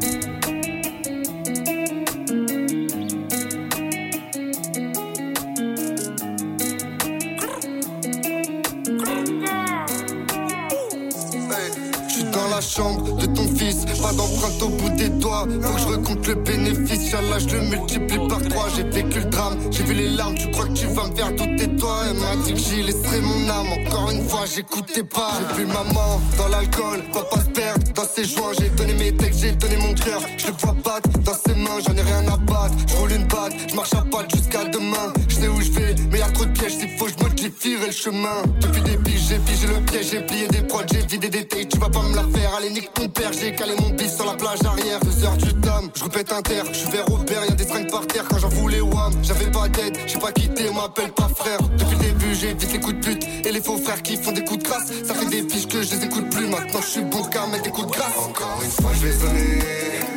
Chambre 12.64 13.16
de 13.16 13.26
ton 13.26 13.46
fils, 13.56 13.84
pas 14.00 14.12
d'empreinte 14.12 14.62
au 14.62 14.68
bout 14.68 14.90
des 14.90 15.08
doigts. 15.08 15.46
Faut 15.62 15.74
que 15.74 15.80
je 15.80 15.86
recompte 15.86 16.26
le 16.26 16.34
bénéfice, 16.34 17.14
Inch'Allah, 17.14 17.38
je 17.38 17.56
le 17.56 17.60
multiplie 17.62 18.28
par 18.28 18.42
trois. 18.42 18.66
J'ai 18.74 18.84
vécu 18.84 19.20
le 19.20 19.26
drame, 19.26 19.58
j'ai 19.70 19.84
vu 19.84 19.94
les 19.94 20.08
larmes, 20.08 20.34
tu 20.34 20.50
crois 20.50 20.66
que 20.66 20.72
tu 20.72 20.86
vas 20.86 21.08
me 21.08 21.14
faire 21.14 21.32
douter 21.32 21.76
toi. 21.76 22.02
Elle 22.08 22.18
m'a 22.18 22.36
dit 22.44 22.52
que 22.54 22.58
j'y 22.58 22.82
laisserai 22.82 23.20
mon 23.20 23.48
âme, 23.48 23.66
encore 23.86 24.10
une 24.10 24.28
fois, 24.28 24.44
j'écoutais 24.52 25.04
pas. 25.04 25.32
J'ai 25.56 25.62
vu 25.62 25.66
maman 25.66 26.20
dans 26.38 26.48
l'alcool, 26.48 27.02
papa 27.12 27.40
se 27.40 27.50
perdre 27.50 27.92
dans 27.94 28.04
ses 28.04 28.24
joints. 28.24 28.52
J'ai 28.58 28.70
donné 28.70 28.94
mes 28.94 29.12
textes, 29.16 29.40
j'ai 29.40 29.52
donné 29.52 29.76
mon 29.76 29.94
cœur, 29.94 30.20
je 30.36 30.46
le 30.48 30.52
vois 30.58 30.74
battre 30.84 31.08
dans 31.20 31.34
ses 31.34 31.54
mains, 31.54 31.78
j'en 31.86 31.94
ai 31.94 32.02
rien 32.02 32.26
à 32.28 32.36
battre. 32.36 32.74
Je 32.88 32.96
roule 32.96 33.12
une 33.12 33.26
batte, 33.26 33.52
je 33.68 33.74
marche 33.74 33.94
à 33.94 34.02
pas 34.02 34.24
jusqu'à 34.32 34.64
demain. 34.64 35.12
Je 35.28 35.34
sais 35.34 35.48
où 35.48 35.60
je 35.60 35.70
vais, 35.72 35.94
mais 36.10 36.18
y'a 36.18 36.30
trop 36.30 36.44
de 36.44 36.52
pièges, 36.52 36.78
s'il 36.78 36.90
faut, 36.98 37.08
je 37.08 37.22
modifierai 37.22 37.86
le 37.86 37.92
chemin. 37.92 38.42
Depuis 38.60 38.82
des 38.82 38.96
piges, 38.96 39.28
j'ai 39.28 39.40
figé 39.52 39.66
le 39.66 39.80
piège, 39.84 40.06
j'ai 40.10 40.20
plié 40.20 40.48
des 40.48 40.62
prods, 40.62 40.82
j'ai 40.90 41.06
vidé 41.06 41.28
des 41.28 41.44
tailles, 41.46 41.68
tu 41.68 41.78
vas 41.78 41.88
pas 41.88 42.02
me 42.02 42.14
la 42.14 42.22
faire. 42.22 42.53
Allez, 42.56 42.70
nique 42.70 42.94
ton 42.94 43.08
père, 43.08 43.32
j'ai 43.32 43.52
calé 43.52 43.74
mon 43.80 43.90
bis 43.90 44.14
sur 44.14 44.26
la 44.26 44.34
plage 44.34 44.60
arrière. 44.64 45.00
Deux 45.00 45.24
heures 45.24 45.36
du 45.36 45.52
tome, 45.54 45.90
je 45.92 46.04
répète 46.04 46.32
un 46.32 46.40
terre, 46.40 46.64
je 46.70 46.78
suis 46.78 46.90
vers 46.90 47.04
père, 47.24 47.44
y'a 47.44 47.50
des 47.50 47.64
strings 47.64 47.90
par 47.90 48.06
terre 48.06 48.24
quand 48.30 48.38
j'en 48.38 48.48
voulais 48.48 48.80
wham. 48.80 49.12
J'avais 49.24 49.50
pas 49.50 49.68
d'aide, 49.68 49.98
j'ai 50.06 50.18
pas 50.20 50.30
quitté, 50.30 50.68
on 50.70 50.74
m'appelle 50.74 51.10
pas 51.10 51.28
frère. 51.34 51.58
Depuis 51.76 51.96
le 51.96 52.02
début, 52.04 52.34
j'évite 52.34 52.72
les 52.72 52.78
coups 52.78 52.94
de 52.94 53.00
pute 53.00 53.26
et 53.44 53.50
les 53.50 53.60
faux 53.60 53.76
frères 53.78 54.00
qui 54.02 54.16
font 54.16 54.30
des 54.30 54.44
coups 54.44 54.62
de 54.62 54.68
grâce. 54.68 54.86
Ça 55.04 55.14
fait 55.14 55.26
des 55.26 55.48
fiches 55.48 55.66
que 55.66 55.82
je 55.82 55.96
les 55.96 56.04
écoute 56.04 56.30
plus, 56.30 56.46
maintenant 56.46 56.80
je 56.80 56.86
suis 56.86 57.02
bon 57.02 57.24
qu'à 57.24 57.44
mettre 57.48 57.64
des 57.64 57.70
coups 57.70 57.88
de 57.88 57.92
grâce. 57.92 58.18
Encore 58.18 58.60
une 58.62 58.70
fois, 58.70 58.90
je 58.94 59.06
vais 59.06 59.12
sonner 59.12 60.13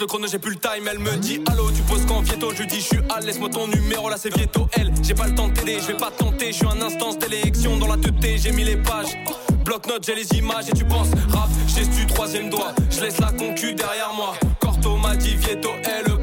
le 0.00 0.06
chrono, 0.06 0.26
j'ai 0.26 0.38
plus 0.38 0.52
le 0.52 0.58
time. 0.58 0.88
Elle 0.90 0.98
me 0.98 1.16
dit 1.16 1.40
allô, 1.50 1.70
tu 1.70 1.82
poses 1.82 2.04
quand 2.06 2.20
Vieto? 2.20 2.50
Je 2.52 2.62
lui 2.62 2.66
dis 2.66 2.80
je 2.80 2.86
suis 2.86 3.00
à 3.14 3.20
laisse-moi 3.20 3.50
ton 3.50 3.66
numéro, 3.66 4.08
là 4.08 4.16
c'est 4.18 4.34
Vieto. 4.34 4.68
Elle, 4.72 4.92
j'ai 5.02 5.14
pas 5.14 5.26
le 5.26 5.34
temps 5.34 5.48
de 5.48 5.54
t'aider, 5.54 5.78
je 5.80 5.88
vais 5.88 5.96
pas 5.96 6.10
tenter. 6.10 6.48
Je 6.48 6.56
suis 6.56 6.66
en 6.66 6.80
instance 6.80 7.18
d'élection 7.18 7.76
dans 7.78 7.88
la 7.88 7.96
tête, 7.96 8.14
j'ai 8.42 8.52
mis 8.52 8.64
les 8.64 8.76
pages. 8.76 9.16
Bloc-notes, 9.64 10.04
j'ai 10.04 10.14
les 10.14 10.38
images 10.38 10.68
et 10.68 10.72
tu 10.72 10.84
penses 10.84 11.08
rap, 11.30 11.48
j'ai 11.66 11.86
du 11.86 12.06
troisième 12.06 12.50
doigt. 12.50 12.74
Je 12.90 13.00
laisse 13.00 13.18
la 13.18 13.32
concu 13.32 13.74
derrière 13.74 14.12
moi. 14.14 14.34
Corto 14.60 14.96
m'a 14.96 15.16
dit 15.16 15.36
Vieto, 15.36 15.70
elle 15.84 16.13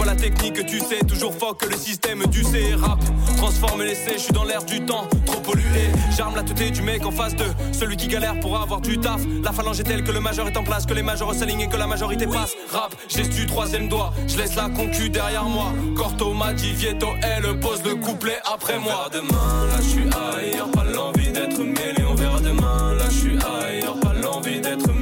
vois 0.00 0.14
la 0.14 0.18
technique, 0.18 0.64
tu 0.64 0.78
sais 0.78 1.00
toujours 1.06 1.34
fort 1.34 1.56
que 1.58 1.66
le 1.66 1.76
système 1.76 2.24
du 2.28 2.42
C 2.42 2.74
rap. 2.74 2.98
Transforme 3.36 3.82
l'essai, 3.82 4.14
je 4.14 4.20
suis 4.20 4.32
dans 4.32 4.44
l'air 4.44 4.64
du 4.64 4.80
temps, 4.86 5.06
trop 5.26 5.40
pollué. 5.40 5.90
J'arme 6.16 6.36
la 6.36 6.42
tête 6.42 6.72
du 6.72 6.80
mec 6.80 7.04
en 7.04 7.10
face 7.10 7.36
de 7.36 7.44
celui 7.72 7.96
qui 7.96 8.08
galère 8.08 8.40
pour 8.40 8.56
avoir 8.58 8.80
du 8.80 8.98
taf. 8.98 9.20
La 9.44 9.52
phalange 9.52 9.78
est 9.80 9.84
telle 9.84 10.02
que 10.02 10.10
le 10.10 10.20
majeur 10.20 10.48
est 10.48 10.56
en 10.56 10.64
place, 10.64 10.86
que 10.86 10.94
les 10.94 11.02
majors 11.02 11.34
s'alignent 11.34 11.60
et 11.60 11.68
que 11.68 11.76
la 11.76 11.86
majorité 11.86 12.26
passe. 12.26 12.54
Rap, 12.72 12.94
du 13.30 13.46
troisième 13.46 13.88
doigt, 13.88 14.12
je 14.26 14.38
laisse 14.38 14.54
la 14.54 14.70
concu 14.70 15.10
derrière 15.10 15.44
moi. 15.44 15.72
Corto 15.94 16.32
m'a 16.32 16.54
dit 16.54 16.72
Vieto, 16.72 17.08
elle 17.22 17.60
pose 17.60 17.82
le 17.84 17.94
couplet 17.96 18.38
après 18.50 18.78
moi. 18.78 19.08
demain, 19.12 19.66
là 19.68 19.76
je 19.82 19.88
suis 19.88 20.04
ailleurs, 20.04 20.70
pas 20.70 20.84
l'envie 20.84 21.30
d'être 21.30 21.58
mêlé. 21.58 22.02
On 22.08 22.14
verra 22.14 22.40
demain, 22.40 22.94
là 22.94 23.04
je 23.10 23.18
suis 23.18 23.36
ailleurs, 23.36 24.00
pas 24.00 24.14
l'envie 24.14 24.60
d'être 24.60 24.86
mêlé. 24.88 24.99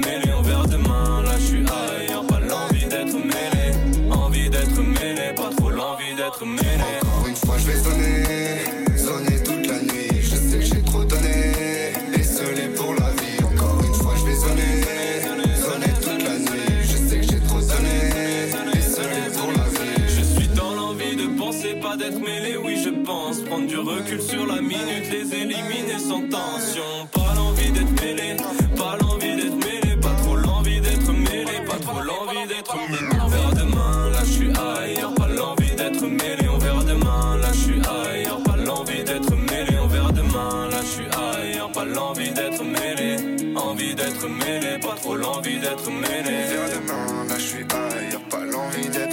Sans 25.99 26.23
tension 26.29 27.07
Pas 27.13 27.35
l'envie 27.37 27.71
d'être 27.71 28.01
mêlé, 28.01 28.37
pas 28.77 28.97
l'envie 29.01 29.37
d'être 29.37 29.57
mêlé 29.57 29.97
Pas 30.01 30.15
trop 30.23 30.37
l'envie 30.37 30.81
d'être 30.81 31.13
mêlé, 31.13 31.61
pas 31.67 31.77
trop 31.77 32.01
l'envie 32.01 32.47
d'être 32.47 32.77
mêlé. 32.77 33.23
On 33.23 33.29
verra 33.29 33.53
demain, 33.53 34.11
là 34.11 34.21
je 34.25 34.31
suis 34.31 34.51
ailleurs. 34.51 35.15
Pas 35.15 35.29
l'envie 35.29 35.75
d'être 35.77 36.03
mêlé, 36.03 36.49
on 36.49 36.59
verra 36.59 36.85
demain 36.85 37.37
Là 37.43 37.49
je 37.53 37.59
suis 37.59 37.81
ailleurs, 37.81 38.43
pas 38.43 38.57
l'envie 38.57 39.05
d'être 39.05 39.35
mêlé 39.35 39.79
On 39.83 39.87
verra 39.89 40.13
demain, 40.13 40.69
là 40.71 40.81
je 40.81 40.87
suis 40.87 41.07
ailleurs. 41.07 41.73
Pas 41.73 41.85
l'envie 41.85 42.31
d'être 42.31 42.65
mêlé, 42.65 43.17
envie 43.57 43.95
d'être 43.95 44.27
mêlé 44.29 44.79
Pas 44.81 44.95
trop 44.97 45.17
l'envie 45.17 45.59
d'être 45.59 45.89
On 45.89 45.93
mêlé 45.93 46.45
verra 46.49 46.69
demain, 46.69 47.25
là 47.29 47.39
je 47.39 47.45
suis 47.45 47.67
ailleurs, 47.71 48.23
pas 48.31 48.45
l'envie 48.45 48.89
d'être 48.89 49.08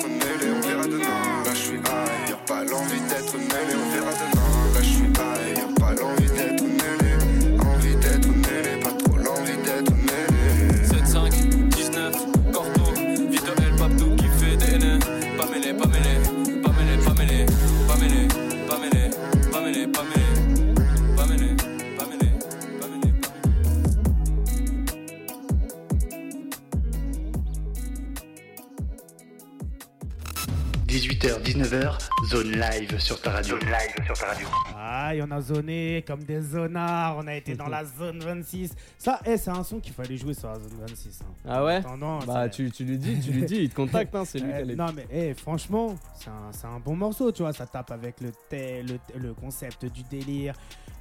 zone 32.36 32.52
live 32.52 33.00
sur 33.00 33.22
ta 33.22 33.32
radio. 33.32 33.58
Zone 33.60 33.70
live 33.70 34.06
sur 34.06 34.18
ta 34.18 34.26
radio. 34.28 34.48
Ah, 34.76 35.12
on 35.22 35.32
a 35.32 35.42
zoné 35.42 36.04
comme 36.06 36.24
des 36.24 36.42
zonards, 36.42 37.18
on 37.18 37.28
a 37.28 37.36
été 37.36 37.56
dans 37.56 37.68
la 37.68 37.86
zone 38.00 38.20
26. 38.20 38.74
Ça, 38.98 39.20
eh, 39.26 39.38
c'est 39.38 39.52
un 39.52 39.64
son 39.64 39.80
qu'il 39.80 39.94
fallait 39.94 40.18
jouer 40.18 40.34
sur 40.34 40.50
la 40.50 40.56
zone 40.56 40.74
26. 40.88 41.20
hein. 41.22 41.26
Ah 41.48 41.64
ouais? 41.64 41.76
Attendant, 41.76 42.20
Bah 42.20 42.44
c'est- 42.44 42.50
tu, 42.52 42.72
tu 42.72 42.84
lui 42.84 42.98
dis, 42.98 43.20
tu 43.22 43.32
lui 43.32 43.46
dis, 43.46 43.56
il 43.58 43.70
te 43.70 43.76
contacte, 43.76 44.14
hein, 44.16 44.24
c'est 44.26 44.40
lui 44.40 44.50
Eh, 44.50 44.56
qui 44.56 44.62
a 44.62 44.66
les- 44.66 44.76
non 44.76 44.88
mais 44.96 45.06
eh, 45.12 45.34
franchement, 45.34 45.96
c'est 46.20 46.30
un, 46.30 46.52
c'est 46.52 46.68
un 46.68 46.80
bon 46.80 46.96
morceau, 46.96 47.32
tu 47.32 47.42
vois, 47.44 47.54
ça 47.54 47.66
tape 47.68 47.92
avec 47.92 48.20
le, 48.22 48.32
thé- 48.50 48.84
le, 48.84 49.00
le 49.20 49.34
concept 49.34 49.86
du 49.86 50.04
délire. 50.04 50.56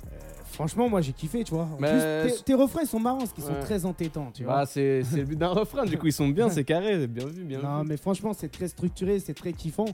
Euh, 0.06 0.16
franchement, 0.52 0.88
moi 0.88 1.00
j'ai 1.00 1.12
kiffé, 1.12 1.42
tu 1.44 1.54
vois. 1.54 1.64
En 1.64 1.78
Mais 1.80 1.90
plus, 1.90 2.00
c'est- 2.00 2.36
tes, 2.38 2.42
tes 2.44 2.54
refrains 2.54 2.82
ils 2.82 2.86
sont 2.88 3.00
marrants, 3.00 3.18
parce 3.18 3.32
qu'ils 3.32 3.44
sont 3.44 3.58
très 3.62 3.84
entêtants, 3.86 4.30
tu 4.32 4.44
vois. 4.44 4.54
Bah 4.60 4.66
c'est 4.66 5.02
c'est 5.02 5.16
le 5.16 5.24
but 5.24 5.38
d'un 5.38 5.48
refrain, 5.48 5.84
du 5.84 5.98
coup 5.98 6.06
ils 6.06 6.12
sont 6.12 6.28
bien, 6.28 6.48
c'est 6.50 6.64
carré, 6.64 7.06
bien 7.08 7.26
vu, 7.26 7.42
bien 7.44 7.60
non 7.60 7.82
vu. 7.82 7.88
mais 7.88 7.96
franchement, 7.96 8.32
c'est 8.34 8.50
très 8.52 8.68
structuré, 8.68 9.18
c'est 9.18 9.34
très 9.34 9.52
kiffant. 9.52 9.86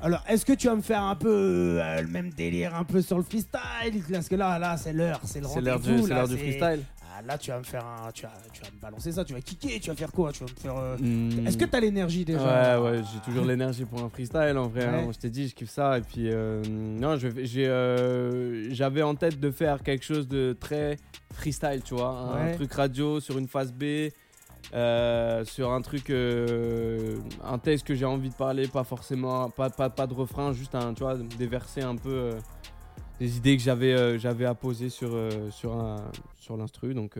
Alors, 0.00 0.22
est-ce 0.28 0.44
que 0.46 0.52
tu 0.52 0.68
vas 0.68 0.76
me 0.76 0.80
faire 0.82 1.02
un 1.02 1.16
peu 1.16 1.78
euh, 1.82 2.00
le 2.02 2.08
même 2.08 2.30
délire, 2.30 2.74
un 2.74 2.84
peu 2.84 3.02
sur 3.02 3.16
le 3.16 3.24
freestyle? 3.24 4.02
Parce 4.12 4.28
que 4.28 4.36
là, 4.36 4.58
là, 4.58 4.76
c'est 4.76 4.92
l'heure, 4.92 5.20
c'est 5.24 5.40
le 5.40 5.46
C'est 5.48 5.60
l'heure 5.60 5.80
du, 5.80 5.88
rendez-vous. 5.88 6.06
c'est 6.06 6.10
là, 6.10 6.16
l'heure 6.20 6.28
du 6.28 6.36
freestyle. 6.38 6.80
Ah, 7.16 7.22
là, 7.26 7.36
tu 7.36 7.50
vas 7.50 7.58
me 7.58 7.64
faire 7.64 7.84
un, 7.84 8.12
tu 8.12 8.22
vas, 8.22 8.32
tu 8.52 8.60
vas 8.62 8.68
me 8.70 8.80
balancer 8.80 9.10
ça, 9.10 9.24
tu 9.24 9.32
vas 9.32 9.40
kicker, 9.40 9.80
tu 9.80 9.90
vas 9.90 9.96
faire 9.96 10.12
quoi? 10.12 10.30
Tu 10.30 10.44
vas 10.44 10.50
me 10.50 10.56
faire. 10.60 10.76
euh, 10.76 10.96
Hmm. 10.98 11.46
Est-ce 11.48 11.56
que 11.58 11.64
t'as 11.64 11.80
l'énergie 11.80 12.24
déjà? 12.24 12.78
Ouais, 12.80 12.90
ouais, 12.90 13.02
j'ai 13.12 13.18
toujours 13.20 13.44
l'énergie 13.44 13.84
pour 13.84 14.00
un 14.00 14.08
freestyle 14.08 14.56
en 14.56 14.68
vrai. 14.68 14.84
hein. 14.84 15.08
Je 15.12 15.18
t'ai 15.18 15.30
dit, 15.30 15.48
je 15.48 15.54
kiffe 15.56 15.70
ça. 15.70 15.98
Et 15.98 16.02
puis, 16.02 16.30
euh, 16.30 16.62
non, 16.68 17.16
j'ai, 17.16 18.72
j'avais 18.72 19.02
en 19.02 19.16
tête 19.16 19.40
de 19.40 19.50
faire 19.50 19.82
quelque 19.82 20.04
chose 20.04 20.28
de 20.28 20.56
très 20.60 20.96
freestyle, 21.34 21.82
tu 21.84 21.94
vois. 21.94 22.10
Un 22.38 22.54
truc 22.54 22.72
radio 22.72 23.18
sur 23.18 23.36
une 23.36 23.48
phase 23.48 23.72
B, 23.72 24.10
euh, 24.74 25.44
sur 25.44 25.70
un 25.72 25.80
truc, 25.80 26.10
euh, 26.10 27.16
un 27.44 27.58
texte 27.58 27.86
que 27.86 27.94
j'ai 27.94 28.04
envie 28.04 28.28
de 28.30 28.34
parler, 28.34 28.68
pas 28.68 28.84
forcément, 28.84 29.48
pas, 29.50 29.70
pas, 29.70 29.88
pas 29.90 30.06
de 30.06 30.14
refrain, 30.14 30.52
juste 30.52 30.74
un, 30.74 30.92
tu 30.94 31.02
vois, 31.02 31.16
des 31.16 31.46
versets 31.46 31.82
un 31.82 31.96
peu. 31.96 32.10
euh, 32.10 32.32
des 33.18 33.36
idées 33.36 33.56
que 33.56 33.62
j'avais 33.62 33.92
euh, 33.94 34.16
j'avais 34.18 34.44
à 34.44 34.54
poser 34.54 34.90
sur, 34.90 35.10
sur, 35.50 35.72
un, 35.74 35.96
sur 36.36 36.56
l'instru. 36.56 36.94
Donc, 36.94 37.16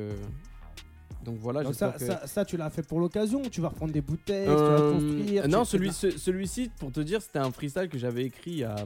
donc 1.24 1.38
voilà, 1.40 1.62
Donc 1.64 1.74
ça, 1.74 1.90
que- 1.98 2.04
ça, 2.04 2.26
ça, 2.26 2.44
tu 2.44 2.56
l'as 2.56 2.70
fait 2.70 2.82
pour 2.86 3.00
l'occasion 3.00 3.42
Tu 3.50 3.60
vas 3.60 3.68
reprendre 3.68 3.92
des 3.92 4.00
bouteilles, 4.00 4.46
tu 4.56 4.70
vas 4.70 4.82
construire 4.82 5.42
tu 5.44 5.50
non, 5.50 5.64
celui, 5.64 5.92
celui-ci, 5.92 6.70
pour 6.78 6.92
te 6.92 7.00
dire, 7.00 7.20
c'était 7.20 7.40
un 7.40 7.50
freestyle 7.50 7.88
que 7.88 7.98
j'avais 7.98 8.22
écrit 8.24 8.52
il 8.52 8.58
y 8.58 8.64
a, 8.64 8.76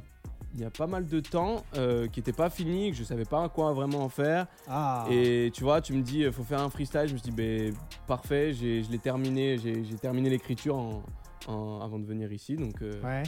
il 0.54 0.60
y 0.60 0.64
a 0.64 0.70
pas 0.70 0.86
mal 0.86 1.06
de 1.06 1.20
temps, 1.20 1.64
euh, 1.76 2.06
qui 2.08 2.20
était 2.20 2.32
pas 2.32 2.50
fini, 2.50 2.90
que 2.90 2.96
je 2.96 3.04
savais 3.04 3.24
pas 3.24 3.48
quoi 3.48 3.72
vraiment 3.72 4.00
en 4.04 4.08
faire. 4.08 4.46
Ah 4.68 5.06
Et 5.10 5.50
tu 5.54 5.62
vois, 5.64 5.80
tu 5.80 5.92
me 5.94 6.02
dis, 6.02 6.20
il 6.20 6.32
faut 6.32 6.44
faire 6.44 6.60
un 6.60 6.68
freestyle. 6.70 7.06
Je 7.08 7.14
me 7.14 7.18
dit, 7.18 7.30
ben, 7.30 7.74
parfait, 8.06 8.52
j'ai- 8.52 8.82
je 8.82 8.90
l'ai 8.90 8.98
terminé, 8.98 9.56
j'ai 9.58 9.82
terminé 10.00 10.28
l'écriture 10.30 10.76
en- 10.76 11.02
en- 11.48 11.80
avant 11.80 11.98
de 11.98 12.04
venir 12.06 12.30
ici. 12.32 12.56
Donc, 12.56 12.82
euh, 12.82 13.00
Ouais, 13.02 13.22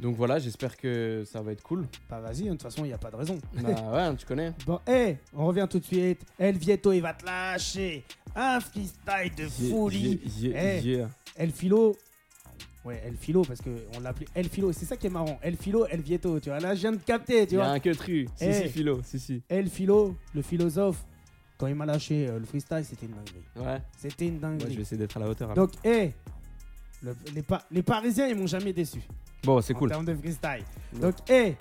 donc 0.00 0.14
voilà, 0.16 0.38
j'espère 0.38 0.76
que 0.76 1.24
ça 1.26 1.42
va 1.42 1.52
être 1.52 1.62
cool. 1.62 1.86
bah 2.08 2.20
vas-y, 2.20 2.44
de 2.44 2.50
toute 2.50 2.62
façon, 2.62 2.84
il 2.84 2.88
n'y 2.88 2.94
a 2.94 2.98
pas 2.98 3.10
de 3.10 3.16
raison. 3.16 3.38
bah 3.54 3.92
ouais, 4.10 4.16
tu 4.16 4.24
connais. 4.26 4.52
Bon, 4.66 4.78
hé, 4.86 5.18
on 5.34 5.46
revient 5.46 5.66
tout 5.68 5.78
de 5.80 5.84
suite. 5.84 6.22
El 6.38 6.56
Vieto, 6.56 6.92
il 6.92 7.00
va 7.00 7.14
te 7.14 7.24
lâcher 7.26 8.04
un 8.36 8.60
freestyle 8.60 9.34
de 9.36 9.48
folie. 9.48 10.20
yeah, 10.38 10.50
yeah, 10.52 10.76
Eh. 10.76 10.80
yeah. 10.82 11.08
El 11.36 11.50
Philo. 11.50 11.96
Ouais, 12.84 13.00
El 13.06 13.16
Philo, 13.16 13.42
parce 13.42 13.60
qu'on 13.62 14.00
l'appelait 14.00 14.26
El 14.34 14.48
Philo. 14.48 14.70
C'est 14.72 14.84
ça 14.84 14.96
qui 14.96 15.06
est 15.06 15.10
marrant. 15.10 15.38
El 15.42 15.56
Philo, 15.56 15.86
El 15.86 16.02
Vieto. 16.02 16.38
Tu 16.38 16.50
vois, 16.50 16.60
là, 16.60 16.74
je 16.74 16.80
viens 16.82 16.92
de 16.92 16.98
capter, 16.98 17.46
tu 17.46 17.54
Il 17.54 17.56
y 17.56 17.60
a 17.60 17.64
vois. 17.64 17.72
un 17.72 17.78
que 17.80 17.90
tru. 17.94 18.26
Si, 18.36 18.44
Eh. 18.44 18.52
si, 18.52 18.68
philo, 18.68 19.00
si, 19.02 19.18
si. 19.18 19.42
El 19.48 19.68
Philo, 19.70 20.14
le 20.34 20.42
philosophe, 20.42 21.02
quand 21.56 21.66
il 21.66 21.74
m'a 21.74 21.86
lâché 21.86 22.28
euh, 22.28 22.38
le 22.38 22.44
freestyle, 22.44 22.84
c'était 22.84 23.06
une 23.06 23.12
dinguerie. 23.12 23.44
Ouais, 23.56 23.80
C'était 23.96 24.26
une 24.26 24.38
moi 24.38 24.50
je 24.52 24.56
dinguerie. 24.58 24.76
vais 24.76 24.82
essayer 24.82 24.98
d'être 24.98 25.16
à 25.16 25.20
la 25.20 25.28
hauteur. 25.30 25.54
Donc, 25.54 25.70
hé, 25.82 26.12
le- 27.02 27.16
les, 27.34 27.42
Pa- 27.42 27.64
les 27.70 27.82
Parisiens, 27.82 28.26
ils 28.28 28.36
m'ont 28.36 28.46
jamais 28.46 28.72
déçu. 28.74 29.00
Bon, 29.44 29.60
c'est 29.62 29.74
en 29.74 29.78
cool. 29.78 29.88
termes 29.90 30.04
de 30.04 30.14
freestyle. 30.14 30.64
Ouais. 30.94 31.00
Donc, 31.00 31.14
hé, 31.30 31.56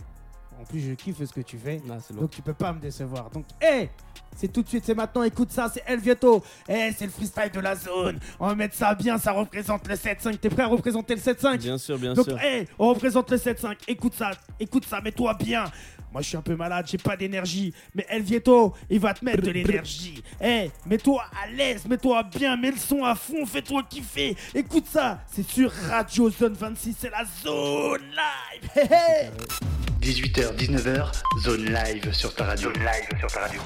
en 0.64 0.66
plus, 0.66 0.80
je 0.80 0.94
kiffe 0.94 1.18
ce 1.24 1.34
que 1.34 1.42
tu 1.42 1.58
fais. 1.58 1.82
Ah. 1.90 1.98
Donc, 2.14 2.32
tu 2.32 2.42
peux 2.42 2.54
pas 2.54 2.72
me 2.72 2.80
décevoir. 2.80 3.30
Donc, 3.32 3.44
hé, 3.62 3.90
c'est 4.36 4.48
tout 4.52 4.64
de 4.64 4.68
suite, 4.70 4.84
c'est 4.86 4.96
maintenant. 4.96 5.24
Écoute 5.24 5.52
ça, 5.52 5.70
c'est 5.72 5.84
El 5.86 6.00
Vieto. 6.00 6.42
Hé, 6.70 6.94
c'est 6.98 7.04
le 7.06 7.12
freestyle 7.12 7.52
de 7.54 7.60
la 7.60 7.76
zone. 7.76 8.18
On 8.40 8.48
va 8.48 8.56
mettre 8.56 8.74
ça 8.76 8.96
bien, 8.96 9.18
ça 9.18 9.34
représente 9.34 9.86
le 9.88 9.96
7-5. 9.96 10.38
T'es 10.38 10.50
prêt 10.50 10.64
à 10.64 10.68
représenter 10.68 11.16
le 11.16 11.22
7-5 11.22 11.58
Bien 11.58 11.78
sûr, 11.78 12.00
bien 12.00 12.14
Donc, 12.14 12.26
sûr. 12.26 12.40
hé, 12.42 12.68
on 12.80 12.88
représente 12.90 13.30
le 13.30 13.38
7-5. 13.38 13.76
Écoute 13.90 14.14
ça, 14.14 14.32
écoute 14.58 14.86
ça, 14.86 15.02
mets-toi 15.02 15.34
bien. 15.34 15.66
Moi, 16.14 16.22
je 16.22 16.28
suis 16.30 16.38
un 16.38 16.42
peu 16.42 16.56
malade, 16.56 16.86
j'ai 16.88 16.98
pas 17.00 17.18
d'énergie. 17.18 17.74
Mais 17.94 18.06
El 18.08 18.22
Vieto, 18.22 18.74
il 18.90 19.00
va 19.02 19.14
te 19.14 19.26
mettre 19.26 19.42
de 19.42 19.52
l'énergie. 19.52 20.24
Hé, 20.40 20.72
mets-toi 20.86 21.26
à 21.44 21.50
l'aise, 21.50 21.86
mets-toi 21.88 22.24
bien, 22.24 22.56
mets 22.56 22.72
le 22.72 22.78
son 22.78 23.04
à 23.04 23.16
fond, 23.16 23.46
fais-toi 23.46 23.84
kiffer. 23.90 24.38
Écoute 24.56 24.86
ça, 24.90 25.20
c'est 25.30 25.46
sur 25.46 25.70
Radio 25.90 26.30
Zone 26.30 26.54
26, 26.54 26.96
c'est 26.98 27.10
la 27.10 27.26
zone 27.44 28.02
live. 28.12 28.70
Hé, 28.76 28.82
hé. 28.94 29.73
18h, 30.04 30.54
19h, 30.58 31.12
zone 31.46 31.64
live 31.64 32.12
sur 32.12 32.36
ta 32.36 32.44
radio. 32.44 32.74
Zone 32.74 32.84
live 32.84 33.20
sur 33.22 33.32
ta 33.32 33.40
radio. 33.40 33.62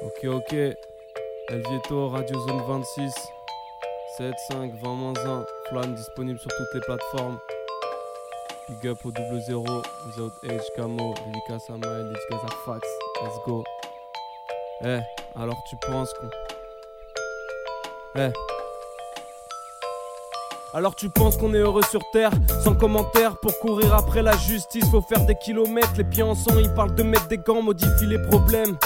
Ok, 0.00 0.24
ok. 0.24 0.52
El 0.54 1.62
Vieto, 1.68 2.08
Radio 2.08 2.40
Zone 2.48 2.62
26. 2.66 3.12
7, 4.16 4.34
5, 4.52 4.72
20 4.82 5.18
1. 5.18 5.46
Flan 5.68 5.88
disponible 5.88 6.38
sur 6.38 6.50
toutes 6.50 6.74
les 6.74 6.80
plateformes. 6.80 7.38
Big 8.70 8.88
up 8.88 9.04
au 9.04 9.10
double 9.10 9.42
zéro. 9.46 9.82
Without 10.06 10.32
Age, 10.44 10.64
Camo. 10.76 11.12
Dédicace 11.26 11.68
à 11.68 11.76
Maël, 11.76 12.04
dédicace 12.04 12.50
à 12.50 12.64
Fax. 12.64 12.88
Let's 13.22 13.38
go. 13.44 13.62
Eh, 14.84 14.98
alors 15.36 15.62
tu 15.68 15.76
penses 15.76 16.12
qu'on. 16.14 16.28
Eh. 18.20 18.32
Alors 20.74 20.96
tu 20.96 21.08
penses 21.08 21.36
qu'on 21.36 21.54
est 21.54 21.58
heureux 21.58 21.82
sur 21.88 22.00
terre 22.12 22.32
Sans 22.64 22.74
commentaire 22.74 23.36
pour 23.36 23.56
courir 23.60 23.94
après 23.94 24.22
la 24.22 24.36
justice 24.36 24.84
Faut 24.90 25.02
faire 25.02 25.24
des 25.26 25.36
kilomètres, 25.36 25.92
les 25.98 26.04
pieds 26.04 26.22
en 26.22 26.34
sang 26.34 26.58
Ils 26.58 26.72
parlent 26.74 26.94
de 26.94 27.02
mettre 27.02 27.28
des 27.28 27.38
gants, 27.38 27.62
modifient 27.62 28.06
les 28.06 28.18
problèmes 28.18 28.76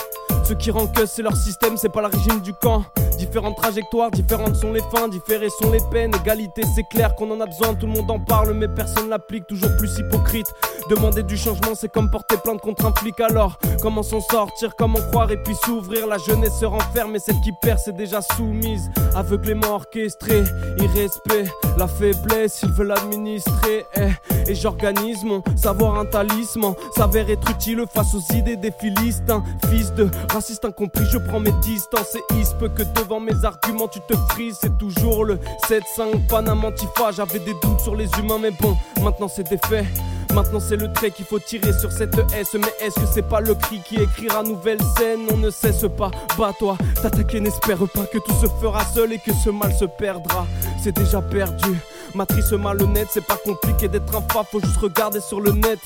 Ce 0.44 0.52
qui 0.52 0.70
rend 0.70 0.88
que 0.88 1.06
c'est 1.06 1.22
leur 1.22 1.36
système, 1.36 1.76
c'est 1.76 1.88
pas 1.88 2.02
la 2.02 2.08
régime 2.08 2.40
du 2.40 2.52
camp 2.52 2.84
Différentes 3.18 3.56
trajectoires, 3.56 4.10
différentes 4.10 4.56
sont 4.56 4.72
les 4.72 4.82
fins, 4.94 5.08
différées 5.08 5.48
sont 5.48 5.70
les 5.70 5.80
peines 5.90 6.14
Égalité 6.14 6.62
c'est 6.74 6.86
clair 6.90 7.14
qu'on 7.14 7.30
en 7.30 7.40
a 7.40 7.46
besoin, 7.46 7.74
tout 7.74 7.86
le 7.86 7.92
monde 7.92 8.10
en 8.10 8.18
parle 8.18 8.52
Mais 8.52 8.68
personne 8.68 9.08
l'applique, 9.08 9.46
toujours 9.46 9.74
plus 9.78 9.96
hypocrite 9.98 10.52
Demander 10.88 11.22
du 11.24 11.36
changement 11.36 11.74
c'est 11.74 11.90
comme 11.90 12.10
porter 12.10 12.36
plainte 12.36 12.60
contre 12.60 12.86
un 12.86 12.92
flic 12.94 13.18
Alors 13.20 13.58
comment 13.82 14.02
s'en 14.02 14.20
sortir, 14.20 14.74
comment 14.76 15.00
croire 15.10 15.30
et 15.32 15.36
puis 15.42 15.54
s'ouvrir 15.64 16.06
La 16.06 16.18
jeunesse 16.18 16.58
se 16.60 16.64
renferme 16.64 17.16
et 17.16 17.18
celle 17.18 17.40
qui 17.40 17.50
perd 17.60 17.78
c'est 17.78 17.96
déjà 17.96 18.20
soumise 18.22 18.90
Aveuglément 19.14 19.74
orchestré, 19.74 20.44
irrespect, 20.78 21.46
la 21.78 21.88
faiblesse, 21.88 22.60
ils 22.62 22.70
veulent 22.70 22.92
administrer. 22.92 23.84
eh. 23.96 24.10
Et 24.48 24.54
j'organise 24.54 25.24
mon 25.24 25.42
savoir 25.56 25.98
un 25.98 26.04
talisman, 26.04 26.74
s'avère 26.94 27.28
être 27.30 27.50
utile 27.50 27.84
face 27.92 28.14
aux 28.14 28.34
idées 28.34 28.56
des 28.56 28.70
philistins. 28.70 29.42
Fils 29.70 29.92
de 29.94 30.08
raciste 30.32 30.64
incompris, 30.64 31.04
je 31.10 31.18
prends 31.18 31.40
mes 31.40 31.52
distances 31.62 32.14
et 32.14 32.22
il 32.34 32.46
que 32.68 32.82
devant 33.00 33.20
mes 33.20 33.44
arguments 33.44 33.88
tu 33.88 34.00
te 34.08 34.14
frises. 34.30 34.58
C'est 34.60 34.76
toujours 34.78 35.24
le 35.24 35.38
7-5 35.68 36.26
Panama 36.28 36.68
Antifa. 36.68 37.10
J'avais 37.12 37.38
des 37.40 37.54
doutes 37.62 37.80
sur 37.80 37.96
les 37.96 38.08
humains, 38.18 38.38
mais 38.40 38.52
bon, 38.60 38.76
maintenant 39.02 39.28
c'est 39.28 39.48
des 39.48 39.58
faits. 39.66 39.86
Maintenant 40.34 40.60
c'est 40.60 40.75
le 40.76 40.92
trait 40.92 41.10
qu'il 41.10 41.24
faut 41.24 41.38
tirer 41.38 41.72
sur 41.72 41.92
cette 41.92 42.18
S. 42.34 42.54
Mais 42.54 42.72
est-ce 42.80 42.94
que 42.96 43.06
c'est 43.12 43.28
pas 43.28 43.40
le 43.40 43.54
cri 43.54 43.80
qui 43.84 43.96
écrira 43.96 44.42
nouvelle 44.42 44.80
scène? 44.96 45.20
On 45.32 45.36
ne 45.36 45.50
cesse 45.50 45.84
pas, 45.96 46.10
bats-toi, 46.36 46.76
t'attaquer 47.02 47.40
n'espère 47.40 47.78
pas 47.94 48.06
que 48.06 48.18
tout 48.18 48.34
se 48.40 48.46
fera 48.60 48.84
seul 48.84 49.12
et 49.12 49.18
que 49.18 49.32
ce 49.44 49.50
mal 49.50 49.72
se 49.72 49.84
perdra. 49.84 50.46
C'est 50.82 50.96
déjà 50.96 51.20
perdu, 51.22 51.78
matrice 52.14 52.52
malhonnête 52.52 53.08
C'est 53.10 53.24
pas 53.24 53.38
compliqué 53.44 53.88
d'être 53.88 54.14
un 54.14 54.22
fa, 54.32 54.44
faut 54.44 54.60
juste 54.60 54.78
regarder 54.78 55.20
sur 55.20 55.40
le 55.40 55.52
net 55.52 55.78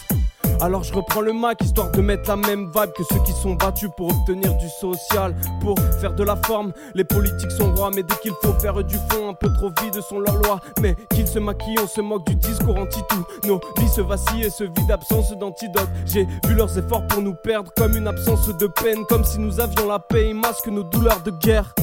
alors 0.61 0.85
je 0.85 0.93
reprends 0.93 1.21
le 1.21 1.33
Mac 1.33 1.63
histoire 1.63 1.91
de 1.91 2.01
mettre 2.01 2.29
la 2.29 2.37
même 2.37 2.67
vibe 2.67 2.93
que 2.97 3.03
ceux 3.05 3.21
qui 3.25 3.33
sont 3.33 3.55
battus 3.55 3.89
pour 3.97 4.09
obtenir 4.09 4.55
du 4.57 4.69
social, 4.69 5.35
pour 5.61 5.79
faire 6.01 6.15
de 6.15 6.23
la 6.23 6.37
forme. 6.37 6.73
Les 6.95 7.05
politiques 7.05 7.51
sont 7.53 7.75
rois, 7.75 7.91
mais 7.95 8.03
dès 8.03 8.15
qu'il 8.17 8.33
faut 8.43 8.53
faire 8.55 8.83
du 8.85 8.97
fond, 9.11 9.31
un 9.31 9.35
peu 9.35 9.53
trop 9.53 9.71
vide 9.83 10.01
sont 10.01 10.21
leurs 10.21 10.37
lois. 10.37 10.61
Mais 10.81 10.97
qu'ils 11.15 11.27
se 11.27 11.39
maquillent, 11.39 11.79
on 11.83 11.87
se 11.87 12.01
moque 12.01 12.27
du 12.27 12.35
discours 12.37 12.77
anti-tout. 12.77 13.27
Nos 13.45 13.61
vies 13.79 13.89
se 13.89 14.01
vacillent 14.01 14.45
et 14.45 14.51
se 14.51 14.65
vident 14.65 14.87
d'absence 14.89 15.33
d'antidote. 15.33 15.89
J'ai 16.07 16.27
vu 16.47 16.55
leurs 16.55 16.77
efforts 16.77 17.07
pour 17.07 17.23
nous 17.23 17.35
perdre 17.35 17.73
comme 17.77 17.97
une 17.97 18.07
absence 18.07 18.49
de 18.49 18.67
peine, 18.67 19.05
comme 19.09 19.25
si 19.25 19.39
nous 19.39 19.61
avions 19.61 19.89
la 19.89 19.99
paix 19.99 20.29
et 20.29 20.35
masquent 20.35 20.69
nos 20.69 20.85
douleurs 20.85 21.23
de 21.23 21.31
guerre. 21.31 21.75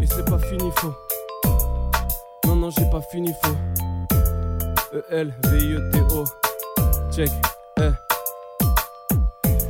Et 0.00 0.06
c'est 0.06 0.24
pas 0.24 0.38
fini, 0.38 0.70
faux. 0.76 0.94
Non, 2.46 2.56
non, 2.56 2.70
j'ai 2.70 2.88
pas 2.90 3.02
fini, 3.02 3.32
faux. 3.42 3.56
E-L-V-I-E-T-O. 4.92 6.49
Check, 7.12 7.30
eh. 7.80 7.90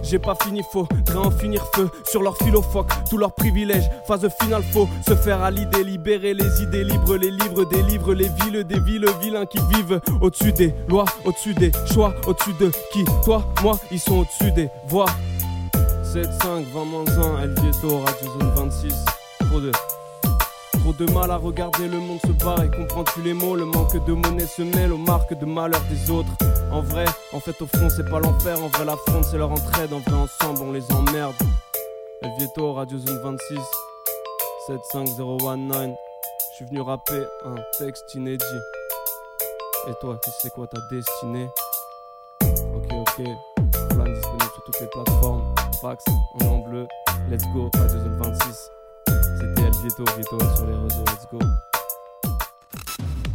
J'ai 0.02 0.18
pas 0.18 0.34
fini 0.42 0.62
faux, 0.72 0.88
train 1.06 1.20
en 1.20 1.30
finir 1.30 1.64
feu 1.74 1.88
sur 2.04 2.22
leur 2.22 2.36
philophoque, 2.36 2.90
tous 3.08 3.16
leurs 3.16 3.32
privilèges, 3.32 3.88
phase 4.06 4.28
finale 4.42 4.64
faux, 4.72 4.88
se 5.06 5.14
faire 5.14 5.40
à 5.40 5.50
l'idée, 5.50 5.84
libérer 5.84 6.34
les 6.34 6.62
idées 6.62 6.82
libres, 6.82 7.16
les 7.16 7.30
livres 7.30 7.64
des 7.64 7.82
livres, 7.84 8.12
les 8.12 8.28
villes 8.28 8.64
des 8.64 8.80
villes 8.80 9.06
vilains 9.22 9.46
qui 9.46 9.58
vivent 9.72 10.00
au-dessus 10.20 10.52
des 10.52 10.74
lois, 10.88 11.04
au-dessus 11.24 11.54
des 11.54 11.70
choix, 11.92 12.12
au-dessus 12.26 12.54
de 12.58 12.72
qui 12.92 13.04
Toi, 13.24 13.44
moi, 13.62 13.78
ils 13.92 14.00
sont 14.00 14.18
au-dessus 14.18 14.50
des 14.52 14.68
voix. 14.88 15.06
7-5, 16.02 16.64
20 16.74 16.84
moins 16.84 17.04
1, 17.06 17.42
El 17.42 17.54
Radio 17.54 18.26
Zone 18.40 18.52
26. 18.56 18.94
Trop 19.48 19.60
de. 19.60 19.70
De 20.98 21.10
mal 21.14 21.30
à 21.30 21.36
regarder 21.36 21.88
le 21.88 21.98
monde 21.98 22.18
se 22.26 22.32
barrer. 22.44 22.68
Comprends-tu 22.68 23.22
les 23.22 23.32
mots? 23.32 23.54
Le 23.56 23.64
manque 23.64 24.04
de 24.04 24.12
monnaie 24.12 24.46
se 24.46 24.60
mêle 24.60 24.92
aux 24.92 24.98
marques 24.98 25.32
de 25.32 25.46
malheur 25.46 25.80
des 25.88 26.10
autres. 26.10 26.28
En 26.70 26.82
vrai, 26.82 27.06
en 27.32 27.40
fait, 27.40 27.54
au 27.62 27.66
fond, 27.66 27.88
c'est 27.88 28.10
pas 28.10 28.20
l'enfer. 28.20 28.62
En 28.62 28.68
vrai, 28.68 28.84
la 28.84 28.96
fronde, 28.96 29.24
c'est 29.24 29.38
leur 29.38 29.50
entraide. 29.50 29.92
En 29.94 30.00
vrai, 30.00 30.14
ensemble, 30.14 30.60
on 30.62 30.72
les 30.72 30.92
emmerde. 30.92 31.34
El 32.22 32.30
Vieto, 32.38 32.74
Radio 32.74 32.98
Zone 32.98 33.18
26. 33.22 33.58
75019. 34.66 35.90
Je 36.50 36.56
suis 36.56 36.64
venu 36.66 36.82
rapper 36.82 37.24
un 37.46 37.54
texte 37.78 38.14
inédit. 38.14 38.44
Et 39.88 39.92
toi, 40.02 40.18
tu 40.22 40.30
sais 40.42 40.50
quoi 40.50 40.66
ta 40.66 40.78
destinée? 40.90 41.48
Ok, 42.74 42.92
ok. 42.92 43.24
Plan 43.88 44.04
disponible 44.04 44.50
sur 44.52 44.64
toutes 44.66 44.80
les 44.80 44.86
plateformes. 44.88 45.54
Fax, 45.80 46.04
en 46.42 46.46
en 46.46 46.58
bleu. 46.58 46.86
Let's 47.30 47.44
go, 47.54 47.70
Radio 47.74 48.00
Zone 48.00 48.18
26. 48.18 48.70
Vieto, 49.82 50.04
Vieto 50.16 50.38
sur 50.56 50.66
les 50.66 50.74
réseaux. 50.74 51.04
Let's 51.06 51.26
go. 51.30 51.38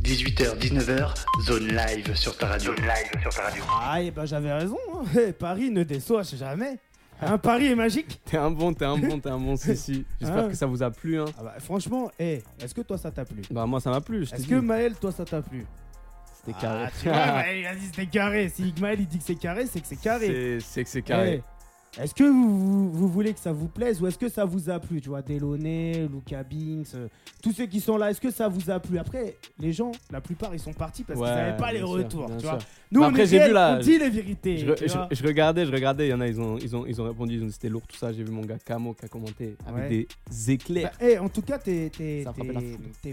18h, 0.04 0.58
19h, 0.60 1.14
zone 1.46 1.68
live 1.68 2.16
sur 2.16 2.38
ta 2.38 2.48
radio. 2.48 2.76
Zone 2.76 2.84
live 2.86 3.22
sur 3.22 3.34
ta 3.34 3.43
radio. 3.43 3.64
Ah, 3.82 4.02
et 4.02 4.12
ben 4.12 4.26
j'avais 4.26 4.54
raison. 4.54 4.78
hein. 4.96 5.04
Eh, 5.20 5.32
Paris 5.34 5.70
ne 5.72 5.84
déçoit 5.84 6.24
jamais. 6.24 6.78
Un 7.22 7.38
Paris 7.38 7.68
est 7.68 7.76
magique. 7.76 8.20
T'es 8.26 8.38
un 8.38 8.52
bon, 8.52 8.74
t'es 8.74 8.86
un 8.86 8.98
bon, 8.98 9.20
t'es 9.20 9.30
un 9.30 9.39
bon, 9.39 9.56
si, 9.56 9.76
si. 9.78 10.06
J'espère 10.20 10.46
Ah. 10.46 10.50
que 10.50 10.56
ça 10.56 10.66
vous 10.66 10.84
a 10.84 10.91
plu. 10.91 11.20
Hein. 11.20 11.26
Ah 11.39 11.43
bah, 11.43 11.54
franchement, 11.60 12.12
eh, 12.20 12.43
est-ce 12.62 12.76
que 12.76 12.82
toi 12.82 12.98
ça 12.98 13.10
t'a 13.12 13.26
plu? 13.26 13.41
Bah, 13.50 13.66
moi, 13.66 13.80
ça 13.80 13.89
m'a 13.89 14.02
plu. 14.02 14.24
Est-ce 14.24 14.48
que 14.48 14.56
Maël, 14.56 14.96
toi 14.96 15.12
ça 15.12 15.24
t'a 15.26 15.41
plu? 15.41 15.66
C'était 16.46 16.60
carré. 16.60 16.86
Ah, 16.88 16.91
tu 17.02 17.08
vois, 17.08 17.18
Maël, 17.34 17.58
il 17.60 17.66
a 17.68 17.76
dit 17.76 17.86
c'était 17.86 18.06
carré. 18.08 18.50
Si 18.54 18.74
Maël 18.80 19.00
il 19.00 19.08
dit 19.08 19.18
que 19.18 19.24
c'est 19.24 19.36
carré, 19.36 19.66
c'est 19.66 19.80
que 19.80 19.88
c'est 19.88 19.96
carré. 19.96 20.60
C'est- 20.62 20.84
que 20.84 20.89
c'est 20.89 21.02
carré. 21.02 21.41
Eh, 21.41 21.55
Est-ce 22.02 22.14
que 22.14 22.24
vous, 22.26 22.91
vous- 22.91 23.08
voulez 23.08 23.34
que 23.34 23.39
ça 23.39 23.54
vous 23.54 23.68
plaise 23.70 24.02
ou 24.02 24.08
est-ce 24.08 24.18
que 24.18 24.28
ça 24.28 24.43
vous 24.43 24.70
a 24.70 24.80
plu 24.80 25.00
Tu 25.00 25.08
vois, 25.08 25.22
Delaunay, 25.22 26.08
Luca 26.12 26.43
Binks, 26.43 26.88
euh, 26.96 27.08
tous 27.41 27.54
ceux 27.54 27.68
qui 27.68 27.80
sont 27.80 27.96
là, 27.96 28.12
est-ce 28.12 28.20
que 28.20 28.32
ça 28.32 28.50
vous 28.50 28.70
a 28.70 28.80
plu? 28.82 28.98
Après, 28.98 29.38
les 29.60 29.72
gens, 29.72 29.91
la 30.12 30.20
plupart, 30.20 30.54
ils 30.54 30.60
sont 30.60 30.74
partis 30.74 31.04
parce 31.06 31.18
qu'ils 31.20 31.28
n'avaient 31.30 31.56
pas 31.58 31.72
les 31.72 31.80
sûr, 31.80 31.89
retours. 31.89 32.30
tu 32.38 32.46
vois. 32.46 32.58
Nous, 32.91 33.00
Bah 33.00 33.08
on, 33.08 33.10
après, 33.12 33.34
est 33.36 33.48
vu 33.48 33.54
là, 33.54 33.78
on 33.78 33.82
dit 33.82 33.98
les 33.98 34.10
vérités. 34.10 34.58
Je, 34.58 34.72
tu 34.74 34.88
je- 34.89 34.93
vois. 34.93 35.08
je 35.10 35.24
regardais, 35.24 35.66
je 35.66 35.72
regardais, 35.72 36.08
il 36.08 36.12
y 36.12 36.14
en 36.14 36.20
a, 36.22 36.28
ils 36.28 36.39
ont, 36.41 36.58
ils 36.58 36.76
ont, 36.76 36.86
ils 36.86 37.02
ont 37.02 37.06
répondu, 37.06 37.36
ils 37.36 37.43
ont 37.43 37.46
dit 37.46 37.52
c'était 37.54 37.70
lourd 37.70 37.88
tout 37.88 37.96
ça. 37.98 38.12
J'ai 38.12 38.24
vu 38.24 38.32
mon 38.32 38.41
gars 38.46 38.58
Camo 38.64 38.93
qui 38.93 39.06
a 39.06 39.08
commenté 39.08 39.56
avec 39.66 39.89
Ouais. 39.89 40.08
des 40.30 40.52
éclairs. 40.52 40.91
Bah, 41.00 41.06
eh, 41.08 41.18
en 41.18 41.30
tout 41.30 41.41
cas, 41.43 41.58
tes, 41.60 41.89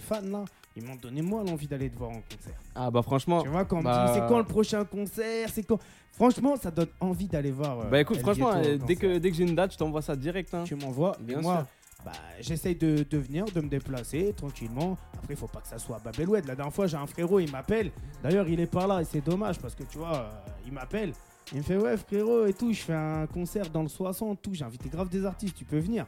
fans 0.01 0.21
là, 0.31 0.45
ils 0.77 0.85
m'ont 0.85 0.97
donné 0.97 1.23
moi 1.23 1.43
l'envie 1.47 1.67
d'aller 1.67 1.91
te 1.91 1.97
voir 1.99 2.11
en 2.11 2.21
concert. 2.23 2.55
Ah 2.75 2.91
bah 2.91 3.03
franchement, 3.03 3.43
Tu 3.43 3.49
vois, 3.49 3.65
quand 3.65 3.79
on 3.79 3.83
bah- 3.83 4.03
me 4.05 4.09
dit 4.09 4.15
c'est 4.21 4.27
quand 4.29 4.39
le 4.39 4.45
prochain 4.45 4.85
concert, 4.85 5.49
c'est 5.53 5.63
quand. 5.63 5.79
Franchement, 6.13 6.57
ça 6.57 6.71
donne 6.71 6.89
envie 7.01 7.27
d'aller 7.27 7.51
voir. 7.51 7.81
euh, 7.81 7.85
bah 7.91 8.01
écoute, 8.01 8.17
El 8.19 8.23
franchement, 8.23 8.53
euh, 8.55 8.77
dès 8.87 8.97
que, 8.97 9.19
dès 9.19 9.31
que 9.31 9.37
j'ai 9.37 9.45
une 9.45 9.55
date, 9.55 9.73
je 9.73 9.79
t'envoie 9.79 10.03
ça 10.03 10.15
direct. 10.17 10.53
Hein. 10.55 10.65
tu 10.65 10.75
m'envoies, 10.75 11.17
Bien 11.21 11.41
moi, 11.41 11.57
sûr. 11.57 12.05
bah, 12.05 12.13
j'essaye 12.41 12.75
de, 12.75 13.05
de 13.09 13.19
venir, 13.19 13.45
de 13.47 13.61
me 13.63 13.69
déplacer 13.69 14.33
tranquillement. 14.37 14.99
Après, 15.15 15.35
il 15.35 15.37
faut 15.37 15.47
pas 15.49 15.61
que 15.61 15.69
ça 15.69 15.79
soit 15.79 15.97
à 15.97 15.99
Babeloued. 16.01 16.45
La 16.47 16.55
dernière 16.55 16.73
fois, 16.75 16.87
j'ai 16.87 16.97
un 16.99 17.07
frérot, 17.07 17.41
il 17.41 17.51
m'appelle. 17.51 17.91
D'ailleurs, 18.23 18.47
il 18.49 18.61
est 18.61 18.67
par 18.67 18.87
là 18.87 19.01
et 19.01 19.05
c'est 19.05 19.25
dommage 19.25 19.59
parce 19.59 19.75
que 19.75 19.85
tu 19.85 19.99
vois, 19.99 20.15
euh, 20.17 20.29
il 20.67 20.73
m'appelle. 20.73 21.13
Il 21.53 21.59
me 21.59 21.63
fait 21.63 21.77
Ouais, 21.77 21.97
frérot, 21.97 22.47
et 22.47 22.53
tout, 22.53 22.73
je 22.73 22.81
fais 22.81 22.95
un 22.95 23.27
concert 23.27 23.69
dans 23.71 23.83
le 23.83 23.89
60, 23.89 24.41
tout. 24.43 24.55
J'ai 24.55 24.65
invité 24.65 24.89
grave 24.91 25.09
des 25.09 25.25
artistes, 25.25 25.57
tu 25.57 25.65
peux 25.65 25.79
venir. 25.79 26.07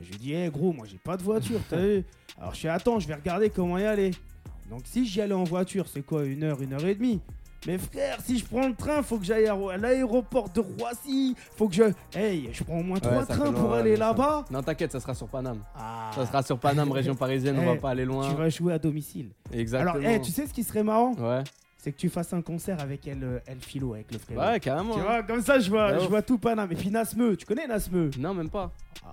Je 0.00 0.10
lui 0.10 0.18
dis 0.18 0.34
Eh 0.34 0.48
gros, 0.48 0.72
moi, 0.72 0.86
j'ai 0.90 0.98
pas 0.98 1.16
de 1.16 1.22
voiture, 1.22 1.60
t'as 1.68 1.76
vu 1.76 2.04
Alors, 2.38 2.54
je 2.54 2.60
fais 2.60 2.68
Attends, 2.68 2.98
je 2.98 3.08
vais 3.08 3.14
regarder 3.14 3.50
comment 3.50 3.78
y 3.78 3.84
aller. 3.84 4.10
Donc, 4.70 4.82
si 4.84 5.06
j'y 5.06 5.20
allais 5.20 5.34
en 5.34 5.44
voiture, 5.44 5.86
c'est 5.88 6.02
quoi 6.02 6.24
Une 6.24 6.42
heure, 6.42 6.60
une 6.62 6.72
heure 6.72 6.84
et 6.84 6.94
demie? 6.94 7.20
Mais 7.66 7.78
frère, 7.78 8.18
si 8.22 8.38
je 8.38 8.44
prends 8.44 8.68
le 8.68 8.74
train, 8.74 9.02
faut 9.02 9.18
que 9.18 9.24
j'aille 9.24 9.46
à 9.46 9.76
l'aéroport 9.78 10.50
de 10.50 10.60
Roissy. 10.60 11.34
Faut 11.56 11.68
que 11.68 11.74
je. 11.74 11.84
Hey, 12.14 12.50
je 12.52 12.62
prends 12.62 12.78
au 12.78 12.82
moins 12.82 12.98
trois 12.98 13.24
trains 13.24 13.52
pour 13.52 13.72
aller 13.72 13.96
là-bas. 13.96 14.44
Non, 14.50 14.62
t'inquiète, 14.62 14.92
ça 14.92 15.00
sera 15.00 15.14
sur 15.14 15.28
Paname. 15.28 15.60
Ah. 15.74 16.10
Ça 16.14 16.26
sera 16.26 16.42
sur 16.42 16.58
Paname, 16.58 16.92
région 16.92 17.14
parisienne, 17.14 17.58
on 17.58 17.64
va 17.64 17.76
pas 17.76 17.90
aller 17.90 18.04
loin. 18.04 18.28
Tu 18.28 18.36
vas 18.36 18.50
jouer 18.50 18.74
à 18.74 18.78
domicile. 18.78 19.30
Exactement. 19.50 19.98
Alors, 19.98 20.10
eh, 20.10 20.20
tu 20.20 20.30
sais 20.30 20.46
ce 20.46 20.52
qui 20.52 20.62
serait 20.62 20.82
marrant? 20.82 21.14
Ouais, 21.14 21.42
C'est 21.78 21.92
que 21.92 21.96
tu 21.96 22.10
fasses 22.10 22.34
un 22.34 22.42
concert 22.42 22.80
avec 22.80 23.06
elle, 23.08 23.24
euh, 23.24 23.38
elle 23.46 23.60
Philo, 23.60 23.94
avec 23.94 24.12
le 24.12 24.18
frère. 24.18 24.38
ouais, 24.38 24.60
carrément. 24.60 24.94
Tu 24.94 25.00
hein. 25.00 25.04
vois, 25.04 25.22
comme 25.22 25.40
ça, 25.40 25.58
je 25.58 25.70
vois, 25.70 25.98
je 25.98 26.06
vois 26.06 26.22
tout 26.22 26.36
Paname. 26.36 26.70
Et 26.72 26.76
puis 26.76 26.90
Nasmeux, 26.90 27.36
tu 27.36 27.46
connais 27.46 27.66
Nasmeux 27.66 28.10
Non, 28.18 28.34
même 28.34 28.50
pas. 28.50 28.72
Ah, 29.06 29.12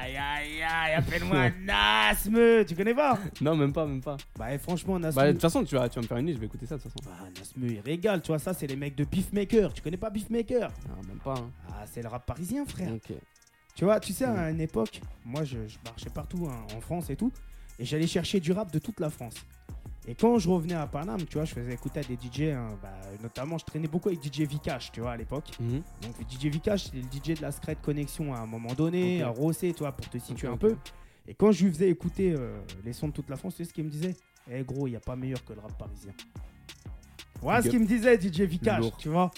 aïe, 0.00 0.16
aïe, 0.16 0.62
aïe, 0.62 0.94
appelle-moi 0.94 1.50
Nasmeux. 1.62 2.64
Tu 2.68 2.74
connais 2.74 2.94
pas 2.94 3.18
Non, 3.40 3.56
même 3.56 3.72
pas, 3.72 3.86
même 3.86 4.00
pas. 4.00 4.16
Bah, 4.38 4.52
eh, 4.52 4.58
franchement, 4.58 4.98
Bah, 5.00 5.26
de 5.26 5.32
toute 5.32 5.40
façon, 5.40 5.64
tu 5.64 5.74
vas, 5.76 5.88
tu 5.88 5.96
vas 5.96 6.02
me 6.02 6.06
faire 6.06 6.16
une 6.18 6.26
liste, 6.26 6.36
je 6.36 6.40
vais 6.40 6.46
écouter 6.46 6.66
ça 6.66 6.76
de 6.76 6.82
toute 6.82 6.92
façon. 6.92 7.10
Bah, 7.10 7.28
Nasmeux, 7.38 7.72
il 7.72 7.80
régale. 7.80 8.22
Tu 8.22 8.28
vois, 8.28 8.38
ça, 8.38 8.52
c'est 8.54 8.66
les 8.66 8.76
mecs 8.76 8.94
de 8.96 9.04
Beefmaker. 9.04 9.72
Tu 9.72 9.82
connais 9.82 9.96
pas 9.96 10.10
Beefmaker? 10.10 10.70
Non, 10.88 10.96
même 11.08 11.18
pas. 11.18 11.34
hein. 11.38 11.50
Ah, 11.70 11.84
c'est 11.90 12.02
le 12.02 12.08
rap 12.08 12.24
parisien, 12.26 12.64
frère. 12.66 12.92
Ok. 12.94 13.12
Tu 13.74 13.84
vois, 13.84 13.98
tu 14.00 14.12
sais, 14.12 14.26
Mm. 14.26 14.36
à 14.38 14.50
une 14.50 14.60
époque, 14.60 15.00
moi, 15.24 15.42
je, 15.44 15.66
je 15.66 15.78
marchais 15.84 16.10
partout 16.10 16.46
hein, 16.50 16.64
en 16.76 16.80
France 16.80 17.10
et 17.10 17.16
tout, 17.16 17.32
et 17.78 17.84
j'allais 17.84 18.06
chercher 18.06 18.38
du 18.40 18.52
rap 18.52 18.70
de 18.72 18.78
toute 18.78 19.00
la 19.00 19.10
France. 19.10 19.34
Et 20.06 20.14
quand 20.14 20.38
je 20.38 20.48
revenais 20.48 20.74
à 20.74 20.86
Paname, 20.86 21.24
tu 21.24 21.34
vois, 21.34 21.44
je 21.44 21.54
faisais 21.54 21.72
écouter 21.72 22.00
à 22.00 22.02
des 22.02 22.14
DJ, 22.14 22.52
hein, 22.52 22.68
bah, 22.82 22.92
notamment, 23.22 23.56
je 23.56 23.64
traînais 23.64 23.88
beaucoup 23.88 24.08
avec 24.08 24.22
DJ 24.22 24.42
Vikash, 24.42 24.92
tu 24.92 25.00
vois, 25.00 25.12
à 25.12 25.16
l'époque. 25.16 25.50
Mhm. 25.58 25.82
Donc, 26.02 26.14
DJ 26.30 26.46
Vikash, 26.46 26.84
c'est 26.84 26.96
le 26.96 27.02
DJ 27.04 27.38
de 27.38 27.42
la 27.42 27.52
Secret 27.52 27.76
Connexion 27.80 28.34
à 28.34 28.38
un 28.38 28.46
moment 28.46 28.74
donné, 28.74 29.22
à 29.22 29.28
Rossé, 29.28 29.72
tu 29.72 29.78
vois, 29.78 29.92
pour 29.92 30.08
te 30.08 30.18
situer 30.18 30.48
un 30.48 30.58
peu. 30.58 30.76
Et 31.26 31.34
quand 31.34 31.52
je 31.52 31.64
lui 31.64 31.72
faisais 31.72 31.88
écouter 31.88 32.34
euh, 32.36 32.58
les 32.84 32.92
sons 32.92 33.08
de 33.08 33.12
toute 33.12 33.30
la 33.30 33.36
France, 33.36 33.54
tu 33.56 33.64
sais 33.64 33.70
ce 33.70 33.74
qu'il 33.74 33.84
me 33.84 33.90
disait? 33.90 34.14
Eh 34.50 34.62
gros, 34.62 34.86
il 34.86 34.90
n'y 34.90 34.96
a 34.96 35.00
pas 35.00 35.16
meilleur 35.16 35.42
que 35.42 35.54
le 35.54 35.60
rap 35.60 35.72
parisien. 35.78 36.12
Voilà 37.40 37.62
ce 37.62 37.68
qu'il 37.68 37.80
me 37.80 37.86
disait, 37.86 38.20
DJ 38.20 38.42
Vikash, 38.42 38.84
tu 38.98 39.08
vois. 39.08 39.30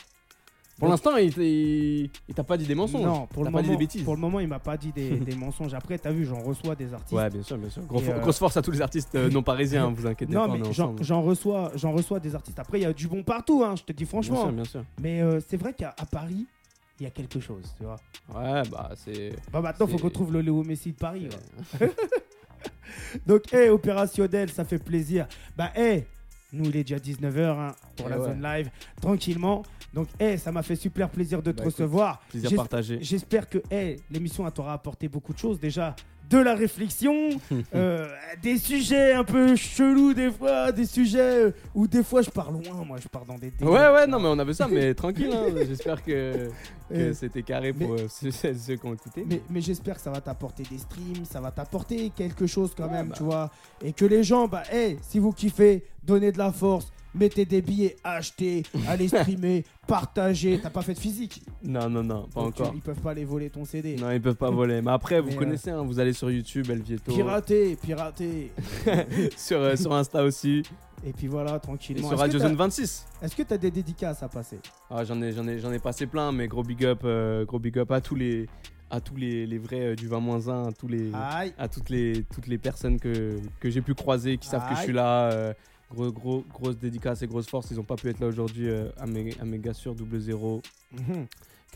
Pour 0.78 0.88
l'instant, 0.88 1.16
il, 1.16 1.36
il, 1.38 2.10
il 2.28 2.34
t'a 2.34 2.44
pas 2.44 2.58
dit 2.58 2.66
des 2.66 2.74
mensonges. 2.74 3.02
Non, 3.04 3.26
pour 3.26 3.44
le, 3.44 3.50
pas 3.50 3.62
dit 3.62 3.68
moment, 3.68 3.78
des 3.78 3.84
bêtises. 3.84 4.02
pour 4.02 4.14
le 4.14 4.20
moment, 4.20 4.40
il 4.40 4.48
m'a 4.48 4.58
pas 4.58 4.76
dit 4.76 4.92
des, 4.92 5.10
des 5.18 5.34
mensonges. 5.34 5.72
Après, 5.72 5.96
t'as 5.98 6.10
vu, 6.12 6.26
j'en 6.26 6.42
reçois 6.42 6.74
des 6.74 6.92
artistes. 6.92 7.12
Ouais, 7.16 7.30
bien 7.30 7.42
sûr, 7.42 7.56
bien 7.56 7.70
sûr. 7.70 7.82
Gros- 7.84 8.00
Et, 8.02 8.10
euh, 8.10 8.20
Grosse 8.20 8.38
force 8.38 8.56
à 8.58 8.62
tous 8.62 8.72
les 8.72 8.82
artistes 8.82 9.14
euh, 9.14 9.30
non 9.30 9.42
parisiens, 9.42 9.86
hein, 9.86 9.92
vous 9.96 10.06
inquiétez 10.06 10.34
non, 10.34 10.46
pas, 10.46 10.52
on 10.52 10.58
mais 10.58 10.72
j'en 11.00 11.22
reçois, 11.22 11.72
j'en 11.76 11.92
reçois 11.92 12.20
des 12.20 12.34
artistes. 12.34 12.58
Après, 12.58 12.78
il 12.78 12.82
y 12.82 12.86
a 12.86 12.92
du 12.92 13.08
bon 13.08 13.22
partout, 13.22 13.62
hein, 13.64 13.74
je 13.76 13.84
te 13.84 13.92
dis 13.92 14.04
Bien 14.04 14.08
franchement. 14.10 14.42
sûr, 14.42 14.52
bien 14.52 14.64
sûr. 14.64 14.84
Mais 15.00 15.22
euh, 15.22 15.40
c'est 15.48 15.56
vrai 15.56 15.72
qu'à 15.72 15.94
Paris, 16.10 16.46
il 17.00 17.04
y 17.04 17.06
a 17.06 17.10
quelque 17.10 17.40
chose, 17.40 17.74
tu 17.78 17.84
vois. 17.84 17.96
Ouais, 18.34 18.62
bah 18.70 18.90
c'est. 18.96 19.32
Bah 19.50 19.62
maintenant, 19.62 19.86
faut 19.86 19.96
qu'on 19.98 20.10
trouve 20.10 20.32
le 20.32 20.40
Léo 20.42 20.62
Messi 20.62 20.92
de 20.92 20.96
Paris. 20.96 21.28
Donc, 23.26 23.52
hé, 23.52 23.68
opérationnel, 23.70 24.50
ça 24.50 24.64
fait 24.64 24.78
plaisir. 24.78 25.26
Bah, 25.56 25.70
hé, 25.76 26.06
nous, 26.52 26.64
il 26.66 26.76
est 26.76 26.84
déjà 26.84 26.96
19h 26.98 27.72
pour 27.96 28.06
Eh 28.06 28.10
la 28.10 28.18
ouais. 28.18 28.24
zone 28.28 28.42
live, 28.42 28.70
tranquillement. 29.00 29.62
Donc, 29.96 30.08
hé, 30.20 30.36
ça 30.36 30.52
m'a 30.52 30.62
fait 30.62 30.76
super 30.76 31.08
plaisir 31.08 31.42
de 31.42 31.50
te 31.52 31.56
Bah, 31.58 31.64
recevoir. 31.64 32.20
Plaisir 32.28 32.54
partagé. 32.54 32.98
J'espère 33.00 33.48
que 33.48 33.58
hey, 33.70 33.96
l'émission 34.10 34.48
t'aura 34.50 34.74
apporté 34.74 35.08
beaucoup 35.08 35.32
de 35.32 35.38
choses. 35.38 35.58
Déjà, 35.58 35.96
de 36.28 36.36
la 36.38 36.54
réflexion, 36.54 37.30
euh, 37.74 38.06
des 38.42 38.58
sujets 38.58 39.14
un 39.14 39.24
peu 39.24 39.56
chelous 39.56 40.12
des 40.12 40.30
fois, 40.30 40.70
des 40.72 40.84
sujets 40.84 41.44
euh, 41.46 41.50
où 41.74 41.86
des 41.86 42.02
fois 42.02 42.20
je 42.20 42.28
pars 42.30 42.50
loin, 42.50 42.84
moi 42.84 42.98
je 43.00 43.08
pars 43.08 43.24
dans 43.24 43.36
des 43.38 43.52
délires, 43.52 43.72
Ouais, 43.72 43.88
ouais, 43.90 44.06
non, 44.08 44.18
mais 44.20 44.26
on 44.28 44.38
avait 44.38 44.52
ça, 44.52 44.66
mais 44.68 44.92
tranquille. 45.02 45.30
hein. 45.32 45.46
J'espère 45.66 46.02
que, 46.04 46.48
que 46.90 46.94
Euh, 46.94 47.14
c'était 47.14 47.42
carré 47.42 47.72
pour 47.72 47.96
ceux, 48.10 48.30
ceux 48.32 48.76
qui 48.76 48.86
ont 48.86 48.92
écouté. 48.94 49.24
mais, 49.26 49.40
mais 49.48 49.60
j'espère 49.62 49.94
que 49.94 50.02
ça 50.02 50.10
va 50.10 50.20
t'apporter 50.20 50.64
des 50.64 50.78
streams, 50.78 51.24
ça 51.24 51.40
va 51.40 51.50
t'apporter 51.52 52.10
quelque 52.10 52.46
chose 52.46 52.72
quand 52.76 52.84
Ouais, 52.86 52.90
même, 52.92 53.08
bah. 53.08 53.14
tu 53.16 53.22
vois. 53.22 53.50
Et 53.82 53.92
que 53.94 54.04
les 54.04 54.22
gens, 54.24 54.46
bah, 54.48 54.64
hey, 54.70 54.98
si 55.02 55.18
vous 55.20 55.32
kiffez, 55.32 55.84
donnez 56.02 56.32
de 56.32 56.38
la 56.38 56.50
force, 56.52 56.92
mettez 57.16 57.44
des 57.44 57.62
billets, 57.62 57.96
achetez, 58.04 58.62
allez 58.88 59.08
streamer, 59.08 59.64
partagez. 59.86 60.60
T'as 60.62 60.70
pas 60.70 60.82
fait 60.82 60.94
de 60.94 60.98
physique? 60.98 61.42
Non, 61.62 61.88
non, 61.88 62.02
non, 62.04 62.28
pas 62.32 62.42
Donc, 62.42 62.54
tu- 62.54 62.62
encore. 62.62 62.74
Ils 62.74 62.80
peuvent 62.82 63.00
pas 63.00 63.10
aller 63.12 63.24
voler 63.24 63.50
ton 63.50 63.64
CD. 63.64 63.96
Non, 63.96 64.10
ils 64.10 64.20
peuvent 64.20 64.34
pas 64.36 64.50
voler. 64.50 64.82
Mais 64.82 64.90
après, 64.92 65.20
vous 65.20 65.28
Mais, 65.28 65.34
euh, 65.34 65.38
connaissez, 65.38 65.70
hein, 65.70 65.82
vous 65.82 65.98
allez 65.98 66.12
sur 66.12 66.30
YouTube, 66.30 66.70
Elvieto. 66.70 67.12
Pirater, 67.12 67.76
pirater. 67.76 68.52
sur, 69.36 69.58
euh, 69.60 69.76
sur 69.76 69.92
Insta 69.94 70.22
aussi. 70.24 70.62
Et 71.04 71.12
puis 71.12 71.26
voilà, 71.26 71.56
Et 71.56 71.60
tranquillement. 71.60 72.08
sur 72.08 72.12
Est-ce 72.12 72.16
que 72.16 72.20
Radio 72.20 72.38
t'as- 72.40 72.48
Zone 72.48 72.56
26. 72.56 73.06
Est-ce 73.22 73.36
que 73.36 73.42
tu 73.42 73.54
as 73.54 73.58
des 73.58 73.70
dédicaces 73.70 74.22
à 74.22 74.28
passer? 74.28 74.58
Ah, 74.90 75.04
j'en 75.04 75.20
ai, 75.22 75.32
j'en 75.32 75.46
ai, 75.46 75.58
j'en 75.58 75.72
ai 75.72 75.78
passé 75.78 76.06
plein, 76.06 76.32
mais 76.32 76.48
gros 76.48 76.62
big 76.62 76.84
up, 76.84 77.00
euh, 77.04 77.44
gros 77.44 77.58
big 77.58 77.78
up 77.78 77.90
à 77.92 78.00
tous 78.00 78.14
les, 78.14 78.46
à 78.90 79.00
tous 79.00 79.14
les, 79.16 79.46
les 79.46 79.58
vrais 79.58 79.92
euh, 79.92 79.94
du 79.94 80.08
20-1, 80.08 80.68
à 80.68 80.72
tous 80.72 80.88
les, 80.88 81.10
Aïe. 81.14 81.52
à 81.58 81.68
toutes 81.68 81.90
les, 81.90 82.24
toutes 82.34 82.46
les 82.46 82.58
personnes 82.58 82.98
que, 82.98 83.36
que 83.60 83.68
j'ai 83.70 83.82
pu 83.82 83.94
croiser, 83.94 84.38
qui 84.38 84.48
savent 84.48 84.68
que 84.68 84.74
je 84.76 84.82
suis 84.82 84.92
là. 84.92 85.30
euh, 85.32 85.52
gros, 85.90 86.12
gros, 86.12 86.44
grosse 86.52 86.76
dédicace 86.78 87.22
et 87.22 87.26
grosse 87.26 87.48
force. 87.48 87.70
Ils 87.70 87.80
ont 87.80 87.84
pas 87.84 87.96
pu 87.96 88.08
être 88.08 88.20
là 88.20 88.26
aujourd'hui 88.26 88.68
à 88.96 89.06
mes, 89.06 89.34
à 89.40 89.44
double 89.94 90.20
zéro. 90.20 90.62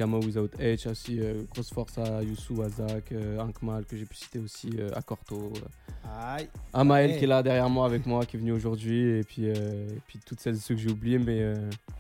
Kama 0.01 0.17
Without 0.17 0.49
H 0.59 0.89
aussi, 0.89 1.21
euh, 1.21 1.43
grosse 1.53 1.69
force 1.75 1.99
à 1.99 2.23
Youssou, 2.23 2.63
à 2.63 2.71
Zach, 2.71 3.13
euh, 3.13 3.39
Ankmal 3.39 3.85
que 3.85 3.99
j'ai 3.99 4.07
pu 4.07 4.15
citer 4.17 4.39
aussi, 4.39 4.71
euh, 4.79 4.89
à 4.95 5.03
Corto, 5.03 5.53
euh, 5.55 6.39
Aïe. 6.39 6.49
Ouais. 6.75 7.17
qui 7.19 7.25
est 7.25 7.27
là 7.27 7.43
derrière 7.43 7.69
moi 7.69 7.85
avec 7.85 8.07
moi, 8.07 8.25
qui 8.25 8.39
est 8.39 8.41
venu 8.41 8.53
aujourd'hui, 8.53 9.19
et 9.19 9.23
puis, 9.25 9.43
euh, 9.51 9.89
et 9.91 10.01
puis 10.07 10.19
toutes 10.25 10.41
celles 10.41 10.55
et 10.55 10.59
ceux 10.59 10.75
que 10.75 10.81
j'ai 10.81 10.89
oubliés, 10.91 11.19
mais 11.19 11.43
euh, 11.43 11.55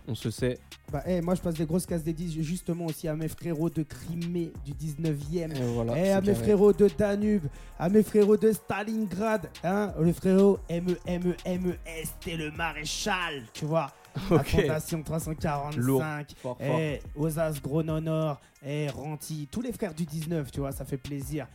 on 0.09 0.15
se 0.15 0.31
sait. 0.31 0.59
Bah, 0.91 1.03
eh, 1.07 1.21
moi, 1.21 1.35
je 1.35 1.43
passe 1.43 1.57
des 1.57 1.67
grosses 1.67 1.85
cases 1.85 2.03
dédiées 2.03 2.43
justement 2.43 2.87
aussi 2.87 3.07
à 3.07 3.15
mes 3.15 3.29
frérots 3.29 3.69
de 3.69 3.83
Crimée 3.83 4.51
du 4.65 4.73
19e. 4.73 5.55
Et 5.55 5.75
voilà, 5.75 5.93
Eh, 5.99 6.11
à 6.13 6.23
mes 6.23 6.29
carré. 6.29 6.43
frérots 6.43 6.73
de 6.73 6.89
Danube, 6.99 7.45
à 7.79 7.91
mes 7.91 8.03
frérots 8.03 8.39
de 8.39 8.51
Stalingrad, 8.51 9.51
hein, 9.63 9.93
le 10.01 10.13
frérot 10.15 10.59
M 10.71 10.87
E 10.89 10.97
M 11.07 11.23
E 11.33 11.35
M 11.45 11.67
E 11.73 11.75
S, 12.01 12.15
t'es 12.19 12.37
le 12.39 12.51
maréchal, 12.53 13.43
tu 13.53 13.67
vois. 13.67 13.93
La 14.31 14.37
Ok. 14.37 14.47
Fondation 14.49 15.03
345. 15.03 15.77
Lourd. 15.81 16.03
Fort, 16.37 16.57
fort. 16.59 16.79
Eh, 16.79 17.01
Gros 17.63 17.83
Nonor, 17.83 18.41
eh, 18.65 18.89
Ranti, 18.89 19.49
tous 19.51 19.61
les 19.63 19.73
frères 19.73 19.95
du 19.95 20.05
19, 20.05 20.51
tu 20.51 20.61
vois, 20.61 20.73
ça 20.73 20.85
fait 20.85 20.97
plaisir. 20.97 21.47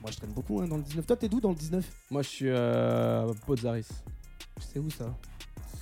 Moi, 0.00 0.10
je 0.10 0.16
traîne 0.16 0.32
beaucoup 0.32 0.60
hein, 0.60 0.66
dans 0.66 0.76
le 0.76 0.82
19. 0.82 1.06
Toi, 1.06 1.16
t'es 1.16 1.28
d'où 1.28 1.40
dans 1.40 1.50
le 1.50 1.54
19 1.54 1.84
Moi, 2.10 2.22
je 2.22 2.28
suis 2.28 2.48
euh. 2.48 3.32
C'est 4.60 4.78
où 4.78 4.90
ça? 4.90 5.06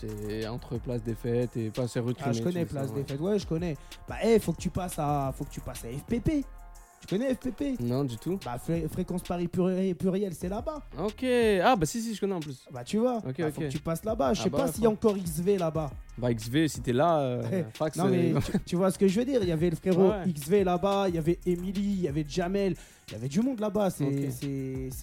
C'est 0.01 0.47
entre 0.47 0.79
Place 0.79 1.03
des 1.03 1.15
Fêtes 1.15 1.57
et 1.57 1.71
pas 1.71 1.87
c'est 1.87 2.01
rue 2.01 2.15
Ah, 2.23 2.33
je 2.33 2.43
connais 2.43 2.61
ça, 2.65 2.71
Place 2.71 2.91
ouais. 2.91 3.03
des 3.03 3.05
Fêtes. 3.05 3.21
Ouais, 3.21 3.39
je 3.39 3.47
connais. 3.47 3.77
Bah, 4.09 4.17
eh, 4.23 4.39
faut 4.39 4.53
que 4.53 4.61
tu 4.61 4.71
passes 4.71 4.99
à, 4.99 5.33
faut 5.37 5.45
que 5.45 5.51
tu 5.51 5.61
passes 5.61 5.85
à 5.85 5.89
FPP. 5.89 6.45
Tu 7.01 7.07
connais 7.07 7.35
FPP 7.35 7.81
Non, 7.81 8.05
du 8.05 8.17
tout. 8.19 8.39
Bah, 8.45 8.57
Fré- 8.59 8.87
fréquence 8.89 9.23
Paris 9.23 9.49
pluriel, 9.49 9.95
pluriel, 9.95 10.35
c'est 10.35 10.49
là-bas. 10.51 10.83
Ok. 10.99 11.25
Ah, 11.63 11.75
bah 11.77 11.87
si, 11.87 12.01
si, 12.03 12.15
je 12.15 12.21
connais 12.21 12.35
en 12.35 12.41
plus. 12.41 12.67
Bah, 12.71 12.85
tu 12.85 12.99
vois. 12.99 13.17
Ok, 13.19 13.39
Bah, 13.39 13.47
ok. 13.49 13.53
Faut 13.55 13.61
que 13.63 13.69
tu 13.69 13.79
passes 13.79 14.05
là-bas. 14.05 14.35
Je 14.35 14.41
Ah 14.41 14.45
sais 14.45 14.51
bah 14.51 14.59
pas 14.59 14.73
s'il 14.73 14.83
y 14.85 14.87
a 14.87 14.91
encore 14.91 15.17
XV 15.17 15.57
là-bas. 15.59 15.91
Bah, 16.21 16.33
XV, 16.35 16.69
si 16.69 16.81
t'es 16.81 16.93
là, 16.93 17.19
euh, 17.21 17.43
Eh, 17.53 17.65
fax. 17.77 17.97
Non, 17.97 18.07
mais 18.09 18.33
euh, 18.35 18.39
tu, 18.45 18.59
tu 18.67 18.77
vois 18.77 18.91
ce 18.91 18.99
que 18.99 19.09
je 19.09 19.19
veux 19.19 19.25
dire. 19.27 19.41
Il 19.43 19.49
y 19.49 19.53
avait 19.53 19.71
le 19.71 19.77
frérot 19.77 20.11
Ouais. 20.11 20.33
XV 20.33 20.65
là-bas, 20.65 21.07
il 21.09 21.15
y 21.15 21.19
avait 21.19 21.39
Emily, 21.47 21.81
il 21.83 22.01
y 22.03 22.09
avait 22.09 22.25
Jamel, 22.29 22.75
il 23.09 23.13
y 23.13 23.17
avait 23.17 23.29
du 23.29 23.41
monde 23.41 23.61
là-bas. 23.61 23.91
C'est 23.91 24.05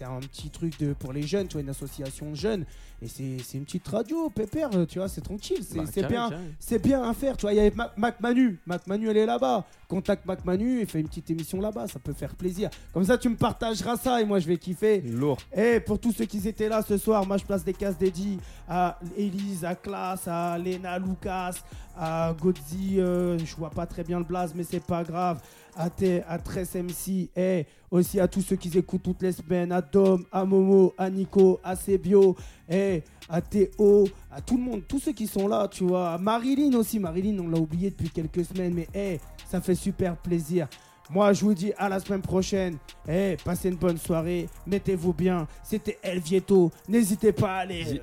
un 0.03 0.19
petit 0.19 0.49
truc 0.49 0.79
de, 0.79 0.93
pour 0.93 1.13
les 1.13 1.23
jeunes, 1.23 1.47
tu 1.47 1.53
vois, 1.53 1.61
une 1.61 1.69
association 1.69 2.29
de 2.31 2.35
jeunes. 2.35 2.65
Et 2.99 3.07
c'est 3.07 3.57
une 3.57 3.63
petite 3.65 3.87
radio, 3.89 4.27
pépère, 4.31 4.71
tu 4.87 4.97
vois, 4.97 5.07
c'est 5.07 5.21
tranquille. 5.21 5.59
C'est 5.63 6.01
bah, 6.01 6.07
bien. 6.07 6.29
C'est 6.59 6.81
bien 6.81 7.07
à 7.07 7.13
faire, 7.13 7.37
tu 7.37 7.41
vois. 7.43 7.53
Il 7.53 7.57
y 7.57 7.59
avait 7.59 7.75
Ma- 7.75 7.93
Mac 7.95 8.19
Manu. 8.19 8.59
Mac 8.65 8.87
Manu, 8.87 9.07
elle 9.09 9.17
est 9.17 9.25
là-bas. 9.27 9.65
Contacte 9.87 10.25
Mac 10.25 10.43
Manu 10.43 10.81
et 10.81 10.85
fais 10.87 10.99
une 10.99 11.07
petite 11.07 11.29
émission 11.29 11.61
là-bas. 11.61 11.87
Ça 11.87 11.99
peut 11.99 12.13
faire 12.13 12.33
plaisir. 12.33 12.71
Comme 12.93 13.03
ça, 13.03 13.17
tu 13.19 13.29
me 13.29 13.35
partageras 13.35 13.97
ça 13.97 14.19
et 14.19 14.25
moi, 14.25 14.39
je 14.39 14.47
vais 14.47 14.57
kiffer. 14.57 15.01
Lourd. 15.01 15.37
Et 15.55 15.79
pour 15.79 15.99
tous 15.99 16.11
ceux 16.11 16.25
qui 16.25 16.45
étaient 16.47 16.69
là 16.69 16.81
ce 16.81 16.97
soir, 16.97 17.23
moi 17.27 17.37
je 17.37 17.45
place 17.45 17.63
des 17.63 17.73
cases 17.73 17.97
dédiées 17.99 18.39
à 18.67 18.99
Elise, 19.15 19.63
à 19.63 19.75
Klaas, 19.75 20.23
à 20.25 20.57
Lena 20.57 20.97
Lucas, 21.07 21.55
à 21.95 22.33
Godzi, 22.39 22.99
euh, 22.99 23.37
je 23.39 23.55
vois 23.55 23.69
pas 23.69 23.85
très 23.85 24.03
bien 24.03 24.19
le 24.19 24.25
blaze, 24.25 24.53
mais 24.55 24.63
c'est 24.63 24.83
pas 24.83 25.03
grave. 25.03 25.41
À, 25.75 25.89
T, 25.89 26.23
à 26.27 26.39
13 26.39 26.75
MC, 26.75 27.29
et 27.35 27.65
aussi 27.91 28.19
à 28.19 28.27
tous 28.27 28.41
ceux 28.41 28.55
qui 28.55 28.75
écoutent 28.75 29.03
toutes 29.03 29.21
les 29.21 29.31
semaines, 29.31 29.71
à 29.71 29.81
Dom, 29.81 30.25
à 30.31 30.43
Momo, 30.43 30.93
à 30.97 31.07
Nico, 31.09 31.59
à 31.63 31.75
Sebio, 31.75 32.35
et 32.67 33.03
à 33.29 33.41
Théo, 33.41 34.07
à 34.31 34.41
tout 34.41 34.57
le 34.57 34.63
monde, 34.63 34.81
tous 34.87 34.99
ceux 34.99 35.11
qui 35.13 35.27
sont 35.27 35.47
là, 35.47 35.67
tu 35.67 35.83
vois. 35.83 36.13
À 36.13 36.17
Marilyn 36.17 36.75
aussi, 36.77 36.99
Marilyn, 36.99 37.37
on 37.43 37.47
l'a 37.47 37.59
oublié 37.59 37.91
depuis 37.91 38.09
quelques 38.09 38.43
semaines, 38.45 38.73
mais 38.73 38.87
hey, 38.93 39.19
ça 39.47 39.61
fait 39.61 39.75
super 39.75 40.17
plaisir. 40.17 40.67
Moi, 41.09 41.31
je 41.33 41.45
vous 41.45 41.53
dis 41.53 41.71
à 41.77 41.87
la 41.87 41.99
semaine 41.99 42.21
prochaine. 42.21 42.77
Eh, 43.07 43.37
passez 43.43 43.69
une 43.69 43.75
bonne 43.75 43.97
soirée. 43.97 44.49
Mettez-vous 44.65 45.13
bien. 45.13 45.47
C'était 45.63 45.97
El 46.01 46.19
Vieto. 46.19 46.69
N'hésitez 46.89 47.31
pas 47.31 47.53
à 47.53 47.57
aller. 47.59 48.01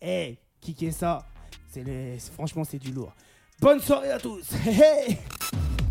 Eh, 0.00 0.36
kicker 0.60 0.92
ça. 0.92 1.26
Franchement, 2.34 2.64
c'est 2.64 2.78
du 2.78 2.92
lourd. 2.92 3.12
Bonne 3.60 3.80
soirée 3.80 4.10
à 4.10 4.18
tous. 4.18 4.44
Hey, 4.66 4.80
hey. 4.80 5.18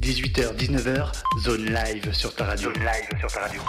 18h, 0.01 0.57
19h, 0.57 1.11
zone 1.43 1.65
live 1.65 2.13
sur 2.13 2.35
ta 2.35 2.45
radio. 2.45 2.73
Zone 2.73 2.83
live 2.83 3.19
sur 3.19 3.31
ta 3.31 3.41
radio. 3.41 3.61